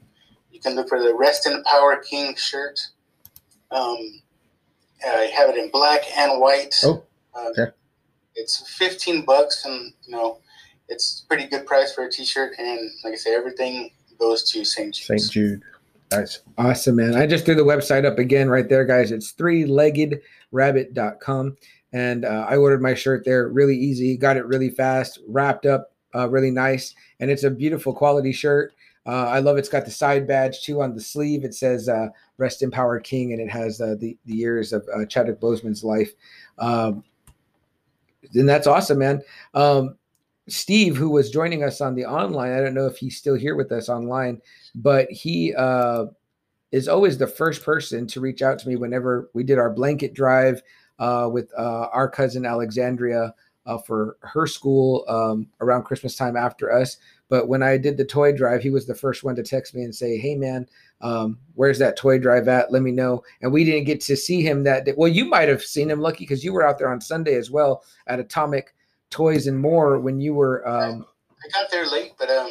can 0.65 0.75
look 0.75 0.89
for 0.89 1.01
the 1.03 1.15
Rest 1.15 1.47
in 1.47 1.63
Power 1.65 1.97
King 1.99 2.35
shirt. 2.37 2.81
Um, 3.71 4.23
I 5.07 5.31
have 5.37 5.51
it 5.51 5.57
in 5.57 5.71
black 5.71 6.03
and 6.17 6.41
white. 6.41 6.75
Oh, 6.85 7.03
Uh, 7.35 7.49
okay. 7.51 7.67
It's 8.37 8.77
15 8.79 9.25
bucks, 9.25 9.65
and 9.65 9.93
you 10.07 10.17
know, 10.17 10.39
it's 10.89 11.25
pretty 11.29 11.47
good 11.47 11.67
price 11.67 11.95
for 11.95 12.05
a 12.05 12.11
T-shirt. 12.11 12.55
And 12.59 12.91
like 13.05 13.13
I 13.13 13.17
say, 13.17 13.35
everything 13.35 13.91
goes 14.19 14.43
to 14.51 14.65
St. 14.65 14.93
Jude's. 14.95 15.07
St. 15.07 15.31
Jude. 15.31 15.63
Nice. 16.11 16.41
Awesome, 16.59 16.97
man. 16.97 17.15
I 17.15 17.27
just 17.27 17.45
threw 17.45 17.55
the 17.55 17.63
website 17.63 18.05
up 18.05 18.19
again 18.19 18.49
right 18.49 18.69
there, 18.69 18.85
guys. 18.85 19.13
It's 19.13 19.31
three-leggedrabbit.com. 19.33 21.57
And 21.93 22.25
uh, 22.25 22.47
I 22.49 22.57
ordered 22.57 22.83
my 22.83 22.95
shirt 22.95 23.25
there 23.25 23.49
really 23.49 23.77
easy, 23.77 24.17
got 24.17 24.37
it 24.37 24.45
really 24.47 24.71
fast, 24.71 25.21
wrapped 25.29 25.65
up 25.65 25.93
uh, 26.15 26.29
really 26.29 26.51
nice. 26.51 26.95
And 27.21 27.31
it's 27.31 27.45
a 27.45 27.51
beautiful 27.51 27.93
quality 27.93 28.33
shirt. 28.33 28.73
Uh, 29.07 29.27
I 29.29 29.41
love 29.41 29.59
it's 29.59 29.69
got 29.69 29.85
the 29.85 29.91
side 29.91 30.27
badge 30.27 30.63
too 30.63 30.81
on 30.81 30.95
the 30.95 31.01
sleeve. 31.01 31.45
It 31.45 31.55
says 31.55 31.89
uh, 31.89 32.09
"Rest 32.39 32.63
in 32.63 32.71
Power 32.71 32.99
King," 33.01 33.33
and 33.33 33.41
it 33.41 33.51
has 33.51 33.81
uh, 33.81 33.97
the 33.99 34.17
the 34.25 34.35
years 34.35 34.73
of 34.73 34.89
uh, 34.95 35.05
Chadwick 35.05 35.41
Boseman's 35.41 35.85
life. 35.85 36.13
Um, 36.59 37.05
and 38.35 38.49
that's 38.49 38.67
awesome, 38.67 38.99
man. 38.99 39.23
Um, 39.53 39.97
Steve, 40.49 40.97
who 40.97 41.11
was 41.11 41.31
joining 41.31 41.63
us 41.63 41.81
on 41.81 41.95
the 41.95 42.07
online, 42.07 42.53
I 42.53 42.61
don't 42.61 42.75
know 42.75 42.87
if 42.87 42.97
he's 42.97 43.17
still 43.17 43.35
here 43.35 43.57
with 43.57 43.73
us 43.73 43.89
online, 43.89 44.41
but 44.75 45.11
he 45.11 45.55
uh, 45.55 46.07
is 46.73 46.89
always 46.89 47.19
the 47.19 47.27
first 47.27 47.63
person 47.63 48.07
to 48.09 48.21
reach 48.21 48.43
out 48.43 48.59
to 48.59 48.69
me 48.69 48.77
whenever 48.77 49.31
we 49.35 49.45
did 49.45 49.59
our 49.59 49.71
blanket 49.71 50.15
drive 50.15 50.63
uh, 50.99 51.29
with 51.31 51.51
our 51.57 52.09
cousin 52.09 52.45
Alexandria 52.47 53.35
for 53.87 54.17
her 54.21 54.47
school 54.47 55.05
um, 55.09 55.47
around 55.61 55.85
Christmas 55.85 56.17
time 56.17 56.37
after 56.37 56.73
us. 56.73 56.99
But 57.29 57.49
when 57.49 57.63
I 57.63 57.79
did 57.79 57.97
the 57.97 58.05
toy 58.05 58.33
drive, 58.33 58.63
he 58.63 58.71
was 58.71 58.87
the 58.87 58.95
first 58.95 59.25
one 59.25 59.35
to 59.37 59.43
text 59.43 59.75
me 59.75 59.83
and 59.83 59.95
say, 59.95 60.17
"Hey, 60.19 60.35
man, 60.37 60.67
um, 61.01 61.39
where's 61.55 61.79
that 61.79 61.97
toy 61.97 62.19
drive 62.19 62.49
at? 62.49 62.71
Let 62.71 62.83
me 62.83 62.93
know." 62.93 63.23
And 63.41 63.53
we 63.53 63.65
didn't 63.65 63.85
get 63.87 64.01
to 64.03 64.17
see 64.17 64.43
him 64.43 64.63
that 64.65 64.85
day. 64.85 64.95
Well, 64.97 65.09
you 65.09 65.25
might 65.25 65.49
have 65.49 65.63
seen 65.63 65.91
him, 65.91 66.01
Lucky, 66.01 66.25
because 66.25 66.45
you 66.45 66.53
were 66.53 66.67
out 66.67 66.79
there 66.79 66.91
on 66.93 67.01
Sunday 67.01 67.35
as 67.37 67.51
well 67.51 67.83
at 68.07 68.21
Atomic 68.21 68.75
Toys 69.11 69.47
and 69.47 69.59
More 69.59 69.99
when 69.99 70.21
you 70.21 70.35
were. 70.35 70.67
Um, 70.69 71.07
I 71.45 71.49
got 71.61 71.71
there 71.71 71.87
late, 71.91 72.13
but 72.19 72.31
um, 72.31 72.51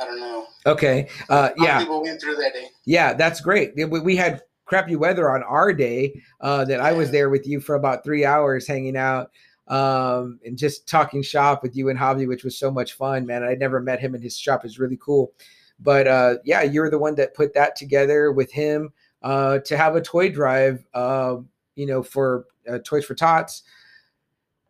I 0.00 0.04
don't 0.04 0.20
know. 0.20 0.46
okay, 0.66 1.08
uh, 1.28 1.34
A 1.34 1.40
lot 1.40 1.52
of 1.52 1.58
yeah, 1.64 1.78
people 1.80 2.02
went 2.02 2.20
through 2.20 2.36
that 2.36 2.52
day. 2.54 2.66
yeah, 2.84 3.12
that's 3.12 3.40
great. 3.40 3.72
We, 3.76 3.84
we 3.86 4.16
had 4.16 4.42
crappy 4.66 4.94
weather 4.94 5.30
on 5.30 5.42
our 5.42 5.72
day 5.72 6.14
uh, 6.42 6.64
that 6.66 6.80
I 6.80 6.92
was 6.92 7.10
there 7.10 7.28
with 7.28 7.46
you 7.46 7.60
for 7.60 7.74
about 7.74 8.04
three 8.04 8.24
hours 8.24 8.66
hanging 8.68 8.96
out 8.96 9.30
um, 9.70 10.40
and 10.44 10.58
just 10.58 10.86
talking 10.88 11.22
shop 11.22 11.62
with 11.62 11.76
you 11.76 11.88
and 11.88 11.98
Javi, 11.98 12.26
which 12.26 12.44
was 12.44 12.58
so 12.58 12.70
much 12.70 12.94
fun, 12.94 13.24
man. 13.24 13.44
I'd 13.44 13.60
never 13.60 13.80
met 13.80 14.00
him 14.00 14.14
and 14.14 14.22
his 14.22 14.36
shop 14.36 14.64
is 14.64 14.78
really 14.78 14.98
cool. 15.00 15.32
But 15.78 16.06
uh, 16.06 16.34
yeah, 16.44 16.62
you're 16.62 16.90
the 16.90 16.98
one 16.98 17.14
that 17.14 17.34
put 17.34 17.54
that 17.54 17.76
together 17.76 18.32
with 18.32 18.52
him 18.52 18.92
uh, 19.22 19.60
to 19.60 19.76
have 19.76 19.94
a 19.94 20.00
toy 20.02 20.28
drive, 20.30 20.84
uh, 20.92 21.36
you 21.76 21.86
know, 21.86 22.02
for 22.02 22.46
uh, 22.68 22.78
Toys 22.84 23.04
for 23.04 23.14
Tots 23.14 23.62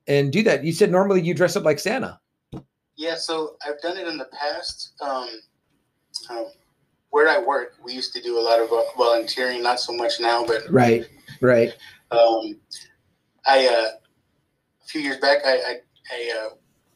and 0.06 0.30
do 0.30 0.42
that. 0.42 0.64
You 0.64 0.72
said 0.72 0.90
normally 0.90 1.22
you 1.22 1.34
dress 1.34 1.56
up 1.56 1.64
like 1.64 1.78
Santa. 1.78 2.20
Yeah, 2.96 3.14
so 3.16 3.56
I've 3.66 3.80
done 3.80 3.96
it 3.96 4.06
in 4.06 4.18
the 4.18 4.28
past. 4.38 4.92
Um, 5.00 5.28
um, 6.28 6.46
where 7.08 7.28
I 7.28 7.42
work, 7.42 7.74
we 7.82 7.94
used 7.94 8.12
to 8.14 8.20
do 8.20 8.38
a 8.38 8.42
lot 8.42 8.60
of 8.60 8.70
uh, 8.70 8.82
volunteering, 8.96 9.62
not 9.62 9.80
so 9.80 9.92
much 9.94 10.20
now, 10.20 10.44
but 10.44 10.62
Right, 10.70 11.06
right. 11.40 11.72
um, 12.10 12.60
I 13.46 13.66
uh, 13.66 13.96
few 14.90 15.00
years 15.00 15.18
back, 15.18 15.38
I, 15.44 15.52
I, 15.52 15.76
I 16.12 16.48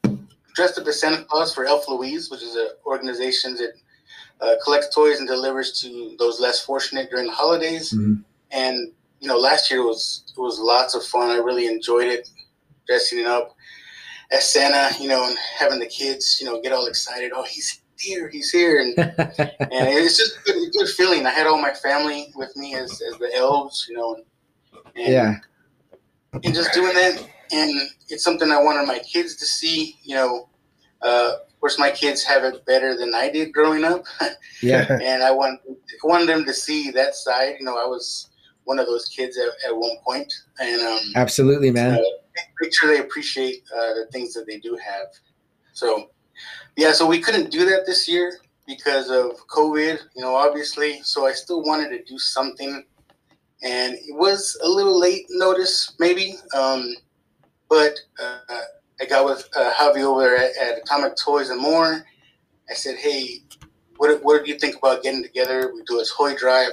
uh, 0.07 0.11
dressed 0.55 0.79
up 0.79 0.87
as 0.87 1.01
Santa 1.01 1.25
Claus 1.25 1.55
for 1.55 1.65
Elf 1.65 1.89
Louise, 1.89 2.31
which 2.31 2.43
is 2.43 2.57
an 2.57 2.69
organization 2.87 3.55
that 3.57 3.73
uh, 4.41 4.55
collects 4.65 4.95
toys 4.95 5.19
and 5.19 5.29
delivers 5.29 5.81
to 5.81 6.17
those 6.19 6.41
less 6.41 6.65
fortunate 6.65 7.11
during 7.11 7.27
the 7.27 7.33
holidays. 7.33 7.93
Mhm. 7.93 8.23
And 8.51 8.93
you 9.21 9.29
know, 9.29 9.39
last 9.39 9.71
year 9.71 9.83
was 9.83 10.25
it 10.37 10.41
was 10.41 10.59
lots 10.59 10.95
of 10.95 11.05
fun. 11.05 11.31
I 11.31 11.37
really 11.37 11.67
enjoyed 11.67 12.09
it, 12.09 12.29
dressing 12.87 13.25
up 13.27 13.55
as 14.33 14.49
Santa. 14.49 14.95
You 15.03 15.09
know, 15.09 15.25
and 15.27 15.37
having 15.59 15.79
the 15.79 15.87
kids, 15.87 16.39
you 16.41 16.47
know, 16.47 16.61
get 16.61 16.73
all 16.73 16.87
excited. 16.87 17.33
Oh, 17.35 17.45
he's 17.45 17.81
here! 17.99 18.29
He's 18.29 18.51
here! 18.51 18.81
And 18.81 18.99
and 18.99 19.89
it's 19.89 20.19
just 20.19 20.37
a 20.37 20.53
good, 20.53 20.73
good 20.73 20.89
feeling. 20.89 21.27
I 21.27 21.31
had 21.31 21.47
all 21.47 21.61
my 21.61 21.73
family 21.73 22.33
with 22.37 22.55
me 22.57 22.75
as, 22.75 22.91
as 22.91 23.19
the 23.19 23.31
elves, 23.35 23.87
you 23.89 23.97
know, 23.97 24.15
and, 24.15 24.25
yeah, 24.95 25.37
and 26.33 26.55
just 26.55 26.73
doing 26.75 26.93
that. 26.95 27.27
And 27.55 27.89
it's 28.09 28.25
something 28.25 28.51
I 28.51 28.63
wanted 28.63 28.87
my 28.87 28.99
kids 28.99 29.37
to 29.37 29.47
see, 29.47 29.97
you 30.03 30.17
know. 30.17 30.49
Uh, 31.03 31.35
of 31.47 31.61
course, 31.61 31.79
my 31.79 31.91
kids 31.91 32.25
have 32.25 32.45
it 32.45 32.65
better 32.67 32.97
than 32.97 33.15
I 33.15 33.31
did 33.31 33.53
growing 33.53 33.85
up, 33.85 34.05
yeah, 34.63 34.87
and 35.03 35.23
I 35.23 35.31
want 35.31 35.61
I 35.69 36.07
wanted 36.07 36.29
them 36.29 36.45
to 36.47 36.53
see 36.53 36.91
that 36.91 37.15
side. 37.15 37.57
You 37.59 37.67
know, 37.67 37.77
I 37.77 37.87
was 37.87 38.31
one 38.65 38.79
of 38.79 38.87
those 38.87 39.07
kids 39.07 39.39
at, 39.39 39.49
at 39.69 39.77
one 39.77 39.97
point, 40.05 40.33
and 40.59 40.81
um, 40.81 41.13
absolutely, 41.17 41.71
man. 41.71 41.99
uh, 41.99 42.03
make 42.61 42.75
sure 42.75 42.89
they 42.89 43.01
appreciate 43.01 43.63
uh, 43.75 43.95
the 43.95 44.09
things 44.13 44.35
that 44.35 44.47
they 44.47 44.59
do 44.59 44.77
have. 44.85 45.07
So, 45.73 46.11
yeah, 46.77 46.93
so 46.93 47.07
we 47.07 47.21
couldn't 47.21 47.51
do 47.51 47.65
that 47.67 47.87
this 47.87 48.09
year 48.09 48.39
because 48.67 49.11
of 49.11 49.47
COVID, 49.49 49.99
you 50.15 50.23
know, 50.23 50.35
obviously. 50.35 51.03
So 51.03 51.27
I 51.27 51.33
still 51.33 51.63
wanted 51.63 51.91
to 51.91 52.05
do 52.05 52.19
something, 52.19 52.85
and 53.63 53.95
it 53.95 54.15
was 54.15 54.59
a 54.63 54.69
little 54.69 54.99
late 54.99 55.27
notice, 55.31 55.95
maybe. 55.99 56.35
Um, 56.55 56.95
but 57.75 57.99
uh, 58.23 58.61
I 59.01 59.05
got 59.07 59.25
with 59.25 59.49
uh, 59.57 59.73
Javi 59.73 60.03
over 60.03 60.23
there 60.23 60.37
at, 60.37 60.57
at 60.57 60.79
Atomic 60.79 61.17
Toys 61.17 61.51
and 61.51 61.61
More. 61.61 62.05
I 62.71 62.75
said, 62.75 62.97
hey, 62.97 63.41
what, 63.97 64.23
what 64.23 64.45
do 64.45 64.53
you 64.53 64.59
think 64.59 64.77
about 64.77 65.03
getting 65.03 65.25
together? 65.25 65.73
We 65.75 65.83
do 65.83 65.99
a 65.99 66.05
toy 66.17 66.37
drive, 66.37 66.73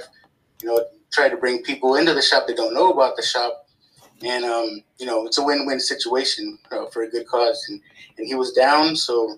you 0.62 0.68
know, 0.68 0.84
try 1.10 1.28
to 1.28 1.36
bring 1.36 1.62
people 1.64 1.96
into 1.96 2.14
the 2.14 2.22
shop 2.22 2.46
that 2.46 2.56
don't 2.56 2.72
know 2.72 2.90
about 2.92 3.16
the 3.16 3.22
shop 3.22 3.66
and 4.22 4.44
um, 4.44 4.82
you 4.98 5.06
know 5.06 5.26
it's 5.26 5.38
a 5.38 5.42
win-win 5.42 5.80
situation 5.80 6.56
uh, 6.70 6.86
for 6.86 7.02
a 7.02 7.10
good 7.10 7.26
cause 7.26 7.66
and, 7.68 7.80
and 8.18 8.26
he 8.26 8.34
was 8.34 8.52
down 8.52 8.94
so 8.94 9.36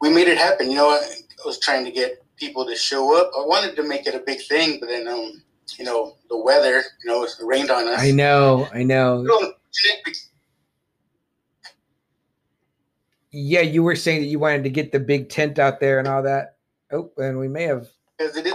we 0.00 0.08
made 0.08 0.28
it 0.28 0.38
happen 0.38 0.70
you 0.70 0.76
know 0.76 0.88
I, 0.88 1.02
I 1.02 1.46
was 1.46 1.58
trying 1.58 1.84
to 1.84 1.90
get 1.90 2.24
people 2.36 2.64
to 2.64 2.76
show 2.76 3.20
up 3.20 3.30
i 3.36 3.44
wanted 3.44 3.76
to 3.76 3.82
make 3.82 4.06
it 4.06 4.14
a 4.14 4.20
big 4.20 4.40
thing 4.42 4.78
but 4.80 4.88
then 4.88 5.08
um, 5.08 5.42
you 5.78 5.84
know 5.84 6.16
the 6.30 6.38
weather 6.38 6.76
you 7.02 7.10
know 7.10 7.24
it 7.24 7.30
rained 7.42 7.70
on 7.70 7.88
us 7.88 8.00
I 8.00 8.12
know, 8.12 8.68
I 8.72 8.82
know. 8.82 9.16
A 9.16 9.18
little 9.18 9.38
unfortunate 9.38 10.04
because- 10.04 10.28
Yeah, 13.36 13.62
you 13.62 13.82
were 13.82 13.96
saying 13.96 14.20
that 14.20 14.28
you 14.28 14.38
wanted 14.38 14.62
to 14.62 14.70
get 14.70 14.92
the 14.92 15.00
big 15.00 15.28
tent 15.28 15.58
out 15.58 15.80
there 15.80 15.98
and 15.98 16.06
all 16.06 16.22
that. 16.22 16.56
Oh, 16.92 17.10
and 17.16 17.36
we 17.38 17.48
may 17.48 17.64
have. 17.64 17.88
because 18.16 18.36
it 18.36 18.46
is 18.46 18.54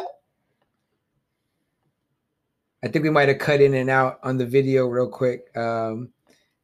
I 2.82 2.88
think 2.88 3.04
we 3.04 3.10
might 3.10 3.28
have 3.28 3.40
cut 3.40 3.60
in 3.60 3.74
and 3.74 3.90
out 3.90 4.20
on 4.24 4.38
the 4.38 4.46
video 4.46 4.86
real 4.86 5.10
quick. 5.10 5.56
Um, 5.58 6.10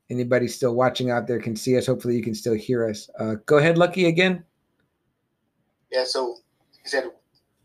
anybody 0.09 0.47
still 0.47 0.73
watching 0.73 1.11
out 1.11 1.27
there 1.27 1.41
can 1.41 1.57
see 1.57 1.77
us. 1.77 1.85
Hopefully, 1.87 2.15
you 2.15 2.23
can 2.23 2.33
still 2.33 2.53
hear 2.53 2.87
us. 2.89 3.09
Uh, 3.19 3.35
go 3.45 3.57
ahead, 3.57 3.77
Lucky, 3.77 4.05
again. 4.05 4.43
yeah 5.91 6.05
so 6.05 6.37
he 6.81 6.87
said 6.87 7.09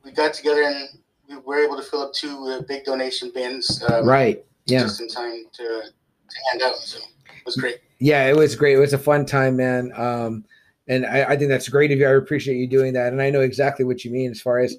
we 0.05 0.11
got 0.13 0.35
together 0.35 0.63
and 0.63 0.89
we 1.29 1.37
were 1.39 1.63
able 1.63 1.77
to 1.77 1.83
fill 1.83 2.03
up 2.03 2.13
two 2.13 2.49
uh, 2.49 2.63
big 2.67 2.85
donation 2.85 3.31
bins 3.33 3.85
um, 3.91 4.05
Right. 4.07 4.45
Yeah. 4.67 4.81
just 4.81 5.01
in 5.01 5.09
time 5.09 5.45
to, 5.53 5.63
to 5.63 6.37
hand 6.51 6.63
out 6.63 6.75
so 6.77 6.99
it 6.99 7.47
was 7.47 7.55
great 7.57 7.79
Yeah, 8.01 8.27
it 8.27 8.37
was 8.37 8.57
great. 8.57 8.77
It 8.77 8.81
was 8.81 8.95
a 8.95 8.99
fun 8.99 9.27
time, 9.27 9.57
man. 9.57 9.93
Um, 9.95 10.45
and 10.89 11.07
I, 11.07 11.25
I 11.25 11.37
think 11.37 11.51
that's 11.51 11.69
great 11.69 11.93
of 11.93 11.99
you. 11.99 12.07
I 12.07 12.13
appreciate 12.17 12.57
you 12.57 12.67
doing 12.67 12.95
that. 12.95 13.13
And 13.13 13.23
I 13.23 13.31
know 13.31 13.43
exactly 13.43 13.85
what 13.85 14.05
you 14.05 14.11
mean 14.11 14.31
as 14.31 14.41
far 14.41 14.59
as, 14.59 14.77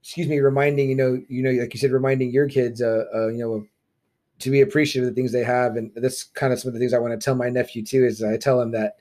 excuse 0.00 0.28
me, 0.28 0.38
reminding 0.38 0.88
you 0.88 0.96
know, 0.96 1.20
you 1.28 1.42
know, 1.42 1.50
like 1.50 1.74
you 1.74 1.80
said, 1.80 1.90
reminding 1.90 2.30
your 2.30 2.48
kids, 2.48 2.80
uh, 2.80 3.04
uh 3.12 3.28
you 3.28 3.38
know, 3.38 3.66
to 4.38 4.50
be 4.50 4.60
appreciative 4.60 5.08
of 5.08 5.14
the 5.14 5.20
things 5.20 5.32
they 5.32 5.44
have. 5.44 5.76
And 5.76 5.90
that's 5.96 6.24
kind 6.24 6.52
of 6.52 6.60
some 6.60 6.68
of 6.68 6.74
the 6.74 6.80
things 6.80 6.94
I 6.94 6.98
want 6.98 7.18
to 7.18 7.24
tell 7.24 7.34
my 7.34 7.50
nephew 7.50 7.84
too. 7.84 8.04
Is 8.04 8.22
I 8.22 8.36
tell 8.36 8.60
him 8.60 8.70
that, 8.72 8.96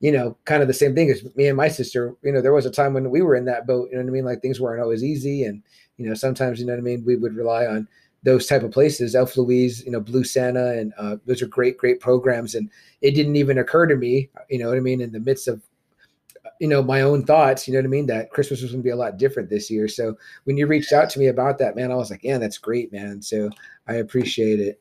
you 0.00 0.12
know, 0.12 0.36
kind 0.44 0.62
of 0.62 0.68
the 0.68 0.74
same 0.74 0.94
thing 0.94 1.10
as 1.10 1.24
me 1.34 1.48
and 1.48 1.56
my 1.56 1.68
sister. 1.68 2.14
You 2.22 2.32
know, 2.32 2.40
there 2.40 2.52
was 2.52 2.66
a 2.66 2.70
time 2.70 2.94
when 2.94 3.10
we 3.10 3.22
were 3.22 3.34
in 3.34 3.46
that 3.46 3.66
boat. 3.66 3.88
You 3.90 3.96
know 3.96 4.04
what 4.04 4.10
I 4.10 4.12
mean? 4.12 4.24
Like 4.24 4.42
things 4.42 4.60
weren't 4.60 4.82
always 4.82 5.02
easy, 5.02 5.44
and 5.44 5.62
you 5.96 6.08
know, 6.08 6.14
sometimes 6.14 6.60
you 6.60 6.66
know 6.66 6.72
what 6.74 6.78
I 6.78 6.82
mean. 6.82 7.04
We 7.04 7.16
would 7.16 7.34
rely 7.34 7.66
on 7.66 7.88
those 8.24 8.46
type 8.46 8.62
of 8.62 8.72
places, 8.72 9.14
Elf 9.14 9.36
Louise, 9.36 9.84
you 9.84 9.92
know, 9.92 10.00
Blue 10.00 10.24
Santa, 10.24 10.72
and 10.72 10.92
uh, 10.98 11.16
those 11.26 11.42
are 11.42 11.46
great, 11.46 11.76
great 11.76 12.00
programs. 12.00 12.54
And 12.54 12.70
it 13.02 13.12
didn't 13.12 13.36
even 13.36 13.58
occur 13.58 13.86
to 13.86 13.96
me, 13.96 14.30
you 14.48 14.58
know 14.58 14.68
what 14.68 14.78
I 14.78 14.80
mean, 14.80 15.00
in 15.00 15.12
the 15.12 15.20
midst 15.20 15.46
of, 15.46 15.62
you 16.58 16.68
know, 16.68 16.82
my 16.82 17.02
own 17.02 17.24
thoughts, 17.24 17.68
you 17.68 17.74
know 17.74 17.80
what 17.80 17.86
I 17.86 17.88
mean, 17.88 18.06
that 18.06 18.30
Christmas 18.30 18.62
was 18.62 18.70
going 18.70 18.82
to 18.82 18.86
be 18.86 18.90
a 18.90 18.96
lot 18.96 19.18
different 19.18 19.50
this 19.50 19.70
year. 19.70 19.88
So 19.88 20.16
when 20.44 20.56
you 20.56 20.66
reached 20.66 20.92
out 20.92 21.10
to 21.10 21.18
me 21.18 21.26
about 21.26 21.58
that, 21.58 21.76
man, 21.76 21.92
I 21.92 21.96
was 21.96 22.10
like, 22.10 22.24
yeah, 22.24 22.38
that's 22.38 22.58
great, 22.58 22.92
man. 22.92 23.20
So 23.20 23.50
I 23.86 23.94
appreciate 23.94 24.58
it. 24.58 24.80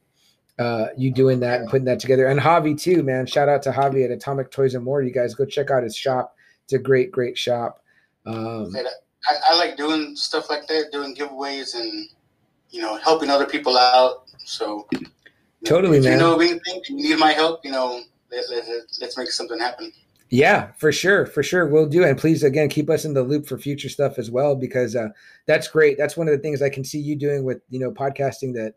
Uh, 0.59 0.87
you 0.95 1.11
doing 1.11 1.39
that 1.39 1.59
and 1.59 1.69
putting 1.69 1.85
that 1.85 1.99
together, 1.99 2.27
and 2.27 2.39
Javi 2.39 2.79
too, 2.79 3.01
man. 3.01 3.25
Shout 3.25 3.49
out 3.49 3.63
to 3.63 3.71
Javi 3.71 4.05
at 4.05 4.11
Atomic 4.11 4.51
Toys 4.51 4.75
and 4.75 4.85
More. 4.85 5.01
You 5.01 5.11
guys 5.11 5.33
go 5.33 5.45
check 5.45 5.71
out 5.71 5.81
his 5.81 5.95
shop. 5.95 6.35
It's 6.65 6.73
a 6.73 6.77
great, 6.77 7.11
great 7.11 7.35
shop. 7.35 7.81
Um, 8.27 8.71
I, 9.27 9.33
I 9.49 9.57
like 9.57 9.77
doing 9.77 10.15
stuff 10.15 10.51
like 10.51 10.67
that, 10.67 10.91
doing 10.91 11.15
giveaways 11.15 11.73
and 11.73 12.07
you 12.73 12.81
know 12.81 12.97
helping 12.97 13.29
other 13.29 13.45
people 13.45 13.77
out. 13.77 14.23
So 14.43 14.87
Totally, 15.63 15.99
if 15.99 16.03
man. 16.03 16.13
you 16.13 16.19
know 16.19 16.35
of 16.35 16.41
anything, 16.41 16.81
you 16.89 16.95
need 16.95 17.19
my 17.19 17.31
help. 17.31 17.63
You 17.63 17.71
know, 17.71 18.01
let, 18.31 18.49
let, 18.49 18.65
let's 18.99 19.17
make 19.17 19.31
something 19.31 19.59
happen. 19.59 19.91
Yeah, 20.29 20.71
for 20.77 20.91
sure, 20.91 21.25
for 21.25 21.43
sure, 21.43 21.67
we'll 21.67 21.87
do. 21.87 22.03
And 22.03 22.17
please, 22.17 22.43
again, 22.43 22.67
keep 22.67 22.89
us 22.89 23.05
in 23.05 23.13
the 23.13 23.23
loop 23.23 23.45
for 23.45 23.57
future 23.57 23.89
stuff 23.89 24.17
as 24.17 24.31
well, 24.31 24.55
because 24.55 24.95
uh, 24.95 25.09
that's 25.45 25.67
great. 25.67 25.97
That's 25.97 26.17
one 26.17 26.27
of 26.27 26.33
the 26.33 26.39
things 26.39 26.61
I 26.61 26.69
can 26.69 26.83
see 26.83 26.99
you 26.99 27.15
doing 27.15 27.43
with 27.43 27.61
you 27.69 27.79
know 27.79 27.91
podcasting 27.91 28.53
that 28.55 28.73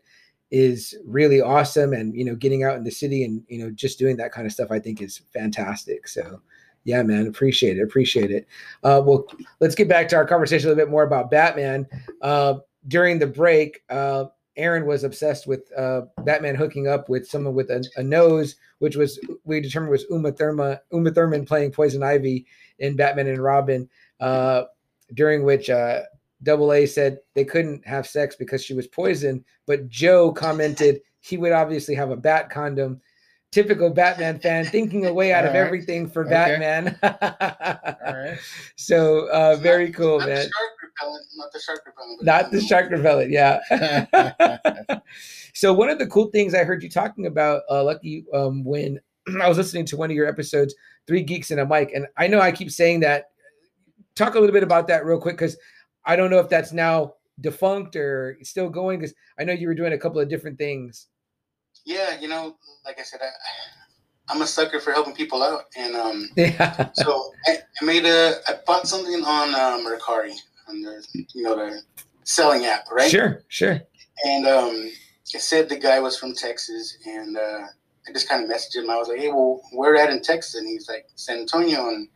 is 0.49 0.95
really 1.05 1.41
awesome, 1.41 1.93
and 1.93 2.15
you 2.15 2.23
know 2.23 2.35
getting 2.35 2.63
out 2.63 2.77
in 2.77 2.83
the 2.83 2.91
city 2.91 3.23
and 3.23 3.43
you 3.49 3.59
know 3.59 3.71
just 3.71 3.99
doing 3.99 4.15
that 4.17 4.31
kind 4.31 4.45
of 4.45 4.53
stuff. 4.53 4.71
I 4.71 4.79
think 4.79 5.01
is 5.01 5.21
fantastic. 5.33 6.07
So, 6.07 6.39
yeah, 6.85 7.03
man, 7.03 7.27
appreciate 7.27 7.77
it, 7.77 7.81
appreciate 7.81 8.31
it. 8.31 8.47
Uh, 8.83 9.01
well, 9.03 9.25
let's 9.59 9.75
get 9.75 9.89
back 9.89 10.07
to 10.09 10.15
our 10.15 10.27
conversation 10.27 10.67
a 10.67 10.69
little 10.69 10.85
bit 10.85 10.91
more 10.91 11.03
about 11.03 11.31
Batman. 11.31 11.85
Uh, 12.21 12.59
during 12.87 13.19
the 13.19 13.27
break, 13.27 13.81
uh, 13.89 14.25
Aaron 14.55 14.85
was 14.87 15.03
obsessed 15.03 15.45
with 15.45 15.71
uh, 15.77 16.01
Batman 16.23 16.55
hooking 16.55 16.87
up 16.87 17.09
with 17.09 17.27
someone 17.27 17.53
with 17.53 17.69
a, 17.69 17.85
a 17.97 18.03
nose, 18.03 18.55
which 18.79 18.95
was 18.95 19.19
we 19.43 19.61
determined 19.61 19.91
was 19.91 20.05
Uma 20.09 20.31
Thurman, 20.31 20.79
Uma 20.91 21.11
Thurman 21.11 21.45
playing 21.45 21.71
Poison 21.71 22.01
Ivy 22.01 22.45
in 22.79 22.95
Batman 22.95 23.27
and 23.27 23.43
Robin. 23.43 23.87
Uh, 24.19 24.63
during 25.13 25.43
which 25.43 25.69
uh, 25.69 26.01
Double 26.43 26.73
A 26.73 26.85
said 26.85 27.19
they 27.33 27.45
couldn't 27.45 27.85
have 27.87 28.07
sex 28.07 28.35
because 28.35 28.63
she 28.63 28.73
was 28.73 28.87
poisoned, 28.87 29.45
but 29.65 29.87
Joe 29.87 30.31
commented 30.31 31.01
he 31.21 31.37
would 31.37 31.51
obviously 31.51 31.95
have 31.95 32.11
a 32.11 32.15
bat 32.17 32.49
condom. 32.49 32.99
Typical 33.51 33.89
Batman 33.89 34.39
fan, 34.39 34.65
thinking 34.65 35.05
a 35.05 35.13
way 35.13 35.31
out 35.31 35.45
of 35.45 35.51
All 35.51 35.61
right. 35.61 35.65
everything 35.65 36.09
for 36.09 36.25
Okay. 36.25 36.31
Batman. 36.31 36.99
All 38.05 38.17
right. 38.17 38.37
So 38.75 39.29
uh, 39.31 39.55
very 39.55 39.89
cool, 39.91 40.19
Not 40.19 40.27
man. 40.27 40.41
shark 40.41 40.76
repellent. 41.01 41.25
not 41.35 41.51
the 41.53 41.59
shark 41.59 41.83
repellent. 41.85 42.23
Not 42.23 42.51
the 42.51 42.61
shark 42.61 42.91
repellent, 42.91 43.31
yeah. 43.31 43.59
so 45.53 45.73
one 45.73 45.89
of 45.89 45.99
the 45.99 46.07
cool 46.07 46.27
things 46.27 46.53
I 46.53 46.63
heard 46.63 46.83
you 46.83 46.89
talking 46.89 47.25
about, 47.25 47.63
uh, 47.69 47.83
Lucky, 47.83 48.25
um, 48.33 48.63
when 48.63 48.99
I 49.41 49.47
was 49.47 49.57
listening 49.57 49.85
to 49.87 49.97
one 49.97 50.09
of 50.09 50.15
your 50.15 50.27
episodes, 50.27 50.75
Three 51.05 51.23
Geeks 51.23 51.51
and 51.51 51.59
a 51.59 51.65
Mic, 51.65 51.91
and 51.93 52.07
I 52.17 52.27
know 52.27 52.39
I 52.39 52.51
keep 52.51 52.71
saying 52.71 53.01
that. 53.01 53.25
Talk 54.15 54.33
a 54.33 54.39
little 54.39 54.53
bit 54.53 54.63
about 54.63 54.87
that 54.87 55.05
real 55.05 55.19
quick, 55.21 55.35
because 55.35 55.57
I 56.03 56.15
don't 56.15 56.31
know 56.31 56.39
if 56.39 56.49
that's 56.49 56.73
now 56.73 57.13
defunct 57.39 57.95
or 57.95 58.37
still 58.41 58.67
going. 58.67 58.99
Because 58.99 59.13
I 59.39 59.43
know 59.43 59.53
you 59.53 59.67
were 59.67 59.75
doing 59.75 59.93
a 59.93 59.97
couple 59.97 60.19
of 60.19 60.27
different 60.27 60.57
things. 60.57 61.07
Yeah, 61.85 62.19
you 62.19 62.27
know, 62.27 62.57
like 62.83 62.99
I 62.99 63.03
said, 63.03 63.19
I, 63.21 63.29
I'm 64.29 64.41
a 64.41 64.47
sucker 64.47 64.79
for 64.79 64.91
helping 64.91 65.13
people 65.13 65.41
out, 65.43 65.65
and 65.77 65.95
um, 65.95 66.29
Yeah. 66.35 66.89
so 66.93 67.31
I, 67.47 67.57
I 67.81 67.85
made 67.85 68.05
a, 68.05 68.35
I 68.47 68.55
bought 68.65 68.87
something 68.87 69.23
on 69.23 69.55
uh, 69.55 69.77
Mercari, 69.87 70.33
on 70.67 70.81
the, 70.81 71.05
you 71.33 71.43
know, 71.43 71.55
the 71.55 71.81
selling 72.23 72.65
app, 72.65 72.85
right? 72.91 73.09
Sure, 73.09 73.43
sure. 73.47 73.79
And 74.25 74.47
um, 74.47 74.91
it 75.33 75.41
said 75.41 75.69
the 75.69 75.77
guy 75.77 75.99
was 75.99 76.17
from 76.17 76.33
Texas, 76.33 76.97
and 77.05 77.37
uh, 77.37 77.63
I 78.07 78.13
just 78.13 78.29
kind 78.29 78.43
of 78.43 78.49
messaged 78.49 78.75
him. 78.75 78.89
I 78.89 78.97
was 78.97 79.07
like, 79.07 79.19
"Hey, 79.19 79.29
well, 79.29 79.61
where 79.71 79.95
at 79.95 80.09
in 80.09 80.21
Texas?" 80.21 80.55
And 80.55 80.67
he's 80.67 80.87
like, 80.87 81.05
"San 81.15 81.39
Antonio." 81.39 81.87
And 81.89 82.07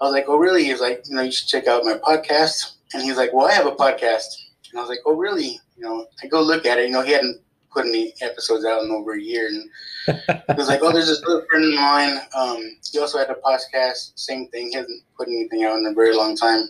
I 0.00 0.04
was 0.04 0.12
like, 0.12 0.24
"Oh, 0.28 0.36
really?" 0.36 0.64
He's 0.64 0.80
like, 0.80 1.04
"You 1.08 1.16
know, 1.16 1.22
you 1.22 1.32
should 1.32 1.48
check 1.48 1.66
out 1.66 1.84
my 1.84 1.94
podcast." 1.94 2.72
And 2.94 3.02
he's 3.02 3.16
like, 3.16 3.32
"Well, 3.32 3.46
I 3.46 3.52
have 3.52 3.66
a 3.66 3.72
podcast." 3.72 4.26
And 4.70 4.78
I 4.78 4.80
was 4.80 4.88
like, 4.88 5.00
"Oh, 5.06 5.14
really?" 5.14 5.60
You 5.76 5.84
know, 5.84 6.06
I 6.22 6.26
go 6.26 6.42
look 6.42 6.66
at 6.66 6.78
it. 6.78 6.86
You 6.86 6.92
know, 6.92 7.02
he 7.02 7.12
hadn't 7.12 7.40
put 7.72 7.86
any 7.86 8.14
episodes 8.22 8.64
out 8.64 8.82
in 8.82 8.90
over 8.90 9.12
a 9.12 9.20
year, 9.20 9.48
and 9.48 9.70
he 10.48 10.54
was 10.56 10.68
like, 10.68 10.80
"Oh, 10.82 10.92
there's 10.92 11.08
this 11.08 11.22
little 11.22 11.44
friend 11.48 11.64
of 11.64 11.74
mine. 11.74 12.18
Um, 12.34 12.76
he 12.90 12.98
also 12.98 13.18
had 13.18 13.30
a 13.30 13.34
podcast. 13.34 14.12
Same 14.16 14.48
thing. 14.48 14.68
He 14.70 14.76
hasn't 14.76 15.02
put 15.16 15.28
anything 15.28 15.64
out 15.64 15.78
in 15.78 15.86
a 15.86 15.94
very 15.94 16.14
long 16.14 16.36
time." 16.36 16.68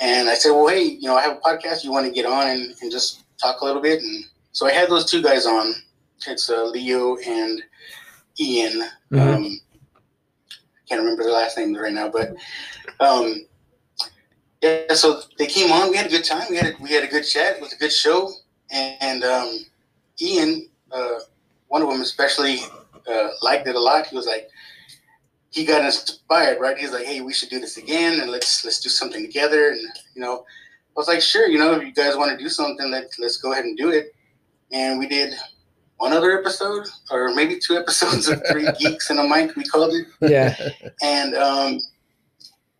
And 0.00 0.28
I 0.28 0.34
said, 0.34 0.50
"Well, 0.50 0.68
hey, 0.68 0.82
you 0.82 1.08
know, 1.08 1.16
I 1.16 1.22
have 1.22 1.36
a 1.36 1.40
podcast. 1.40 1.84
You 1.84 1.92
want 1.92 2.06
to 2.06 2.12
get 2.12 2.26
on 2.26 2.48
and, 2.48 2.74
and 2.80 2.90
just 2.90 3.24
talk 3.38 3.60
a 3.60 3.64
little 3.64 3.82
bit?" 3.82 4.00
And 4.00 4.24
so 4.52 4.66
I 4.66 4.72
had 4.72 4.88
those 4.88 5.10
two 5.10 5.22
guys 5.22 5.46
on. 5.46 5.74
It's 6.26 6.50
uh, 6.50 6.64
Leo 6.64 7.16
and 7.18 7.62
Ian. 8.38 8.82
Mhm. 9.12 9.20
Um, 9.20 9.60
can't 10.88 11.00
remember 11.00 11.22
their 11.22 11.32
last 11.32 11.56
names 11.56 11.78
right 11.78 11.92
now, 11.92 12.08
but 12.08 12.34
um, 12.98 13.46
yeah. 14.60 14.92
So 14.94 15.22
they 15.38 15.46
came 15.46 15.70
on. 15.70 15.90
We 15.90 15.96
had 15.96 16.06
a 16.06 16.10
good 16.10 16.24
time. 16.24 16.46
We 16.50 16.56
had 16.56 16.66
a, 16.66 16.82
we 16.82 16.90
had 16.90 17.04
a 17.04 17.06
good 17.06 17.22
chat. 17.22 17.56
It 17.56 17.62
was 17.62 17.72
a 17.72 17.76
good 17.76 17.92
show. 17.92 18.32
And, 18.70 18.96
and 19.00 19.24
um, 19.24 19.58
Ian, 20.20 20.68
uh, 20.90 21.20
one 21.68 21.82
of 21.82 21.88
them 21.88 22.00
especially, 22.00 22.58
uh, 23.08 23.28
liked 23.40 23.68
it 23.68 23.76
a 23.76 23.80
lot. 23.80 24.06
He 24.06 24.16
was 24.16 24.26
like, 24.26 24.48
he 25.50 25.64
got 25.64 25.84
inspired, 25.84 26.60
right? 26.60 26.78
He's 26.78 26.92
like, 26.92 27.04
hey, 27.04 27.20
we 27.20 27.32
should 27.32 27.48
do 27.48 27.60
this 27.60 27.76
again, 27.76 28.20
and 28.20 28.30
let's 28.30 28.64
let's 28.64 28.80
do 28.80 28.88
something 28.88 29.26
together. 29.26 29.70
And 29.70 29.80
you 30.14 30.22
know, 30.22 30.38
I 30.38 30.92
was 30.96 31.08
like, 31.08 31.20
sure, 31.20 31.48
you 31.48 31.58
know, 31.58 31.74
if 31.74 31.82
you 31.82 31.92
guys 31.92 32.16
want 32.16 32.30
to 32.30 32.42
do 32.42 32.48
something, 32.48 32.90
let 32.90 33.10
let's 33.18 33.36
go 33.36 33.52
ahead 33.52 33.64
and 33.64 33.76
do 33.76 33.90
it. 33.90 34.14
And 34.72 34.98
we 34.98 35.08
did 35.08 35.34
one 35.96 36.12
other 36.12 36.38
episode, 36.38 36.86
or 37.10 37.34
maybe 37.34 37.58
two 37.58 37.76
episodes 37.78 38.28
of 38.28 38.42
Three 38.50 38.68
Geeks 38.78 39.10
and 39.10 39.18
a 39.18 39.24
Mic, 39.24 39.54
we 39.56 39.64
called 39.64 39.94
it. 39.94 40.06
Yeah. 40.20 40.54
And 41.02 41.34
um, 41.34 41.78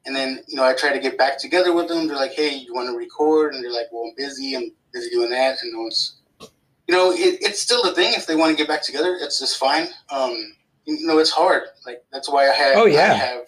and 0.07 0.15
then 0.15 0.43
you 0.47 0.57
know, 0.57 0.65
I 0.65 0.75
tried 0.75 0.93
to 0.93 1.01
get 1.01 1.19
back 1.19 1.39
together 1.39 1.73
with 1.73 1.89
them. 1.89 2.07
They're 2.07 2.17
like, 2.17 2.35
hey, 2.35 2.55
you 2.55 2.73
want 2.73 2.89
to 2.89 2.97
record? 2.97 3.55
And 3.55 3.63
they're 3.65 3.73
like, 3.73 3.87
well, 3.93 4.05
I'm 4.05 4.15
busy. 4.17 4.55
I'm 4.55 4.71
busy 4.93 5.11
doing 5.11 5.31
that. 5.31 5.59
And 5.63 5.75
I 5.75 5.79
was, 5.79 6.17
you 6.41 6.95
know, 6.95 7.13
it, 7.13 7.39
it's 7.43 7.61
still 7.61 7.83
the 7.83 7.93
thing 7.93 8.15
if 8.15 8.27
they 8.27 8.37
want 8.37 8.51
to 8.51 8.57
get 8.57 8.69
back 8.69 8.83
together. 8.83 9.17
It's 9.21 9.41
just 9.41 9.59
fine. 9.59 9.89
Um, 10.11 10.55
you 10.85 11.07
know, 11.07 11.19
it's 11.19 11.31
hard. 11.31 11.65
Like 11.87 12.03
that's 12.13 12.29
why 12.29 12.49
I 12.49 12.55
have 12.55 12.77
Oh, 12.77 12.87
yeah. 12.87 13.13
I 13.13 13.17
have 13.17 13.47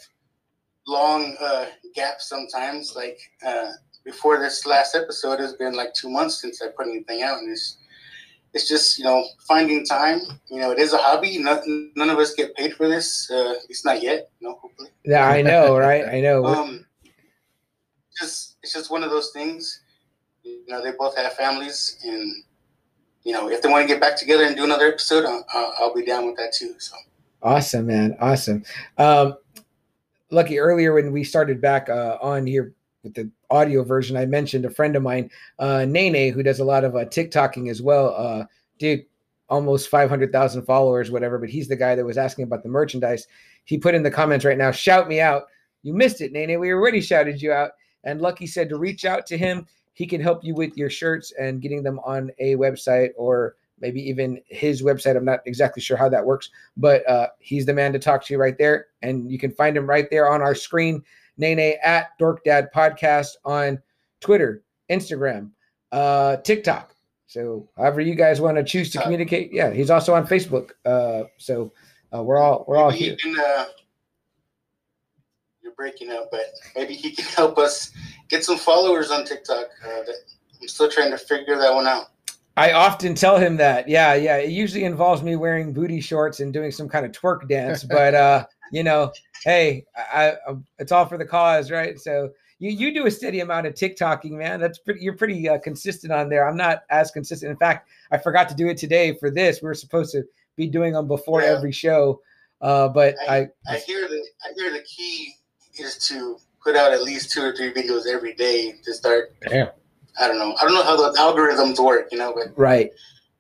long 0.86 1.36
uh, 1.40 1.66
gaps 1.94 2.28
sometimes. 2.28 2.94
Like 2.96 3.18
uh, 3.46 3.70
before 4.04 4.38
this 4.38 4.66
last 4.66 4.94
episode 4.94 5.40
it's 5.40 5.54
been 5.54 5.74
like 5.74 5.94
two 5.94 6.08
months 6.08 6.40
since 6.40 6.62
I 6.62 6.68
put 6.68 6.86
anything 6.86 7.22
out, 7.22 7.38
and 7.38 7.50
it's 7.50 7.78
it's 8.54 8.68
just 8.68 8.98
you 8.98 9.04
know 9.04 9.24
finding 9.48 9.84
time. 9.84 10.20
You 10.50 10.60
know, 10.60 10.70
it 10.70 10.78
is 10.78 10.92
a 10.92 10.98
hobby. 10.98 11.38
None, 11.38 11.92
none 11.96 12.10
of 12.10 12.18
us 12.18 12.34
get 12.34 12.54
paid 12.54 12.74
for 12.74 12.88
this. 12.88 13.30
Uh, 13.30 13.52
at 13.52 13.68
least 13.68 13.84
not 13.84 14.02
yet. 14.02 14.30
You 14.40 14.48
know, 14.48 14.58
hopefully. 14.60 14.90
Yeah, 15.04 15.26
I 15.28 15.42
know, 15.42 15.76
right? 15.76 16.06
I 16.06 16.20
know. 16.20 16.44
Um, 16.52 16.86
just 18.18 18.58
it's 18.62 18.74
just 18.74 18.90
one 18.90 19.02
of 19.02 19.10
those 19.10 19.30
things. 19.30 19.80
You 20.44 20.64
know, 20.68 20.82
they 20.82 20.92
both 20.92 21.16
have 21.16 21.32
families, 21.32 21.98
and 22.04 22.44
you 23.24 23.32
know, 23.32 23.48
if 23.48 23.62
they 23.62 23.68
want 23.70 23.82
to 23.82 23.88
get 23.88 24.00
back 24.00 24.16
together 24.16 24.44
and 24.44 24.54
do 24.56 24.64
another 24.64 24.86
episode, 24.88 25.24
I'll, 25.24 25.74
I'll 25.78 25.94
be 25.94 26.04
down 26.04 26.26
with 26.26 26.36
that 26.36 26.52
too. 26.52 26.74
So 26.78 26.94
Awesome, 27.42 27.86
man. 27.86 28.16
Awesome. 28.20 28.64
Um, 28.98 29.36
Lucky, 30.30 30.58
earlier 30.58 30.94
when 30.94 31.12
we 31.12 31.24
started 31.24 31.60
back 31.60 31.88
uh, 31.88 32.16
on 32.22 32.46
here 32.46 32.72
with 33.02 33.14
the 33.14 33.30
audio 33.50 33.82
version, 33.82 34.16
I 34.16 34.24
mentioned 34.24 34.64
a 34.64 34.70
friend 34.70 34.96
of 34.96 35.02
mine, 35.02 35.30
uh, 35.58 35.84
Nene, 35.84 36.32
who 36.32 36.42
does 36.42 36.60
a 36.60 36.64
lot 36.64 36.84
of 36.84 36.96
uh, 36.96 37.04
TikToking 37.04 37.68
as 37.68 37.82
well. 37.82 38.14
Uh, 38.16 38.44
dude, 38.78 39.04
almost 39.50 39.88
500,000 39.88 40.62
followers, 40.62 41.10
whatever, 41.10 41.38
but 41.38 41.50
he's 41.50 41.68
the 41.68 41.76
guy 41.76 41.94
that 41.94 42.04
was 42.04 42.16
asking 42.16 42.44
about 42.44 42.62
the 42.62 42.68
merchandise. 42.68 43.26
He 43.64 43.76
put 43.76 43.94
in 43.94 44.02
the 44.02 44.10
comments 44.10 44.44
right 44.44 44.56
now, 44.56 44.70
shout 44.70 45.08
me 45.08 45.20
out. 45.20 45.44
You 45.82 45.92
missed 45.92 46.20
it, 46.20 46.32
Nene. 46.32 46.58
We 46.58 46.72
already 46.72 47.00
shouted 47.00 47.42
you 47.42 47.52
out. 47.52 47.72
And 48.04 48.20
Lucky 48.20 48.46
said 48.46 48.68
to 48.70 48.78
reach 48.78 49.04
out 49.04 49.26
to 49.26 49.36
him. 49.36 49.66
He 49.92 50.06
can 50.06 50.20
help 50.20 50.42
you 50.42 50.54
with 50.54 50.76
your 50.76 50.88
shirts 50.88 51.32
and 51.38 51.60
getting 51.60 51.82
them 51.82 51.98
on 52.00 52.30
a 52.38 52.56
website 52.56 53.10
or 53.16 53.56
maybe 53.82 54.00
even 54.08 54.40
his 54.46 54.82
website. 54.82 55.16
I'm 55.16 55.24
not 55.24 55.40
exactly 55.44 55.82
sure 55.82 55.96
how 55.96 56.08
that 56.08 56.24
works, 56.24 56.48
but 56.76 57.06
uh, 57.08 57.26
he's 57.40 57.66
the 57.66 57.74
man 57.74 57.92
to 57.92 57.98
talk 57.98 58.24
to 58.26 58.38
right 58.38 58.56
there. 58.56 58.86
And 59.02 59.30
you 59.30 59.38
can 59.38 59.50
find 59.50 59.76
him 59.76 59.86
right 59.86 60.08
there 60.10 60.30
on 60.30 60.40
our 60.40 60.54
screen, 60.54 61.02
Nene 61.36 61.74
at 61.82 62.16
Dork 62.18 62.44
Dad 62.44 62.70
Podcast 62.74 63.30
on 63.44 63.82
Twitter, 64.20 64.62
Instagram, 64.88 65.50
uh, 65.90 66.36
TikTok. 66.38 66.94
So 67.26 67.68
however 67.76 68.00
you 68.00 68.14
guys 68.14 68.40
want 68.40 68.56
to 68.56 68.64
choose 68.64 68.88
to 68.88 68.92
TikTok. 68.92 69.04
communicate. 69.04 69.52
Yeah, 69.52 69.72
he's 69.72 69.90
also 69.90 70.14
on 70.14 70.26
Facebook. 70.26 70.70
Uh, 70.86 71.24
so 71.36 71.72
uh, 72.14 72.22
we're 72.22 72.38
all 72.38 72.64
we're 72.68 72.76
all 72.76 72.90
here. 72.90 73.10
he 73.10 73.16
can. 73.16 73.38
Uh, 73.38 73.64
you're 75.62 75.72
breaking 75.72 76.10
up, 76.10 76.28
but 76.30 76.52
maybe 76.76 76.94
he 76.94 77.10
can 77.10 77.24
help 77.24 77.58
us 77.58 77.90
get 78.28 78.44
some 78.44 78.58
followers 78.58 79.10
on 79.10 79.24
TikTok. 79.24 79.66
Uh, 79.84 80.02
that, 80.04 80.14
I'm 80.60 80.68
still 80.68 80.90
trying 80.90 81.10
to 81.10 81.18
figure 81.18 81.58
that 81.58 81.74
one 81.74 81.86
out. 81.86 82.11
I 82.56 82.72
often 82.72 83.14
tell 83.14 83.38
him 83.38 83.56
that. 83.56 83.88
Yeah, 83.88 84.14
yeah. 84.14 84.36
It 84.36 84.50
usually 84.50 84.84
involves 84.84 85.22
me 85.22 85.36
wearing 85.36 85.72
booty 85.72 86.00
shorts 86.00 86.40
and 86.40 86.52
doing 86.52 86.70
some 86.70 86.88
kind 86.88 87.06
of 87.06 87.12
twerk 87.12 87.48
dance, 87.48 87.82
but 87.84 88.14
uh, 88.14 88.46
you 88.72 88.82
know, 88.82 89.12
hey, 89.44 89.86
I, 89.96 90.32
I 90.46 90.54
it's 90.78 90.92
all 90.92 91.06
for 91.06 91.16
the 91.18 91.24
cause, 91.24 91.70
right? 91.70 91.98
So 91.98 92.30
you 92.58 92.70
you 92.70 92.92
do 92.94 93.06
a 93.06 93.10
steady 93.10 93.40
amount 93.40 93.66
of 93.66 93.74
TikToking, 93.74 94.32
man. 94.32 94.60
That's 94.60 94.78
pretty. 94.78 95.00
You're 95.00 95.16
pretty 95.16 95.48
uh, 95.48 95.58
consistent 95.58 96.12
on 96.12 96.28
there. 96.28 96.46
I'm 96.46 96.56
not 96.56 96.82
as 96.90 97.10
consistent. 97.10 97.50
In 97.50 97.56
fact, 97.56 97.88
I 98.10 98.18
forgot 98.18 98.48
to 98.50 98.54
do 98.54 98.68
it 98.68 98.76
today 98.76 99.16
for 99.18 99.30
this. 99.30 99.62
We 99.62 99.66
were 99.66 99.74
supposed 99.74 100.12
to 100.12 100.22
be 100.56 100.66
doing 100.66 100.92
them 100.92 101.08
before 101.08 101.40
Yeah. 101.40 101.56
every 101.56 101.72
show, 101.72 102.20
uh, 102.60 102.88
but 102.88 103.14
I, 103.28 103.48
I 103.66 103.78
hear 103.78 104.06
the 104.08 104.22
I 104.44 104.52
hear 104.56 104.70
the 104.70 104.82
key 104.82 105.32
is 105.78 105.96
to 106.08 106.36
put 106.62 106.76
out 106.76 106.92
at 106.92 107.02
least 107.02 107.32
two 107.32 107.42
or 107.42 107.56
three 107.56 107.72
videos 107.72 108.06
every 108.06 108.34
day 108.34 108.74
to 108.84 108.92
start. 108.92 109.34
Damn. 109.48 109.68
I 110.20 110.28
don't 110.28 110.38
know. 110.38 110.54
I 110.60 110.64
don't 110.64 110.74
know 110.74 110.82
how 110.82 110.96
the 110.96 111.18
algorithms 111.18 111.82
work, 111.82 112.08
you 112.12 112.18
know, 112.18 112.34
but 112.34 112.52
right. 112.56 112.90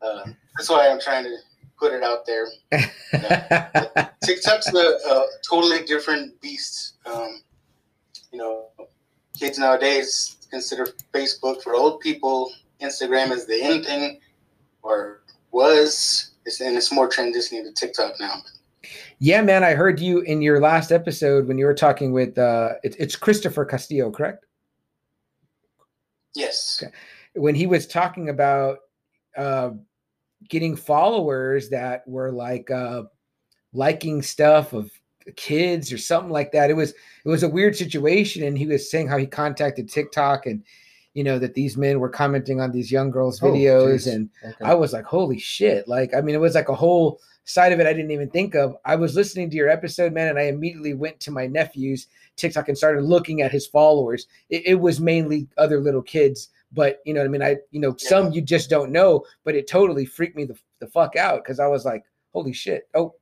uh, 0.00 0.24
that's 0.56 0.68
why 0.68 0.88
I'm 0.88 1.00
trying 1.00 1.24
to 1.24 1.36
put 1.78 1.92
it 1.92 2.02
out 2.02 2.24
there. 2.26 2.46
TikTok's 4.24 4.72
a, 4.72 4.78
a 4.78 5.26
totally 5.48 5.84
different 5.84 6.40
beast. 6.40 6.94
Um, 7.06 7.40
you 8.30 8.38
know, 8.38 8.66
kids 9.38 9.58
nowadays 9.58 10.36
consider 10.50 10.86
Facebook 11.12 11.62
for 11.62 11.74
old 11.74 12.00
people. 12.00 12.52
Instagram 12.80 13.30
is 13.32 13.46
the 13.46 13.60
in 13.60 13.82
thing, 13.82 14.20
or 14.82 15.22
was, 15.50 16.32
it's, 16.46 16.60
and 16.60 16.76
it's 16.76 16.92
more 16.92 17.08
transitioning 17.08 17.64
to 17.64 17.72
TikTok 17.72 18.18
now. 18.18 18.36
yeah, 19.18 19.42
man. 19.42 19.62
I 19.62 19.74
heard 19.74 20.00
you 20.00 20.20
in 20.20 20.42
your 20.42 20.60
last 20.60 20.90
episode 20.90 21.46
when 21.46 21.58
you 21.58 21.66
were 21.66 21.74
talking 21.74 22.12
with 22.12 22.38
uh, 22.38 22.74
it, 22.82 22.96
it's 22.98 23.16
Christopher 23.16 23.64
Castillo, 23.64 24.10
correct? 24.10 24.46
Yes. 26.34 26.82
Okay. 26.82 26.92
when 27.34 27.54
he 27.54 27.66
was 27.66 27.86
talking 27.86 28.28
about 28.28 28.78
uh, 29.36 29.70
getting 30.48 30.76
followers 30.76 31.68
that 31.70 32.06
were 32.06 32.32
like 32.32 32.70
uh, 32.70 33.04
liking 33.72 34.22
stuff 34.22 34.72
of 34.72 34.90
kids 35.36 35.92
or 35.92 35.98
something 35.98 36.32
like 36.32 36.52
that. 36.52 36.70
It 36.70 36.74
was 36.74 36.90
it 37.24 37.28
was 37.28 37.42
a 37.42 37.48
weird 37.48 37.76
situation, 37.76 38.42
and 38.44 38.58
he 38.58 38.66
was 38.66 38.90
saying 38.90 39.08
how 39.08 39.18
he 39.18 39.26
contacted 39.26 39.88
TikTok 39.88 40.46
and 40.46 40.62
you 41.14 41.22
know 41.24 41.38
that 41.38 41.54
these 41.54 41.76
men 41.76 42.00
were 42.00 42.08
commenting 42.08 42.60
on 42.60 42.72
these 42.72 42.90
young 42.90 43.10
girls' 43.10 43.40
Oh, 43.42 43.46
videos, 43.46 43.92
geez. 44.04 44.06
and 44.08 44.30
Okay. 44.44 44.64
I 44.64 44.74
was 44.74 44.92
like, 44.92 45.04
holy 45.04 45.38
shit! 45.38 45.86
Like, 45.86 46.14
I 46.14 46.20
mean, 46.20 46.34
it 46.34 46.40
was 46.40 46.54
like 46.54 46.68
a 46.70 46.74
whole 46.74 47.20
side 47.44 47.72
of 47.72 47.80
it 47.80 47.86
I 47.86 47.92
didn't 47.92 48.10
even 48.12 48.30
think 48.30 48.54
of. 48.54 48.76
I 48.84 48.96
was 48.96 49.14
listening 49.14 49.50
to 49.50 49.56
your 49.56 49.68
episode, 49.68 50.12
man, 50.12 50.28
and 50.28 50.38
I 50.38 50.44
immediately 50.44 50.94
went 50.94 51.20
to 51.20 51.30
my 51.30 51.46
nephew's 51.46 52.06
TikTok 52.36 52.68
and 52.68 52.76
started 52.78 53.04
looking 53.04 53.42
at 53.42 53.52
his 53.52 53.66
followers. 53.66 54.26
It, 54.50 54.62
it 54.66 54.74
was 54.76 55.00
mainly 55.00 55.48
other 55.58 55.80
little 55.80 56.02
kids, 56.02 56.48
but 56.72 57.00
you 57.04 57.14
know 57.14 57.20
what 57.20 57.26
I 57.26 57.28
mean. 57.28 57.42
I, 57.42 57.56
you 57.70 57.80
know, 57.80 57.94
Yeah. 57.98 58.08
some 58.08 58.32
you 58.32 58.40
just 58.40 58.70
don't 58.70 58.90
know, 58.92 59.24
but 59.44 59.54
it 59.54 59.66
totally 59.68 60.04
freaked 60.06 60.36
me 60.36 60.44
the, 60.44 60.56
the 60.80 60.86
fuck 60.86 61.16
out 61.16 61.44
because 61.44 61.60
I 61.60 61.66
was 61.66 61.84
like, 61.84 62.04
holy 62.32 62.52
shit! 62.52 62.88
Oh, 62.94 63.14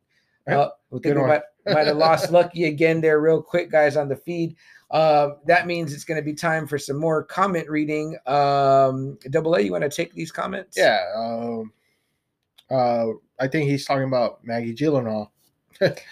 uh, 0.46 0.68
good 1.00 1.18
one. 1.18 1.40
Might 1.66 1.86
have 1.86 1.96
lost 1.96 2.30
Lucky 2.32 2.64
again 2.64 3.00
there, 3.00 3.20
real 3.20 3.42
quick, 3.42 3.70
guys, 3.70 3.96
on 3.96 4.08
the 4.08 4.16
feed. 4.16 4.56
Um, 4.90 5.36
that 5.46 5.66
means 5.66 5.92
it's 5.92 6.04
going 6.04 6.16
to 6.16 6.24
be 6.24 6.34
time 6.34 6.66
for 6.66 6.78
some 6.78 6.96
more 6.98 7.22
comment 7.22 7.68
reading. 7.68 8.16
Um, 8.26 9.18
Double 9.30 9.54
A, 9.54 9.60
you 9.60 9.70
want 9.70 9.84
to 9.84 9.90
take 9.90 10.14
these 10.14 10.32
comments? 10.32 10.76
Yeah. 10.76 11.04
Um, 11.14 11.72
uh, 12.70 13.06
I 13.38 13.46
think 13.46 13.68
he's 13.68 13.84
talking 13.84 14.08
about 14.08 14.42
Maggie 14.44 14.74
Gyllenhaal. 14.74 15.28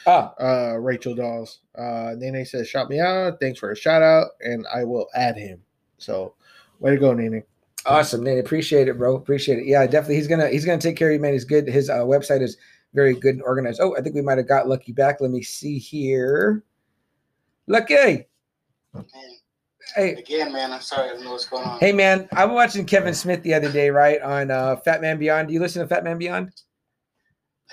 Ah, 0.07 0.35
uh, 0.41 0.77
Rachel 0.79 1.15
Dawes. 1.15 1.61
Uh, 1.77 2.15
Nene 2.17 2.45
says, 2.45 2.69
shout 2.69 2.89
me 2.89 3.01
out. 3.01 3.39
Thanks 3.41 3.59
for 3.59 3.71
a 3.71 3.77
shout 3.77 4.03
out, 4.03 4.29
and 4.41 4.67
I 4.75 4.85
will 4.85 5.07
add 5.15 5.37
him. 5.37 5.63
So, 5.99 6.35
way 6.81 6.93
to 6.93 6.97
go, 6.97 7.13
Nene. 7.13 7.43
awesome, 7.87 8.23
Nate. 8.23 8.39
Appreciate 8.39 8.89
it, 8.89 8.97
bro. 8.99 9.17
Appreciate 9.17 9.59
it. 9.59 9.67
Yeah, 9.67 9.87
definitely. 9.87 10.17
He's 10.17 10.29
gonna 10.29 10.49
he's 10.49 10.65
gonna 10.65 10.81
take 10.81 10.97
care 10.97 11.09
of 11.11 11.15
you, 11.15 11.21
man. 11.21 11.33
He's 11.33 11.45
good. 11.45 11.69
His 11.69 11.91
uh, 11.91 11.99
website 12.01 12.43
is 12.43 12.57
very 12.95 13.15
good 13.15 13.35
and 13.35 13.43
organized. 13.43 13.81
Oh, 13.81 13.97
I 13.97 14.01
think 14.01 14.15
we 14.15 14.23
might 14.23 14.39
have 14.39 14.49
got 14.49 14.69
Lucky 14.69 14.93
back. 14.93 15.21
Let 15.21 15.31
me 15.31 15.43
see 15.43 15.79
here. 15.79 16.63
Lucky. 17.67 18.25
Man, 18.95 19.05
Hey, 19.95 20.13
again, 20.15 20.53
man, 20.53 20.71
I'm 20.73 20.81
sorry. 20.83 21.09
I 21.11 21.13
don't 21.15 21.25
know 21.25 21.33
what's 21.33 21.47
going 21.49 21.65
on. 21.67 21.79
hey, 21.81 21.93
man. 21.93 22.29
I 22.33 22.45
was 22.45 22.55
watching 22.55 22.85
Kevin 22.85 23.15
Smith 23.15 23.43
the 23.43 23.55
other 23.55 23.73
day, 23.73 23.89
right 23.91 24.21
on 24.21 24.51
uh, 24.51 24.77
Fat 24.77 25.01
Man 25.01 25.19
Beyond. 25.19 25.49
Do 25.49 25.55
you 25.55 25.61
listen 25.61 25.81
to 25.83 25.89
Fat 25.89 26.05
Man 26.05 26.19
Beyond? 26.19 26.53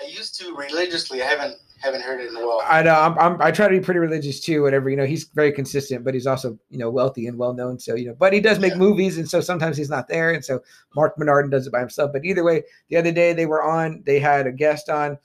I 0.00 0.06
used 0.06 0.38
to 0.40 0.54
religiously. 0.54 1.22
I 1.22 1.26
haven't 1.26 1.56
haven't 1.78 2.02
heard 2.02 2.20
it 2.20 2.28
in 2.30 2.36
a 2.36 2.40
while. 2.40 2.62
I 2.64 2.82
know. 2.82 2.94
I'm, 2.94 3.18
I'm. 3.18 3.42
I 3.42 3.50
try 3.50 3.68
to 3.68 3.78
be 3.78 3.84
pretty 3.84 4.00
religious 4.00 4.40
too. 4.40 4.62
Whatever 4.62 4.88
you 4.90 4.96
know. 4.96 5.04
He's 5.06 5.24
very 5.24 5.52
consistent, 5.52 6.04
but 6.04 6.14
he's 6.14 6.26
also 6.26 6.58
you 6.70 6.78
know 6.78 6.90
wealthy 6.90 7.26
and 7.26 7.38
well 7.38 7.52
known. 7.52 7.78
So 7.78 7.94
you 7.94 8.06
know, 8.08 8.16
but 8.18 8.32
he 8.32 8.40
does 8.40 8.58
make 8.58 8.72
Yeah. 8.72 8.78
movies, 8.78 9.18
and 9.18 9.28
so 9.28 9.40
sometimes 9.40 9.76
he's 9.76 9.90
not 9.90 10.08
there, 10.08 10.32
and 10.32 10.44
so 10.44 10.60
Marc 10.94 11.16
Bernardin 11.16 11.50
does 11.50 11.66
it 11.66 11.72
by 11.72 11.80
himself. 11.80 12.12
But 12.12 12.24
either 12.24 12.44
way, 12.44 12.62
the 12.88 12.96
other 12.96 13.12
day 13.12 13.32
they 13.32 13.46
were 13.46 13.62
on. 13.62 14.02
They 14.06 14.18
had 14.18 14.46
a 14.46 14.52
guest 14.52 14.88
on. 14.88 15.18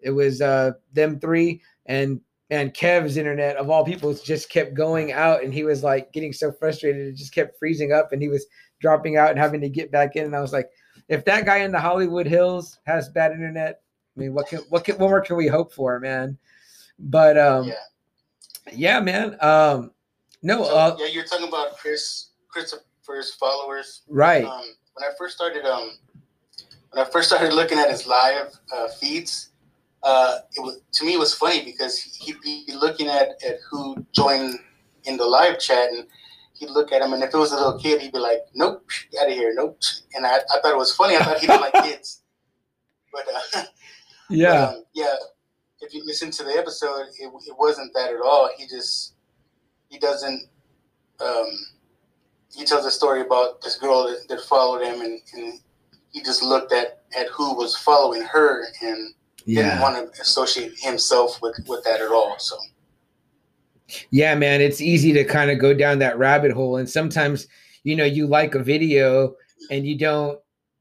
It 0.00 0.10
was 0.10 0.40
uh 0.40 0.72
them 0.92 1.18
three 1.20 1.60
and 1.86 2.20
and 2.50 2.72
Kev's 2.72 3.16
internet 3.18 3.56
of 3.56 3.68
all 3.68 3.84
people 3.84 4.14
just 4.14 4.48
kept 4.50 4.74
going 4.74 5.12
out, 5.12 5.42
and 5.42 5.52
he 5.52 5.64
was 5.64 5.82
like 5.82 6.12
getting 6.12 6.32
so 6.32 6.50
frustrated, 6.50 7.06
it 7.06 7.16
just 7.16 7.34
kept 7.34 7.58
freezing 7.58 7.92
up, 7.92 8.12
and 8.12 8.22
he 8.22 8.28
was 8.28 8.46
dropping 8.80 9.16
out 9.16 9.30
and 9.30 9.38
having 9.38 9.60
to 9.60 9.68
get 9.68 9.90
back 9.90 10.16
in. 10.16 10.24
And 10.24 10.34
I 10.36 10.40
was 10.40 10.52
like, 10.52 10.70
if 11.08 11.24
that 11.26 11.44
guy 11.44 11.58
in 11.58 11.72
the 11.72 11.80
Hollywood 11.80 12.26
Hills 12.26 12.78
has 12.86 13.08
bad 13.10 13.32
internet, 13.32 13.82
I 14.18 14.20
mean, 14.20 14.34
what 14.34 14.48
can 14.48 14.58
what 14.68 14.84
can 14.84 14.96
what 14.98 15.10
more 15.10 15.20
can 15.20 15.36
we 15.36 15.46
hope 15.46 15.72
for, 15.72 16.00
man? 16.00 16.36
But 16.98 17.38
um, 17.38 17.68
yeah. 17.68 17.74
yeah, 18.72 19.00
man. 19.00 19.36
Um, 19.40 19.92
no, 20.42 20.64
So, 20.64 20.76
uh, 20.76 20.96
yeah, 20.98 21.06
you're 21.06 21.24
talking 21.24 21.46
about 21.46 21.76
Chris 21.76 22.30
Christopher's 22.48 23.34
followers. 23.34 24.02
right. 24.08 24.44
Um, 24.44 24.64
when 24.94 25.08
I 25.08 25.14
first 25.16 25.36
started, 25.36 25.64
um, 25.64 25.92
when 26.90 27.06
I 27.06 27.08
first 27.08 27.28
started 27.28 27.52
looking 27.52 27.78
at 27.78 27.90
his 27.90 28.08
live 28.08 28.50
uh, 28.74 28.88
feeds, 28.88 29.50
uh, 30.02 30.38
it 30.56 30.60
was 30.60 30.80
to 30.94 31.04
me 31.04 31.14
it 31.14 31.18
was 31.18 31.32
funny 31.32 31.64
because 31.64 32.02
he'd 32.02 32.40
be 32.42 32.66
looking 32.74 33.06
at, 33.06 33.40
at 33.46 33.58
who 33.70 34.04
joined 34.12 34.58
in 35.04 35.16
the 35.16 35.24
live 35.24 35.60
chat, 35.60 35.90
and 35.92 36.08
he'd 36.54 36.70
look 36.70 36.90
at 36.90 37.02
him, 37.02 37.12
and 37.12 37.22
if 37.22 37.32
it 37.32 37.38
was 37.38 37.52
a 37.52 37.56
little 37.56 37.78
kid, 37.78 38.00
he'd 38.00 38.12
be 38.12 38.18
like, 38.18 38.40
"Nope, 38.52 38.84
get 39.12 39.22
out 39.22 39.30
of 39.30 39.34
here, 39.34 39.52
nope." 39.54 39.78
And 40.14 40.26
I, 40.26 40.38
I 40.38 40.60
thought 40.60 40.72
it 40.72 40.76
was 40.76 40.92
funny. 40.92 41.14
I 41.14 41.20
thought 41.20 41.38
he 41.38 41.46
didn't 41.46 41.60
like 41.60 41.72
kids, 41.84 42.22
but 43.12 43.24
uh, 43.54 43.62
Yeah, 44.30 44.64
um, 44.64 44.84
yeah. 44.94 45.14
If 45.80 45.94
you 45.94 46.04
listen 46.04 46.30
to 46.32 46.44
the 46.44 46.52
episode, 46.52 47.06
it, 47.18 47.30
it 47.46 47.56
wasn't 47.58 47.92
that 47.94 48.12
at 48.12 48.20
all. 48.20 48.50
He 48.56 48.66
just 48.66 49.14
he 49.88 49.98
doesn't. 49.98 50.48
Um, 51.20 51.46
he 52.54 52.64
tells 52.64 52.86
a 52.86 52.90
story 52.90 53.20
about 53.20 53.60
this 53.60 53.76
girl 53.76 54.08
that, 54.08 54.28
that 54.28 54.40
followed 54.42 54.82
him, 54.82 55.00
and, 55.00 55.20
and 55.34 55.60
he 56.10 56.22
just 56.22 56.42
looked 56.42 56.72
at 56.72 57.02
at 57.18 57.28
who 57.28 57.54
was 57.54 57.76
following 57.76 58.22
her 58.22 58.66
and 58.82 59.14
didn't 59.46 59.80
want 59.80 60.14
to 60.14 60.20
associate 60.20 60.72
himself 60.78 61.40
with 61.40 61.56
with 61.66 61.84
that 61.84 62.00
at 62.00 62.10
all. 62.10 62.36
So 62.38 62.56
yeah, 64.10 64.34
man. 64.34 64.60
It's 64.60 64.80
easy 64.80 65.12
to 65.14 65.24
kind 65.24 65.50
of 65.50 65.58
go 65.58 65.72
down 65.74 65.98
that 66.00 66.18
rabbit 66.18 66.52
hole, 66.52 66.76
and 66.76 66.88
sometimes 66.88 67.46
you 67.84 67.96
know 67.96 68.04
you 68.04 68.26
like 68.26 68.54
a 68.54 68.62
video 68.62 69.34
and 69.70 69.86
you 69.86 69.96
don't. 69.96 70.38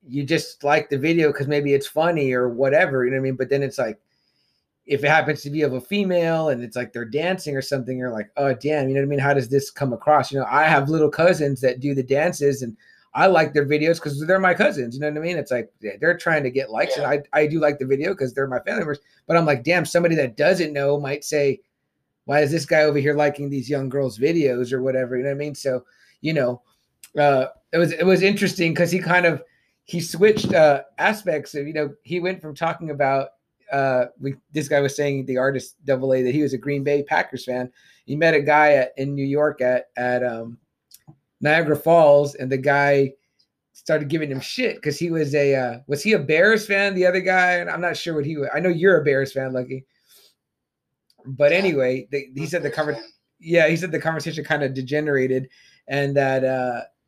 You 0.08 0.24
just 0.24 0.64
like 0.64 0.90
the 0.90 0.98
video 0.98 1.32
because 1.32 1.48
maybe 1.48 1.74
it's 1.74 1.88
funny 1.88 2.34
or 2.34 2.50
whatever, 2.50 3.06
you 3.06 3.12
know 3.12 3.18
what 3.18 3.22
I 3.22 3.24
mean. 3.24 3.36
But 3.36 3.50
then 3.50 3.64
it's 3.64 3.78
like, 3.78 4.00
if 4.86 5.04
it 5.04 5.10
happens 5.10 5.42
to 5.42 5.50
be 5.50 5.64
of 5.64 5.74
a 5.74 5.82
female 5.82 6.50
and 6.50 6.64
it's 6.64 6.76
like 6.76 6.94
they're 6.94 7.06
dancing 7.06 7.56
or 7.56 7.62
something, 7.62 7.98
you're 7.98 8.14
like, 8.14 8.30
oh 8.38 8.54
damn, 8.54 8.88
you 8.88 8.96
know 8.96 9.02
what 9.02 9.08
I 9.08 9.10
mean? 9.10 9.20
How 9.20 9.34
does 9.34 9.50
this 9.50 9.70
come 9.70 9.92
across? 9.92 10.32
You 10.32 10.40
know, 10.40 10.46
I 10.50 10.64
have 10.64 10.90
little 10.90 11.10
cousins 11.10 11.60
that 11.62 11.82
do 11.82 11.94
the 11.94 12.04
dances 12.04 12.62
and 12.62 12.78
I 13.18 13.26
like 13.26 13.54
their 13.54 13.66
videos 13.66 13.96
because 13.96 14.24
they're 14.26 14.40
my 14.40 14.54
cousins. 14.54 14.94
You 14.94 15.02
know 15.02 15.10
what 15.10 15.18
I 15.18 15.22
mean? 15.22 15.38
It's 15.38 15.50
like 15.50 15.72
yeah, 15.82 15.94
they're 16.00 16.16
trying 16.16 16.44
to 16.44 16.52
get 16.52 16.70
likes, 16.70 16.98
and 16.98 17.06
I, 17.06 17.24
I 17.34 17.48
do 17.48 17.60
like 17.60 17.80
the 17.80 17.86
video 17.86 18.12
because 18.12 18.32
they're 18.32 18.48
my 18.48 18.60
family 18.60 18.82
members. 18.82 19.00
But 19.26 19.38
I'm 19.38 19.46
like, 19.46 19.64
damn, 19.64 19.86
somebody 19.86 20.14
that 20.16 20.38
doesn't 20.38 20.72
know 20.72 21.00
might 21.00 21.26
say, 21.26 21.62
why 22.26 22.42
is 22.42 22.52
this 22.52 22.66
guy 22.66 22.84
over 22.84 23.00
here 23.00 23.16
liking 23.16 23.50
these 23.50 23.72
young 23.72 23.90
girls' 23.90 24.20
videos 24.20 24.72
or 24.72 24.84
whatever? 24.84 25.18
You 25.18 25.24
know 25.24 25.30
what 25.30 25.36
I 25.36 25.40
mean? 25.40 25.56
So, 25.56 25.84
you 26.22 26.34
know, 26.34 26.62
uh, 27.18 27.48
it 27.74 27.80
was 27.80 27.92
it 27.92 28.06
was 28.06 28.22
interesting 28.22 28.74
because 28.74 28.92
he 28.92 29.00
kind 29.00 29.26
of 29.26 29.42
he 29.88 30.02
switched 30.02 30.54
uh, 30.54 30.84
aspects 30.98 31.56
of 31.56 31.66
you 31.66 31.74
know 31.74 31.94
he 32.04 32.20
went 32.20 32.42
from 32.42 32.54
talking 32.54 32.92
about 32.92 33.30
uh, 33.72 34.06
we 34.20 34.36
this 34.52 34.68
guy 34.68 34.80
was 34.82 34.96
saying 34.96 35.26
the 35.26 35.38
artist 35.38 35.76
Double 35.86 36.14
A 36.14 36.22
that 36.22 36.36
he 36.36 36.42
was 36.42 36.54
a 36.54 36.58
Green 36.58 36.84
Bay 36.84 37.04
Packers 37.04 37.46
fan. 37.46 37.72
He 38.06 38.16
met 38.16 38.34
a 38.34 38.42
guy 38.42 38.74
at 38.74 38.94
in 38.98 39.16
New 39.16 39.26
York 39.26 39.62
at 39.62 39.86
at 39.96 40.24
um, 40.24 40.58
Niagara 41.42 41.76
Falls, 41.76 42.36
and 42.36 42.52
the 42.52 42.58
guy 42.58 43.14
started 43.72 44.10
giving 44.10 44.30
him 44.30 44.42
shit 44.42 44.76
because 44.76 45.00
he 45.00 45.10
was 45.10 45.34
a 45.34 45.56
uh, 45.56 45.80
was 45.88 46.04
he 46.04 46.14
a 46.14 46.20
Bears 46.20 46.68
fan? 46.68 46.94
The 46.94 47.06
other 47.06 47.22
guy, 47.22 47.54
and 47.54 47.70
I'm 47.70 47.82
not 47.82 47.96
sure 47.96 48.14
what 48.14 48.26
he 48.26 48.36
was. 48.38 48.50
I 48.54 48.60
know 48.60 48.70
you're 48.70 49.02
a 49.02 49.06
Bears 49.06 49.32
fan, 49.32 49.54
Lucky. 49.54 49.86
But 51.26 51.54
anyway, 51.54 52.08
they, 52.12 52.30
he 52.36 52.46
said 52.46 52.62
the 52.62 52.72
Bears 52.72 52.72
conver- 52.72 53.02
yeah, 53.40 53.68
he 53.68 53.78
said 53.78 53.92
the 53.92 54.00
conversation 54.00 54.44
kind 54.44 54.64
of 54.64 54.74
degenerated, 54.74 55.48
and 55.88 56.16
that 56.18 56.44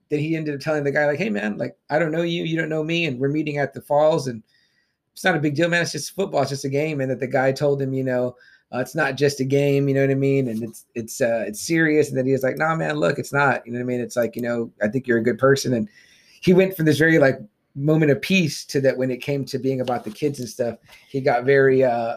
that 0.10 0.20
he 0.20 0.36
ended 0.36 0.56
up 0.56 0.62
telling 0.62 0.84
the 0.84 0.92
guy 0.92 1.06
like, 1.06 1.20
"Hey, 1.20 1.30
man, 1.30 1.58
like 1.58 1.78
I 1.90 2.00
don't 2.00 2.12
know 2.12 2.22
you, 2.22 2.44
you 2.44 2.58
don't 2.58 2.70
know 2.70 2.84
me, 2.84 3.06
and 3.06 3.20
we're 3.20 3.30
meeting 3.30 3.58
at 3.58 3.74
the 3.74 3.82
falls, 3.82 4.28
and 4.28 4.44
it's 5.14 5.24
not 5.24 5.36
a 5.36 5.40
big 5.40 5.56
deal, 5.56 5.70
man. 5.70 5.82
It's 5.82 5.92
just 5.92 6.16
football, 6.16 6.42
it's 6.42 6.50
just 6.50 6.66
a 6.66 6.70
game." 6.70 7.02
And 7.02 7.12
that 7.12 7.20
the 7.20 7.28
guy 7.28 7.52
told 7.52 7.82
him, 7.82 7.94
you 7.94 8.04
know, 8.04 8.36
uh, 8.74 8.80
it's 8.80 8.96
not 8.96 9.16
just 9.16 9.40
a 9.40 9.46
game, 9.46 9.88
you 9.88 9.96
know 9.96 10.02
what 10.02 10.12
I 10.12 10.16
mean, 10.16 10.48
and 10.48 10.64
it's 10.64 10.86
it's 10.94 11.22
uh, 11.22 11.44
it's 11.48 11.62
serious, 11.62 12.10
and 12.10 12.18
then 12.18 12.26
he 12.26 12.32
was 12.32 12.44
like, 12.44 12.58
"Nah, 12.58 12.76
man, 12.76 12.98
look, 12.98 13.18
it's 13.18 13.34
not, 13.34 13.66
you 13.66 13.72
know 13.72 13.80
what 13.80 13.84
I 13.84 13.88
mean. 13.88 14.02
It's 14.02 14.16
like 14.16 14.36
you 14.36 14.42
know, 14.42 14.72
I 14.82 14.88
think 14.88 15.08
you're 15.08 15.18
a 15.18 15.24
good 15.24 15.40
person," 15.40 15.74
and 15.74 15.90
he 16.42 16.54
went 16.54 16.76
from 16.76 16.86
this 16.86 16.98
very 16.98 17.20
like 17.20 17.40
moment 17.76 18.12
of 18.12 18.22
peace 18.22 18.66
to 18.66 18.82
that 18.82 18.98
when 18.98 19.10
it 19.12 19.22
came 19.22 19.46
to 19.46 19.58
being 19.58 19.82
about 19.82 20.04
the 20.04 20.12
kids 20.12 20.40
and 20.40 20.50
stuff, 20.50 20.78
he 21.10 21.22
got 21.22 21.46
very 21.46 21.84
uh, 21.84 22.16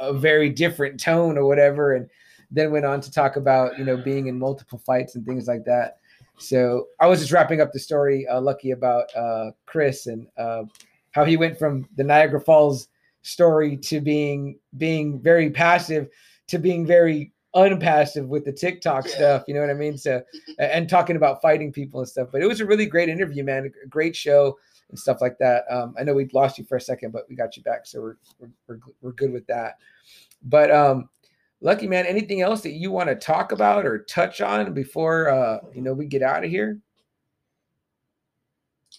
a 0.00 0.12
very 0.12 0.50
different 0.50 0.98
tone 0.98 1.38
or 1.38 1.46
whatever, 1.46 1.94
and 1.94 2.10
then 2.50 2.72
went 2.72 2.84
on 2.84 3.00
to 3.00 3.10
talk 3.10 3.36
about 3.36 3.78
you 3.78 3.84
know 3.84 3.96
being 3.96 4.26
in 4.26 4.38
multiple 4.38 4.78
fights 4.78 5.14
and 5.14 5.24
things 5.24 5.46
like 5.46 5.64
that. 5.64 5.98
So 6.38 6.88
I 7.00 7.06
was 7.06 7.20
just 7.20 7.32
wrapping 7.32 7.60
up 7.60 7.72
the 7.72 7.78
story, 7.78 8.26
uh, 8.26 8.40
Lucky, 8.40 8.72
about 8.72 9.14
uh, 9.14 9.52
Chris 9.66 10.06
and 10.06 10.26
uh, 10.36 10.64
how 11.12 11.24
he 11.24 11.36
went 11.36 11.58
from 11.58 11.88
the 11.96 12.04
Niagara 12.04 12.40
Falls 12.40 12.88
story 13.22 13.76
to 13.78 14.00
being 14.00 14.58
being 14.76 15.20
very 15.20 15.48
passive 15.50 16.08
to 16.48 16.58
being 16.58 16.84
very 16.84 17.32
unpassive 17.54 18.26
with 18.28 18.44
the 18.44 18.52
TikTok 18.52 19.06
Yeah. 19.06 19.14
stuff. 19.14 19.44
You 19.46 19.54
know 19.54 19.60
what 19.60 19.70
I 19.70 19.74
mean? 19.74 19.96
So 19.96 20.22
and 20.58 20.88
talking 20.88 21.16
about 21.16 21.40
fighting 21.40 21.72
people 21.72 22.00
and 22.00 22.08
stuff. 22.08 22.28
But 22.32 22.42
it 22.42 22.46
was 22.46 22.60
a 22.60 22.66
really 22.66 22.86
great 22.86 23.08
interview, 23.08 23.44
man. 23.44 23.72
A 23.84 23.88
great 23.88 24.14
show 24.16 24.58
and 24.90 24.98
stuff 24.98 25.20
like 25.20 25.38
that. 25.38 25.64
Um, 25.70 25.94
I 25.98 26.02
know 26.02 26.14
we 26.14 26.28
lost 26.34 26.58
you 26.58 26.64
for 26.64 26.76
a 26.76 26.80
second, 26.80 27.12
but 27.12 27.24
we 27.28 27.36
got 27.36 27.56
you 27.56 27.62
back, 27.62 27.86
so 27.86 28.00
we're 28.02 28.16
we're 28.38 28.50
we're, 28.68 28.78
we're 29.00 29.12
good 29.12 29.32
with 29.32 29.46
that. 29.46 29.78
But 30.42 30.70
um, 30.70 31.08
Lucky 31.64 31.86
man, 31.86 32.04
anything 32.04 32.42
else 32.42 32.60
that 32.60 32.72
you 32.72 32.90
want 32.90 33.08
to 33.08 33.14
talk 33.14 33.50
about 33.50 33.86
or 33.86 34.04
touch 34.04 34.42
on 34.42 34.74
before 34.74 35.30
uh, 35.30 35.60
you 35.74 35.80
know 35.80 35.94
we 35.94 36.04
get 36.04 36.20
out 36.20 36.44
of 36.44 36.50
here? 36.50 36.78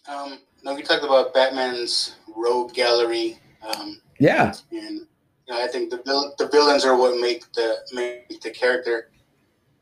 Um, 0.08 0.40
no, 0.64 0.74
we 0.74 0.82
talked 0.82 1.04
about 1.06 1.32
Batman's 1.32 2.16
rogue 2.36 2.74
gallery, 2.74 3.38
um, 3.62 4.02
Yeah, 4.20 4.52
and 4.72 5.02
you 5.02 5.54
know, 5.54 5.64
I 5.64 5.68
think 5.68 5.92
the 5.92 6.02
vil- 6.08 6.34
the 6.40 6.48
villains 6.48 6.86
are 6.86 6.98
what 6.98 7.22
make 7.22 7.44
the 7.54 7.76
make 7.94 8.42
the 8.42 8.50
character. 8.50 9.12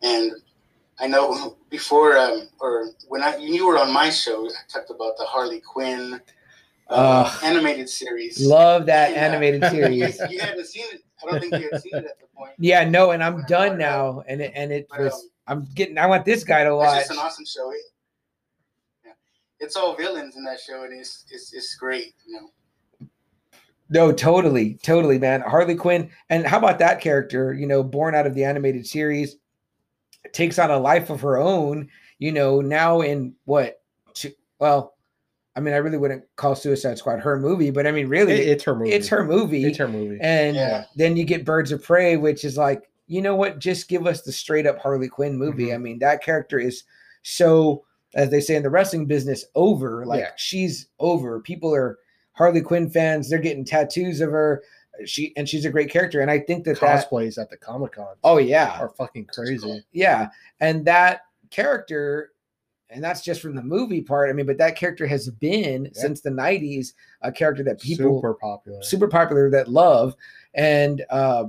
And 0.01 0.33
I 0.99 1.07
know 1.07 1.55
before, 1.69 2.17
um, 2.17 2.49
or 2.59 2.89
when 3.07 3.23
I 3.23 3.37
when 3.37 3.53
you 3.53 3.65
were 3.65 3.77
on 3.77 3.93
my 3.93 4.09
show, 4.09 4.45
I 4.45 4.51
talked 4.67 4.89
about 4.89 5.15
the 5.17 5.23
Harley 5.23 5.61
Quinn 5.61 6.19
uh, 6.89 7.23
Ugh. 7.31 7.43
animated 7.45 7.87
series. 7.87 8.45
love 8.45 8.85
that 8.87 9.11
Yeah. 9.13 9.25
animated 9.25 9.63
series. 9.71 10.19
you 10.29 10.41
haven't 10.41 10.65
seen 10.67 10.83
it. 10.91 11.01
I 11.23 11.31
don't 11.31 11.39
think 11.39 11.53
you 11.53 11.69
had 11.71 11.79
seen 11.79 11.93
it 11.95 12.07
point. 12.35 12.51
Yeah, 12.59 12.83
no, 12.87 13.11
and 13.11 13.23
I'm 13.23 13.43
done 13.45 13.77
now, 13.77 14.23
and 14.27 14.41
it 14.41 14.51
and 14.55 14.71
it 14.71 14.87
But, 14.89 14.99
was. 14.99 15.13
um, 15.13 15.59
I'm 15.59 15.67
getting. 15.75 15.97
I 15.97 16.05
want 16.07 16.25
this 16.25 16.43
guy 16.43 16.63
to 16.63 16.69
It's 16.71 16.77
watch. 16.77 16.99
just 16.99 17.11
an 17.11 17.17
awesome 17.17 17.45
show. 17.45 17.71
It, 17.71 17.77
yeah. 19.05 19.11
It's 19.59 19.75
all 19.75 19.95
villains 19.95 20.35
in 20.35 20.43
that 20.45 20.59
show, 20.59 20.83
and 20.83 20.93
it's 20.93 21.25
it's, 21.31 21.53
it's 21.53 21.75
great. 21.75 22.13
You 22.25 22.41
know. 22.41 23.07
No, 23.89 24.11
totally, 24.11 24.79
totally, 24.81 25.19
man. 25.19 25.41
Harley 25.41 25.75
Quinn, 25.75 26.09
and 26.29 26.47
how 26.47 26.57
about 26.57 26.79
that 26.79 27.01
character? 27.01 27.53
You 27.53 27.67
know, 27.67 27.83
born 27.83 28.15
out 28.15 28.25
of 28.25 28.33
the 28.33 28.43
animated 28.43 28.87
series, 28.87 29.35
takes 30.31 30.57
on 30.57 30.71
a 30.71 30.77
life 30.79 31.09
of 31.09 31.21
her 31.21 31.37
own. 31.37 31.89
You 32.17 32.31
know, 32.31 32.61
now 32.61 33.01
in 33.01 33.35
what? 33.45 33.81
Two, 34.13 34.31
well, 34.59 34.92
I 35.55 35.59
mean, 35.59 35.73
I 35.73 35.77
really 35.77 35.97
wouldn't 35.97 36.23
call 36.35 36.55
Suicide 36.55 36.97
Squad 36.97 37.19
her 37.19 37.39
movie, 37.39 37.69
but 37.69 37.85
I 37.85 37.91
mean, 37.91 38.07
really, 38.07 38.33
It- 38.33 38.47
it's 38.47 38.63
her 38.63 38.75
movie. 38.75 38.91
it's 38.91 39.07
her 39.09 39.23
movie. 39.23 39.63
It's 39.65 39.77
her 39.77 39.87
movie. 39.87 40.17
And 40.21 40.55
Yeah. 40.55 40.85
then 40.95 41.15
you 41.15 41.25
get 41.25 41.45
Birds 41.45 41.71
of 41.71 41.83
Prey, 41.83 42.17
which 42.17 42.43
is 42.43 42.57
like, 42.57 42.89
you 43.07 43.21
know 43.21 43.35
what? 43.35 43.59
Just 43.59 43.87
give 43.87 44.07
us 44.07 44.21
the 44.23 44.31
straight 44.31 44.65
up 44.65 44.79
Harley 44.79 45.07
Quinn 45.09 45.37
movie. 45.37 45.67
Mhm. 45.67 45.75
I 45.75 45.77
mean, 45.77 45.99
that 45.99 46.23
character 46.23 46.57
is 46.59 46.83
so, 47.21 47.83
as 48.15 48.29
they 48.29 48.39
say 48.41 48.55
in 48.55 48.63
the 48.63 48.69
wrestling 48.69 49.05
business, 49.05 49.45
over. 49.55 50.05
Like 50.05 50.21
Yeah. 50.21 50.31
she's 50.37 50.87
over. 50.99 51.39
People 51.39 51.73
are 51.75 51.99
Harley 52.33 52.61
Quinn 52.61 52.89
fans. 52.89 53.29
They're 53.29 53.37
getting 53.39 53.63
tattoos 53.65 54.21
of 54.21 54.31
her. 54.31 54.63
She 55.05 55.33
and 55.37 55.47
she's 55.49 55.65
a 55.65 55.69
great 55.69 55.89
character. 55.91 56.19
And 56.21 56.31
I 56.31 56.39
think 56.39 56.65
that 56.65 56.79
that. 56.79 57.07
Cosplays 57.09 57.39
at 57.41 57.49
the 57.49 57.57
Comic 57.57 57.93
Con 57.93 58.15
Oh 58.23 58.37
yeah, 58.37 58.77
are 58.79 58.89
fucking 58.89 59.25
crazy. 59.25 59.83
yeah. 59.91 60.29
And 60.59 60.85
that 60.85 61.21
character, 61.51 62.31
and 62.93 63.03
that's 63.03 63.21
just 63.21 63.41
from 63.41 63.55
the 63.55 63.61
movie 63.63 64.01
part. 64.01 64.29
I 64.29 64.33
mean, 64.33 64.45
but 64.45 64.57
that 64.59 64.75
character 64.77 65.05
has 65.07 65.29
been 65.29 65.89
since 65.93 66.21
the 66.21 66.29
'90s 66.29 66.93
a 67.21 67.31
character 67.31 67.63
that 67.63 67.79
people 67.81 68.17
Super 68.19 68.33
popular. 68.35 68.81
super 68.81 69.07
popular 69.07 69.49
that 69.49 69.67
love 69.67 70.15
and 70.53 71.03
uh 71.09 71.45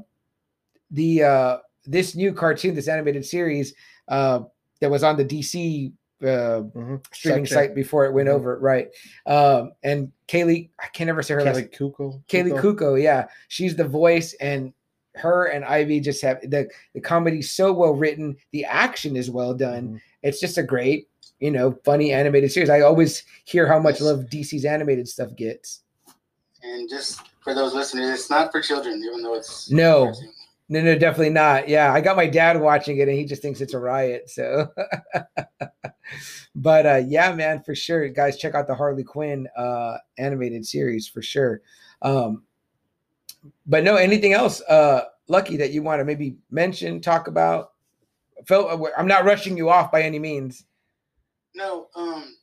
the 0.90 1.22
uh 1.22 1.56
this 1.84 2.14
new 2.14 2.32
cartoon 2.32 2.74
this 2.74 2.88
animated 2.88 3.24
series 3.24 3.74
uh 4.08 4.40
that 4.80 4.90
was 4.90 5.02
on 5.02 5.16
the 5.16 5.24
dc 5.24 5.92
uh 6.22 6.26
Mhm. 6.26 7.04
streaming 7.14 7.44
Section. 7.44 7.68
site 7.68 7.74
before 7.74 8.04
it 8.06 8.12
went 8.12 8.28
Mhm. 8.28 8.32
over 8.32 8.58
right 8.58 8.88
um 9.26 9.72
and 9.82 10.10
kaley 10.28 10.70
i 10.78 10.86
can't 10.88 11.10
ever 11.10 11.22
say 11.22 11.34
her 11.34 11.42
last 11.42 11.56
Kaley 11.70 11.76
Cuoco. 11.76 12.22
kaley 12.28 12.52
cuoco 12.60 13.00
yeah 13.02 13.26
she's 13.48 13.76
the 13.76 13.84
voice 13.86 14.34
and 14.34 14.72
her 15.16 15.46
and 15.46 15.64
ivy 15.64 16.00
just 16.00 16.22
have 16.22 16.40
the 16.42 16.68
the 16.94 17.00
comedy's 17.00 17.50
so 17.50 17.72
well 17.72 17.94
written 17.94 18.36
the 18.52 18.64
action 18.64 19.16
is 19.16 19.30
well 19.30 19.54
done 19.54 19.88
Mhm. 19.88 20.00
it's 20.22 20.40
just 20.40 20.56
a 20.58 20.62
great 20.62 21.08
you 21.44 21.50
know 21.50 21.78
funny 21.84 22.10
animated 22.10 22.50
series 22.50 22.70
i 22.70 22.80
always 22.80 23.22
hear 23.44 23.66
how 23.68 23.78
much 23.78 24.00
love 24.00 24.20
dc's 24.30 24.64
animated 24.64 25.06
stuff 25.06 25.36
gets 25.36 25.82
And 26.62 26.88
just 26.88 27.20
for 27.42 27.54
those 27.54 27.74
listeners, 27.74 28.10
it's 28.10 28.30
not 28.30 28.50
for 28.50 28.62
children, 28.62 29.02
even 29.04 29.22
though 29.22 29.34
it's 29.34 29.70
No. 29.70 30.12
No, 30.70 30.80
no, 30.80 30.96
definitely 30.96 31.28
not. 31.28 31.68
Yeah, 31.68 31.92
I 31.92 32.00
got 32.00 32.16
my 32.16 32.26
dad 32.26 32.58
watching 32.58 32.96
it, 32.96 33.06
and 33.08 33.18
he 33.18 33.26
just 33.26 33.42
thinks 33.42 33.60
it's 33.60 33.74
a 33.74 33.78
riot. 33.78 34.30
So, 34.30 34.66
but 36.54 36.86
uh, 36.86 37.02
yeah, 37.06 37.34
man, 37.34 37.62
for 37.62 37.74
sure, 37.74 38.08
guys, 38.08 38.38
check 38.38 38.54
out 38.54 38.66
the 38.66 38.74
Harley 38.74 39.04
Quinn 39.04 39.46
uh, 39.58 39.98
animated 40.16 40.64
series 40.64 41.06
for 41.06 41.20
sure. 41.20 41.60
Um, 42.00 42.44
but 43.66 43.84
no, 43.84 43.96
anything 43.96 44.32
else, 44.32 44.62
uh, 44.62 45.02
Lucky, 45.28 45.58
that 45.58 45.72
you 45.72 45.82
want 45.82 46.00
to 46.00 46.04
maybe 46.06 46.38
mention, 46.50 47.02
talk 47.02 47.28
about? 47.28 47.72
Phil, 48.46 48.88
I'm 48.96 49.06
not 49.06 49.26
rushing 49.26 49.58
you 49.58 49.68
off 49.68 49.92
by 49.92 50.00
any 50.00 50.18
means. 50.18 50.64
No, 51.54 51.88
um, 51.94 52.36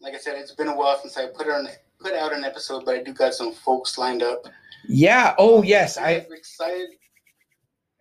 like 0.00 0.14
I 0.14 0.18
said, 0.18 0.36
it's 0.36 0.54
been 0.54 0.68
a 0.68 0.76
while 0.76 0.98
since 1.00 1.16
I 1.16 1.26
put 1.26 1.48
on 1.48 1.68
put 2.00 2.14
out 2.14 2.32
an 2.32 2.44
episode, 2.44 2.84
but 2.84 2.96
I 2.96 3.02
do 3.02 3.12
got 3.12 3.34
some 3.34 3.52
folks 3.52 3.96
lined 3.98 4.22
up. 4.22 4.44
Yeah. 4.88 5.34
Oh, 5.38 5.62
yes. 5.62 5.96
I'm 5.96 6.04
I. 6.04 6.10
excited. 6.30 6.88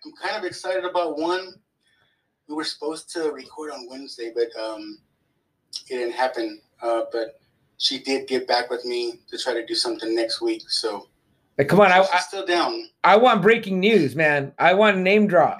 I'm 0.04 0.12
kind 0.22 0.36
of 0.36 0.44
excited 0.44 0.84
about 0.84 1.20
one. 1.20 1.54
We 2.48 2.56
were 2.56 2.64
supposed 2.64 3.12
to 3.12 3.32
record 3.32 3.72
on 3.72 3.88
Wednesday, 3.88 4.34
but 4.34 4.48
um, 4.60 4.98
it 5.90 5.96
didn't 5.96 6.14
happen. 6.14 6.60
Uh, 6.82 7.04
but 7.12 7.40
she 7.78 8.00
did 8.00 8.28
get 8.28 8.48
back 8.48 8.70
with 8.72 8.84
me 8.84 9.20
to 9.30 9.38
try 9.38 9.54
to 9.54 9.66
do 9.66 9.76
something 9.76 10.16
next 10.16 10.42
week. 10.42 10.64
So 10.70 11.08
Come 11.68 11.82
on, 11.82 11.92
I, 11.92 12.02
she's 12.02 12.12
I, 12.12 12.20
still 12.20 12.46
down. 12.46 12.90
I 13.04 13.18
want 13.18 13.42
breaking 13.42 13.80
news, 13.80 14.16
man. 14.16 14.54
I 14.58 14.74
want 14.74 14.98
name 14.98 15.28
drop. 15.28 15.60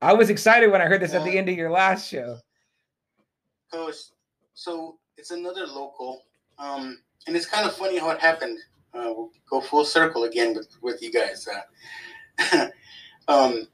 I 0.00 0.12
was 0.12 0.30
excited 0.30 0.70
when 0.70 0.80
I 0.80 0.86
heard 0.86 1.02
this 1.02 1.14
at 1.14 1.24
the 1.24 1.36
end 1.36 1.48
of 1.48 1.56
your 1.56 1.70
last 1.70 2.08
show. 2.08 2.38
Coach, 3.72 3.94
so 4.54 4.98
it's 5.16 5.30
another 5.30 5.66
local, 5.66 6.22
um, 6.58 6.98
and 7.26 7.36
it's 7.36 7.46
kind 7.46 7.66
of 7.66 7.74
funny 7.74 7.98
how 7.98 8.10
it 8.10 8.20
happened. 8.20 8.58
Uh, 8.94 9.12
we'll 9.14 9.30
go 9.50 9.60
full 9.60 9.84
circle 9.84 10.24
again 10.24 10.54
with 10.54 10.68
with 10.82 11.02
you 11.02 11.12
guys. 11.12 11.46
Uh, 12.40 12.68
um, 13.28 13.66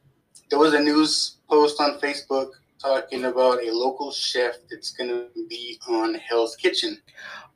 there 0.51 0.59
was 0.59 0.74
a 0.74 0.81
news 0.81 1.36
post 1.48 1.81
on 1.81 1.98
Facebook 2.01 2.51
talking 2.81 3.27
about 3.27 3.62
a 3.62 3.70
local 3.70 4.10
chef 4.10 4.55
that's 4.70 4.90
going 4.93 5.09
to 5.09 5.28
be 5.48 5.78
on 5.89 6.14
Hell's 6.14 6.56
Kitchen, 6.56 6.98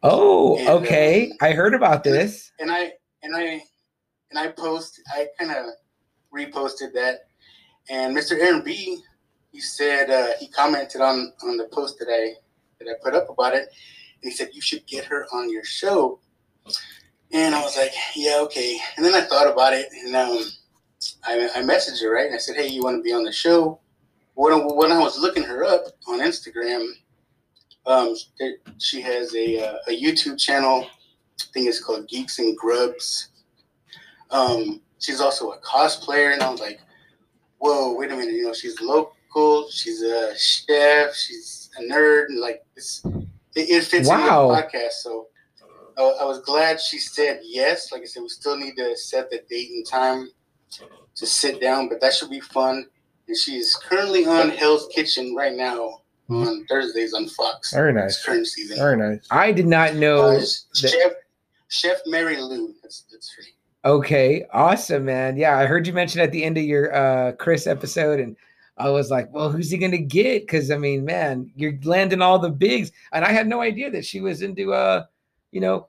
Oh, 0.03 0.57
And, 0.59 0.69
okay. 0.69 1.31
um, 1.31 1.37
I 1.41 1.53
heard 1.53 1.75
about 1.75 2.05
this. 2.05 2.53
and 2.61 2.71
I 2.71 2.93
and 3.23 3.35
I 3.35 3.63
and 4.31 4.39
I 4.39 4.49
post 4.49 5.01
I 5.09 5.27
kind 5.39 5.51
of 5.51 5.67
reposted 6.35 6.93
that, 6.95 7.27
and 7.89 8.17
Mr. 8.17 8.33
Aaron 8.39 8.63
B. 8.63 9.03
He 9.57 9.63
said 9.63 10.11
uh, 10.11 10.33
he 10.39 10.49
commented 10.49 11.01
on 11.01 11.33
on 11.43 11.57
the 11.57 11.65
post 11.73 11.99
that 11.99 12.09
I 12.11 12.35
that 12.79 12.91
I 12.91 12.95
put 13.03 13.15
up 13.15 13.31
about 13.31 13.55
it. 13.55 13.71
And 14.23 14.31
he 14.31 14.31
said 14.31 14.51
you 14.53 14.61
should 14.61 14.87
get 14.87 15.07
her 15.07 15.27
on 15.33 15.51
your 15.51 15.65
show, 15.65 16.21
and 17.33 17.55
I 17.55 17.63
was 17.63 17.75
like, 17.75 17.93
yeah, 18.15 18.37
okay. 18.41 18.79
And 18.97 19.07
then 19.07 19.15
I 19.15 19.23
thought 19.23 19.51
about 19.51 19.73
it, 19.73 19.87
and 20.05 20.15
um, 20.15 20.41
I 21.25 21.49
I 21.57 21.63
messaged 21.63 22.03
her 22.03 22.13
right, 22.13 22.27
and 22.27 22.35
I 22.35 22.39
said, 22.39 22.57
hey, 22.57 22.67
you 22.67 22.83
want 22.85 22.99
to 22.99 23.03
be 23.03 23.15
on 23.15 23.25
the 23.25 23.33
show? 23.33 23.81
When 24.35 24.53
I, 24.53 24.57
when 24.59 24.93
I 24.93 24.99
was 24.99 25.19
looking 25.19 25.45
her 25.45 25.65
up 25.65 25.85
on 26.07 26.21
Instagram, 26.21 26.87
um, 27.87 28.15
she 28.77 29.01
has 29.01 29.35
a 29.35 29.71
uh, 29.71 29.79
a 29.89 29.99
YouTube 29.99 30.39
channel. 30.39 30.85
I 30.85 31.45
think 31.55 31.67
it's 31.67 31.83
called 31.83 32.09
Geeks 32.09 32.41
and 32.41 32.55
Grubs. 32.59 33.31
Um, 34.31 34.83
she's 34.99 35.23
also 35.23 35.53
a 35.53 35.59
cosplayer, 35.61 36.35
and 36.35 36.43
I 36.43 36.51
was 36.51 36.61
like, 36.61 36.79
"Whoa, 37.57 37.95
wait 37.97 38.13
a 38.13 38.17
minute! 38.17 38.35
You 38.35 38.45
know, 38.45 38.53
she's 38.53 38.83
local. 38.83 39.16
She's 39.71 40.03
a 40.03 40.37
chef. 40.37 41.15
She's 41.15 41.71
a 41.79 41.83
nerd. 41.83 42.27
And 42.29 42.41
like, 42.41 42.65
it's 42.77 43.03
it, 43.55 43.71
it 43.71 43.85
fits 43.85 44.09
Wow. 44.09 44.51
in 44.51 44.57
the 44.57 44.63
podcast." 44.63 44.93
So 45.03 45.29
uh, 45.99 46.13
I 46.21 46.25
was 46.25 46.41
glad 46.41 46.81
she 46.81 46.99
said 46.99 47.41
yes. 47.43 47.93
Like 47.93 48.03
I 48.03 48.07
said, 48.07 48.23
we 48.23 48.29
still 48.29 48.57
need 48.57 48.77
to 48.77 48.97
set 48.97 49.31
the 49.31 49.43
date 49.51 49.71
and 49.71 49.87
time 49.87 50.31
to 51.15 51.27
sit 51.27 51.61
down, 51.61 51.89
but 51.89 52.01
that 52.01 52.13
should 52.15 52.31
be 52.31 52.41
fun. 52.41 52.87
And 53.29 53.37
she 53.37 53.57
is 53.57 53.75
currently 53.75 54.25
on 54.27 54.51
Hell's 54.51 54.89
Kitchen 54.95 55.35
right 55.35 55.55
now 55.55 56.03
on 56.29 56.65
Thursdays 56.69 57.13
on 57.15 57.29
Fox. 57.29 57.73
Very 57.73 57.93
nice. 57.93 58.25
current 58.25 58.47
season. 58.47 58.77
Very 58.77 58.97
nice. 58.97 59.27
I 59.31 59.53
did 59.53 59.67
not 59.67 59.95
know. 59.95 60.19
Uh, 60.19 60.39
that- 60.41 60.65
Chef 60.75 61.13
Chef 61.69 61.97
Mary 62.07 62.37
Lou. 62.41 62.75
That's 62.83 63.05
that's 63.11 63.35
her. 63.37 63.91
okay, 63.91 64.45
awesome, 64.53 65.05
man. 65.05 65.37
Yeah, 65.37 65.59
I 65.59 65.67
heard 65.67 65.87
you 65.87 65.93
mention 65.93 66.21
at 66.21 66.31
the 66.31 66.45
end 66.45 66.57
of 66.59 66.65
your 66.65 66.95
uh 66.95 67.33
Chris 67.33 67.67
episode, 67.67 68.21
and 68.21 68.37
I 68.79 68.91
was 68.91 69.11
like, 69.11 69.33
well, 69.33 69.51
who's 69.51 69.71
he 69.71 69.79
gonna 69.79 69.99
get? 69.99 70.43
Because 70.43 70.71
I 70.71 70.77
mean, 70.77 71.05
man, 71.05 71.51
you're 71.57 71.79
landing 71.85 72.23
all 72.23 72.39
the 72.39 72.51
bigs, 72.51 72.93
and 73.13 73.25
I 73.25 73.33
had 73.33 73.47
no 73.47 73.61
idea 73.61 73.91
that 73.91 74.05
she 74.05 74.21
was 74.21 74.43
into 74.43 74.75
uh, 74.75 75.05
you 75.51 75.61
know, 75.61 75.89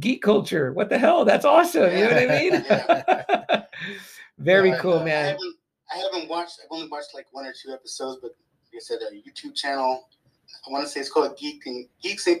geek 0.00 0.22
culture. 0.22 0.72
What 0.72 0.88
the 0.88 0.98
hell? 0.98 1.24
That's 1.24 1.44
awesome. 1.44 1.90
You 1.96 2.04
know 2.04 2.10
what 2.10 2.30
I 2.30 3.56
mean? 3.56 3.64
Very 4.38 4.72
cool, 4.78 5.00
I 5.00 5.04
man. 5.04 5.24
haven't, 5.26 5.56
I 5.92 5.98
haven't 5.98 6.28
watched. 6.28 6.60
I've 6.62 6.68
only 6.70 6.88
watched 6.88 7.14
like 7.14 7.26
one 7.32 7.46
or 7.46 7.52
two 7.52 7.72
episodes, 7.72 8.18
but 8.20 8.32
like 8.72 8.76
I 8.76 8.80
said, 8.80 8.98
a 9.00 9.14
YouTube 9.14 9.54
channel. 9.54 10.08
I 10.66 10.70
want 10.72 10.84
to 10.84 10.90
say 10.90 11.00
it's 11.00 11.10
called 11.10 11.36
Geek 11.38 11.66
and 11.66 11.86
Geeks 12.02 12.26
and 12.26 12.40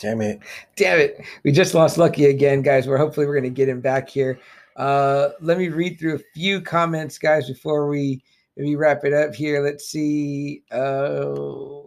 Damn 0.00 0.20
it. 0.22 0.40
Damn 0.76 0.98
it. 0.98 1.24
We 1.44 1.52
just 1.52 1.74
lost 1.74 1.98
Lucky 1.98 2.26
again, 2.26 2.62
guys. 2.62 2.86
We're 2.86 2.96
hopefully 2.96 3.26
we're 3.26 3.34
gonna 3.34 3.50
get 3.50 3.68
him 3.68 3.80
back 3.80 4.08
here. 4.08 4.38
Uh 4.78 5.30
let 5.40 5.58
me 5.58 5.68
read 5.68 5.98
through 5.98 6.14
a 6.14 6.20
few 6.34 6.60
comments, 6.60 7.18
guys, 7.18 7.48
before 7.48 7.88
we 7.88 8.22
maybe 8.56 8.76
wrap 8.76 9.04
it 9.04 9.12
up 9.12 9.34
here. 9.34 9.62
Let's 9.62 9.86
see. 9.88 10.62
Uh, 10.72 11.80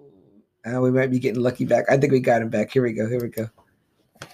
uh, 0.64 0.80
we 0.80 0.92
might 0.92 1.10
be 1.10 1.18
getting 1.18 1.42
lucky 1.42 1.66
back. 1.66 1.86
I 1.90 1.98
think 1.98 2.12
we 2.12 2.20
got 2.20 2.42
him 2.42 2.50
back. 2.50 2.70
Here 2.72 2.84
we 2.84 2.94
go. 2.94 3.08
Here 3.10 3.20
we 3.22 3.30
go. 3.30 3.50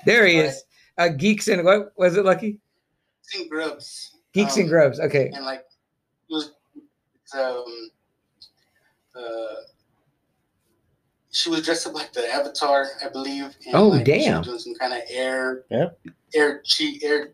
There 0.05 0.25
he 0.25 0.37
is. 0.37 0.63
Uh 0.97 1.09
Geeks 1.09 1.47
and 1.47 1.63
what 1.63 1.93
was 1.97 2.17
it, 2.17 2.25
Lucky? 2.25 2.59
Geeks 3.31 3.39
and 3.41 3.49
Grubs. 3.49 4.17
Geeks 4.33 4.55
Um, 4.55 4.61
and 4.61 4.69
Grubs. 4.69 4.99
Okay. 4.99 5.31
And 5.33 5.45
like 5.45 5.59
it 6.29 6.33
was, 6.33 6.53
it's, 7.23 7.35
um, 7.35 7.89
uh, 9.15 9.55
she 11.31 11.49
was 11.49 11.63
dressed 11.63 11.85
up 11.87 11.93
like 11.93 12.11
the 12.11 12.27
Avatar, 12.33 12.87
I 13.03 13.09
believe. 13.09 13.55
And 13.65 13.75
Oh, 13.75 13.89
like, 13.89 14.05
She 14.05 14.11
damn. 14.11 14.39
was 14.39 14.47
doing 14.47 14.59
some 14.59 14.75
kind 14.75 14.93
of 14.93 15.01
air, 15.09 15.63
Yeah. 15.69 15.89
air 16.33 16.61
cheat, 16.65 17.03
air. 17.03 17.29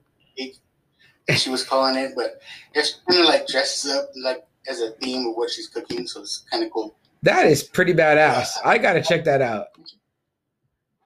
Gig, 1.28 1.38
She 1.38 1.50
was 1.50 1.64
calling 1.64 1.96
it, 1.96 2.14
but 2.16 2.42
it's 2.74 3.02
kind 3.10 3.22
of 3.22 3.28
like 3.28 3.48
dresses 3.48 3.92
up 3.92 4.10
like 4.24 4.44
as 4.70 4.80
a 4.82 4.92
theme 5.02 5.28
of 5.28 5.36
what 5.36 5.50
she's 5.50 5.68
cooking, 5.68 6.08
so 6.08 6.22
it's 6.22 6.44
kind 6.52 6.64
of 6.64 6.72
cool. 6.72 6.96
That 7.22 7.46
is 7.46 7.64
pretty 7.64 7.94
badass. 7.94 8.50
I 8.66 8.78
gotta 8.78 9.02
check 9.02 9.24
that 9.26 9.42
out. 9.42 9.68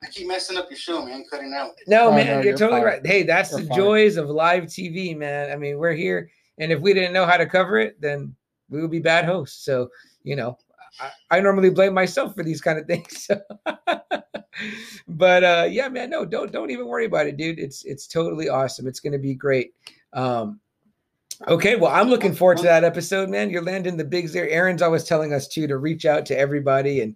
I 0.04 0.08
keep 0.10 0.28
messing 0.28 0.58
up 0.58 0.70
your 0.70 0.78
show, 0.78 1.04
man. 1.06 1.26
Cutting 1.30 1.54
out. 1.56 1.72
No, 1.88 2.10
Oh, 2.10 2.12
man, 2.12 2.26
no, 2.28 2.34
you're, 2.34 2.44
you're 2.44 2.58
totally 2.58 2.82
fine. 2.82 2.86
right. 2.88 3.06
Hey, 3.08 3.24
that's 3.24 3.52
You're 3.52 3.62
the 3.62 3.68
fine. 3.68 3.78
joys 3.78 4.18
of 4.18 4.30
live 4.30 4.66
TV, 4.66 5.18
man. 5.18 5.52
I 5.52 5.56
mean, 5.56 5.80
we're 5.80 5.94
here, 5.94 6.30
and 6.60 6.72
if 6.72 6.80
we 6.80 6.94
didn't 6.94 7.14
know 7.14 7.26
how 7.26 7.36
to 7.38 7.46
cover 7.48 7.80
it, 7.80 8.00
then 8.00 8.36
we 8.70 8.80
would 8.82 8.92
be 8.92 9.00
bad 9.00 9.26
hosts. 9.26 9.66
So, 9.66 9.90
you 10.24 10.36
know, 10.36 10.58
I, 11.00 11.38
I 11.38 11.40
normally 11.40 11.72
blame 11.72 11.94
myself 11.96 12.36
for 12.36 12.44
these 12.44 12.62
kind 12.62 12.78
of 12.78 12.86
things. 12.88 13.28
but 15.08 15.44
uh, 15.44 15.68
yeah, 15.70 15.90
man, 15.90 16.10
no, 16.10 16.26
don't 16.26 16.52
don't 16.52 16.70
even 16.72 16.88
worry 16.88 17.06
about 17.06 17.28
it, 17.28 17.38
dude. 17.38 17.60
It's 17.60 17.84
it's 17.86 18.08
totally 18.08 18.50
awesome. 18.50 18.88
It's 18.88 19.00
gonna 19.00 19.20
be 19.20 19.34
great. 19.36 19.74
Um, 20.14 20.60
okay, 21.48 21.76
well, 21.76 21.92
I'm 21.92 22.10
looking 22.10 22.34
forward 22.34 22.58
to 22.58 22.64
that 22.64 22.84
episode, 22.84 23.30
man. 23.30 23.50
You're 23.50 23.64
landing 23.64 23.98
the 23.98 24.04
bigs 24.04 24.34
there. 24.34 24.50
Aaron's 24.50 24.82
always 24.82 25.04
telling 25.04 25.34
us 25.34 25.48
too 25.48 25.68
to 25.68 25.78
reach 25.78 26.06
out 26.06 26.26
to 26.28 26.38
everybody, 26.38 27.02
and 27.02 27.16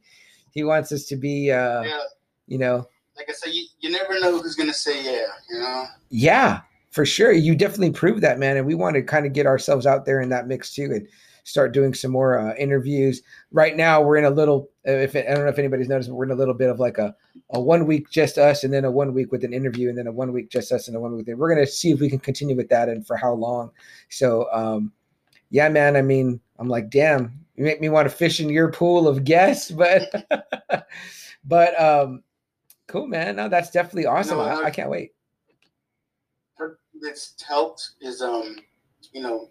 he 0.51 0.63
wants 0.63 0.91
us 0.91 1.05
to 1.05 1.15
be, 1.15 1.51
uh, 1.51 1.81
Yeah. 1.83 1.99
you 2.47 2.57
know, 2.57 2.87
like 3.17 3.29
I 3.29 3.33
said, 3.33 3.53
you, 3.53 3.65
you 3.79 3.89
never 3.91 4.19
know 4.19 4.39
who's 4.39 4.55
gonna 4.55 4.73
say 4.73 5.03
yeah. 5.03 5.25
You 5.49 5.59
know. 5.59 5.85
Yeah, 6.09 6.61
for 6.91 7.05
sure. 7.05 7.31
You 7.31 7.55
definitely 7.55 7.91
proved 7.91 8.21
that, 8.21 8.39
man. 8.39 8.57
And 8.57 8.65
we 8.65 8.73
want 8.75 8.95
to 8.95 9.01
kind 9.03 9.25
of 9.25 9.33
get 9.33 9.45
ourselves 9.45 9.85
out 9.85 10.05
there 10.05 10.21
in 10.21 10.29
that 10.29 10.47
mix 10.47 10.73
too, 10.73 10.91
and 10.93 11.07
start 11.43 11.73
doing 11.73 11.93
some 11.93 12.11
more 12.11 12.37
uh, 12.39 12.53
interviews. 12.55 13.21
Right 13.51 13.75
now, 13.75 14.01
we're 14.01 14.17
in 14.17 14.25
a 14.25 14.29
little. 14.29 14.69
uh, 14.87 14.91
If 14.91 15.15
I 15.15 15.21
don't 15.23 15.43
know 15.43 15.47
if 15.49 15.59
anybody's 15.59 15.87
noticed, 15.89 16.09
but 16.09 16.15
we're 16.15 16.25
in 16.25 16.31
a 16.31 16.35
little 16.35 16.53
bit 16.53 16.69
of 16.69 16.79
like 16.79 16.97
a 16.97 17.15
a 17.51 17.59
one 17.59 17.85
week 17.85 18.09
just 18.09 18.37
us, 18.37 18.63
and 18.63 18.73
then 18.73 18.85
a 18.85 18.91
one 18.91 19.13
week 19.13 19.31
with 19.31 19.43
an 19.43 19.53
interview, 19.53 19.89
and 19.89 19.97
then 19.97 20.07
a 20.07 20.11
one 20.11 20.31
week 20.33 20.49
just 20.49 20.71
us, 20.71 20.87
and 20.87 20.95
a 20.95 20.99
one 20.99 21.15
week. 21.15 21.27
We're 21.27 21.53
gonna 21.53 21.67
see 21.67 21.91
if 21.91 21.99
we 21.99 22.09
can 22.09 22.19
continue 22.19 22.55
with 22.55 22.69
that 22.69 22.89
and 22.89 23.05
for 23.05 23.15
how 23.17 23.33
long. 23.33 23.71
So, 24.09 24.47
um, 24.53 24.91
yeah, 25.49 25.69
man. 25.69 25.95
I 25.95 26.01
mean, 26.01 26.39
I'm 26.59 26.67
like, 26.69 26.89
damn, 26.89 27.37
you 27.55 27.63
make 27.63 27.81
me 27.81 27.89
want 27.89 28.09
to 28.09 28.15
fish 28.15 28.39
in 28.39 28.49
your 28.49 28.71
pool 28.71 29.07
of 29.07 29.23
guests, 29.23 29.71
but 29.71 30.27
but 31.43 31.79
um, 31.81 32.23
cool, 32.87 33.07
man. 33.07 33.35
No, 33.35 33.49
that's 33.49 33.71
definitely 33.71 34.05
awesome. 34.05 34.37
No, 34.37 34.43
I, 34.43 34.65
I- 34.65 34.71
can't 34.71 34.89
wait. 34.89 35.11
that's 37.01 37.33
helped 37.47 37.91
is 38.01 38.21
um 38.21 38.55
you 39.11 39.21
know 39.23 39.49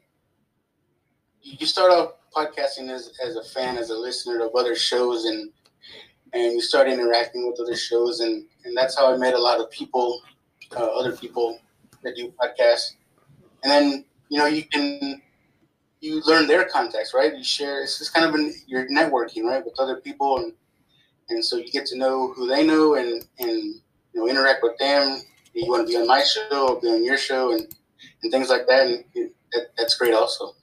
you 1.43 1.67
start 1.67 1.93
off 1.93 2.13
podcasting 2.35 2.91
as, 2.91 3.13
as 3.25 3.37
a 3.37 3.43
fan 3.43 3.77
as 3.77 3.91
a 3.91 3.95
listener 3.95 4.45
of 4.45 4.55
other 4.55 4.75
shows 4.75 5.25
and 5.25 5.51
and 6.33 6.53
you 6.53 6.61
start 6.61 6.89
interacting 6.89 7.47
with 7.47 7.59
other 7.61 7.77
shows 7.77 8.21
and 8.21 8.45
and 8.65 8.77
that's 8.77 8.97
how 8.97 9.13
i 9.13 9.17
met 9.17 9.35
a 9.35 9.39
lot 9.39 9.59
of 9.59 9.71
people 9.71 10.23
uh, 10.77 10.85
other 10.85 11.17
people 11.17 11.59
that 12.03 12.15
do 12.15 12.33
podcasts 12.41 12.93
and 13.65 13.71
then 13.71 14.05
you 14.29 14.39
know 14.39 14.47
you 14.47 14.63
can 14.65 15.21
you 16.01 16.23
learn 16.27 16.47
their 16.47 16.65
contacts 16.67 17.13
right 17.15 17.37
you 17.37 17.45
share 17.45 17.83
it's 17.83 17.99
just 17.99 18.15
kind 18.15 18.27
of 18.27 18.35
an, 18.35 18.55
you're 18.67 18.89
networking 18.89 19.43
right 19.43 19.65
with 19.65 19.75
other 19.79 19.97
people 19.97 20.39
and 20.39 20.53
and 21.31 21.45
so 21.45 21.57
you 21.57 21.71
get 21.71 21.87
to 21.87 21.99
know 21.99 22.33
who 22.35 22.47
they 22.47 22.65
know 22.65 22.95
and 22.95 23.25
and 23.41 23.51
you 24.13 24.15
know 24.15 24.29
interact 24.29 24.63
with 24.63 24.79
them 24.79 25.21
you 25.55 25.69
want 25.69 25.87
to 25.87 25.93
be 25.93 25.99
on 25.99 26.07
my 26.07 26.23
show 26.23 26.69
or 26.69 26.81
be 26.81 26.89
on 26.89 27.05
your 27.05 27.17
show 27.17 27.53
and, 27.53 27.67
and 28.23 28.33
things 28.33 28.49
like 28.49 28.67
that. 28.69 28.87
And 28.87 29.05
it, 29.15 29.35
that, 29.53 29.69
that's 29.77 29.97
great 29.97 30.15
also. 30.15 30.55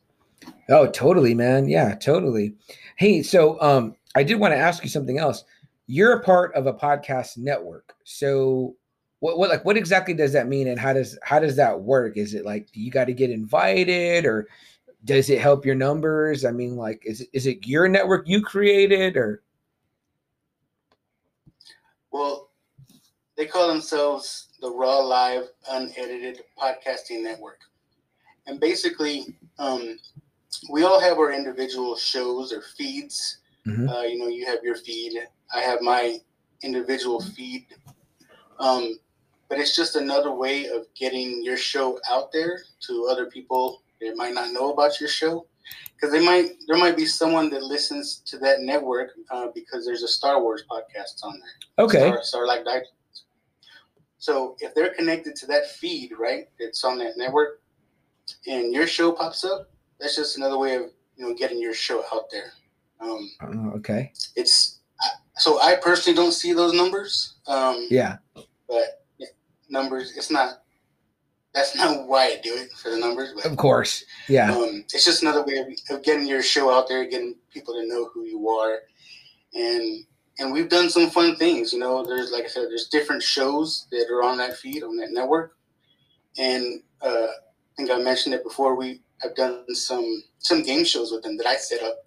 Oh, 0.69 0.88
totally, 0.88 1.34
man. 1.34 1.68
Yeah, 1.69 1.95
totally. 1.95 2.56
Hey, 2.98 3.24
so 3.24 3.60
um, 3.61 3.95
I 4.15 4.24
did 4.24 4.40
want 4.40 4.53
to 4.53 4.57
ask 4.57 4.84
you 4.84 4.90
something 4.90 5.18
else. 5.18 5.44
You're 5.88 6.14
a 6.14 6.24
part 6.24 6.53
of 6.56 6.68
a 6.68 6.74
podcast 6.74 7.38
network. 7.38 7.94
So 8.03 8.76
what, 9.19 9.38
what 9.38 9.49
like 9.49 9.65
what 9.65 9.78
exactly 9.78 10.14
does 10.14 10.34
that 10.34 10.48
mean 10.48 10.68
and 10.68 10.80
how 10.80 10.94
does 10.94 11.18
how 11.24 11.40
does 11.40 11.56
that 11.56 11.82
work? 11.82 12.18
Is 12.18 12.34
it 12.34 12.45
like 12.45 12.68
you 12.74 12.91
got 12.91 13.06
to 13.06 13.14
get 13.14 13.32
invited 13.32 14.26
or 14.26 14.48
does 15.06 15.30
it 15.30 15.40
help 15.40 15.65
your 15.65 15.76
numbers? 15.76 16.44
I 16.44 16.52
mean, 16.52 16.76
like 16.76 17.02
is 17.06 17.22
it, 17.22 17.30
is 17.34 17.48
it 17.48 17.65
your 17.65 17.88
network 17.88 18.28
you 18.28 18.41
created 18.41 19.15
or 19.15 19.41
Well, 22.11 22.49
they 23.36 23.45
call 23.45 23.68
themselves 23.68 24.49
the 24.60 24.72
Raw 24.72 24.99
Live 24.99 25.44
Unedited 25.69 26.41
Podcasting 26.60 27.22
Network. 27.22 27.60
And 28.48 28.60
basically, 28.60 29.38
um, 29.60 29.98
we 30.69 30.84
all 30.84 30.99
have 30.99 31.18
our 31.18 31.32
individual 31.32 31.95
shows 31.95 32.52
or 32.53 32.61
feeds. 32.61 33.40
Mhm. 33.65 33.90
Uh, 33.90 34.02
you 34.02 34.18
know, 34.18 34.28
you 34.28 34.45
have 34.45 34.64
your 34.64 34.76
feed. 34.76 35.18
I 35.53 35.61
have 35.61 35.82
my 35.82 36.19
individual 36.64 37.22
feed. 37.22 37.68
Um, 38.60 38.99
but 39.49 39.60
it's 39.60 39.76
just 39.76 39.95
another 39.95 40.32
way 40.32 40.68
of 40.68 40.88
getting 40.94 41.44
your 41.44 41.57
show 41.57 41.99
out 42.10 42.32
there 42.32 42.61
to 42.82 43.07
other 43.10 43.28
people 43.28 43.82
that 44.02 44.15
might 44.15 44.34
not 44.34 44.52
know 44.52 44.72
about 44.72 44.99
your 44.99 45.10
show. 45.10 45.48
Because 45.95 46.11
they 46.11 46.24
might, 46.24 46.52
there 46.68 46.78
might 46.78 46.95
be 46.95 47.06
someone 47.06 47.49
that 47.49 47.64
listens 47.64 48.18
to 48.26 48.38
that 48.40 48.61
network 48.61 49.11
uh, 49.32 49.48
because 49.53 49.86
there's 49.86 50.03
a 50.03 50.07
Star 50.07 50.41
Wars 50.41 50.64
podcast 50.69 51.24
on 51.24 51.40
there. 51.40 51.86
okay. 51.86 51.99
Star, 51.99 52.24
Star 52.24 52.48
like. 52.48 52.86
So 54.19 54.56
if 54.60 54.74
they're 54.76 54.94
connected 54.94 55.36
to 55.38 55.45
that 55.48 55.72
feed, 55.72 56.11
right, 56.18 56.48
it's 56.60 56.84
on 56.84 56.98
that 56.99 57.18
network, 57.18 57.61
and 58.48 58.74
your 58.74 58.88
show 58.88 59.11
pops 59.11 59.44
up, 59.45 59.69
that's 59.99 60.15
just 60.15 60.38
another 60.38 60.57
way 60.57 60.76
of 60.76 60.84
you 61.15 61.28
know 61.28 61.34
getting 61.34 61.61
your 61.61 61.74
show 61.74 62.03
out 62.14 62.30
there. 62.32 62.52
Um, 62.99 63.30
Oh, 63.41 63.72
okay. 63.78 64.11
it's 64.36 64.80
so 65.38 65.61
I 65.61 65.76
personally 65.76 66.15
don't 66.15 66.32
see 66.32 66.53
those 66.53 66.74
numbers, 66.74 67.36
um, 67.48 67.88
Yeah. 67.90 68.18
but 68.68 69.03
numbers. 69.69 70.15
It's 70.18 70.32
not. 70.32 70.64
That's 71.53 71.76
not 71.76 72.07
why 72.07 72.26
I 72.28 72.40
do 72.44 72.53
it 72.56 72.72
for 72.74 72.91
the 72.91 72.98
numbers, 72.98 73.34
but 73.36 73.45
Of 73.45 73.57
course. 73.57 74.03
Yeah. 74.28 74.53
um, 74.56 74.86
it's 74.94 75.06
just 75.06 75.24
another 75.24 75.44
way 75.44 75.57
of, 75.57 75.68
of 75.90 76.03
getting 76.03 76.28
your 76.28 76.44
show 76.44 76.72
out 76.72 76.88
there, 76.88 77.06
getting 77.10 77.36
people 77.52 77.74
to 77.74 77.88
know 77.88 78.10
who 78.14 78.26
you 78.26 78.48
are, 78.49 78.80
and 79.53 80.06
and 80.40 80.52
we've 80.53 80.69
done 80.69 80.88
some 80.90 81.10
fun 81.10 81.36
things. 81.38 81.74
You 81.74 81.80
know, 81.80 82.03
there's 82.06 82.32
like 82.32 82.44
I 82.44 82.48
said, 82.48 82.64
there's 82.69 82.90
different 82.90 83.24
shows 83.24 83.88
that 83.91 84.07
are 84.11 84.22
on 84.24 84.38
that 84.38 84.57
feed 84.57 84.84
on 84.84 84.98
that 84.98 85.11
network, 85.11 85.57
and 86.38 86.82
uh, 87.02 87.07
I 87.10 87.76
think 87.76 87.90
I 87.91 87.98
mentioned 87.98 88.36
it 88.36 88.44
before. 88.44 88.76
We 88.76 89.02
have 89.22 89.35
done 89.35 89.64
some 89.76 90.23
some 90.39 90.64
game 90.64 90.85
shows 90.85 91.11
with 91.11 91.23
them 91.23 91.38
that 91.38 91.48
I 91.48 91.56
set 91.56 91.84
up. 91.84 92.06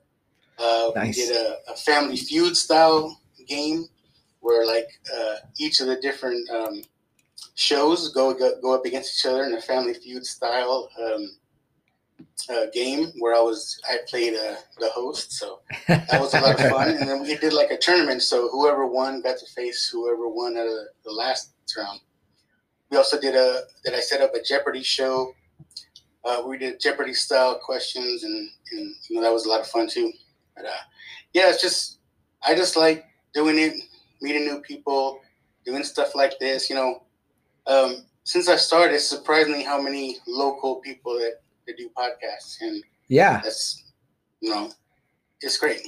Uh, 0.59 0.91
Nice. 0.95 1.16
We 1.16 1.27
did 1.27 1.37
a, 1.37 1.57
a 1.73 1.77
Family 1.77 2.16
Feud 2.16 2.57
style 2.57 3.20
game 3.47 3.87
where 4.41 4.66
like 4.66 4.89
uh, 5.15 5.37
each 5.59 5.81
of 5.81 5.87
the 5.87 5.97
different 6.01 6.49
um, 6.51 6.82
shows 7.55 8.12
go, 8.12 8.35
go 8.35 8.61
go 8.61 8.74
up 8.74 8.85
against 8.85 9.19
each 9.19 9.31
other 9.31 9.45
in 9.45 9.55
a 9.55 9.61
Family 9.61 9.95
Feud 9.95 10.24
style 10.24 10.89
um, 11.01 11.31
uh, 12.49 12.66
game 12.73 13.12
where 13.19 13.35
I 13.35 13.41
was 13.41 13.81
I 13.89 13.99
played 14.09 14.35
uh, 14.35 14.57
the 14.78 14.91
host, 14.91 15.32
so 15.32 15.61
that 15.89 16.20
was 16.20 16.35
a 16.35 16.41
lot 16.41 16.61
of 16.61 16.70
fun. 16.70 16.91
And 16.91 17.09
then 17.09 17.23
we 17.23 17.37
did 17.37 17.53
like 17.53 17.70
a 17.70 17.78
tournament, 17.78 18.23
so 18.23 18.49
whoever 18.51 18.87
won 18.87 19.23
got 19.23 19.39
to 19.39 19.47
face 19.47 19.89
whoever 19.89 20.28
won 20.28 20.57
out 20.57 20.66
of 20.66 20.87
the 21.05 21.12
last 21.12 21.53
round. 21.77 22.01
We 22.91 22.97
also 22.97 23.20
did 23.20 23.35
a 23.35 23.62
that 23.85 23.95
I 23.95 24.01
set 24.01 24.20
up 24.20 24.35
a 24.35 24.43
Jeopardy 24.43 24.82
show. 24.82 25.35
Uh, 26.24 26.42
we 26.47 26.59
did 26.59 26.80
Jeopardy 26.80 27.14
style 27.14 27.59
questions, 27.59 28.24
and 28.24 28.48
and 28.72 28.94
you 29.09 29.16
know 29.16 29.22
that 29.22 29.32
was 29.32 29.47
a 29.47 29.48
lot 29.48 29.60
of 29.60 29.66
fun 29.66 29.88
too. 29.88 30.12
But 30.56 30.66
uh, 30.66 30.82
yeah, 31.32 31.48
it's 31.48 31.62
just 31.62 31.98
I 32.42 32.55
just 32.55 32.76
like 32.76 33.05
doing 33.32 33.59
it, 33.59 33.74
meeting 34.20 34.44
new 34.44 34.60
people, 34.60 35.20
doing 35.64 35.82
stuff 35.84 36.14
like 36.14 36.38
this. 36.38 36.68
You 36.68 36.76
know, 36.76 37.02
um, 37.66 38.05
since 38.24 38.48
I 38.48 38.56
started, 38.56 38.94
it's 38.94 39.09
surprisingly 39.09 39.62
how 39.62 39.80
many 39.80 40.18
local 40.26 40.76
people 40.76 41.14
that, 41.14 41.40
that 41.66 41.76
do 41.76 41.88
podcasts, 41.97 42.60
and 42.60 42.82
yeah. 43.09 43.40
that's 43.42 43.84
you 44.40 44.51
know, 44.51 44.70
it's 45.40 45.56
great. 45.56 45.80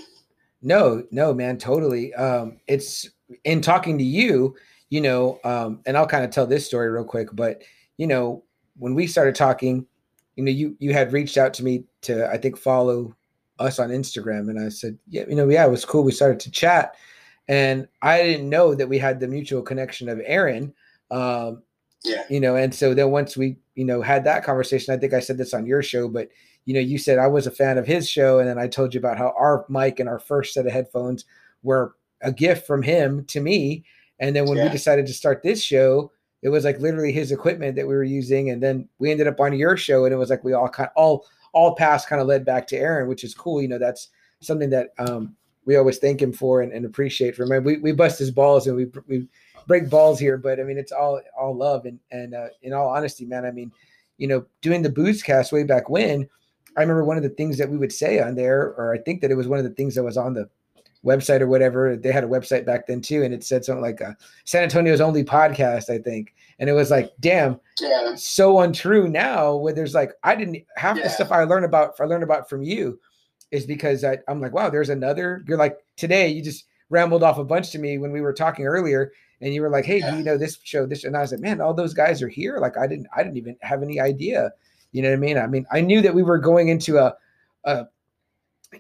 No, 0.63 1.05
no, 1.11 1.35
man, 1.35 1.59
totally. 1.59 2.15
Um, 2.15 2.61
it's 2.69 3.09
in 3.45 3.61
talking 3.61 3.99
to 3.99 4.05
you, 4.05 4.55
you 4.91 5.01
know, 5.01 5.41
um, 5.45 5.81
and 5.87 5.97
I'll 5.97 6.07
kind 6.07 6.25
of 6.25 6.31
tell 6.31 6.47
this 6.47 6.67
story 6.67 6.89
real 6.89 7.05
quick, 7.05 7.29
but 7.33 7.63
you 7.97 8.07
know, 8.07 8.45
when 8.77 8.95
we 8.95 9.07
started 9.07 9.35
talking, 9.35 9.87
you 10.37 10.45
know, 10.45 10.51
you 10.51 10.77
you 10.79 10.93
had 10.93 11.13
reached 11.13 11.37
out 11.37 11.55
to 11.55 11.65
me 11.65 11.85
to 12.03 12.29
I 12.31 12.37
think 12.39 12.57
follow 12.57 13.15
us 13.59 13.79
on 13.79 13.91
Instagram, 13.91 14.49
and 14.51 14.59
I 14.59 14.69
said, 14.71 14.99
yeah, 15.09 15.25
you 15.29 15.35
know, 15.37 15.49
yeah, 15.49 15.65
it 15.67 15.71
was 15.71 15.85
cool. 15.85 16.05
We 16.05 16.13
started 16.13 16.41
to 16.41 16.51
chat, 16.51 16.95
and 17.49 17.87
I 18.03 18.23
didn't 18.23 18.49
know 18.49 18.75
that 18.75 18.89
we 18.89 18.99
had 18.99 19.21
the 19.21 19.29
mutual 19.29 19.63
connection 19.63 20.09
of 20.09 20.21
Aaron. 20.25 20.73
Um, 21.11 21.63
Yeah. 22.05 22.25
you 22.29 22.41
know 22.41 22.57
and 22.57 22.75
so 22.75 22.95
then 22.95 23.11
once 23.13 23.37
we 23.37 23.57
you 23.77 23.85
know 23.85 24.03
had 24.03 24.25
that 24.25 24.43
conversation 24.45 24.93
i 24.93 24.97
think 24.99 25.13
i 25.13 25.21
said 25.21 25.39
this 25.39 25.55
on 25.55 25.67
your 25.67 25.83
show 25.83 26.09
but 26.09 26.29
you 26.65 26.75
know 26.75 26.81
you 26.81 26.99
said 26.99 27.19
i 27.19 27.29
was 27.29 27.47
a 27.47 27.51
fan 27.51 27.79
of 27.79 27.87
his 27.87 28.09
show 28.09 28.41
and 28.41 28.49
then 28.49 28.59
i 28.59 28.67
told 28.67 28.93
you 28.93 28.99
about 28.99 29.19
how 29.19 29.33
our 29.39 29.65
mic 29.69 30.01
and 30.01 30.09
our 30.09 30.19
first 30.19 30.53
set 30.53 30.67
of 30.67 30.73
headphones 30.73 31.25
were 31.63 31.95
a 32.23 32.33
gift 32.33 32.67
from 32.67 32.83
him 32.83 33.25
to 33.27 33.41
me 33.41 33.85
and 34.19 34.35
then 34.35 34.47
when 34.47 34.59
we 34.59 34.69
decided 34.71 35.07
to 35.07 35.13
start 35.13 35.43
this 35.45 35.63
show 35.63 36.11
it 36.43 36.49
was 36.49 36.65
like 36.65 36.79
literally 36.81 37.13
his 37.13 37.33
equipment 37.33 37.77
that 37.77 37.87
we 37.87 37.95
were 37.95 38.05
using 38.05 38.51
and 38.51 38.63
then 38.63 38.89
we 38.99 39.11
ended 39.11 39.27
up 39.27 39.41
on 39.41 39.53
your 39.53 39.77
show 39.77 40.05
and 40.05 40.13
it 40.13 40.19
was 40.19 40.31
like 40.31 40.45
we 40.45 40.53
all 40.53 40.69
kind 40.69 40.91
all 40.97 41.27
all 41.53 41.75
paths 41.75 42.07
kind 42.07 42.21
of 42.21 42.29
led 42.29 42.45
back 42.45 42.67
to 42.67 42.77
aaron 42.77 43.09
which 43.09 43.25
is 43.25 43.35
cool 43.35 43.61
you 43.61 43.69
know 43.69 43.79
that's 43.79 44.09
something 44.41 44.71
that 44.71 44.89
um 44.99 45.35
we 45.65 45.77
always 45.77 45.99
thank 45.99 46.21
him 46.21 46.33
for 46.33 46.63
and, 46.63 46.73
and 46.73 46.85
appreciate 46.85 47.37
from 47.37 47.53
him 47.53 47.63
we, 47.63 47.79
we 47.79 47.93
bust 47.93 48.19
his 48.19 48.31
balls 48.31 48.67
and 48.67 48.77
we 48.77 48.87
we 49.07 49.29
break 49.67 49.89
balls 49.89 50.19
here, 50.19 50.37
but 50.37 50.61
I 50.61 50.65
mean 50.65 50.79
it's 50.79 50.93
all 50.93 51.21
all 51.39 51.57
love 51.57 51.85
and 51.87 51.99
and 52.11 52.35
uh, 52.35 52.49
in 52.63 52.73
all 52.73 52.89
honesty, 52.89 53.25
man. 53.25 53.45
I 53.45 53.51
mean, 53.51 53.73
you 54.19 54.29
know, 54.29 54.45
doing 54.61 54.83
the 54.83 54.91
booze 54.91 55.23
cast 55.23 55.53
way 55.53 55.65
back 55.65 55.89
when, 55.89 56.29
I 56.77 56.81
remember 56.81 57.05
one 57.05 57.17
of 57.17 57.23
the 57.23 57.31
things 57.31 57.59
that 57.59 57.69
we 57.69 57.79
would 57.79 57.93
say 57.93 58.21
on 58.21 58.35
there, 58.35 58.75
or 58.75 58.95
I 58.95 58.99
think 58.99 59.21
that 59.21 59.31
it 59.31 59.37
was 59.37 59.49
one 59.49 59.59
of 59.59 59.65
the 59.65 59.75
things 59.75 59.95
that 59.95 60.05
was 60.05 60.17
on 60.17 60.35
the 60.35 60.49
website 61.05 61.41
or 61.41 61.47
whatever. 61.49 61.97
They 61.97 62.13
had 62.13 62.25
a 62.25 62.29
website 62.29 62.65
back 62.65 62.87
then 62.87 63.01
too, 63.01 63.23
and 63.23 63.35
it 63.35 63.43
said 63.45 63.65
something 63.65 63.83
like 63.83 64.01
uh, 64.01 64.13
San 64.45 64.63
Antonio's 64.63 65.01
only 65.01 65.25
podcast, 65.25 65.91
I 65.91 65.99
think. 65.99 66.35
And 66.59 66.69
it 66.71 66.75
was 66.75 66.91
like, 66.91 67.13
damn, 67.21 67.59
Yeah. 67.81 68.15
so 68.15 68.61
untrue 68.61 69.09
now. 69.09 69.57
Where 69.57 69.73
there's 69.73 69.95
like, 69.95 70.13
I 70.23 70.35
didn't 70.37 70.65
half 70.77 70.97
the 70.97 71.09
stuff 71.09 71.33
I 71.33 71.43
learned 71.45 71.65
about 71.65 71.95
I 72.01 72.05
learned 72.05 72.23
about 72.25 72.49
from 72.49 72.63
you 72.63 73.01
is 73.51 73.67
because 73.67 74.05
I, 74.05 74.19
I'm 74.29 74.41
like, 74.41 74.53
wow, 74.53 74.71
there's 74.71 74.89
another. 74.91 75.45
You're 75.47 75.59
like 75.59 75.79
today, 75.97 76.29
you 76.29 76.43
just 76.43 76.65
rambled 76.89 77.23
off 77.23 77.39
a 77.39 77.45
bunch 77.45 77.71
to 77.71 77.79
me 77.79 77.99
when 77.99 78.13
we 78.13 78.21
were 78.21 78.33
talking 78.33 78.67
earlier, 78.67 79.13
and 79.41 79.53
you 79.53 79.61
were 79.63 79.71
like, 79.71 79.85
hey, 79.85 80.01
do 80.01 80.07
Yeah. 80.07 80.17
you 80.19 80.25
know 80.25 80.39
this 80.39 80.59
show? 80.63 80.87
This, 80.87 81.05
and 81.05 81.17
I 81.17 81.21
was 81.21 81.33
like, 81.33 81.41
man, 81.41 81.61
all 81.61 81.75
those 81.75 81.95
guys 81.95 82.23
are 82.23 82.29
here. 82.29 82.59
Like, 82.59 82.79
I 82.79 82.87
didn't, 82.87 83.09
I 83.17 83.23
didn't 83.25 83.39
even 83.39 83.57
have 83.63 83.83
any 83.83 83.99
idea. 84.01 84.53
You 84.93 85.03
know 85.03 85.09
what 85.09 85.15
I 85.17 85.21
mean? 85.21 85.39
I 85.39 85.47
mean, 85.47 85.67
I 85.73 85.81
knew 85.81 86.01
that 86.03 86.15
we 86.15 86.23
were 86.23 86.39
going 86.39 86.69
into 86.69 86.99
a, 86.99 87.15
a, 87.65 87.87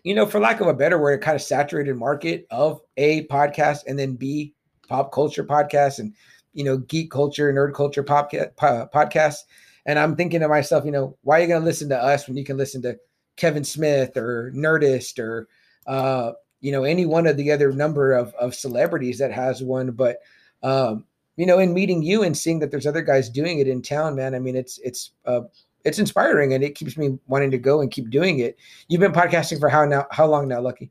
you 0.04 0.14
know, 0.14 0.26
for 0.26 0.40
lack 0.40 0.60
of 0.60 0.66
a 0.66 0.74
better 0.74 0.98
word, 0.98 1.18
a 1.18 1.22
kind 1.22 1.34
of 1.34 1.42
saturated 1.42 1.96
market 1.96 2.46
of 2.50 2.80
a 2.96 3.26
podcast 3.26 3.80
and 3.86 3.98
then 3.98 4.14
B 4.14 4.54
pop 4.88 5.12
culture 5.12 5.44
podcasts 5.44 5.98
and 5.98 6.14
you 6.52 6.64
know 6.64 6.78
geek 6.78 7.10
culture, 7.10 7.52
nerd 7.52 7.74
culture 7.74 8.04
podca- 8.04 8.54
po- 8.56 8.88
podcasts. 8.94 9.40
And 9.86 9.98
I'm 9.98 10.16
thinking 10.16 10.40
to 10.40 10.48
myself, 10.48 10.84
you 10.84 10.92
know, 10.92 11.16
why 11.22 11.38
are 11.38 11.42
you 11.42 11.48
going 11.48 11.62
to 11.62 11.66
listen 11.66 11.88
to 11.88 12.00
us 12.00 12.28
when 12.28 12.36
you 12.36 12.44
can 12.44 12.56
listen 12.56 12.82
to 12.82 12.96
Kevin 13.36 13.64
Smith 13.64 14.16
or 14.16 14.52
Nerdist 14.54 15.18
or 15.18 15.48
uh, 15.86 16.32
you 16.60 16.72
know 16.72 16.84
any 16.84 17.06
one 17.06 17.26
of 17.26 17.36
the 17.36 17.50
other 17.50 17.72
number 17.72 18.12
of 18.12 18.32
of 18.34 18.54
celebrities 18.54 19.18
that 19.18 19.32
has 19.32 19.62
one? 19.62 19.90
But 19.92 20.18
um, 20.62 21.04
you 21.36 21.46
know, 21.46 21.58
in 21.58 21.74
meeting 21.74 22.02
you 22.02 22.22
and 22.22 22.36
seeing 22.36 22.58
that 22.60 22.70
there's 22.70 22.86
other 22.86 23.02
guys 23.02 23.28
doing 23.28 23.58
it 23.58 23.68
in 23.68 23.82
town, 23.82 24.16
man. 24.16 24.34
I 24.34 24.38
mean, 24.38 24.56
it's 24.56 24.78
it's 24.78 25.10
uh, 25.24 25.42
it's 25.84 25.98
inspiring 25.98 26.54
and 26.54 26.62
it 26.62 26.74
keeps 26.74 26.96
me 26.96 27.18
wanting 27.26 27.50
to 27.50 27.58
go 27.58 27.80
and 27.80 27.90
keep 27.90 28.10
doing 28.10 28.38
it. 28.38 28.58
You've 28.88 29.00
been 29.00 29.12
podcasting 29.12 29.58
for 29.60 29.68
how 29.68 29.84
now? 29.84 30.06
How 30.10 30.26
long 30.26 30.48
now, 30.48 30.60
Lucky? 30.60 30.90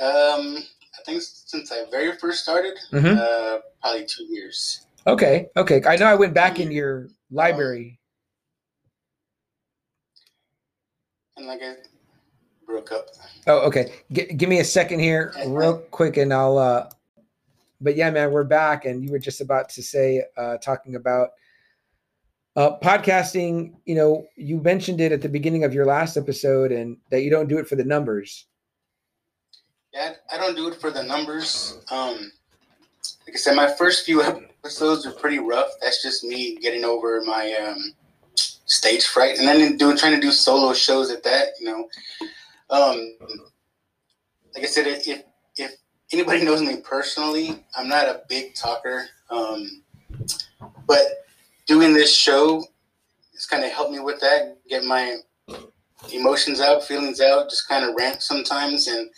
Um, 0.00 0.58
I 0.98 1.02
think 1.04 1.22
since 1.22 1.70
I 1.72 1.84
very 1.90 2.16
first 2.18 2.42
started, 2.42 2.76
Mhm. 2.92 3.16
uh, 3.18 3.60
probably 3.80 4.04
two 4.06 4.24
years. 4.24 4.86
Okay, 5.06 5.48
okay. 5.56 5.80
I 5.86 5.96
know 5.96 6.06
I 6.06 6.14
went 6.14 6.34
back 6.34 6.58
in 6.58 6.72
your 6.72 7.08
library. 7.30 8.00
And 11.36 11.46
like 11.46 11.60
I 11.62 11.74
broke 12.66 12.90
up. 12.92 13.06
Oh, 13.46 13.60
okay. 13.68 13.92
G- 14.10 14.24
give 14.34 14.48
me 14.48 14.58
a 14.60 14.64
second 14.64 14.98
here, 15.00 15.32
real 15.46 15.78
quick, 15.90 16.16
and 16.16 16.32
I'll. 16.32 16.58
uh 16.58 16.90
But 17.80 17.94
yeah, 17.94 18.10
man, 18.10 18.32
we're 18.32 18.42
back, 18.44 18.86
and 18.86 19.04
you 19.04 19.12
were 19.12 19.18
just 19.18 19.40
about 19.40 19.68
to 19.70 19.82
say, 19.82 20.24
uh 20.36 20.56
talking 20.58 20.96
about 20.96 21.30
uh 22.56 22.78
podcasting. 22.78 23.74
You 23.84 23.94
know, 23.94 24.26
you 24.36 24.60
mentioned 24.60 25.00
it 25.00 25.12
at 25.12 25.22
the 25.22 25.28
beginning 25.28 25.64
of 25.64 25.74
your 25.74 25.86
last 25.86 26.16
episode, 26.16 26.72
and 26.72 26.96
that 27.10 27.22
you 27.22 27.30
don't 27.30 27.48
do 27.48 27.58
it 27.58 27.68
for 27.68 27.76
the 27.76 27.84
numbers. 27.84 28.46
Yeah, 29.92 30.14
I 30.30 30.36
don't 30.36 30.56
do 30.56 30.68
it 30.68 30.74
for 30.80 30.90
the 30.90 31.02
numbers. 31.02 31.78
Um, 31.90 32.32
like 33.26 33.34
I 33.34 33.36
said, 33.36 33.54
my 33.54 33.72
first 33.76 34.04
few 34.04 34.22
episodes 34.22 35.06
are 35.06 35.12
pretty 35.12 35.38
rough. 35.38 35.70
That's 35.80 36.02
just 36.02 36.24
me 36.24 36.56
getting 36.56 36.84
over 36.84 37.22
my 37.24 37.54
um, 37.54 37.94
stage 38.34 39.06
fright, 39.06 39.38
and 39.38 39.46
then 39.46 39.76
doing 39.76 39.96
trying 39.96 40.14
to 40.14 40.20
do 40.20 40.30
solo 40.30 40.72
shows 40.72 41.10
at 41.10 41.22
that. 41.22 41.48
You 41.60 41.66
know, 41.66 41.88
um, 42.70 43.16
like 44.54 44.64
I 44.64 44.66
said, 44.66 44.86
if 44.86 45.22
if 45.56 45.72
anybody 46.12 46.44
knows 46.44 46.60
me 46.60 46.76
personally, 46.82 47.64
I'm 47.76 47.88
not 47.88 48.06
a 48.06 48.22
big 48.28 48.54
talker. 48.54 49.06
Um, 49.30 49.82
but 50.86 51.25
doing 51.66 51.94
this 51.94 52.16
show 52.16 52.64
has 53.34 53.46
kind 53.46 53.64
of 53.64 53.70
helped 53.70 53.92
me 53.92 54.00
with 54.00 54.20
that, 54.20 54.58
get 54.68 54.84
my 54.84 55.16
emotions 56.12 56.60
out, 56.60 56.84
feelings 56.84 57.20
out, 57.20 57.50
just 57.50 57.68
kind 57.68 57.84
of 57.84 57.94
rant 57.94 58.22
sometimes, 58.22 58.88
and 58.88 59.08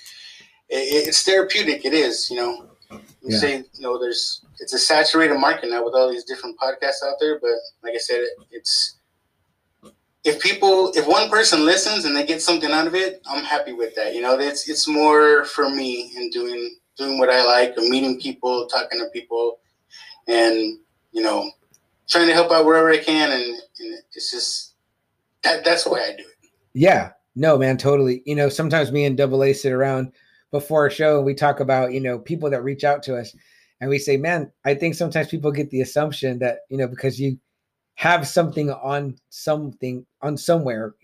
it, 0.69 1.09
it's 1.09 1.23
therapeutic. 1.23 1.85
It 1.85 1.93
is, 1.95 2.31
you 2.31 2.37
know. 2.37 2.65
You 2.91 3.35
Yeah. 3.35 3.39
say, 3.39 3.57
you 3.75 3.81
know, 3.81 3.99
there's 3.99 4.43
it's 4.61 4.73
a 4.73 4.79
saturated 4.79 5.39
market 5.39 5.71
now 5.71 5.85
with 5.85 5.95
all 5.95 6.11
these 6.11 6.25
different 6.25 6.59
podcasts 6.59 7.03
out 7.05 7.17
there, 7.21 7.39
but 7.41 7.51
like 7.83 7.95
I 7.95 7.99
said, 7.99 8.21
it, 8.21 8.31
it's 8.51 8.97
if 10.25 10.41
people 10.41 10.93
if 10.95 11.07
one 11.07 11.29
person 11.29 11.65
listens 11.67 12.05
and 12.05 12.17
they 12.17 12.25
get 12.25 12.41
something 12.41 12.71
out 12.71 12.87
of 12.87 12.95
it, 12.95 13.21
I'm 13.27 13.45
happy 13.45 13.73
with 13.73 13.95
that. 13.97 14.15
You 14.15 14.23
know, 14.23 14.39
it's 14.39 14.69
it's 14.69 14.89
more 14.89 15.45
for 15.45 15.69
me 15.69 16.13
in 16.17 16.31
doing 16.31 16.77
doing 16.97 17.19
what 17.19 17.29
I 17.31 17.45
like, 17.45 17.77
or 17.77 17.83
meeting 17.83 18.21
people, 18.21 18.67
talking 18.67 18.99
to 19.01 19.07
people, 19.13 19.59
and 20.27 20.79
you 21.13 21.23
know, 21.23 21.51
trying 22.09 22.27
to 22.27 22.35
help 22.35 22.51
out 22.51 22.65
wherever 22.65 22.91
I 22.91 22.99
can, 22.99 23.31
and, 23.31 23.43
and 23.43 23.99
it's 24.15 24.31
just 24.31 24.75
that 25.45 25.65
that's 25.65 25.85
the 25.85 25.91
way 25.91 26.01
I 26.01 26.17
do 26.17 26.23
it. 26.23 26.51
Yeah, 26.75 27.11
no, 27.35 27.57
man, 27.57 27.77
totally. 27.77 28.23
You 28.27 28.35
know, 28.35 28.49
sometimes 28.49 28.93
me 28.93 29.05
and 29.05 29.17
Double 29.17 29.45
A 29.45 29.53
sit 29.53 29.73
around 29.73 30.13
before 30.51 30.87
a 30.87 30.91
show 30.91 31.19
and 31.19 31.27
we 31.27 31.35
talk 31.35 31.61
about, 31.61 31.93
you 31.93 32.01
know, 32.01 32.19
people 32.19 32.51
that 32.51 32.65
reach 32.65 32.85
out 32.85 33.03
to 33.05 33.17
us 33.17 33.35
and 33.81 33.89
we 33.91 33.99
say, 33.99 34.17
man, 34.17 34.51
I 34.65 34.75
think 34.75 34.95
sometimes 34.95 35.29
people 35.29 35.53
get 35.53 35.71
the 35.71 35.81
assumption 35.81 36.39
that, 36.41 36.61
you 36.69 36.77
know, 36.77 36.89
because 36.89 37.21
you 37.21 37.39
have 37.95 38.27
something 38.27 38.71
on 38.71 39.17
something 39.29 40.07
on 40.23 40.37
somewhere 40.37 40.95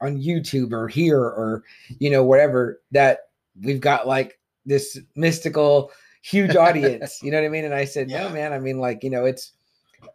on 0.00 0.18
YouTube 0.18 0.72
or 0.72 0.88
here 0.88 1.20
or, 1.20 1.62
you 1.98 2.10
know, 2.10 2.24
whatever, 2.24 2.80
that 2.90 3.20
we've 3.62 3.80
got 3.80 4.06
like 4.06 4.38
this 4.64 4.98
mystical, 5.16 5.90
huge 6.22 6.56
audience. 6.56 7.22
you 7.22 7.30
know 7.30 7.38
what 7.40 7.46
I 7.46 7.50
mean? 7.50 7.64
And 7.64 7.74
I 7.74 7.84
said, 7.84 8.08
no, 8.08 8.30
man, 8.30 8.52
I 8.52 8.58
mean, 8.58 8.78
like, 8.78 9.02
you 9.02 9.10
know, 9.10 9.24
it's, 9.24 9.52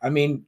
I 0.02 0.10
mean, 0.10 0.46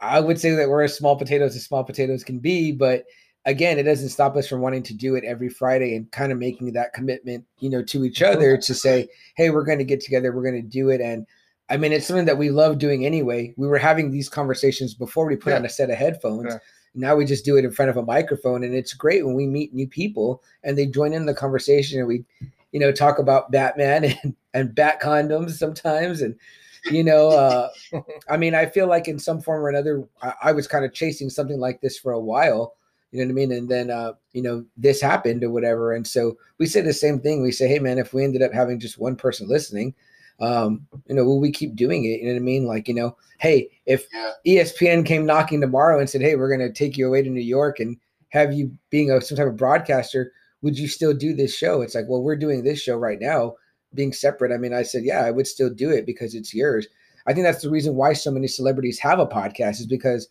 I 0.00 0.20
would 0.20 0.40
say 0.40 0.50
that 0.50 0.68
we're 0.68 0.82
as 0.82 0.96
small 0.96 1.16
potatoes 1.16 1.54
as 1.56 1.64
small 1.64 1.84
potatoes 1.84 2.24
can 2.24 2.38
be, 2.38 2.72
but 2.72 3.04
again, 3.44 3.78
it 3.78 3.84
doesn't 3.84 4.08
stop 4.10 4.36
us 4.36 4.48
from 4.48 4.60
wanting 4.60 4.82
to 4.84 4.94
do 4.94 5.14
it 5.14 5.24
every 5.24 5.48
Friday 5.48 5.96
and 5.96 6.10
kind 6.12 6.32
of 6.32 6.38
making 6.38 6.72
that 6.72 6.92
commitment, 6.92 7.44
you 7.58 7.70
know, 7.70 7.82
to 7.82 8.04
each 8.04 8.22
other 8.22 8.56
to 8.56 8.74
say, 8.74 9.08
hey, 9.36 9.50
we're 9.50 9.64
going 9.64 9.78
to 9.78 9.84
get 9.84 10.00
together, 10.00 10.32
we're 10.32 10.48
going 10.48 10.62
to 10.62 10.68
do 10.68 10.90
it. 10.90 11.00
And 11.00 11.26
I 11.68 11.76
mean, 11.76 11.92
it's 11.92 12.06
something 12.06 12.26
that 12.26 12.38
we 12.38 12.50
love 12.50 12.78
doing 12.78 13.06
anyway. 13.06 13.54
We 13.56 13.66
were 13.66 13.78
having 13.78 14.10
these 14.10 14.28
conversations 14.28 14.94
before 14.94 15.26
we 15.26 15.36
put 15.36 15.50
Yeah. 15.50 15.56
on 15.56 15.64
a 15.64 15.68
set 15.68 15.90
of 15.90 15.96
headphones. 15.96 16.46
Yeah. 16.50 16.58
Now 16.94 17.16
we 17.16 17.24
just 17.24 17.44
do 17.44 17.56
it 17.56 17.64
in 17.64 17.72
front 17.72 17.90
of 17.90 17.96
a 17.96 18.04
microphone, 18.04 18.64
and 18.64 18.74
it's 18.74 18.92
great 18.92 19.24
when 19.24 19.34
we 19.34 19.46
meet 19.46 19.72
new 19.72 19.88
people 19.88 20.42
and 20.62 20.76
they 20.76 20.84
join 20.86 21.14
in 21.14 21.24
the 21.24 21.32
conversation 21.34 21.98
and 21.98 22.06
we, 22.06 22.24
you 22.72 22.78
know, 22.80 22.92
talk 22.92 23.18
about 23.18 23.50
Batman 23.50 24.04
and, 24.22 24.36
and 24.52 24.74
bat 24.74 25.00
condoms 25.00 25.52
sometimes 25.52 26.20
and 26.20 26.36
you 26.90 27.04
know 27.04 27.28
uh 27.30 27.68
i 28.28 28.36
mean 28.36 28.54
i 28.54 28.66
feel 28.66 28.86
like 28.88 29.08
in 29.08 29.18
some 29.18 29.40
form 29.40 29.62
or 29.64 29.68
another 29.68 30.06
i, 30.22 30.32
I 30.44 30.52
was 30.52 30.66
kind 30.66 30.84
of 30.84 30.92
chasing 30.92 31.30
something 31.30 31.58
like 31.60 31.80
this 31.80 31.98
for 31.98 32.12
a 32.12 32.20
while 32.20 32.74
you 33.12 33.18
know 33.20 33.26
what 33.26 33.32
i 33.32 33.34
mean? 33.34 33.52
And 33.52 33.68
then 33.68 33.90
uh 33.90 34.14
you 34.32 34.42
know 34.42 34.64
this 34.76 35.00
happened 35.00 35.44
or 35.44 35.50
whatever 35.50 35.92
and 35.92 36.06
so 36.06 36.36
we 36.58 36.66
say 36.66 36.80
the 36.80 36.94
same 36.94 37.20
thing. 37.20 37.42
We 37.42 37.52
say 37.52 37.68
hey 37.68 37.78
man 37.78 37.98
if 37.98 38.14
we 38.14 38.24
ended 38.24 38.42
up 38.42 38.52
having 38.52 38.80
just 38.80 38.98
one 38.98 39.16
person 39.16 39.48
listening 39.48 39.94
um 40.40 40.86
you 41.08 41.14
know 41.14 41.24
will 41.24 41.38
we 41.40 41.52
keep 41.52 41.76
doing 41.76 42.04
it? 42.04 42.20
You 42.20 42.26
know 42.28 42.32
what 42.32 42.38
i 42.38 42.42
mean? 42.42 42.66
Like 42.66 42.88
you 42.88 42.94
know 42.94 43.16
hey 43.38 43.68
if 43.86 44.06
Yeah. 44.14 44.32
espn 44.46 45.04
came 45.04 45.26
knocking 45.26 45.60
tomorrow 45.60 46.00
and 46.00 46.08
said 46.08 46.22
hey 46.22 46.36
we're 46.36 46.54
going 46.54 46.66
to 46.66 46.72
take 46.72 46.96
you 46.96 47.06
away 47.06 47.22
to 47.22 47.28
new 47.28 47.40
york 47.40 47.80
and 47.80 47.96
have 48.30 48.52
you 48.52 48.74
being 48.88 49.10
a 49.10 49.20
some 49.20 49.36
type 49.36 49.46
of 49.48 49.56
broadcaster 49.56 50.32
would 50.62 50.78
you 50.78 50.88
still 50.88 51.12
do 51.12 51.34
this 51.34 51.54
show 51.54 51.82
it's 51.82 51.94
like 51.94 52.06
well 52.08 52.22
we're 52.22 52.36
doing 52.36 52.62
this 52.64 52.80
show 52.80 52.96
right 52.96 53.18
now 53.20 53.54
being 53.94 54.12
separate 54.12 54.52
i 54.52 54.56
mean 54.56 54.72
i 54.72 54.82
said 54.82 55.04
yeah 55.04 55.24
i 55.24 55.30
would 55.30 55.46
still 55.46 55.70
do 55.70 55.90
it 55.90 56.06
because 56.06 56.34
it's 56.34 56.54
yours 56.54 56.86
i 57.26 57.32
think 57.32 57.44
that's 57.44 57.62
the 57.62 57.70
reason 57.70 57.94
why 57.94 58.12
so 58.12 58.30
many 58.30 58.46
celebrities 58.46 58.98
have 58.98 59.18
a 59.18 59.26
podcast 59.26 59.80
is 59.80 59.86
because 59.86 60.28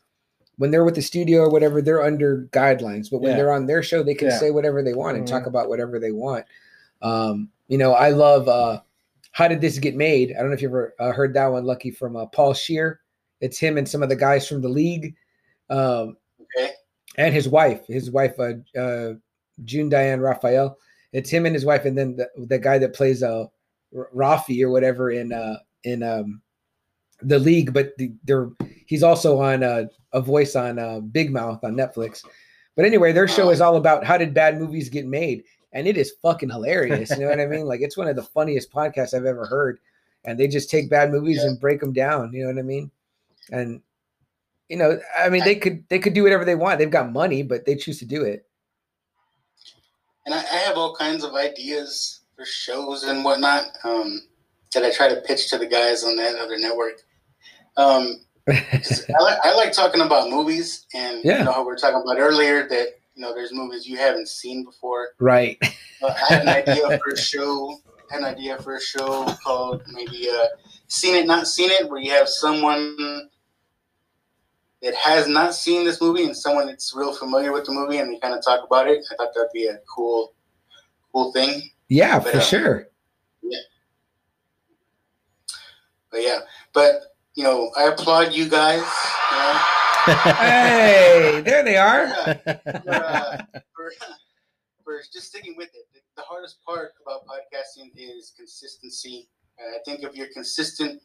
when 0.57 0.69
they're 0.71 0.83
with 0.85 0.95
the 0.95 1.01
studio 1.01 1.41
or 1.41 1.49
whatever 1.49 1.81
they're 1.81 2.03
under 2.03 2.47
guidelines 2.51 3.09
but 3.09 3.21
when 3.21 3.31
Yeah. 3.31 3.37
they're 3.37 3.53
on 3.53 3.65
their 3.65 3.81
show 3.83 4.03
they 4.03 4.13
can 4.13 4.29
Yeah. 4.29 4.37
say 4.39 4.51
whatever 4.51 4.83
they 4.83 4.93
want 4.93 5.17
and 5.17 5.27
talk 5.27 5.43
Mhm. 5.43 5.47
about 5.47 5.69
whatever 5.69 5.99
they 5.99 6.11
want 6.11 6.45
um 7.01 7.49
you 7.67 7.77
know 7.77 7.93
i 7.93 8.09
love 8.09 8.47
uh 8.47 8.79
how 9.31 9.47
did 9.47 9.61
this 9.61 9.79
get 9.79 9.95
made 9.95 10.31
i 10.33 10.39
don't 10.39 10.49
know 10.49 10.53
if 10.53 10.61
you 10.61 10.67
ever 10.67 10.93
uh, 10.99 11.11
heard 11.11 11.33
that 11.33 11.47
one 11.47 11.65
lucky 11.65 11.89
from 11.91 12.15
uh, 12.15 12.25
paul 12.25 12.53
scheer 12.53 12.99
it's 13.39 13.57
him 13.57 13.77
and 13.77 13.87
some 13.87 14.03
of 14.03 14.09
the 14.09 14.15
guys 14.15 14.47
from 14.47 14.61
the 14.61 14.69
league 14.69 15.15
um 15.69 16.17
Okay. 16.41 16.71
and 17.17 17.33
his 17.33 17.47
wife 17.47 17.85
his 17.87 18.11
wife 18.11 18.37
uh, 18.39 18.53
uh 18.77 19.13
june 19.63 19.89
diane 19.89 20.19
raphael 20.19 20.77
it's 21.13 21.29
him 21.29 21.45
and 21.45 21.55
his 21.55 21.65
wife 21.65 21.85
and 21.85 21.97
then 21.97 22.15
the, 22.15 22.29
the 22.47 22.59
guy 22.59 22.77
that 22.77 22.93
plays 22.93 23.21
uh 23.23 23.45
rafi 24.15 24.61
or 24.63 24.69
whatever 24.69 25.11
in 25.11 25.33
uh 25.33 25.57
in 25.83 26.01
um 26.03 26.41
the 27.23 27.37
league 27.39 27.73
but 27.73 27.95
the, 27.97 28.11
they're 28.23 28.49
he's 28.85 29.03
also 29.03 29.39
on 29.39 29.63
uh, 29.63 29.83
a 30.13 30.21
voice 30.21 30.55
on 30.55 30.79
uh 30.79 30.99
big 30.99 31.31
mouth 31.31 31.63
on 31.63 31.75
netflix. 31.75 32.25
But 32.75 32.85
anyway 32.85 33.11
their 33.11 33.27
show 33.27 33.49
is 33.49 33.61
all 33.61 33.75
about 33.75 34.03
how 34.05 34.17
did 34.17 34.33
bad 34.33 34.57
movies 34.59 34.89
get 34.89 35.05
made 35.05 35.43
and 35.73 35.87
it 35.87 35.97
is 35.97 36.13
fucking 36.21 36.49
hilarious 36.49 37.09
you 37.11 37.19
know 37.19 37.27
what 37.29 37.39
i 37.39 37.45
mean? 37.45 37.65
Like 37.65 37.81
it's 37.81 37.97
one 37.97 38.07
of 38.07 38.15
the 38.15 38.23
funniest 38.23 38.71
podcasts 38.71 39.13
i've 39.13 39.25
ever 39.25 39.45
heard 39.45 39.79
and 40.25 40.39
they 40.39 40.47
just 40.47 40.69
take 40.69 40.89
bad 40.89 41.11
movies 41.11 41.37
Yeah. 41.41 41.49
and 41.49 41.59
break 41.59 41.79
them 41.79 41.93
down 41.93 42.31
you 42.33 42.43
know 42.43 42.49
what 42.49 42.59
i 42.59 42.63
mean? 42.63 42.89
And 43.51 43.81
you 44.69 44.77
know 44.77 44.99
i 45.19 45.27
mean 45.29 45.43
they 45.43 45.55
could 45.55 45.83
they 45.89 45.99
could 45.99 46.13
do 46.13 46.23
whatever 46.23 46.45
they 46.45 46.55
want. 46.55 46.79
They've 46.79 46.89
got 46.89 47.11
money 47.11 47.43
but 47.43 47.65
they 47.65 47.75
choose 47.75 47.99
to 47.99 48.05
do 48.05 48.23
it 48.23 48.45
and 50.25 50.35
I, 50.35 50.39
I 50.39 50.57
have 50.67 50.77
all 50.77 50.95
kinds 50.95 51.23
of 51.23 51.33
ideas 51.35 52.21
for 52.35 52.45
shows 52.45 53.03
and 53.03 53.23
whatnot 53.23 53.65
um, 53.83 54.21
that 54.73 54.83
I 54.83 54.91
try 54.91 55.07
to 55.09 55.21
pitch 55.21 55.49
to 55.49 55.57
the 55.57 55.65
guys 55.67 56.03
on 56.03 56.15
that 56.17 56.35
other 56.35 56.57
network. 56.57 57.01
Um, 57.77 58.21
I, 58.49 59.21
like, 59.21 59.37
I 59.43 59.53
like 59.55 59.71
talking 59.71 60.01
about 60.01 60.29
movies, 60.29 60.85
and 60.93 61.23
Yeah. 61.23 61.39
you 61.39 61.43
know 61.45 61.51
how 61.53 61.61
we 61.61 61.67
were 61.67 61.75
talking 61.77 62.01
about 62.01 62.19
earlier 62.19 62.67
that 62.67 62.87
you 63.15 63.21
know 63.21 63.33
there's 63.33 63.53
movies 63.53 63.87
you 63.87 63.97
haven't 63.97 64.27
seen 64.29 64.63
before. 64.65 65.09
right 65.19 65.57
Uh, 66.01 66.07
I 66.07 66.33
had 66.33 66.41
an 66.41 66.49
idea 66.49 66.97
for 66.97 67.11
a 67.11 67.17
show. 67.17 67.77
I 68.09 68.15
had 68.15 68.23
an 68.23 68.25
idea 68.25 68.57
for 68.57 68.75
a 68.75 68.81
show 68.81 69.25
called 69.43 69.83
maybe 69.91 70.27
uh, 70.29 70.47
"Seen 70.87 71.15
It, 71.15 71.27
Not 71.27 71.47
Seen 71.47 71.69
It," 71.69 71.87
where 71.89 71.99
you 72.01 72.11
have 72.11 72.27
someone 72.27 73.29
that 74.81 74.95
has 74.95 75.27
not 75.27 75.53
seen 75.53 75.85
this 75.85 76.01
movie 76.01 76.25
and 76.25 76.35
someone 76.35 76.67
that's 76.67 76.93
real 76.95 77.13
familiar 77.13 77.51
with 77.51 77.65
the 77.65 77.71
movie, 77.71 77.97
and 77.97 78.11
they 78.11 78.19
kind 78.19 78.33
of 78.33 78.43
talk 78.43 78.65
about 78.65 78.87
it. 78.87 79.03
I 79.11 79.15
thought 79.15 79.33
that'd 79.35 79.51
be 79.53 79.67
a 79.67 79.77
cool, 79.93 80.33
cool 81.11 81.31
thing. 81.31 81.61
yeah 81.89 82.19
But, 82.19 82.31
for 82.31 82.37
uh, 82.37 82.41
sure 82.41 82.87
Yeah. 83.43 83.59
But 86.11 86.21
yeah, 86.23 86.39
but 86.73 86.95
you 87.35 87.43
know, 87.43 87.71
I 87.77 87.83
applaud 87.83 88.33
you 88.33 88.49
guys. 88.49 88.79
You 89.31 89.37
know, 89.37 89.59
hey 90.33 91.41
there 91.45 91.63
they 91.63 91.77
are 91.77 92.07
for, 92.23 92.89
uh, 92.89 93.37
for, 93.73 93.91
for 94.83 95.01
just 95.13 95.27
sticking 95.27 95.55
with 95.57 95.69
it. 95.75 95.85
The, 95.93 95.99
the 96.15 96.23
hardest 96.23 96.57
part 96.65 96.93
about 97.01 97.21
podcasting 97.27 97.91
is 97.95 98.33
consistency. 98.35 99.29
Uh, 99.59 99.75
I 99.75 99.79
think 99.85 100.03
if 100.03 100.15
you're 100.15 100.33
consistent 100.33 101.01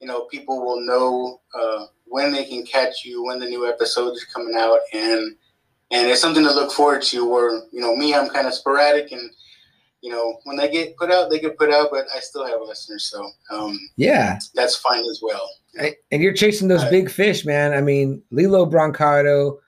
you 0.00 0.06
know, 0.06 0.22
people 0.26 0.64
will 0.64 0.80
know 0.84 1.40
uh, 1.58 1.86
when 2.06 2.32
they 2.32 2.44
can 2.44 2.64
catch 2.64 3.04
you, 3.04 3.24
when 3.24 3.38
the 3.38 3.46
new 3.46 3.66
episodes 3.68 4.22
are 4.22 4.26
coming 4.32 4.54
out, 4.56 4.80
and 4.92 5.34
and 5.90 6.08
it's 6.10 6.20
something 6.20 6.44
to 6.44 6.52
look 6.52 6.72
forward 6.72 7.02
to. 7.02 7.28
Where 7.28 7.50
you 7.72 7.80
know, 7.80 7.94
me, 7.96 8.14
I'm 8.14 8.28
kind 8.28 8.46
of 8.46 8.54
sporadic, 8.54 9.12
and 9.12 9.30
you 10.02 10.10
know, 10.10 10.38
when 10.44 10.56
they 10.56 10.70
get 10.70 10.96
put 10.98 11.10
out, 11.10 11.30
they 11.30 11.38
get 11.40 11.56
put 11.56 11.72
out, 11.72 11.88
but 11.90 12.04
I 12.14 12.20
still 12.20 12.46
have 12.46 12.60
listeners, 12.60 13.04
so 13.10 13.30
um, 13.50 13.78
Yeah. 13.96 14.38
that's 14.54 14.76
fine 14.76 15.02
as 15.10 15.20
well. 15.22 15.48
I- 15.80 15.96
and 16.12 16.22
you're 16.22 16.34
chasing 16.34 16.68
those 16.68 16.84
big 16.90 17.10
fish, 17.10 17.46
man. 17.46 17.72
I 17.72 17.80
mean, 17.80 18.22
Lillo 18.30 18.66
Brancato. 18.66 19.58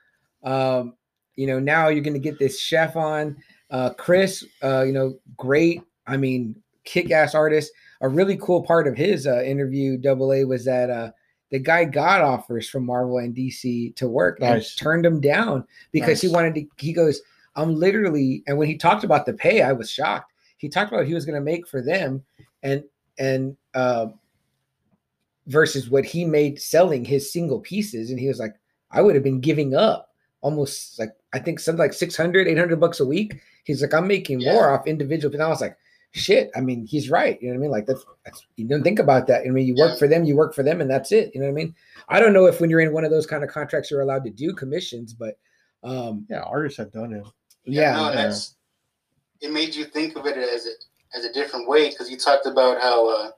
Um, 0.43 0.93
you 1.35 1.47
know, 1.47 1.59
now 1.59 1.87
you're 1.87 2.03
going 2.03 2.13
to 2.13 2.19
get 2.19 2.37
this 2.39 2.59
chef 2.59 2.95
on. 2.95 3.35
Uh, 3.71 3.89
Chris, 3.95 4.45
uh, 4.63 4.83
you 4.83 4.93
know, 4.93 5.17
great. 5.37 5.81
I 6.05 6.17
mean, 6.17 6.55
kick-ass 6.85 7.33
artist. 7.35 7.71
A 8.01 8.09
really 8.09 8.37
cool 8.37 8.63
part 8.63 8.87
of 8.87 8.95
his 8.95 9.25
uh, 9.27 9.41
interview, 9.43 9.97
Double 9.97 10.31
A, 10.33 10.43
was 10.43 10.65
that 10.65 10.89
uh, 10.89 11.11
the 11.49 11.59
guy 11.59 11.85
got 11.85 12.21
offers 12.21 12.69
from 12.69 12.85
Marvel 12.85 13.17
and 13.19 13.35
DC 13.35 13.95
to 13.95 14.07
work 14.07 14.39
and 14.41 14.63
turned 14.77 15.05
them 15.05 15.19
down 15.21 15.65
because 15.91 16.21
he 16.21 16.27
wanted 16.27 16.55
to. 16.55 16.65
He 16.77 16.93
goes, 16.93 17.21
"I'm 17.55 17.75
literally," 17.75 18.43
and 18.47 18.57
when 18.57 18.67
he 18.67 18.77
talked 18.77 19.03
about 19.03 19.25
the 19.25 19.33
pay, 19.33 19.61
I 19.61 19.71
was 19.73 19.89
shocked. 19.89 20.33
He 20.57 20.69
talked 20.69 20.89
about 20.91 20.99
what 20.99 21.07
he 21.07 21.13
was 21.13 21.25
going 21.25 21.39
to 21.39 21.41
make 21.41 21.67
for 21.67 21.81
them, 21.81 22.23
and 22.63 22.83
and 23.17 23.57
uh, 23.73 24.07
versus 25.47 25.89
what 25.89 26.05
he 26.05 26.25
made 26.25 26.61
selling 26.61 27.05
his 27.05 27.31
single 27.31 27.59
pieces 27.61 28.09
and 28.11 28.19
he 28.19 28.27
was 28.27 28.37
like 28.39 28.55
i 28.91 29.01
would 29.01 29.15
have 29.15 29.23
been 29.23 29.39
giving 29.39 29.73
up 29.75 30.09
almost 30.41 30.99
like 30.99 31.11
i 31.33 31.39
think 31.39 31.59
something 31.59 31.79
like 31.79 31.93
600 31.93 32.47
800 32.47 32.79
bucks 32.79 32.99
a 32.99 33.05
week 33.05 33.39
he's 33.63 33.81
like 33.81 33.93
i'm 33.93 34.07
making 34.07 34.41
Yeah. 34.41 34.53
more 34.53 34.69
off 34.71 34.85
individual 34.87 35.33
and 35.33 35.41
i 35.41 35.47
was 35.47 35.61
like 35.61 35.77
shit. 36.17 36.49
I 36.55 36.61
mean 36.61 36.85
he's 36.85 37.09
right. 37.09 37.41
You 37.41 37.49
know 37.49 37.53
what 37.55 37.59
i 37.59 37.61
mean? 37.61 37.71
Like 37.71 37.85
that's, 37.85 38.05
that's 38.25 38.45
you 38.55 38.67
don't 38.67 38.83
think 38.83 38.99
about 38.99 39.27
that. 39.27 39.43
I 39.45 39.49
mean 39.49 39.65
you 39.67 39.75
work 39.75 39.97
for 39.97 40.07
them 40.07 40.25
you 40.25 40.35
work 40.35 40.53
for 40.53 40.63
them 40.63 40.81
and 40.81 40.89
that's 40.89 41.11
it. 41.11 41.31
You 41.33 41.41
know 41.41 41.47
what 41.47 41.51
i 41.51 41.55
mean? 41.55 41.75
I 42.09 42.19
don't 42.19 42.33
know 42.33 42.45
if 42.45 42.59
when 42.59 42.69
you're 42.69 42.81
in 42.81 42.93
one 42.93 43.05
of 43.05 43.11
those 43.11 43.27
kind 43.27 43.43
of 43.43 43.49
contracts 43.49 43.91
you're 43.91 44.01
allowed 44.01 44.23
to 44.25 44.29
do 44.29 44.53
commissions 44.53 45.13
but 45.13 45.37
um 45.83 46.25
Yeah, 46.29 46.41
artists 46.41 46.77
have 46.77 46.91
done 46.91 47.13
it. 47.13 47.25
yeah, 47.65 47.95
no, 47.95 48.11
that's 48.11 48.55
it 49.41 49.51
made 49.51 49.75
you 49.75 49.85
think 49.85 50.17
of 50.17 50.25
it 50.25 50.37
as 50.37 50.65
a 50.65 51.17
as 51.17 51.25
a 51.25 51.33
different 51.33 51.67
way 51.67 51.89
because 51.89 52.09
you 52.09 52.17
talked 52.17 52.45
about 52.45 52.81
how 52.81 53.07
uh, 53.07 53.31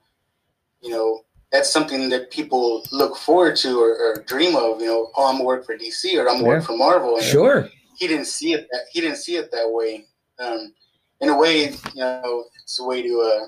you 0.80 0.90
know 0.90 1.20
that's 1.52 1.72
something 1.72 2.08
that 2.08 2.30
people 2.30 2.84
look 2.92 3.16
forward 3.16 3.56
to 3.56 3.80
or, 3.80 3.96
or 3.96 4.22
dream 4.26 4.54
of. 4.54 4.80
You 4.80 4.86
know, 4.86 5.10
oh, 5.16 5.28
I'm 5.28 5.34
gonna 5.36 5.44
work 5.44 5.66
for 5.66 5.76
DC 5.76 6.16
or 6.16 6.28
I'm 6.28 6.36
gonna 6.36 6.44
work 6.44 6.64
for 6.64 6.76
Marvel. 6.76 7.16
And 7.16 7.24
sure. 7.24 7.68
He 7.96 8.06
didn't 8.06 8.26
see 8.26 8.52
it 8.52 8.66
that 8.70 8.82
he 8.92 9.00
didn't 9.00 9.18
see 9.18 9.36
it 9.36 9.50
that 9.50 9.68
way. 9.70 10.06
Um, 10.38 10.72
in 11.20 11.28
a 11.28 11.36
way, 11.38 11.70
you 11.94 12.00
know, 12.00 12.44
it's 12.62 12.80
a 12.80 12.84
way 12.84 13.02
to 13.02 13.20
uh, 13.20 13.46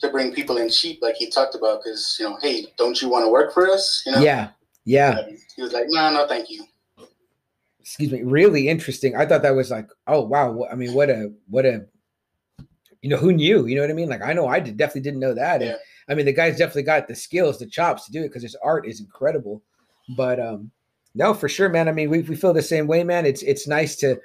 to 0.00 0.10
bring 0.10 0.32
people 0.32 0.58
in 0.58 0.68
cheap, 0.70 1.00
like 1.02 1.16
he 1.16 1.28
talked 1.30 1.54
about. 1.54 1.80
Because 1.82 2.16
you 2.18 2.28
know, 2.28 2.38
hey, 2.40 2.66
don't 2.76 3.00
you 3.02 3.08
want 3.08 3.24
to 3.24 3.30
work 3.30 3.52
for 3.52 3.68
us? 3.68 4.02
You 4.06 4.12
know, 4.12 4.20
yeah 4.20 4.50
yeah. 4.88 5.18
And 5.18 5.38
He 5.54 5.60
was 5.60 5.72
like, 5.74 5.84
no, 5.88 6.10
no, 6.10 6.26
thank 6.26 6.48
you. 6.48 6.64
excuse 7.78 8.10
me 8.10 8.22
really 8.22 8.68
interesting. 8.68 9.14
I 9.16 9.26
thought 9.26 9.42
that 9.42 9.54
was 9.54 9.70
like 9.70 9.88
oh 10.06 10.22
wow 10.22 10.66
i 10.72 10.74
mean 10.74 10.94
what 10.94 11.10
a 11.10 11.30
what 11.48 11.66
a 11.66 11.84
you 13.02 13.10
know 13.10 13.18
who 13.18 13.32
knew? 13.32 13.66
You 13.66 13.76
know 13.76 13.82
what 13.82 13.90
i 13.90 13.94
mean? 13.94 14.08
Like 14.08 14.22
i 14.22 14.32
know 14.32 14.46
i 14.48 14.60
did, 14.60 14.76
definitely 14.76 15.02
didn't 15.02 15.20
know 15.20 15.34
that. 15.34 15.62
And 15.62 15.76
i 16.08 16.14
mean 16.14 16.26
the 16.26 16.32
guy's 16.32 16.56
definitely 16.56 16.84
got 16.84 17.06
the 17.06 17.14
skills 17.14 17.58
the 17.58 17.66
chops 17.66 18.06
to 18.06 18.12
do 18.12 18.20
it 18.20 18.28
because 18.28 18.42
his 18.42 18.56
art 18.62 18.86
is 18.86 19.00
incredible. 19.00 19.62
But 20.16 20.40
um 20.40 20.70
no 21.14 21.34
for 21.34 21.48
sure 21.48 21.68
man. 21.68 21.88
I 21.88 21.92
mean 21.92 22.08
we, 22.08 22.20
we 22.22 22.36
feel 22.36 22.54
the 22.54 22.62
same 22.62 22.86
way 22.86 23.04
man. 23.04 23.26
It's 23.26 23.42
it's 23.42 23.68
nice 23.68 23.96
to 23.96 24.18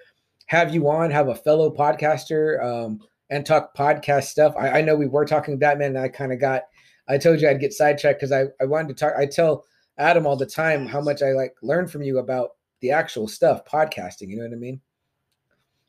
have 0.47 0.73
you 0.73 0.89
on 0.89 1.09
have 1.09 1.29
a 1.29 1.35
fellow 1.35 1.69
podcaster 1.69 2.63
um 2.63 2.99
and 3.29 3.45
talk 3.45 3.75
podcast 3.75 4.25
stuff 4.25 4.53
i, 4.57 4.79
I 4.79 4.81
know 4.81 4.95
we 4.95 5.07
were 5.07 5.25
talking 5.25 5.57
batman 5.57 5.95
and 5.95 5.99
i 5.99 6.07
kind 6.07 6.31
of 6.31 6.39
got 6.39 6.63
i 7.07 7.17
told 7.17 7.41
you 7.41 7.49
i'd 7.49 7.59
get 7.59 7.73
sidetracked 7.73 8.19
because 8.19 8.31
i 8.31 8.45
i 8.61 8.65
wanted 8.65 8.89
to 8.89 8.93
talk 8.93 9.13
i 9.17 9.25
tell 9.25 9.65
adam 9.97 10.25
all 10.25 10.35
the 10.35 10.45
time 10.45 10.85
how 10.85 11.01
much 11.01 11.21
i 11.21 11.31
like 11.31 11.55
learn 11.61 11.87
from 11.87 12.01
you 12.03 12.19
about 12.19 12.51
the 12.81 12.91
actual 12.91 13.27
stuff 13.27 13.63
podcasting 13.65 14.29
you 14.29 14.37
know 14.37 14.43
what 14.43 14.53
i 14.53 14.57
mean 14.57 14.81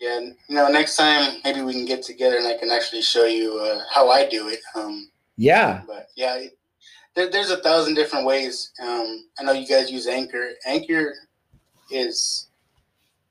Yeah, 0.00 0.20
you 0.20 0.56
know, 0.56 0.68
next 0.68 0.96
time 0.96 1.40
maybe 1.44 1.62
we 1.62 1.72
can 1.72 1.86
get 1.86 2.02
together 2.02 2.36
and 2.36 2.46
I 2.46 2.58
can 2.58 2.70
actually 2.70 3.00
show 3.00 3.24
you 3.26 3.58
uh, 3.58 3.80
how 3.94 4.10
I 4.10 4.28
do 4.28 4.48
it. 4.48 4.60
Um, 4.74 5.08
yeah 5.36 5.82
but 5.86 6.08
yeah, 6.16 6.34
it, 6.36 6.58
there, 7.14 7.30
there's 7.30 7.50
a 7.50 7.62
thousand 7.62 7.94
different 7.94 8.26
ways. 8.26 8.72
Um, 8.82 9.28
I 9.38 9.44
know 9.44 9.52
you 9.52 9.66
guys 9.66 9.90
use 9.90 10.06
Anchor. 10.06 10.50
Anchor 10.66 11.14
is 11.90 12.48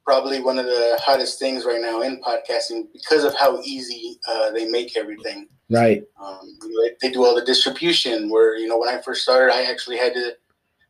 probably 0.04 0.42
one 0.42 0.60
of 0.60 0.66
the 0.66 1.00
hottest 1.02 1.40
things 1.40 1.66
right 1.66 1.82
now 1.82 2.02
in 2.02 2.22
podcasting 2.22 2.88
because 2.92 3.24
of 3.24 3.36
how 3.36 3.62
easy 3.62 4.20
uh, 4.30 4.52
they 4.52 4.68
make 4.68 4.98
everything. 4.98 5.48
right 5.70 6.04
Um, 6.22 6.58
you 6.64 6.70
know, 6.70 6.90
they, 7.02 7.12
do 7.12 7.24
all 7.26 7.36
the 7.36 7.46
distribution. 7.46 8.30
Where 8.30 8.58
you 8.58 8.68
know, 8.68 8.78
when 8.78 8.90
I 8.90 9.02
first 9.02 9.24
started, 9.24 9.54
I 9.54 9.64
actually 9.64 9.98
had 9.98 10.14
to 10.14 10.36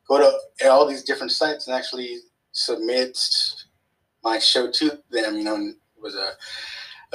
go 0.07 0.18
to 0.18 0.69
all 0.69 0.85
these 0.85 1.03
different 1.03 1.31
sites 1.31 1.68
and 1.68 1.76
actually 1.76 2.18
submit 2.52 3.18
my 4.23 4.40
show 4.40 4.72
to 4.72 4.99
them. 5.11 5.38
You 5.38 5.44
know, 5.44 5.56
and 5.56 5.69
it 5.72 6.02
was 6.02 6.15
a, 6.15 6.31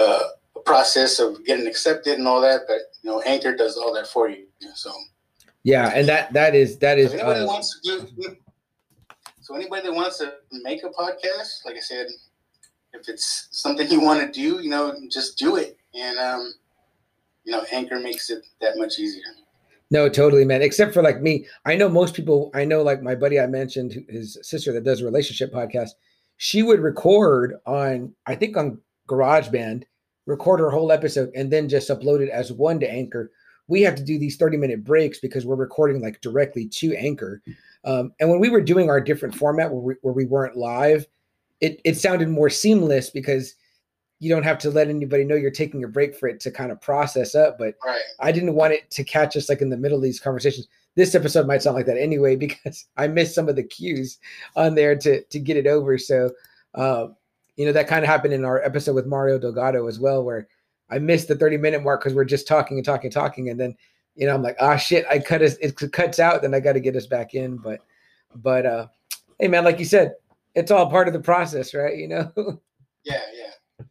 a, 0.00 0.20
a 0.56 0.60
process 0.60 1.18
of 1.18 1.44
getting 1.44 1.66
accepted 1.66 2.18
and 2.18 2.28
all 2.28 2.40
that. 2.40 2.62
But 2.68 2.78
you 3.02 3.10
know, 3.10 3.20
Anchor 3.22 3.54
does 3.56 3.76
all 3.76 3.92
that 3.94 4.06
for 4.06 4.28
you. 4.28 4.46
So, 4.74 4.92
yeah 5.64 5.90
and 5.94 6.08
that 6.08 6.32
that 6.32 6.54
is 6.54 6.78
that 6.78 6.98
is 6.98 7.12
anybody 7.12 7.40
uh, 7.40 7.46
wants 7.46 7.80
to 7.80 8.08
do, 8.16 8.36
so 9.48 9.54
anybody 9.54 9.80
that 9.80 9.94
wants 9.94 10.18
to 10.18 10.34
make 10.52 10.84
a 10.84 10.90
podcast, 10.90 11.64
like 11.64 11.74
I 11.74 11.80
said, 11.80 12.08
if 12.92 13.08
it's 13.08 13.48
something 13.50 13.90
you 13.90 13.98
want 13.98 14.20
to 14.20 14.30
do, 14.30 14.62
you 14.62 14.68
know, 14.68 14.94
just 15.10 15.38
do 15.38 15.56
it. 15.56 15.78
And 15.94 16.18
um, 16.18 16.52
you 17.44 17.52
know, 17.52 17.64
Anchor 17.72 17.98
makes 17.98 18.28
it 18.28 18.44
that 18.60 18.76
much 18.76 18.98
easier. 18.98 19.22
No, 19.90 20.06
totally, 20.10 20.44
man. 20.44 20.60
Except 20.60 20.92
for 20.92 21.00
like 21.02 21.22
me, 21.22 21.46
I 21.64 21.76
know 21.76 21.88
most 21.88 22.14
people. 22.14 22.50
I 22.52 22.66
know, 22.66 22.82
like 22.82 23.00
my 23.00 23.14
buddy 23.14 23.40
I 23.40 23.46
mentioned, 23.46 24.04
his 24.10 24.36
sister 24.42 24.70
that 24.74 24.84
does 24.84 25.00
a 25.00 25.06
relationship 25.06 25.50
podcast. 25.50 25.92
She 26.36 26.62
would 26.62 26.80
record 26.80 27.54
on, 27.64 28.12
I 28.26 28.34
think 28.34 28.54
on 28.58 28.78
GarageBand, 29.08 29.84
record 30.26 30.60
her 30.60 30.70
whole 30.70 30.92
episode, 30.92 31.30
and 31.34 31.50
then 31.50 31.70
just 31.70 31.88
upload 31.88 32.20
it 32.20 32.28
as 32.28 32.52
one 32.52 32.80
to 32.80 32.90
Anchor. 32.90 33.30
We 33.66 33.80
have 33.80 33.94
to 33.94 34.04
do 34.04 34.18
these 34.18 34.36
thirty 34.36 34.58
minute 34.58 34.84
breaks 34.84 35.20
because 35.20 35.46
we're 35.46 35.56
recording 35.56 36.02
like 36.02 36.20
directly 36.20 36.68
to 36.68 36.94
Anchor. 36.94 37.40
Um, 37.84 38.12
and 38.20 38.28
when 38.28 38.40
we 38.40 38.50
were 38.50 38.60
doing 38.60 38.90
our 38.90 39.00
different 39.00 39.34
format 39.34 39.70
where 39.70 39.80
we, 39.80 39.94
where 40.02 40.14
we 40.14 40.24
weren't 40.24 40.56
live, 40.56 41.06
it 41.60 41.80
it 41.84 41.96
sounded 41.96 42.28
more 42.28 42.50
seamless 42.50 43.10
because 43.10 43.55
you 44.20 44.28
don't 44.28 44.42
have 44.42 44.59
to 44.59 44.70
let 44.70 44.88
anybody 44.88 45.24
know 45.24 45.36
you're 45.36 45.50
taking 45.50 45.84
a 45.84 45.88
break 45.88 46.14
for 46.14 46.28
it 46.28 46.40
to 46.40 46.50
kind 46.50 46.72
of 46.72 46.80
process 46.80 47.34
up. 47.34 47.56
But 47.59 47.74
Right. 47.84 48.00
I 48.20 48.32
didn't 48.32 48.55
want 48.55 48.72
it 48.72 48.90
to 48.90 49.05
catch 49.05 49.36
us 49.36 49.48
like 49.48 49.60
in 49.60 49.70
the 49.70 49.76
middle 49.76 49.96
of 49.96 50.02
these 50.02 50.20
conversations. 50.20 50.66
This 50.96 51.14
episode 51.14 51.46
might 51.46 51.62
sound 51.62 51.76
like 51.76 51.86
that 51.86 51.96
anyway 51.96 52.34
because 52.44 52.86
I 52.96 53.06
missed 53.06 53.34
some 53.34 53.48
of 53.48 53.56
the 53.56 53.62
cues 53.62 54.18
on 54.56 54.74
there 54.74 54.96
to 54.96 55.22
to 55.22 55.38
get 55.38 55.56
it 55.56 55.66
over. 55.66 55.98
So, 55.98 56.30
uh, 56.74 57.09
you 57.56 57.66
know, 57.66 57.72
that 57.72 57.88
kind 57.88 58.05
of 58.05 58.09
happened 58.09 58.34
in 58.34 58.44
our 58.44 58.62
episode 58.62 58.94
with 58.94 59.06
Mario 59.06 59.38
Delgado 59.38 59.86
as 59.86 59.98
well, 60.00 60.22
where 60.22 60.48
I 60.90 60.98
missed 60.98 61.28
the 61.28 61.36
thirty 61.36 61.56
minute 61.56 61.82
mark 61.82 62.00
because 62.00 62.14
we're 62.14 62.24
just 62.24 62.48
talking 62.48 62.78
and 62.78 62.84
talking, 62.84 63.06
and 63.06 63.14
talking, 63.14 63.50
and 63.50 63.59
then 63.60 63.76
you 64.18 64.26
know 64.26 64.34
I'm 64.34 64.42
like, 64.42 64.56
ah, 64.60 64.76
shit, 64.76 65.06
I 65.08 65.18
cut 65.18 65.42
us. 65.42 65.54
It 65.60 65.76
cuts 65.92 66.18
out, 66.18 66.42
then 66.42 66.52
I 66.52 66.60
got 66.60 66.74
to 66.74 66.80
get 66.80 66.96
us 66.96 67.06
back 67.06 67.34
in. 67.34 67.56
But, 67.56 67.80
but 68.34 68.66
uh, 68.66 68.86
hey, 69.38 69.48
man, 69.48 69.64
like 69.64 69.78
you 69.78 69.84
said, 69.84 70.14
it's 70.54 70.70
all 70.70 70.90
part 70.90 71.06
of 71.06 71.14
the 71.14 71.20
process, 71.20 71.72
right? 71.72 71.96
You 71.96 72.08
know, 72.08 72.32
Yeah, 73.04 73.20
yeah, 73.34 73.84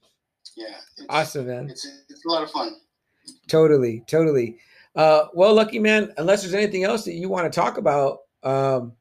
yeah. 0.55 0.75
It's, 0.97 1.05
awesome, 1.09 1.47
man. 1.47 1.69
It's 1.69 1.87
it's 2.09 2.25
a 2.25 2.29
lot 2.29 2.43
of 2.43 2.51
fun. 2.51 2.75
Totally, 3.47 4.03
totally. 4.07 4.57
Uh, 4.95 5.25
well, 5.33 5.53
lucky 5.53 5.79
man, 5.79 6.13
unless 6.17 6.41
there's 6.41 6.53
anything 6.53 6.83
else 6.83 7.03
that 7.05 7.13
you 7.13 7.29
want 7.29 7.51
to 7.51 7.55
talk 7.55 7.77
about, 7.77 8.19
um, 8.43 8.93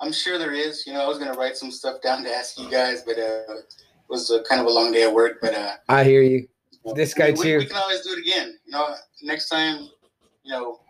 I'm 0.00 0.12
sure 0.12 0.38
there 0.38 0.52
is. 0.52 0.84
You 0.86 0.92
know, 0.92 1.02
I 1.02 1.08
was 1.08 1.18
gonna 1.18 1.38
write 1.38 1.56
some 1.56 1.70
stuff 1.70 2.02
down 2.02 2.22
to 2.24 2.30
ask 2.30 2.58
you 2.58 2.70
guys, 2.70 3.02
but 3.02 3.18
uh, 3.18 3.54
it 3.54 3.78
was 4.08 4.30
a, 4.30 4.42
kind 4.42 4.60
of 4.60 4.66
a 4.66 4.70
long 4.70 4.92
day 4.92 5.04
at 5.04 5.12
work. 5.12 5.38
But 5.40 5.54
uh, 5.54 5.76
I 5.88 6.04
hear 6.04 6.22
you. 6.22 6.48
This 6.94 7.14
guy 7.14 7.26
we, 7.26 7.32
we- 7.32 7.42
too. 7.44 7.58
We 7.58 7.66
can 7.66 7.76
always 7.76 8.00
do 8.02 8.12
it 8.12 8.20
again. 8.20 8.58
You 8.66 8.72
know, 8.72 8.94
next 9.22 9.48
time, 9.48 9.88
you 10.44 10.52
know, 10.52 10.80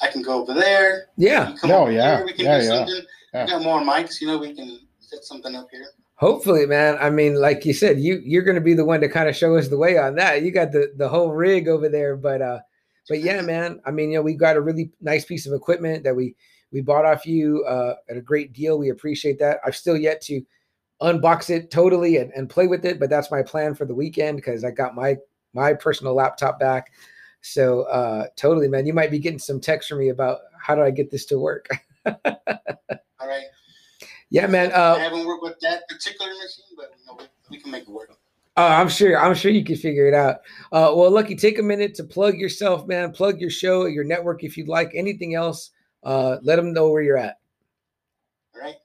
I 0.00 0.08
can 0.08 0.22
go 0.22 0.42
over 0.42 0.54
there. 0.54 1.06
Yeah, 1.16 1.50
You 1.50 1.56
come 1.58 1.70
No, 1.70 1.82
over 1.82 1.92
yeah, 1.92 2.16
here, 2.16 2.26
we 2.26 2.32
can 2.32 2.44
yeah, 2.46 2.58
do 2.58 2.64
yeah, 2.64 2.70
something. 2.70 3.02
yeah. 3.32 3.44
We 3.44 3.50
got 3.50 3.62
more 3.62 3.80
mics. 3.80 4.20
You 4.20 4.26
know, 4.28 4.38
we 4.38 4.54
can 4.54 4.80
set 5.00 5.24
something 5.24 5.54
up 5.54 5.68
here. 5.70 5.86
hopefully, 6.16 6.66
man. 6.66 6.96
I 7.00 7.10
mean, 7.10 7.34
like 7.40 7.64
you 7.64 7.72
said, 7.72 7.98
you 8.00 8.20
you're 8.24 8.42
going 8.42 8.54
to 8.56 8.60
be 8.60 8.74
the 8.74 8.84
one 8.84 9.00
to 9.00 9.08
kind 9.08 9.28
of 9.28 9.36
show 9.36 9.56
us 9.56 9.68
the 9.68 9.76
way 9.78 9.96
on 9.98 10.14
that. 10.16 10.42
You 10.42 10.50
got 10.50 10.72
the 10.72 10.92
the 10.96 11.08
whole 11.08 11.30
rig 11.32 11.68
over 11.68 11.88
there, 11.88 12.16
but 12.16 12.42
uh, 12.42 12.60
but 13.08 13.20
yeah, 13.20 13.40
man. 13.42 13.80
I 13.86 13.90
mean, 13.90 14.10
you 14.10 14.18
know, 14.18 14.22
we 14.22 14.34
got 14.34 14.56
a 14.56 14.60
really 14.60 14.90
nice 15.00 15.24
piece 15.24 15.46
of 15.46 15.52
equipment 15.52 16.02
that 16.04 16.14
we 16.16 16.34
we 16.72 16.80
bought 16.80 17.04
off 17.04 17.24
you 17.26 17.64
uh, 17.68 17.94
at 18.10 18.16
a 18.16 18.20
great 18.20 18.52
deal. 18.52 18.78
We 18.78 18.90
appreciate 18.90 19.38
that. 19.38 19.58
I've 19.64 19.76
still 19.76 19.96
yet 19.96 20.20
to 20.22 20.42
unbox 21.02 21.50
it 21.50 21.70
totally 21.70 22.16
and, 22.18 22.32
and 22.32 22.48
play 22.48 22.66
with 22.66 22.84
it, 22.84 22.98
but 23.00 23.10
that's 23.10 23.30
my 23.30 23.42
plan 23.42 23.74
for 23.74 23.84
the 23.84 23.94
weekend 23.94 24.36
because 24.36 24.64
I 24.64 24.70
got 24.70 24.94
my 24.94 25.16
my 25.52 25.72
personal 25.74 26.14
laptop 26.14 26.58
back. 26.58 26.92
So 27.42 27.82
uh, 27.84 28.26
totally, 28.36 28.68
man. 28.68 28.86
You 28.86 28.94
might 28.94 29.10
be 29.10 29.18
getting 29.18 29.38
some 29.38 29.60
text 29.60 29.88
from 29.88 29.98
me 29.98 30.08
about 30.08 30.40
how 30.58 30.74
do 30.74 30.82
I 30.82 30.90
get 30.90 31.10
this 31.10 31.26
to 31.26 31.38
work. 31.38 31.68
All 32.06 33.28
right. 33.28 33.44
yeah, 34.30 34.46
man. 34.46 34.70
I 34.72 34.74
Uh, 34.74 34.98
haven't 34.98 35.26
worked 35.26 35.42
with 35.42 35.58
that 35.60 35.88
particular 35.88 36.30
machine, 36.32 36.74
but 36.76 36.92
you 36.98 37.06
know, 37.06 37.16
we, 37.18 37.24
we 37.56 37.62
can 37.62 37.70
make 37.70 37.82
it 37.82 37.90
work. 37.90 38.10
Oh, 38.56 38.66
I'm 38.66 38.88
sure. 38.88 39.18
I'm 39.18 39.34
sure 39.34 39.50
you 39.50 39.64
can 39.64 39.76
figure 39.76 40.06
it 40.06 40.14
out. 40.14 40.36
Uh, 40.72 40.92
well, 40.94 41.10
Lucky, 41.10 41.34
take 41.34 41.58
a 41.58 41.62
minute 41.62 41.94
to 41.96 42.04
plug 42.04 42.36
yourself, 42.38 42.86
man. 42.86 43.10
Plug 43.12 43.40
your 43.40 43.50
show, 43.50 43.86
your 43.86 44.04
network, 44.04 44.44
if 44.44 44.56
you'd 44.56 44.68
like. 44.68 44.92
Anything 44.94 45.34
else, 45.34 45.70
uh, 46.04 46.36
let 46.42 46.56
them 46.56 46.72
know 46.72 46.88
where 46.90 47.02
you're 47.02 47.18
at. 47.18 47.38
All 48.54 48.60
right. 48.60 48.76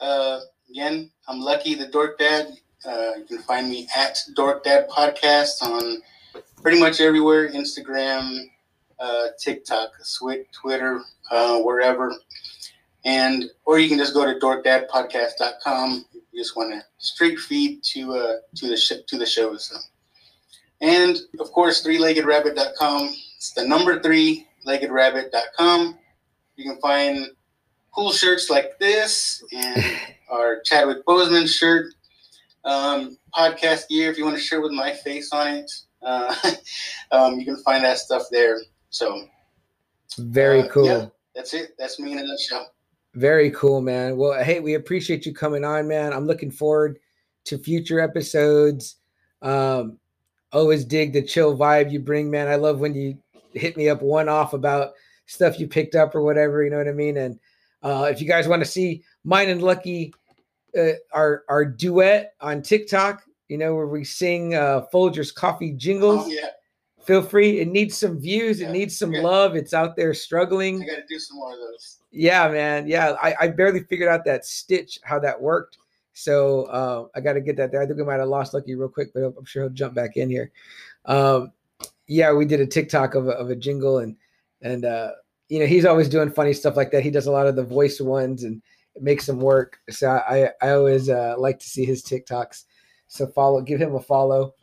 Uh, 0.00 0.40
again, 0.70 1.10
I'm 1.28 1.40
Lucky 1.40 1.74
the 1.74 1.88
Dork 1.88 2.18
Dad. 2.18 2.52
Uh, 2.84 3.12
you 3.18 3.24
can 3.24 3.38
find 3.38 3.68
me 3.68 3.88
at 3.96 4.16
Dork 4.34 4.62
Dad 4.62 4.88
Podcast 4.88 5.60
on 5.60 6.00
pretty 6.62 6.78
much 6.78 7.00
everywhere 7.00 7.50
Instagram, 7.50 8.48
uh, 9.00 9.28
TikTok, 9.36 9.90
Twitter, 10.52 11.00
uh, 11.32 11.58
wherever. 11.58 12.14
And 13.04 13.46
or 13.64 13.80
you 13.80 13.88
can 13.88 13.98
just 13.98 14.14
go 14.14 14.24
to 14.24 14.38
dorkdadpodcast.com. 14.38 16.04
if 16.14 16.22
You 16.30 16.40
just 16.40 16.56
want 16.56 16.74
a 16.74 16.82
straight 16.98 17.40
feed 17.40 17.82
to 17.84 18.14
uh, 18.14 18.32
to 18.56 18.68
the 18.68 18.76
sh- 18.76 19.04
to 19.06 19.18
the 19.18 19.26
shows. 19.26 19.64
So. 19.64 19.76
And 20.80 21.16
of 21.40 21.50
course, 21.50 21.84
threeleggedrabbit.com. 21.84 23.14
It's 23.36 23.52
the 23.52 23.66
number 23.66 24.00
three 24.00 24.46
leggedrabbit.com. 24.64 25.98
You 26.54 26.64
can 26.64 26.80
find 26.80 27.26
cool 27.92 28.12
shirts 28.12 28.48
like 28.48 28.78
this 28.78 29.42
and 29.52 29.82
our 30.28 30.60
Chadwick 30.64 31.04
Boseman 31.06 31.48
shirt. 31.48 31.92
Um, 32.64 33.16
podcast 33.36 33.88
gear 33.88 34.10
if 34.10 34.18
you 34.18 34.24
want 34.24 34.36
a 34.36 34.40
shirt 34.40 34.62
with 34.62 34.72
my 34.72 34.92
face 34.92 35.30
on 35.32 35.48
it. 35.48 35.70
Uh, 36.02 36.34
um, 37.12 37.38
you 37.38 37.44
can 37.44 37.56
find 37.62 37.84
that 37.84 37.98
stuff 37.98 38.24
there. 38.30 38.58
So 38.90 39.26
Very 40.18 40.62
Uh, 40.62 40.68
cool. 40.68 40.86
yeah. 40.86 41.06
that's 41.34 41.54
it. 41.54 41.74
That's 41.78 42.00
me 42.00 42.12
in 42.12 42.18
a 42.18 42.24
nutshell. 42.26 42.72
Very 43.14 43.50
cool, 43.52 43.80
man. 43.80 44.16
Well, 44.16 44.42
hey, 44.42 44.60
we 44.60 44.74
appreciate 44.74 45.24
you 45.26 45.32
coming 45.34 45.64
on, 45.64 45.86
man. 45.88 46.12
I'm 46.12 46.26
looking 46.26 46.50
forward 46.50 46.98
to 47.44 47.56
future 47.58 48.00
episodes. 48.00 48.96
Um, 49.42 49.98
always 50.52 50.84
dig 50.84 51.12
the 51.12 51.22
chill 51.22 51.56
vibe 51.56 51.90
you 51.92 52.00
bring, 52.00 52.30
man. 52.30 52.48
I 52.48 52.56
love 52.56 52.80
when 52.80 52.94
you 52.94 53.16
hit 53.54 53.76
me 53.76 53.88
up 53.88 54.02
one 54.02 54.28
off 54.28 54.52
about 54.54 54.92
stuff 55.26 55.58
you 55.60 55.66
picked 55.68 55.94
up 55.94 56.14
or 56.14 56.22
whatever. 56.22 56.62
You 56.64 56.70
know 56.70 56.78
what 56.78 56.88
I 56.88 56.92
mean? 56.92 57.16
And 57.16 57.38
uh, 57.86 58.04
if 58.10 58.20
you 58.20 58.26
guys 58.26 58.48
want 58.48 58.62
to 58.62 58.68
see 58.68 59.02
mine 59.24 59.48
and 59.48 59.62
Lucky, 59.62 60.12
uh, 60.76 60.92
our 61.12 61.44
our 61.48 61.64
duet 61.64 62.34
on 62.40 62.62
TikTok, 62.62 63.22
you 63.48 63.58
know, 63.58 63.74
where 63.74 63.86
we 63.86 64.02
sing 64.04 64.54
uh, 64.54 64.86
Folgers 64.92 65.32
coffee 65.32 65.72
jingles. 65.72 66.24
Oh, 66.26 66.28
yeah, 66.28 66.48
Feel 67.04 67.22
free. 67.22 67.60
It 67.60 67.68
needs 67.68 67.96
some 67.96 68.18
views. 68.18 68.60
It 68.60 68.70
needs 68.70 68.98
some 68.98 69.10
Okay. 69.10 69.22
love. 69.22 69.54
It's 69.54 69.72
out 69.72 69.94
there 69.94 70.12
struggling. 70.12 70.82
I 70.82 70.86
got 70.86 70.96
to 70.96 71.06
do 71.08 71.18
some 71.20 71.36
more 71.36 71.52
of 71.52 71.60
those. 71.60 71.98
Yeah, 72.10 72.48
man. 72.48 72.88
Yeah, 72.88 73.14
I, 73.22 73.34
I 73.42 73.48
barely 73.48 73.84
figured 73.84 74.08
out 74.08 74.24
that 74.24 74.44
stitch, 74.44 74.98
how 75.04 75.20
that 75.20 75.40
worked. 75.40 75.78
So 76.14 76.64
uh, 76.64 77.06
I 77.14 77.20
got 77.20 77.34
to 77.34 77.40
get 77.40 77.56
that 77.58 77.70
there. 77.70 77.80
I 77.80 77.86
think 77.86 77.98
we 77.98 78.04
might 78.04 78.18
have 78.18 78.28
lost 78.28 78.54
Lucky 78.54 78.74
real 78.74 78.88
quick, 78.88 79.12
but 79.14 79.22
I'm 79.22 79.44
sure 79.44 79.62
he'll 79.64 79.70
jump 79.70 79.94
back 79.94 80.16
in 80.16 80.28
here. 80.28 80.50
Um, 81.04 81.52
yeah, 82.08 82.32
we 82.32 82.44
did 82.44 82.60
a 82.60 82.66
TikTok 82.66 83.14
of 83.14 83.28
a, 83.28 83.32
of 83.32 83.50
a 83.50 83.56
jingle, 83.56 83.98
and 83.98 84.16
and 84.62 84.84
uh, 84.84 85.10
you 85.48 85.58
know 85.60 85.66
he's 85.66 85.84
always 85.84 86.08
doing 86.08 86.30
funny 86.30 86.52
stuff 86.52 86.76
like 86.76 86.90
that. 86.92 87.02
He 87.02 87.10
does 87.10 87.26
a 87.26 87.32
lot 87.32 87.46
of 87.46 87.56
the 87.56 87.64
voice 87.64 88.00
ones, 88.00 88.42
and 88.44 88.62
it 88.94 89.02
makes 89.02 89.26
them 89.26 89.40
work. 89.40 89.78
So 89.90 90.08
I 90.10 90.50
I 90.62 90.70
always 90.70 91.08
uh, 91.08 91.34
like 91.38 91.58
to 91.60 91.66
see 91.68 91.84
his 91.84 92.02
TikToks. 92.02 92.64
So 93.08 93.26
follow, 93.28 93.60
give 93.62 93.80
him 93.80 93.94
a 93.94 94.00
follow. 94.00 94.54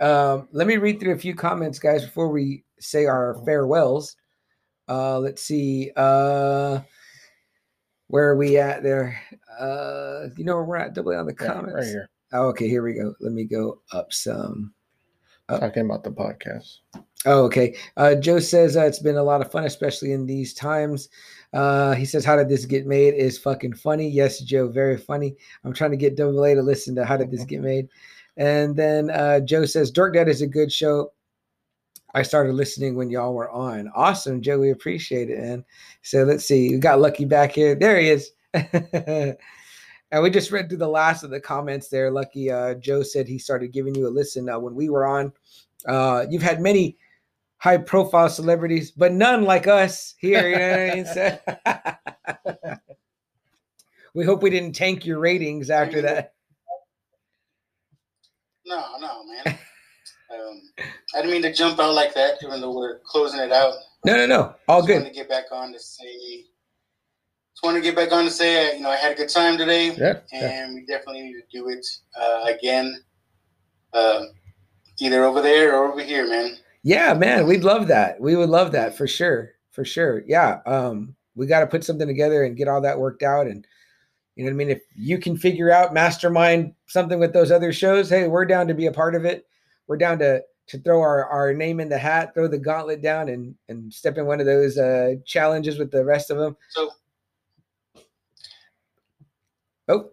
Um, 0.00 0.48
let 0.52 0.66
me 0.68 0.76
read 0.76 1.00
through 1.00 1.14
a 1.14 1.18
few 1.18 1.34
comments, 1.34 1.78
guys, 1.80 2.04
before 2.04 2.28
we 2.28 2.64
say 2.78 3.06
our 3.06 3.34
farewells. 3.44 4.14
Uh, 4.88 5.18
let's 5.18 5.42
see. 5.42 5.90
Uh, 5.96 6.80
where 8.06 8.28
are 8.28 8.36
we 8.36 8.56
at 8.58 8.82
there? 8.82 9.20
Uh, 9.58 10.28
you 10.36 10.44
know 10.44 10.54
where 10.54 10.64
we're 10.64 10.76
at? 10.76 10.94
Double 10.94 11.12
on 11.14 11.26
the 11.26 11.34
Yeah, 11.40 11.46
comments. 11.52 11.74
right 11.74 11.84
here. 11.84 12.08
Oh, 12.32 12.46
okay, 12.48 12.68
here 12.68 12.82
we 12.82 12.94
go. 12.94 13.14
Let 13.20 13.32
me 13.32 13.44
go 13.44 13.80
up 13.92 14.12
some. 14.12 14.72
Oh. 15.48 15.58
Talking 15.58 15.84
about 15.86 16.04
the 16.04 16.10
podcast. 16.10 16.78
Oh, 17.26 17.44
okay. 17.44 17.76
Uh, 17.96 18.14
Joe 18.14 18.38
says 18.38 18.76
uh, 18.76 18.84
it's 18.84 19.00
been 19.00 19.16
a 19.16 19.22
lot 19.22 19.40
of 19.40 19.50
fun, 19.50 19.64
especially 19.64 20.12
in 20.12 20.24
these 20.24 20.54
times. 20.54 21.08
Uh, 21.52 21.94
he 21.94 22.04
says, 22.04 22.24
"How 22.24 22.36
did 22.36 22.48
this 22.48 22.64
get 22.64 22.86
made?" 22.86 23.14
Is 23.14 23.38
fucking 23.38 23.74
funny. 23.74 24.08
Yes, 24.08 24.40
Joe, 24.40 24.68
very 24.68 24.96
funny. 24.96 25.34
I'm 25.64 25.72
trying 25.72 25.90
to 25.90 25.96
get 25.96 26.16
Double 26.16 26.44
A 26.44 26.54
to 26.54 26.62
listen 26.62 26.94
to 26.94 27.04
"How 27.04 27.16
Did 27.16 27.30
This 27.30 27.44
Get 27.44 27.60
Made," 27.60 27.88
and 28.36 28.76
then 28.76 29.10
uh, 29.10 29.40
Joe 29.40 29.64
says, 29.64 29.90
"Dork 29.90 30.14
Dad 30.14 30.28
is 30.28 30.42
a 30.42 30.46
good 30.46 30.70
show." 30.70 31.12
I 32.14 32.22
started 32.22 32.54
listening 32.54 32.96
when 32.96 33.10
y'all 33.10 33.34
were 33.34 33.50
on. 33.50 33.90
Awesome, 33.94 34.40
Joe. 34.40 34.58
We 34.58 34.70
appreciate 34.70 35.28
it, 35.28 35.38
man. 35.38 35.64
So 36.02 36.24
let's 36.24 36.44
see. 36.44 36.70
We 36.70 36.78
got 36.78 37.00
Lucky 37.00 37.24
back 37.24 37.52
here. 37.52 37.74
There 37.74 37.98
he 37.98 38.10
is. 38.10 38.30
and 38.54 39.36
we 40.22 40.30
just 40.30 40.50
read 40.50 40.68
through 40.68 40.78
the 40.78 40.88
last 40.88 41.22
of 41.22 41.30
the 41.30 41.40
comments 41.40 41.88
there. 41.88 42.10
Lucky 42.10 42.50
uh, 42.50 42.74
Joe 42.74 43.02
said 43.02 43.28
he 43.28 43.38
started 43.38 43.72
giving 43.72 43.94
you 43.94 44.06
a 44.06 44.08
listen 44.08 44.48
uh, 44.48 44.58
when 44.58 44.74
we 44.74 44.88
were 44.88 45.06
on. 45.06 45.32
Uh, 45.86 46.24
you've 46.30 46.42
had 46.42 46.60
many 46.60 46.96
high 47.58 47.78
profile 47.78 48.28
celebrities, 48.28 48.90
but 48.92 49.12
none 49.12 49.44
like 49.44 49.66
us 49.66 50.14
here. 50.18 50.48
You 50.48 50.56
know 50.58 50.70
what 50.70 52.56
I 52.56 52.56
mean? 52.64 52.78
We 54.14 54.24
hope 54.24 54.42
we 54.42 54.50
didn't 54.50 54.72
tank 54.72 55.06
your 55.06 55.20
ratings 55.20 55.70
after 55.70 56.00
that. 56.02 56.32
No, 58.66 58.84
no, 59.00 59.24
man. 59.24 59.58
um, 60.34 60.60
I 61.14 61.18
didn't 61.20 61.30
mean 61.30 61.42
to 61.42 61.52
jump 61.52 61.78
out 61.78 61.94
like 61.94 62.14
that, 62.14 62.38
even 62.42 62.60
though 62.60 62.74
we're 62.76 62.98
closing 63.00 63.38
it 63.38 63.52
out. 63.52 63.74
No, 64.04 64.16
no, 64.16 64.26
no. 64.26 64.54
All 64.66 64.84
good. 64.84 65.04
to 65.04 65.10
get 65.10 65.28
back 65.28 65.44
on 65.52 65.72
to 65.72 65.78
say. 65.78 66.44
Just 67.52 67.62
wanted 67.62 67.78
to 67.78 67.84
get 67.84 67.96
back 67.96 68.10
on 68.12 68.24
to 68.24 68.30
say, 68.30 68.76
you 68.76 68.82
know, 68.82 68.90
I 68.90 68.96
had 68.96 69.12
a 69.12 69.14
good 69.14 69.28
time 69.28 69.56
today, 69.56 69.92
Yeah. 69.92 70.20
yeah. 70.32 70.64
and 70.64 70.74
we 70.74 70.84
definitely 70.86 71.22
need 71.22 71.34
to 71.34 71.42
do 71.52 71.68
it 71.68 71.86
uh, 72.20 72.44
again, 72.46 73.02
uh, 73.92 74.24
either 75.00 75.24
over 75.24 75.42
there 75.42 75.76
or 75.76 75.92
over 75.92 76.02
here, 76.02 76.28
man. 76.28 76.56
Yeah, 76.82 77.14
man, 77.14 77.46
we'd 77.46 77.64
love 77.64 77.88
that. 77.88 78.20
We 78.20 78.36
would 78.36 78.50
love 78.50 78.72
that 78.72 78.96
for 78.96 79.06
sure. 79.06 79.52
For 79.70 79.84
sure. 79.84 80.22
Yeah. 80.26 80.60
Um, 80.66 81.14
we 81.34 81.46
got 81.46 81.60
to 81.60 81.66
put 81.66 81.84
something 81.84 82.06
together 82.06 82.44
and 82.44 82.56
get 82.56 82.68
all 82.68 82.80
that 82.80 82.98
worked 82.98 83.22
out. 83.22 83.46
And 83.46 83.66
you 84.34 84.44
know 84.44 84.50
what 84.50 84.54
I 84.54 84.56
mean? 84.56 84.70
If 84.70 84.82
you 84.94 85.18
can 85.18 85.36
figure 85.36 85.70
out 85.70 85.94
mastermind 85.94 86.74
something 86.86 87.18
with 87.18 87.32
those 87.32 87.50
other 87.50 87.72
shows, 87.72 88.08
hey, 88.08 88.28
we're 88.28 88.44
down 88.44 88.66
to 88.68 88.74
be 88.74 88.86
a 88.86 88.92
part 88.92 89.14
of 89.14 89.24
it. 89.24 89.46
We're 89.86 89.96
down 89.96 90.18
to 90.20 90.42
to 90.68 90.78
throw 90.78 91.00
our, 91.00 91.24
our 91.24 91.54
name 91.54 91.80
in 91.80 91.88
the 91.88 91.96
hat, 91.96 92.34
throw 92.34 92.46
the 92.46 92.58
gauntlet 92.58 93.00
down 93.02 93.28
and 93.30 93.54
and 93.68 93.92
step 93.92 94.18
in 94.18 94.26
one 94.26 94.38
of 94.38 94.46
those 94.46 94.76
uh 94.78 95.14
challenges 95.24 95.78
with 95.78 95.90
the 95.90 96.04
rest 96.04 96.30
of 96.30 96.38
them. 96.38 96.56
So 96.70 96.90
Oh, 99.88 100.10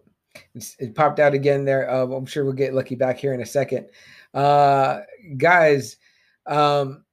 it's, 0.54 0.74
it 0.78 0.94
popped 0.94 1.20
out 1.20 1.34
again 1.34 1.64
there. 1.64 1.90
Uh, 1.90 2.06
I'm 2.06 2.26
sure 2.26 2.44
we'll 2.44 2.54
get 2.54 2.74
lucky 2.74 2.94
back 2.94 3.18
here 3.18 3.34
in 3.34 3.42
a 3.42 3.46
second. 3.46 3.86
Uh, 4.32 5.00
guys, 5.36 5.98
um, 6.46 7.04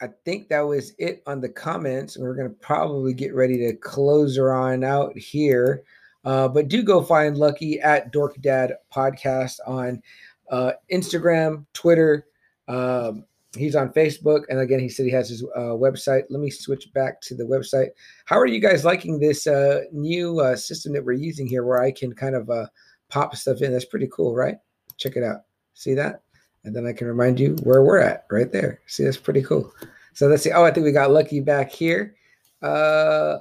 I 0.00 0.08
think 0.24 0.48
that 0.48 0.60
was 0.60 0.92
it 0.98 1.22
on 1.26 1.40
the 1.40 1.48
comments. 1.48 2.16
We're 2.16 2.34
going 2.34 2.48
to 2.48 2.54
probably 2.54 3.12
get 3.12 3.34
ready 3.34 3.58
to 3.58 3.74
close 3.74 4.36
her 4.36 4.52
on 4.54 4.84
out 4.84 5.16
here. 5.18 5.82
Uh, 6.24 6.48
but 6.48 6.68
do 6.68 6.82
go 6.82 7.02
find 7.02 7.36
Lucky 7.36 7.80
at 7.80 8.12
Dork 8.12 8.40
Dad 8.40 8.74
Podcast 8.94 9.58
on 9.66 10.02
uh, 10.50 10.72
Instagram, 10.92 11.64
Twitter. 11.72 12.26
Um, 12.68 13.24
he's 13.56 13.74
on 13.74 13.92
Facebook. 13.92 14.42
And 14.48 14.60
again, 14.60 14.78
he 14.78 14.88
said 14.88 15.06
he 15.06 15.12
has 15.12 15.28
his 15.28 15.42
uh, 15.56 15.74
website. 15.74 16.24
Let 16.30 16.40
me 16.40 16.50
switch 16.50 16.92
back 16.92 17.20
to 17.22 17.34
the 17.34 17.44
website. 17.44 17.88
How 18.26 18.38
are 18.38 18.46
you 18.46 18.60
guys 18.60 18.84
liking 18.84 19.18
this 19.18 19.46
uh, 19.46 19.82
new 19.92 20.40
uh, 20.40 20.56
system 20.56 20.92
that 20.92 21.04
we're 21.04 21.12
using 21.12 21.46
here 21.46 21.64
where 21.64 21.82
I 21.82 21.90
can 21.90 22.12
kind 22.14 22.34
of 22.34 22.48
uh, 22.50 22.66
pop 23.08 23.34
stuff 23.34 23.62
in? 23.62 23.72
That's 23.72 23.84
pretty 23.84 24.08
cool, 24.12 24.34
right? 24.34 24.56
Check 24.96 25.16
it 25.16 25.24
out. 25.24 25.42
See 25.74 25.94
that? 25.94 26.22
And 26.68 26.76
then 26.76 26.86
I 26.86 26.92
can 26.92 27.06
remind 27.06 27.40
you 27.40 27.56
where 27.62 27.82
we're 27.82 27.98
at 27.98 28.26
right 28.30 28.52
there. 28.52 28.82
See, 28.86 29.02
that's 29.02 29.16
pretty 29.16 29.42
cool. 29.42 29.72
So 30.12 30.26
let's 30.26 30.42
see. 30.42 30.52
Oh, 30.52 30.64
I 30.64 30.70
think 30.70 30.84
we 30.84 30.92
got 30.92 31.10
Lucky 31.10 31.40
back 31.40 31.72
here. 31.72 32.14
Uh, 32.60 33.38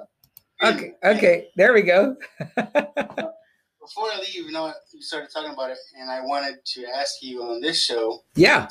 okay, 0.63 0.93
okay, 1.03 1.49
there 1.57 1.73
we 1.73 1.81
go. 1.81 2.15
before 2.55 4.05
I 4.05 4.19
leave, 4.19 4.45
you 4.45 4.51
know, 4.51 4.71
you 4.93 5.01
started 5.01 5.29
talking 5.29 5.51
about 5.51 5.71
it, 5.71 5.77
and 5.99 6.09
I 6.09 6.21
wanted 6.21 6.63
to 6.63 6.85
ask 6.95 7.21
you 7.21 7.43
on 7.43 7.59
this 7.59 7.83
show, 7.83 8.23
yeah, 8.35 8.69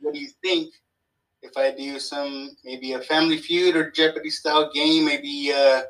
what 0.00 0.12
do 0.12 0.18
you 0.18 0.30
think 0.42 0.74
if 1.42 1.56
I 1.56 1.70
do 1.70 2.00
some 2.00 2.50
maybe 2.64 2.94
a 2.94 3.00
Family 3.00 3.38
Feud 3.38 3.76
or 3.76 3.92
Jeopardy 3.92 4.30
style 4.30 4.72
game? 4.74 5.04
Maybe 5.04 5.52
uh, 5.54 5.82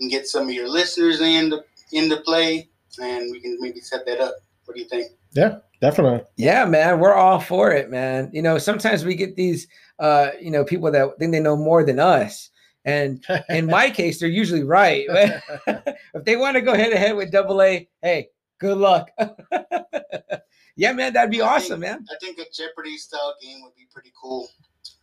and 0.00 0.10
get 0.10 0.26
some 0.26 0.48
of 0.48 0.54
your 0.54 0.70
listeners 0.70 1.20
in 1.20 1.50
to, 1.50 1.62
into 1.92 2.16
play, 2.22 2.70
and 2.98 3.30
we 3.30 3.40
can 3.40 3.58
maybe 3.60 3.80
set 3.80 4.06
that 4.06 4.22
up. 4.22 4.36
What 4.64 4.74
do 4.74 4.80
you 4.80 4.88
think? 4.88 5.12
Yeah, 5.32 5.58
definitely. 5.80 6.20
yeah, 6.36 6.64
man, 6.64 6.98
we're 7.00 7.14
all 7.14 7.40
for 7.40 7.72
it, 7.72 7.90
man. 7.90 8.30
You 8.32 8.42
know, 8.42 8.58
sometimes 8.58 9.04
we 9.04 9.14
get 9.14 9.36
these, 9.36 9.66
uh, 9.98 10.30
you 10.40 10.50
know, 10.50 10.64
people 10.64 10.90
that 10.90 11.18
think 11.18 11.32
they 11.32 11.40
know 11.40 11.56
more 11.56 11.84
than 11.84 11.98
us, 11.98 12.50
and 12.84 13.24
in 13.48 13.66
my 13.66 13.90
case, 14.00 14.20
they're 14.20 14.28
usually 14.28 14.62
right. 14.64 15.06
if 15.66 16.24
they 16.24 16.36
want 16.36 16.54
to 16.56 16.60
go 16.62 16.74
head 16.74 16.90
to 16.90 16.98
head 16.98 17.16
with 17.16 17.30
Double 17.32 17.60
A, 17.62 17.88
hey, 18.02 18.28
good 18.58 18.78
luck. 18.78 19.10
yeah, 20.76 20.92
man, 20.92 21.12
that'd 21.12 21.30
be 21.30 21.40
I 21.42 21.54
awesome, 21.56 21.80
think- 21.80 21.92
man. 21.92 22.06
I 22.10 22.16
think 22.24 22.38
a 22.38 22.44
Jeopardy 22.52 22.96
style 22.96 23.34
game 23.42 23.62
would 23.62 23.74
be 23.74 23.86
pretty 23.92 24.12
cool. 24.20 24.48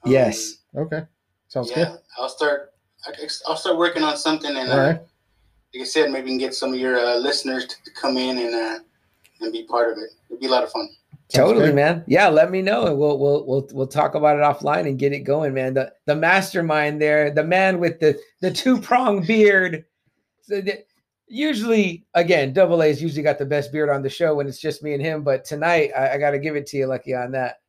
Um, 0.06 0.12
Yes. 0.12 0.58
okay. 0.76 1.04
Sounds 1.48 1.70
yeah, 1.72 1.76
good. 1.86 2.00
I'll 2.18 2.30
start. 2.30 2.74
I- 3.06 3.28
I'll 3.48 3.58
start 3.58 3.78
working 3.78 4.04
on 4.04 4.16
something, 4.18 4.56
and 4.56 4.72
All 4.72 4.80
uh, 4.80 4.88
right. 4.88 5.00
like 5.74 5.82
I 5.82 5.84
said, 5.84 6.10
maybe 6.12 6.26
we 6.26 6.30
can 6.32 6.38
get 6.38 6.54
some 6.56 6.74
of 6.74 6.80
your 6.80 6.98
uh, 6.98 7.18
listeners 7.18 7.66
to, 7.68 7.76
to 7.84 7.92
come 7.92 8.18
in 8.18 8.38
and 8.38 8.56
uh, 8.56 8.80
and 9.44 9.54
be 9.54 9.64
part 9.64 9.92
of 9.92 9.98
it. 9.98 10.12
It'd 10.30 10.40
be 10.40 10.48
a 10.48 10.52
lot 10.52 10.64
of 10.64 10.72
fun. 10.72 10.90
Totally, 11.34 11.72
man. 11.72 12.04
Yeah, 12.06 12.28
let 12.28 12.52
me 12.52 12.62
know, 12.62 12.86
and 12.86 12.98
we'll 12.98 13.18
we'll 13.18 13.46
we'll 13.46 13.68
we'll 13.72 13.88
talk 13.88 14.14
about 14.14 14.38
it 14.38 14.42
offline 14.42 14.88
and 14.88 15.00
get 15.00 15.14
it 15.14 15.22
going, 15.22 15.54
man. 15.54 15.74
The 15.74 15.92
the 16.06 16.16
mastermind 16.16 17.02
there, 17.02 17.32
the 17.32 17.44
man 17.44 17.80
with 17.80 18.00
the 18.00 18.20
the 18.42 18.52
two 18.52 18.80
prong 18.80 19.24
beard. 19.28 19.86
So 20.42 20.62
the, 20.62 20.84
usually, 21.28 22.06
again, 22.14 22.54
Double 22.54 22.84
A's 22.84 23.02
usually 23.02 23.24
got 23.24 23.40
the 23.40 23.46
best 23.46 23.72
beard 23.72 23.90
on 23.90 24.04
the 24.04 24.10
show 24.10 24.36
when 24.36 24.48
it's 24.48 24.60
just 24.60 24.84
me 24.84 24.94
and 24.94 25.02
him. 25.02 25.24
But 25.24 25.46
tonight, 25.46 25.92
I, 25.98 26.12
I 26.14 26.18
got 26.18 26.32
to 26.32 26.40
give 26.40 26.56
it 26.56 26.68
to 26.68 26.78
you, 26.78 26.86
Lucky, 26.86 27.16
on 27.16 27.32
that. 27.32 27.62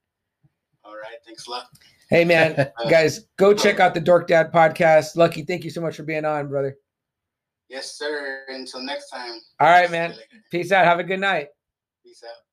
All 0.85 0.95
right, 0.95 1.17
thanks 1.25 1.47
a 1.47 1.51
lot. 1.51 1.67
Hey, 2.11 2.25
man, 2.25 2.71
guys, 2.91 3.27
go 3.37 3.55
check 3.55 3.81
out 3.81 3.95
the 3.95 4.01
Dork 4.01 4.29
Dad 4.29 4.53
podcast. 4.53 5.17
Lucky, 5.17 5.43
thank 5.43 5.65
you 5.65 5.71
so 5.71 5.81
much 5.81 5.97
for 5.97 6.03
being 6.03 6.25
on, 6.25 6.49
brother. 6.49 6.77
Yes, 7.69 7.93
sir. 7.93 8.43
Until 8.49 8.83
next 8.83 9.09
time. 9.09 9.41
All 9.61 9.69
right, 9.69 9.91
man. 9.91 10.15
Peace 10.51 10.71
out. 10.71 10.85
Have 10.85 10.99
a 10.99 11.05
good 11.05 11.21
night. 11.21 11.49
Out. 12.23 12.45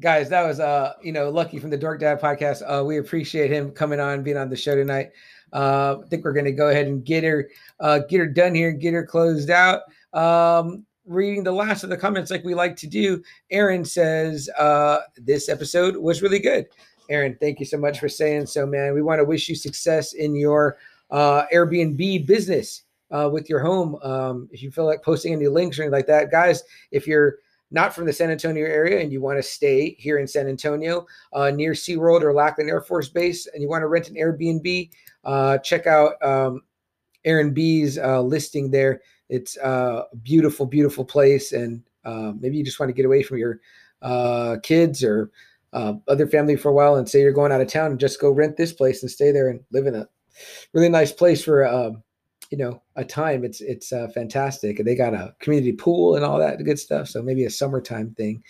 guys 0.00 0.28
that 0.30 0.42
was 0.46 0.58
uh 0.58 0.94
you 1.02 1.12
know 1.12 1.28
lucky 1.28 1.58
from 1.58 1.70
the 1.70 1.76
dork 1.76 2.00
dad 2.00 2.20
podcast. 2.20 2.62
Uh 2.66 2.84
we 2.84 2.98
appreciate 2.98 3.50
him 3.50 3.70
coming 3.70 4.00
on 4.00 4.22
being 4.22 4.36
on 4.36 4.48
the 4.48 4.56
show 4.56 4.74
tonight. 4.74 5.10
Uh 5.52 5.96
i 6.02 6.08
think 6.08 6.24
we're 6.24 6.32
gonna 6.32 6.52
go 6.52 6.68
ahead 6.68 6.86
and 6.86 7.04
get 7.04 7.24
her 7.24 7.48
uh 7.80 8.00
get 8.08 8.18
her 8.18 8.26
done 8.26 8.54
here 8.54 8.70
and 8.70 8.80
get 8.80 8.94
her 8.94 9.04
closed 9.04 9.50
out. 9.50 9.82
Um 10.12 10.86
reading 11.04 11.42
the 11.42 11.52
last 11.52 11.82
of 11.82 11.90
the 11.90 11.96
comments 11.96 12.30
like 12.30 12.44
we 12.44 12.54
like 12.54 12.76
to 12.76 12.86
do 12.86 13.20
aaron 13.50 13.84
says 13.84 14.48
uh 14.58 15.00
this 15.16 15.48
episode 15.48 15.96
was 15.96 16.22
really 16.22 16.38
good. 16.38 16.66
Aaron 17.10 17.36
thank 17.40 17.60
you 17.60 17.66
so 17.66 17.76
much 17.76 18.00
for 18.00 18.08
saying 18.08 18.46
so 18.46 18.64
man. 18.64 18.94
We 18.94 19.02
want 19.02 19.18
to 19.18 19.24
wish 19.24 19.48
you 19.48 19.54
success 19.54 20.14
in 20.14 20.34
your 20.34 20.78
uh 21.10 21.44
airbnb 21.52 22.26
business 22.26 22.82
uh 23.12 23.28
with 23.32 23.48
your 23.48 23.60
home 23.60 23.96
um 24.02 24.48
if 24.50 24.62
you 24.62 24.70
feel 24.70 24.86
like 24.86 25.02
posting 25.02 25.32
any 25.32 25.48
links 25.48 25.78
or 25.78 25.82
anything 25.82 25.96
like 25.96 26.06
that 26.06 26.30
guys 26.30 26.62
if 26.90 27.06
you're 27.06 27.36
not 27.72 27.94
from 27.94 28.04
the 28.04 28.12
San 28.12 28.30
Antonio 28.30 28.66
area 28.66 29.00
and 29.00 29.10
you 29.10 29.20
want 29.20 29.38
to 29.38 29.42
stay 29.42 29.96
here 29.98 30.18
in 30.18 30.28
San 30.28 30.46
Antonio 30.46 31.06
uh, 31.32 31.50
near 31.50 31.72
SeaWorld 31.72 32.22
or 32.22 32.32
Lackland 32.32 32.70
Air 32.70 32.82
Force 32.82 33.08
Base 33.08 33.46
and 33.46 33.62
you 33.62 33.68
want 33.68 33.82
to 33.82 33.88
rent 33.88 34.08
an 34.08 34.14
Airbnb, 34.14 34.90
uh, 35.24 35.58
check 35.58 35.86
out 35.86 36.22
um, 36.22 36.62
Aaron 37.24 37.52
B's 37.52 37.98
uh, 37.98 38.20
listing 38.20 38.70
there. 38.70 39.00
It's 39.28 39.56
uh, 39.58 40.04
a 40.12 40.16
beautiful, 40.16 40.66
beautiful 40.66 41.04
place. 41.04 41.52
And 41.52 41.82
uh, 42.04 42.32
maybe 42.38 42.58
you 42.58 42.64
just 42.64 42.78
want 42.78 42.90
to 42.90 42.94
get 42.94 43.06
away 43.06 43.22
from 43.22 43.38
your 43.38 43.60
uh, 44.02 44.56
kids 44.62 45.02
or 45.02 45.30
other 45.72 46.26
family 46.26 46.56
for 46.56 46.68
a 46.68 46.74
while 46.74 46.96
and 46.96 47.08
say 47.08 47.22
you're 47.22 47.32
going 47.32 47.50
out 47.50 47.62
of 47.62 47.68
town 47.68 47.92
and 47.92 48.00
just 48.00 48.20
go 48.20 48.30
rent 48.30 48.58
this 48.58 48.74
place 48.74 49.00
and 49.02 49.10
stay 49.10 49.32
there 49.32 49.48
and 49.48 49.60
live 49.70 49.86
in 49.86 49.94
a 49.94 50.06
really 50.74 50.90
nice 50.90 51.12
place 51.12 51.42
for 51.42 51.66
um, 51.66 52.02
you 52.52 52.58
know 52.58 52.82
a 52.96 53.04
time 53.04 53.44
it's 53.44 53.62
it's 53.62 53.92
uh, 53.94 54.06
fantastic 54.14 54.78
and 54.78 54.86
they 54.86 54.94
got 54.94 55.14
a 55.14 55.34
community 55.40 55.72
pool 55.72 56.16
and 56.16 56.24
all 56.24 56.38
that 56.38 56.62
good 56.62 56.78
stuff 56.78 57.08
so 57.08 57.22
maybe 57.22 57.46
a 57.46 57.50
summertime 57.50 58.10
thing 58.14 58.42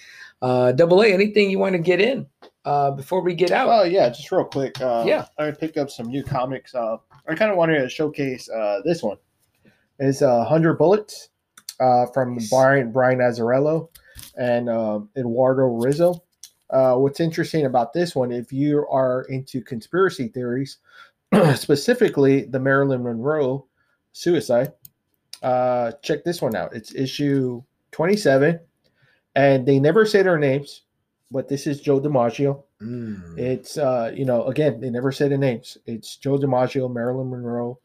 uh 0.43 0.73
double 0.73 1.01
a 1.03 1.07
anything 1.07 1.49
you 1.49 1.59
want 1.61 1.73
to 1.73 1.79
get 1.79 2.01
in 2.01 2.27
uh 2.65 2.91
before 2.91 3.23
we 3.23 3.33
get 3.33 3.53
out 3.53 3.69
Oh 3.69 3.85
yeah, 3.85 4.09
just 4.09 4.33
real 4.33 4.45
quick. 4.45 4.81
Uh, 4.81 5.05
Yeah. 5.07 5.27
I 5.39 5.53
picked 5.53 5.77
up 5.79 5.89
some 5.89 6.09
new 6.09 6.25
comics. 6.25 6.75
Uh, 6.75 6.97
I 7.29 7.35
kind 7.37 7.51
of 7.53 7.57
wanted 7.57 7.79
to 7.81 7.89
showcase 7.89 8.49
uh, 8.51 8.81
this 8.85 9.03
one. 9.05 9.19
It's 10.01 10.21
uh, 10.21 10.45
Hundred 10.45 10.75
Bullets 10.79 11.29
uh, 11.79 12.07
from 12.13 12.35
Nice. 12.35 12.51
Brian 12.51 12.91
Brian 12.93 13.21
Azzarello 13.21 13.89
and 14.37 14.69
um 14.69 15.11
Eduardo 15.17 15.63
Risso. 15.81 16.21
Uh, 16.71 16.97
what's 16.97 17.21
interesting 17.21 17.67
about 17.67 17.93
this 17.93 18.17
one, 18.17 18.33
if 18.33 18.53
you 18.53 18.85
are 18.91 19.27
into 19.29 19.61
conspiracy 19.63 20.27
theories, 20.29 20.79
specifically 21.55 22.45
the 22.47 22.59
Marilyn 22.59 23.03
Monroe 23.05 23.67
suicide, 24.13 24.73
uh, 25.43 25.93
check 26.03 26.25
this 26.25 26.41
one 26.41 26.55
out. 26.55 26.75
It's 26.75 26.95
issue 26.95 27.63
27, 27.91 28.61
and 29.35 29.67
they 29.67 29.79
never 29.79 30.07
say 30.07 30.23
their 30.23 30.39
names, 30.39 30.83
but 31.31 31.49
this 31.49 31.67
is 31.67 31.81
Joe 31.81 32.01
DiMaggio. 32.01 32.63
Mm. 32.81 33.39
It's 33.39 33.79
uh, 33.79 34.13
you 34.15 34.25
know, 34.25 34.45
again, 34.45 34.81
they 34.81 34.91
never 34.91 35.13
say 35.13 35.29
the 35.29 35.39
names. 35.39 35.79
It's 35.87 36.17
Joe 36.17 36.39
DiMaggio, 36.39 36.93
Marilyn 36.93 37.31
Monroe, 37.31 37.79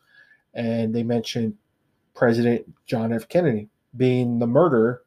and 0.54 0.94
they 0.94 1.04
mentioned 1.04 1.54
President 2.14 2.66
John 2.86 3.14
F. 3.14 3.28
Kennedy 3.28 3.70
being 3.96 4.40
the 4.40 4.48
murderer 4.48 5.04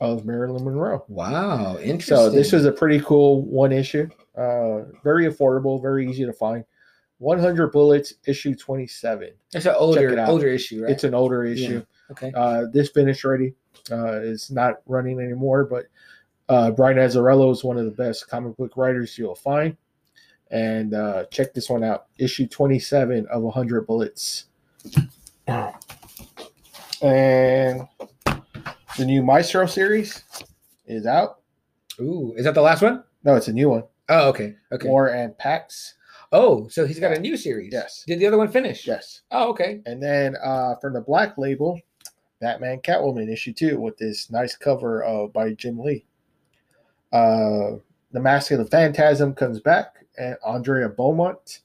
of 0.00 0.24
Marilyn 0.24 0.64
Monroe. 0.64 1.04
wow 1.08 1.76
interesting 1.78 2.16
So 2.16 2.30
this 2.30 2.50
was 2.50 2.64
a 2.64 2.72
pretty 2.72 3.00
cool 3.00 3.42
one 3.42 3.70
issue. 3.70 4.08
Uh, 4.36 4.82
very 5.04 5.26
affordable, 5.26 5.80
very 5.80 6.08
easy 6.08 6.24
to 6.24 6.32
find. 6.32 6.64
100 7.22 7.70
Bullets, 7.70 8.14
issue 8.26 8.52
27. 8.54 9.30
it's 9.54 9.66
an 9.66 9.74
older 9.76 10.18
it 10.18 10.28
older 10.28 10.48
issue 10.48 10.82
right 10.82 10.90
It's 10.90 11.04
an 11.04 11.14
older 11.14 11.44
issue. 11.44 11.84
okay 12.10 12.32
Uh, 12.34 12.64
this 12.72 12.90
finish 12.90 13.24
ready 13.24 13.54
uh, 13.92 14.14
is 14.20 14.50
not 14.50 14.80
running 14.86 15.20
anymore, 15.20 15.64
but 15.64 15.86
uh, 16.48 16.72
Brian 16.72 16.98
Azzarello 16.98 17.52
is 17.52 17.62
one 17.62 17.78
of 17.78 17.84
the 17.84 17.92
best 17.92 18.28
comic 18.28 18.56
book 18.56 18.76
writers 18.76 19.16
you'll 19.16 19.36
find. 19.36 19.76
And 20.50 20.94
uh, 20.94 21.24
check 21.30 21.54
this 21.54 21.70
one 21.70 21.84
out 21.84 22.06
issue 22.18 22.46
27 22.48 23.26
of 23.28 23.42
100 23.42 23.86
Bullets. 23.86 24.46
And 27.00 27.88
the 28.98 29.04
new 29.04 29.22
Maestro 29.22 29.66
series 29.66 30.24
is 30.86 31.06
out. 31.06 31.38
ooh 32.00 32.34
is 32.36 32.44
that 32.44 32.54
the 32.54 32.60
last 32.62 32.82
one? 32.82 33.04
No, 33.22 33.36
it's 33.36 33.48
a 33.48 33.52
new 33.52 33.70
one. 33.70 33.84
Oh, 34.08 34.28
okay 34.30 34.56
okay 34.72 34.88
War 34.88 35.08
and 35.08 35.38
Pax. 35.38 35.94
Oh 36.32 36.66
so 36.68 36.86
he's 36.86 36.98
got 36.98 37.16
a 37.16 37.20
new 37.20 37.36
series 37.36 37.72
Yes. 37.72 38.04
did 38.06 38.18
the 38.18 38.26
other 38.26 38.38
one 38.38 38.48
finish 38.48 38.86
Yes. 38.86 39.22
oh 39.30 39.50
okay 39.50 39.80
And 39.86 40.02
then 40.02 40.36
uh, 40.42 40.74
from 40.80 40.94
the 40.94 41.00
Black 41.00 41.36
Label, 41.38 41.78
Batman 42.40 42.80
Catwoman 42.80 43.30
issue 43.32 43.52
two 43.52 43.78
with 43.80 43.96
this 43.98 44.30
nice 44.30 44.56
cover 44.56 45.04
uh, 45.04 45.26
by 45.28 45.52
Jim 45.52 45.78
Lee. 45.78 46.04
Uh, 47.12 47.76
the 48.12 48.20
Mask 48.20 48.50
of 48.50 48.58
the 48.58 48.64
Phantasm 48.66 49.34
comes 49.34 49.60
back, 49.60 49.96
and 50.18 50.36
Andrea 50.46 50.88
Beaumont. 50.88 51.60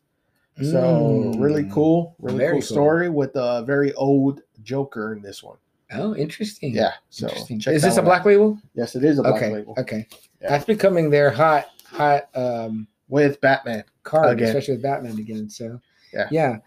So 0.62 0.82
Mm. 0.82 1.40
really 1.40 1.66
cool, 1.72 2.16
really 2.20 2.40
Very 2.40 2.52
cool 2.54 2.62
cool. 2.62 2.68
story 2.68 3.10
with 3.10 3.32
a 3.36 3.64
very 3.66 3.94
old 3.94 4.42
Joker 4.64 5.14
in 5.14 5.22
this 5.22 5.44
one. 5.44 5.58
oh 5.94 6.16
interesting 6.16 6.74
Yeah. 6.74 6.94
So 7.10 7.28
interesting 7.28 7.74
is 7.74 7.82
this 7.84 7.98
a 7.98 8.02
black 8.02 8.22
out. 8.22 8.26
label 8.28 8.60
Yes, 8.74 8.96
it 8.96 9.04
is 9.04 9.20
a 9.20 9.22
black 9.24 9.36
okay 9.36 9.54
label 9.54 9.74
okay 9.78 10.08
Yeah. 10.42 10.50
that's 10.50 10.66
becoming 10.66 11.10
their 11.10 11.30
hot 11.32 11.68
hot 11.86 12.28
um 12.36 12.88
with 13.10 13.40
Batman. 13.42 13.84
card, 14.04 14.38
Again. 14.38 14.48
especially 14.48 14.76
with 14.76 14.84
Batman 14.84 15.18
again. 15.20 15.50
So 15.50 15.80
Yeah. 16.14 16.28
yeah. 16.32 16.58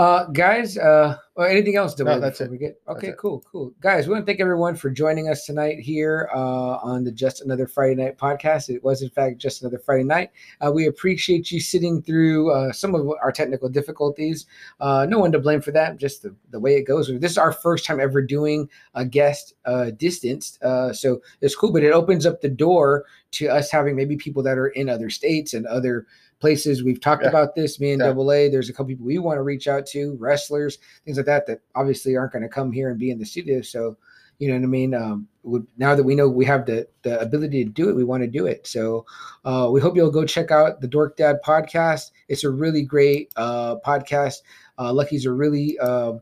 Uh, 0.00 0.24
guys, 0.28 0.78
uh, 0.78 1.14
or 1.34 1.46
anything 1.46 1.76
else? 1.76 1.98
No, 1.98 2.14
we- 2.14 2.20
that's 2.22 2.40
it. 2.40 2.50
We 2.50 2.56
get 2.56 2.80
That's 2.86 2.96
okay, 2.96 3.08
it. 3.08 3.18
cool, 3.18 3.44
cool. 3.52 3.74
Guys, 3.82 4.06
we 4.06 4.14
want 4.14 4.24
to 4.24 4.26
thank 4.26 4.40
everyone 4.40 4.74
for 4.74 4.88
joining 4.88 5.28
us 5.28 5.44
tonight 5.44 5.78
here 5.78 6.30
uh, 6.34 6.76
on 6.78 7.04
the 7.04 7.12
Just 7.12 7.42
Another 7.42 7.66
Friday 7.66 7.96
Night 8.02 8.16
podcast. 8.16 8.70
It 8.70 8.82
was, 8.82 9.02
in 9.02 9.10
fact, 9.10 9.36
just 9.36 9.60
another 9.60 9.78
Friday 9.78 10.04
night. 10.04 10.30
Uh, 10.64 10.72
we 10.72 10.86
appreciate 10.86 11.52
you 11.52 11.60
sitting 11.60 12.00
through 12.00 12.50
uh, 12.50 12.72
some 12.72 12.94
of 12.94 13.10
our 13.22 13.30
technical 13.30 13.68
difficulties. 13.68 14.46
Uh, 14.80 15.04
no 15.06 15.18
one 15.18 15.32
to 15.32 15.38
blame 15.38 15.60
for 15.60 15.72
that, 15.72 15.98
just 15.98 16.22
the, 16.22 16.34
the 16.48 16.58
way 16.60 16.76
it 16.76 16.86
goes. 16.86 17.08
This 17.20 17.32
is 17.32 17.38
our 17.38 17.52
first 17.52 17.84
time 17.84 18.00
ever 18.00 18.22
doing 18.22 18.70
a 18.94 19.04
guest 19.04 19.52
uh, 19.66 19.90
distanced, 19.90 20.62
uh, 20.62 20.94
so 20.94 21.20
it's 21.42 21.54
cool. 21.54 21.72
But 21.72 21.82
it 21.84 21.92
opens 21.92 22.24
up 22.24 22.40
the 22.40 22.48
door 22.48 23.04
to 23.32 23.48
us 23.48 23.70
having 23.70 23.96
maybe 23.96 24.16
people 24.16 24.42
that 24.44 24.56
are 24.56 24.68
in 24.68 24.88
other 24.88 25.10
states 25.10 25.52
and 25.52 25.66
other 25.66 26.06
places. 26.40 26.82
We've 26.82 27.00
talked 27.00 27.22
Yeah. 27.22 27.28
about 27.28 27.54
this, 27.54 27.78
me 27.78 27.92
and 27.92 28.00
Yeah. 28.00 28.08
Double 28.08 28.32
A. 28.32 28.48
There's 28.48 28.68
a 28.68 28.72
couple 28.72 28.86
people 28.86 29.06
we 29.06 29.18
want 29.18 29.36
to 29.38 29.42
reach 29.42 29.68
out 29.68 29.86
to, 29.88 30.16
wrestlers, 30.18 30.78
things 31.04 31.16
like 31.16 31.26
that, 31.26 31.46
that 31.46 31.60
obviously 31.74 32.16
aren't 32.16 32.32
going 32.32 32.42
to 32.42 32.48
come 32.48 32.72
here 32.72 32.90
and 32.90 32.98
be 32.98 33.10
in 33.10 33.18
the 33.18 33.26
studio. 33.26 33.60
So, 33.60 33.96
you 34.38 34.48
know 34.48 34.54
what 34.54 34.64
I 34.64 34.66
mean? 34.68 34.94
Um, 34.94 35.28
we, 35.42 35.60
now 35.76 35.94
that 35.94 36.02
we 36.02 36.14
know 36.14 36.28
we 36.28 36.46
have 36.46 36.64
the, 36.64 36.88
the 37.02 37.20
ability 37.20 37.64
to 37.64 37.70
do 37.70 37.90
it, 37.90 37.94
we 37.96 38.04
want 38.04 38.22
to 38.22 38.26
do 38.26 38.46
it. 38.46 38.66
So, 38.66 39.04
uh, 39.44 39.68
we 39.70 39.80
hope 39.80 39.96
you'll 39.96 40.10
go 40.10 40.24
check 40.24 40.50
out 40.50 40.80
the 40.80 40.88
Dork 40.88 41.16
Dad 41.16 41.40
podcast. 41.44 42.10
It's 42.28 42.44
a 42.44 42.50
really 42.50 42.82
great 42.82 43.32
uh, 43.36 43.76
podcast. 43.86 44.36
Uh, 44.78 44.92
Lucky's 44.94 45.26
a 45.26 45.32
really 45.32 45.78
uh, 45.78 46.14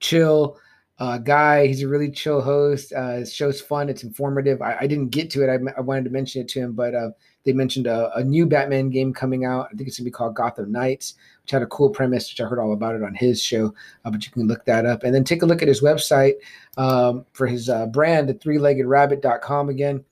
chill 0.00 0.58
uh, 1.00 1.16
guy. 1.16 1.66
He's 1.66 1.82
a 1.82 1.88
really 1.88 2.10
chill 2.10 2.42
host. 2.42 2.92
Uh, 2.92 3.14
his 3.14 3.32
show's 3.32 3.60
fun. 3.60 3.88
It's 3.88 4.04
informative. 4.04 4.60
I, 4.60 4.76
I 4.82 4.86
didn't 4.86 5.08
get 5.08 5.30
to 5.30 5.42
it. 5.42 5.48
I, 5.48 5.58
I 5.76 5.80
wanted 5.80 6.04
to 6.04 6.10
mention 6.10 6.42
it 6.42 6.48
to 6.48 6.60
him, 6.60 6.72
but 6.72 6.94
uh, 6.94 7.10
they 7.44 7.54
mentioned 7.54 7.86
a, 7.86 8.14
a 8.14 8.22
new 8.22 8.44
Batman 8.44 8.90
game 8.90 9.14
coming 9.14 9.46
out. 9.46 9.68
I 9.72 9.74
think 9.74 9.88
it's 9.88 9.98
gonna 9.98 10.04
be 10.04 10.10
called 10.10 10.36
Gotham 10.36 10.70
Knights, 10.70 11.14
which 11.42 11.52
had 11.52 11.62
a 11.62 11.66
cool 11.66 11.88
premise, 11.88 12.30
which 12.30 12.40
I 12.40 12.44
heard 12.44 12.58
all 12.58 12.74
about 12.74 12.94
it 12.94 13.02
on 13.02 13.14
his 13.14 13.42
show. 13.42 13.74
Uh, 14.04 14.10
but 14.10 14.24
you 14.26 14.30
can 14.30 14.46
look 14.46 14.66
that 14.66 14.84
up 14.84 15.02
and 15.02 15.14
then 15.14 15.24
take 15.24 15.42
a 15.42 15.46
look 15.46 15.62
at 15.62 15.68
his 15.68 15.80
website 15.80 16.34
um, 16.76 17.24
for 17.32 17.46
his 17.46 17.70
uh, 17.70 17.86
brand 17.86 18.28
at 18.28 18.40
threeleggedrabbit.com 18.40 19.70
again. 19.70 20.04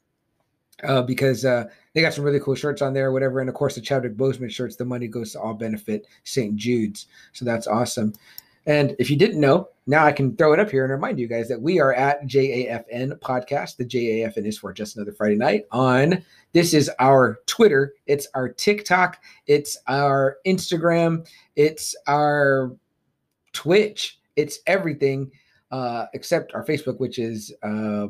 Uh, 0.85 1.03
because 1.03 1.45
uh, 1.45 1.65
they 1.93 2.01
got 2.01 2.15
some 2.15 2.25
really 2.25 2.39
cool 2.39 2.55
shirts 2.55 2.83
on 2.83 2.95
there, 2.95 3.11
whatever. 3.11 3.41
And 3.41 3.49
of 3.49 3.55
course, 3.57 3.75
the 3.75 3.81
Chadwick 3.81 4.17
Boseman 4.17 4.49
shirts, 4.49 4.77
the 4.77 4.85
money 4.85 5.09
goes 5.09 5.33
to 5.33 5.41
all 5.41 5.53
benefit 5.53 6.07
St. 6.23 6.55
Jude's. 6.55 7.09
So 7.33 7.45
that's 7.45 7.67
awesome. 7.67 8.13
And 8.69 8.95
if 9.01 9.11
you 9.11 9.17
didn't 9.17 9.41
know, 9.41 9.69
now 9.87 10.05
I 10.05 10.13
can 10.13 10.37
throw 10.37 10.53
it 10.53 10.61
up 10.61 10.71
here 10.71 10.85
and 10.85 10.93
remind 10.93 11.19
you 11.19 11.27
guys 11.27 11.49
that 11.49 11.61
we 11.61 11.81
are 11.81 11.95
at 11.95 12.27
JAFN 12.27 13.19
podcast. 13.19 13.77
The 13.79 13.85
JAFN 13.87 14.47
is 14.47 14.59
for 14.59 14.73
just 14.73 14.97
another 14.97 15.13
Friday 15.13 15.35
night 15.35 15.65
on 15.73 16.23
this 16.53 16.75
is 16.75 16.91
our 17.01 17.41
Twitter, 17.47 17.95
it's 18.07 18.29
our 18.35 18.49
TikTok, 18.49 19.21
it's 19.47 19.77
our 19.89 20.37
Instagram, 20.47 21.27
it's 21.57 21.97
our 22.07 22.77
Twitch, 23.53 24.21
it's 24.37 24.61
everything. 24.67 25.31
uh, 25.71 26.07
except 26.15 26.55
our 26.55 26.65
Facebook, 26.65 26.99
which 26.99 27.19
is 27.19 27.53
uh, 27.63 28.09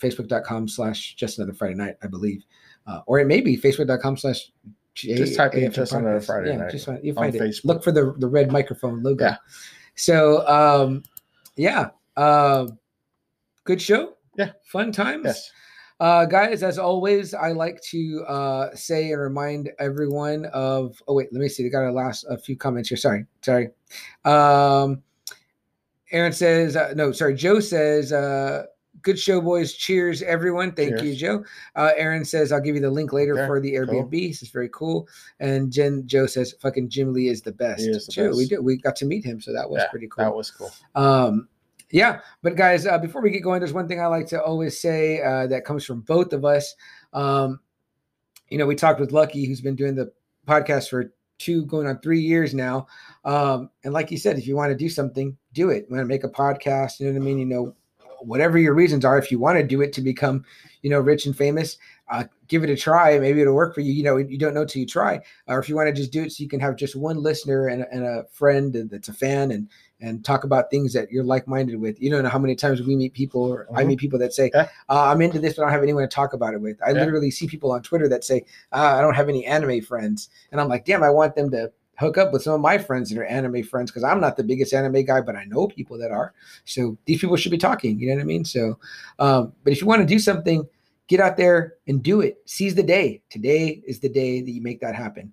facebook.com 0.00 0.68
slash 0.68 1.14
just 1.14 1.38
another 1.38 1.54
Friday 1.54 1.74
night, 1.74 1.96
I 2.02 2.06
believe. 2.06 2.44
Uh, 2.86 3.00
or 3.06 3.18
it 3.18 3.26
may 3.26 3.40
be 3.40 3.56
facebook.com 3.56 4.16
slash 4.16 4.50
Just 4.94 5.36
type 5.36 5.54
in 5.54 5.70
Just 5.70 5.92
Another. 5.92 6.20
Friday 6.20 6.50
yeah, 6.50 6.56
Night 6.56 6.70
Just 6.70 6.86
find, 6.86 7.04
you 7.04 7.14
find 7.14 7.34
it. 7.34 7.40
Facebook. 7.40 7.64
Look 7.64 7.84
for 7.84 7.92
the, 7.92 8.14
the 8.18 8.26
red 8.26 8.50
microphone 8.50 9.02
logo. 9.02 9.26
Yeah. 9.26 9.36
So, 9.98 10.46
um, 10.46 11.02
yeah. 11.56 11.90
Uh, 12.16 12.68
good 13.64 13.82
show. 13.82 14.14
Yeah. 14.36 14.52
Fun 14.64 14.92
times. 14.92 15.24
Yes. 15.24 15.50
Uh, 16.00 16.24
guys, 16.24 16.62
as 16.62 16.78
always, 16.78 17.34
I 17.34 17.50
like 17.50 17.82
to 17.90 18.24
uh, 18.28 18.74
say 18.74 19.10
and 19.10 19.20
remind 19.20 19.70
everyone 19.80 20.46
of. 20.46 21.02
Oh 21.08 21.14
wait, 21.14 21.28
let 21.32 21.40
me 21.40 21.48
see. 21.48 21.64
They 21.64 21.68
got 21.68 21.88
a 21.88 21.90
last 21.90 22.24
a 22.30 22.38
few 22.38 22.56
comments 22.56 22.88
here. 22.88 22.96
Sorry, 22.96 23.26
sorry. 23.42 23.70
Um, 24.24 25.02
Aaron 26.12 26.32
says 26.32 26.76
uh, 26.76 26.92
no. 26.94 27.10
Sorry, 27.10 27.34
Joe 27.34 27.58
says. 27.58 28.12
Uh, 28.12 28.66
Good 29.02 29.18
show, 29.18 29.40
boys. 29.40 29.74
Cheers, 29.74 30.22
everyone. 30.22 30.72
Thank 30.72 31.02
you, 31.02 31.14
Joe. 31.14 31.44
Uh, 31.76 31.90
Aaron 31.96 32.24
says, 32.24 32.52
I'll 32.52 32.60
give 32.60 32.74
you 32.74 32.80
the 32.80 32.90
link 32.90 33.12
later 33.12 33.34
Okay, 33.38 33.46
for 33.46 33.60
the 33.60 33.72
cool. 33.72 33.86
Airbnb. 33.86 34.10
This 34.10 34.42
is 34.42 34.50
very 34.50 34.68
cool. 34.72 35.08
And 35.40 35.70
Jen 35.70 36.06
Joe 36.06 36.26
says, 36.26 36.54
fucking 36.60 36.88
Jim 36.88 37.12
Lee 37.12 37.28
is 37.28 37.42
the 37.42 37.52
best. 37.52 37.82
Is 37.82 38.06
the 38.06 38.12
Joe, 38.12 38.30
we 38.30 38.44
best. 38.44 38.50
did. 38.50 38.58
We 38.60 38.76
got 38.76 38.96
to 38.96 39.04
meet 39.06 39.24
him, 39.24 39.40
so 39.40 39.52
that 39.52 39.68
was 39.68 39.80
Yeah, 39.82 39.88
pretty 39.90 40.08
cool. 40.08 40.24
That 40.24 40.34
was 40.34 40.50
cool. 40.50 40.70
Um, 40.94 41.48
yeah, 41.90 42.20
but 42.42 42.56
guys, 42.56 42.86
uh, 42.86 42.98
before 42.98 43.22
we 43.22 43.30
get 43.30 43.42
going, 43.42 43.60
there's 43.60 43.72
one 43.72 43.88
thing 43.88 44.00
I 44.00 44.06
like 44.06 44.26
to 44.28 44.42
always 44.42 44.78
say 44.80 45.22
uh, 45.22 45.46
that 45.46 45.64
comes 45.64 45.84
from 45.84 46.00
both 46.02 46.32
of 46.32 46.44
us. 46.44 46.74
Um, 47.12 47.60
you 48.50 48.58
know, 48.58 48.66
we 48.66 48.74
talked 48.74 49.00
with 49.00 49.12
Lucky, 49.12 49.46
who's 49.46 49.60
been 49.60 49.76
doing 49.76 49.94
the 49.94 50.12
podcast 50.46 50.88
for 50.90 51.12
two, 51.38 51.64
going 51.66 51.86
on 51.86 52.00
three 52.00 52.20
years 52.20 52.52
now. 52.52 52.86
Um, 53.24 53.70
and 53.84 53.94
like 53.94 54.10
you 54.10 54.18
said, 54.18 54.38
if 54.38 54.46
you 54.46 54.56
want 54.56 54.70
to 54.70 54.76
do 54.76 54.88
something, 54.88 55.36
do 55.54 55.70
it. 55.70 55.86
You 55.88 55.94
want 55.96 56.02
to 56.02 56.08
make 56.08 56.24
a 56.24 56.28
podcast, 56.28 57.00
you 57.00 57.06
know 57.06 57.12
what 57.12 57.22
I 57.22 57.24
mean? 57.24 57.38
You 57.38 57.46
know, 57.46 57.74
whatever 58.20 58.58
your 58.58 58.74
reasons 58.74 59.04
are, 59.04 59.18
if 59.18 59.30
you 59.30 59.38
want 59.38 59.58
to 59.58 59.64
do 59.66 59.80
it 59.80 59.92
to 59.94 60.00
become, 60.00 60.44
you 60.82 60.90
know, 60.90 61.00
rich 61.00 61.26
and 61.26 61.36
famous, 61.36 61.78
uh, 62.10 62.24
give 62.46 62.64
it 62.64 62.70
a 62.70 62.76
try. 62.76 63.18
Maybe 63.18 63.40
it'll 63.40 63.54
work 63.54 63.74
for 63.74 63.80
you. 63.80 63.92
You 63.92 64.02
know, 64.02 64.16
you 64.16 64.38
don't 64.38 64.54
know 64.54 64.64
till 64.64 64.80
you 64.80 64.86
try. 64.86 65.20
Or 65.46 65.58
if 65.58 65.68
you 65.68 65.76
want 65.76 65.88
to 65.88 65.92
just 65.92 66.12
do 66.12 66.22
it 66.22 66.32
so 66.32 66.42
you 66.42 66.48
can 66.48 66.60
have 66.60 66.76
just 66.76 66.96
one 66.96 67.22
listener 67.22 67.68
and, 67.68 67.84
and 67.92 68.04
a 68.04 68.24
friend 68.32 68.88
that's 68.90 69.08
a 69.08 69.12
fan 69.12 69.50
and 69.50 69.68
and 70.00 70.24
talk 70.24 70.44
about 70.44 70.70
things 70.70 70.92
that 70.92 71.10
you're 71.10 71.24
like-minded 71.24 71.80
with. 71.80 72.00
You 72.00 72.08
don't 72.08 72.22
know 72.22 72.28
how 72.28 72.38
many 72.38 72.54
times 72.54 72.80
we 72.80 72.94
meet 72.94 73.14
people 73.14 73.42
or 73.42 73.66
I 73.74 73.82
Mhm. 73.82 73.88
meet 73.88 73.98
people 73.98 74.16
that 74.20 74.32
say, 74.32 74.48
Yeah. 74.54 74.68
uh, 74.88 75.06
I'm 75.06 75.20
into 75.20 75.40
this, 75.40 75.54
but 75.54 75.62
I 75.62 75.64
don't 75.64 75.72
have 75.72 75.82
anyone 75.82 76.04
to 76.04 76.08
talk 76.08 76.34
about 76.34 76.54
it 76.54 76.60
with. 76.60 76.78
I 76.86 76.90
Yeah. 76.90 77.00
literally 77.00 77.32
see 77.32 77.48
people 77.48 77.72
on 77.72 77.82
Twitter 77.82 78.08
that 78.08 78.22
say, 78.22 78.44
uh, 78.72 78.94
I 78.96 79.00
don't 79.00 79.14
have 79.14 79.28
any 79.28 79.44
anime 79.44 79.80
friends. 79.80 80.28
And 80.52 80.60
I'm 80.60 80.68
like, 80.68 80.84
damn, 80.84 81.02
I 81.02 81.10
want 81.10 81.34
them 81.34 81.50
to 81.50 81.72
hook 81.98 82.16
up 82.16 82.32
with 82.32 82.42
some 82.42 82.54
of 82.54 82.60
my 82.60 82.78
friends 82.78 83.10
that 83.10 83.18
are 83.18 83.24
anime 83.24 83.62
friends 83.62 83.90
because 83.90 84.04
I'm 84.04 84.20
not 84.20 84.36
the 84.36 84.44
biggest 84.44 84.72
anime 84.72 85.04
guy, 85.04 85.20
but 85.20 85.36
I 85.36 85.44
know 85.44 85.66
people 85.66 85.98
that 85.98 86.10
are. 86.10 86.32
So 86.64 86.96
these 87.06 87.20
people 87.20 87.36
should 87.36 87.50
be 87.50 87.58
talking. 87.58 87.98
You 87.98 88.08
know 88.08 88.14
what 88.14 88.22
I 88.22 88.24
mean? 88.24 88.44
So, 88.44 88.78
um, 89.18 89.52
but 89.64 89.72
if 89.72 89.80
you 89.80 89.86
want 89.86 90.00
to 90.02 90.06
do 90.06 90.18
something, 90.18 90.66
get 91.08 91.20
out 91.20 91.36
there 91.36 91.74
and 91.88 92.02
do 92.02 92.20
it. 92.20 92.40
Seize 92.46 92.74
the 92.74 92.82
day. 92.82 93.22
Today 93.30 93.82
is 93.86 93.98
the 93.98 94.08
day 94.08 94.40
that 94.40 94.50
you 94.50 94.62
make 94.62 94.80
that 94.80 94.94
happen. 94.94 95.32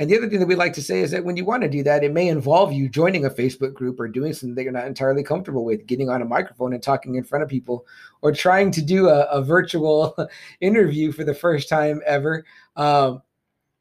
And 0.00 0.08
the 0.08 0.16
other 0.16 0.28
thing 0.28 0.38
that 0.38 0.46
we 0.46 0.54
like 0.54 0.74
to 0.74 0.82
say 0.82 1.00
is 1.00 1.10
that 1.10 1.24
when 1.24 1.36
you 1.36 1.44
want 1.44 1.64
to 1.64 1.68
do 1.68 1.82
that, 1.82 2.04
it 2.04 2.12
may 2.12 2.28
involve 2.28 2.72
you 2.72 2.88
joining 2.88 3.24
a 3.24 3.30
Facebook 3.30 3.74
group 3.74 3.98
or 3.98 4.06
doing 4.06 4.32
something 4.32 4.54
that 4.54 4.62
you're 4.62 4.70
not 4.70 4.86
entirely 4.86 5.24
comfortable 5.24 5.64
with, 5.64 5.86
getting 5.86 6.08
on 6.08 6.22
a 6.22 6.24
microphone 6.24 6.72
and 6.72 6.80
talking 6.80 7.16
in 7.16 7.24
front 7.24 7.42
of 7.42 7.48
people, 7.48 7.84
or 8.22 8.30
trying 8.30 8.70
to 8.70 8.80
do 8.80 9.08
a, 9.08 9.22
a 9.24 9.42
virtual 9.42 10.16
interview 10.60 11.10
for 11.10 11.24
the 11.24 11.34
first 11.34 11.68
time 11.68 12.00
ever. 12.06 12.44
Um, 12.76 13.22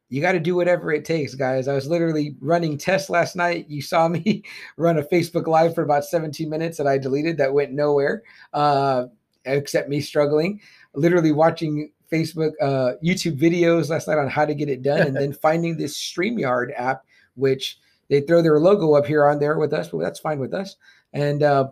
you 0.10 0.22
got 0.22 0.32
to 0.34 0.40
do 0.40 0.56
whatever 0.56 0.92
it 0.92 1.06
takes, 1.06 1.36
guys. 1.36 1.68
I 1.68 1.74
was 1.74 1.88
literally 1.88 2.36
running 2.40 2.78
tests 2.78 3.10
last 3.10 3.36
night. 3.36 3.70
You 3.70 3.82
saw 3.82 4.08
me 4.08 4.44
run 4.78 4.98
a 4.98 5.04
Facebook 5.04 5.48
Live 5.48 5.76
for 5.76 5.84
about 5.84 6.06
17 6.06 6.50
minutes 6.50 6.78
that 6.78 6.88
I 6.88 6.98
deleted 6.98 7.38
that 7.38 7.54
went 7.54 7.74
nowhere, 7.74 8.24
uh, 8.54 9.06
except 9.46 9.90
me 9.90 10.00
struggling. 10.00 10.62
Literally 10.94 11.32
watching 11.32 11.92
Facebook, 12.12 12.52
uh, 12.62 12.94
YouTube 13.04 13.38
videos 13.38 13.90
last 13.90 14.08
night 14.08 14.18
on 14.18 14.30
how 14.30 14.46
to 14.46 14.56
get 14.56 14.70
it 14.70 14.82
done, 14.82 15.02
and 15.02 15.16
then 15.16 15.34
finding 15.42 15.78
this 15.78 15.98
StreamYard 15.98 16.72
app, 16.78 17.04
which 17.36 17.80
they 18.10 18.22
throw 18.22 18.42
their 18.42 18.60
logo 18.60 18.94
up 18.94 19.06
here 19.06 19.26
on 19.26 19.40
there 19.40 19.58
with 19.58 19.74
us, 19.74 19.90
but 19.90 20.00
that's 20.00 20.20
fine 20.20 20.40
with 20.40 20.54
us. 20.54 20.78
And 21.14 21.44
uh, 21.44 21.70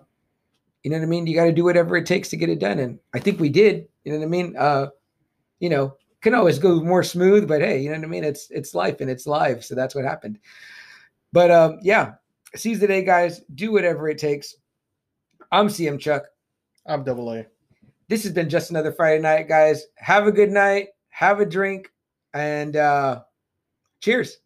you 0.84 0.92
know 0.92 0.98
what 0.98 1.04
I 1.04 1.08
mean? 1.08 1.26
You 1.26 1.36
got 1.36 1.46
to 1.46 1.52
do 1.52 1.64
whatever 1.64 1.96
it 1.96 2.06
takes 2.06 2.30
to 2.30 2.38
get 2.38 2.50
it 2.50 2.60
done. 2.60 2.80
And 2.80 3.00
I 3.14 3.20
think 3.20 3.40
we 3.40 3.50
did. 3.50 3.88
You 4.04 4.12
know 4.12 4.20
what 4.20 4.26
I 4.26 4.30
mean? 4.30 4.56
Uh, 4.58 4.88
you 5.60 5.70
know, 5.70 5.96
can 6.26 6.34
always 6.34 6.58
go 6.58 6.82
more 6.82 7.04
smooth, 7.04 7.48
but 7.48 7.62
hey, 7.62 7.80
you 7.80 7.92
know 7.92 7.98
what 7.98 8.06
I 8.06 8.08
mean? 8.08 8.24
It's 8.24 8.50
it's 8.50 8.74
life 8.74 9.00
and 9.00 9.12
it's 9.12 9.28
live. 9.28 9.64
So 9.64 9.76
that's 9.76 9.94
what 9.94 10.06
happened. 10.06 10.40
But 11.32 11.52
um, 11.52 11.78
yeah, 11.84 12.16
seize 12.56 12.80
the 12.80 12.88
day, 12.88 13.04
guys. 13.04 13.42
Do 13.54 13.72
whatever 13.72 14.10
it 14.10 14.18
takes. 14.18 14.56
I'm 15.52 15.68
CM 15.68 16.00
Chuck. 16.00 16.24
I'm 16.88 17.04
double 17.04 17.32
A. 17.32 17.46
This 18.10 18.24
has 18.24 18.34
been 18.34 18.50
just 18.50 18.72
another 18.72 18.92
Friday 18.92 19.22
night, 19.22 19.48
guys. 19.48 19.86
Have 19.98 20.26
a 20.26 20.32
good 20.32 20.50
night. 20.50 20.88
Have 21.10 21.42
a 21.42 21.46
drink, 21.46 21.92
and 22.34 22.76
uh 22.76 23.22
cheers. 24.00 24.40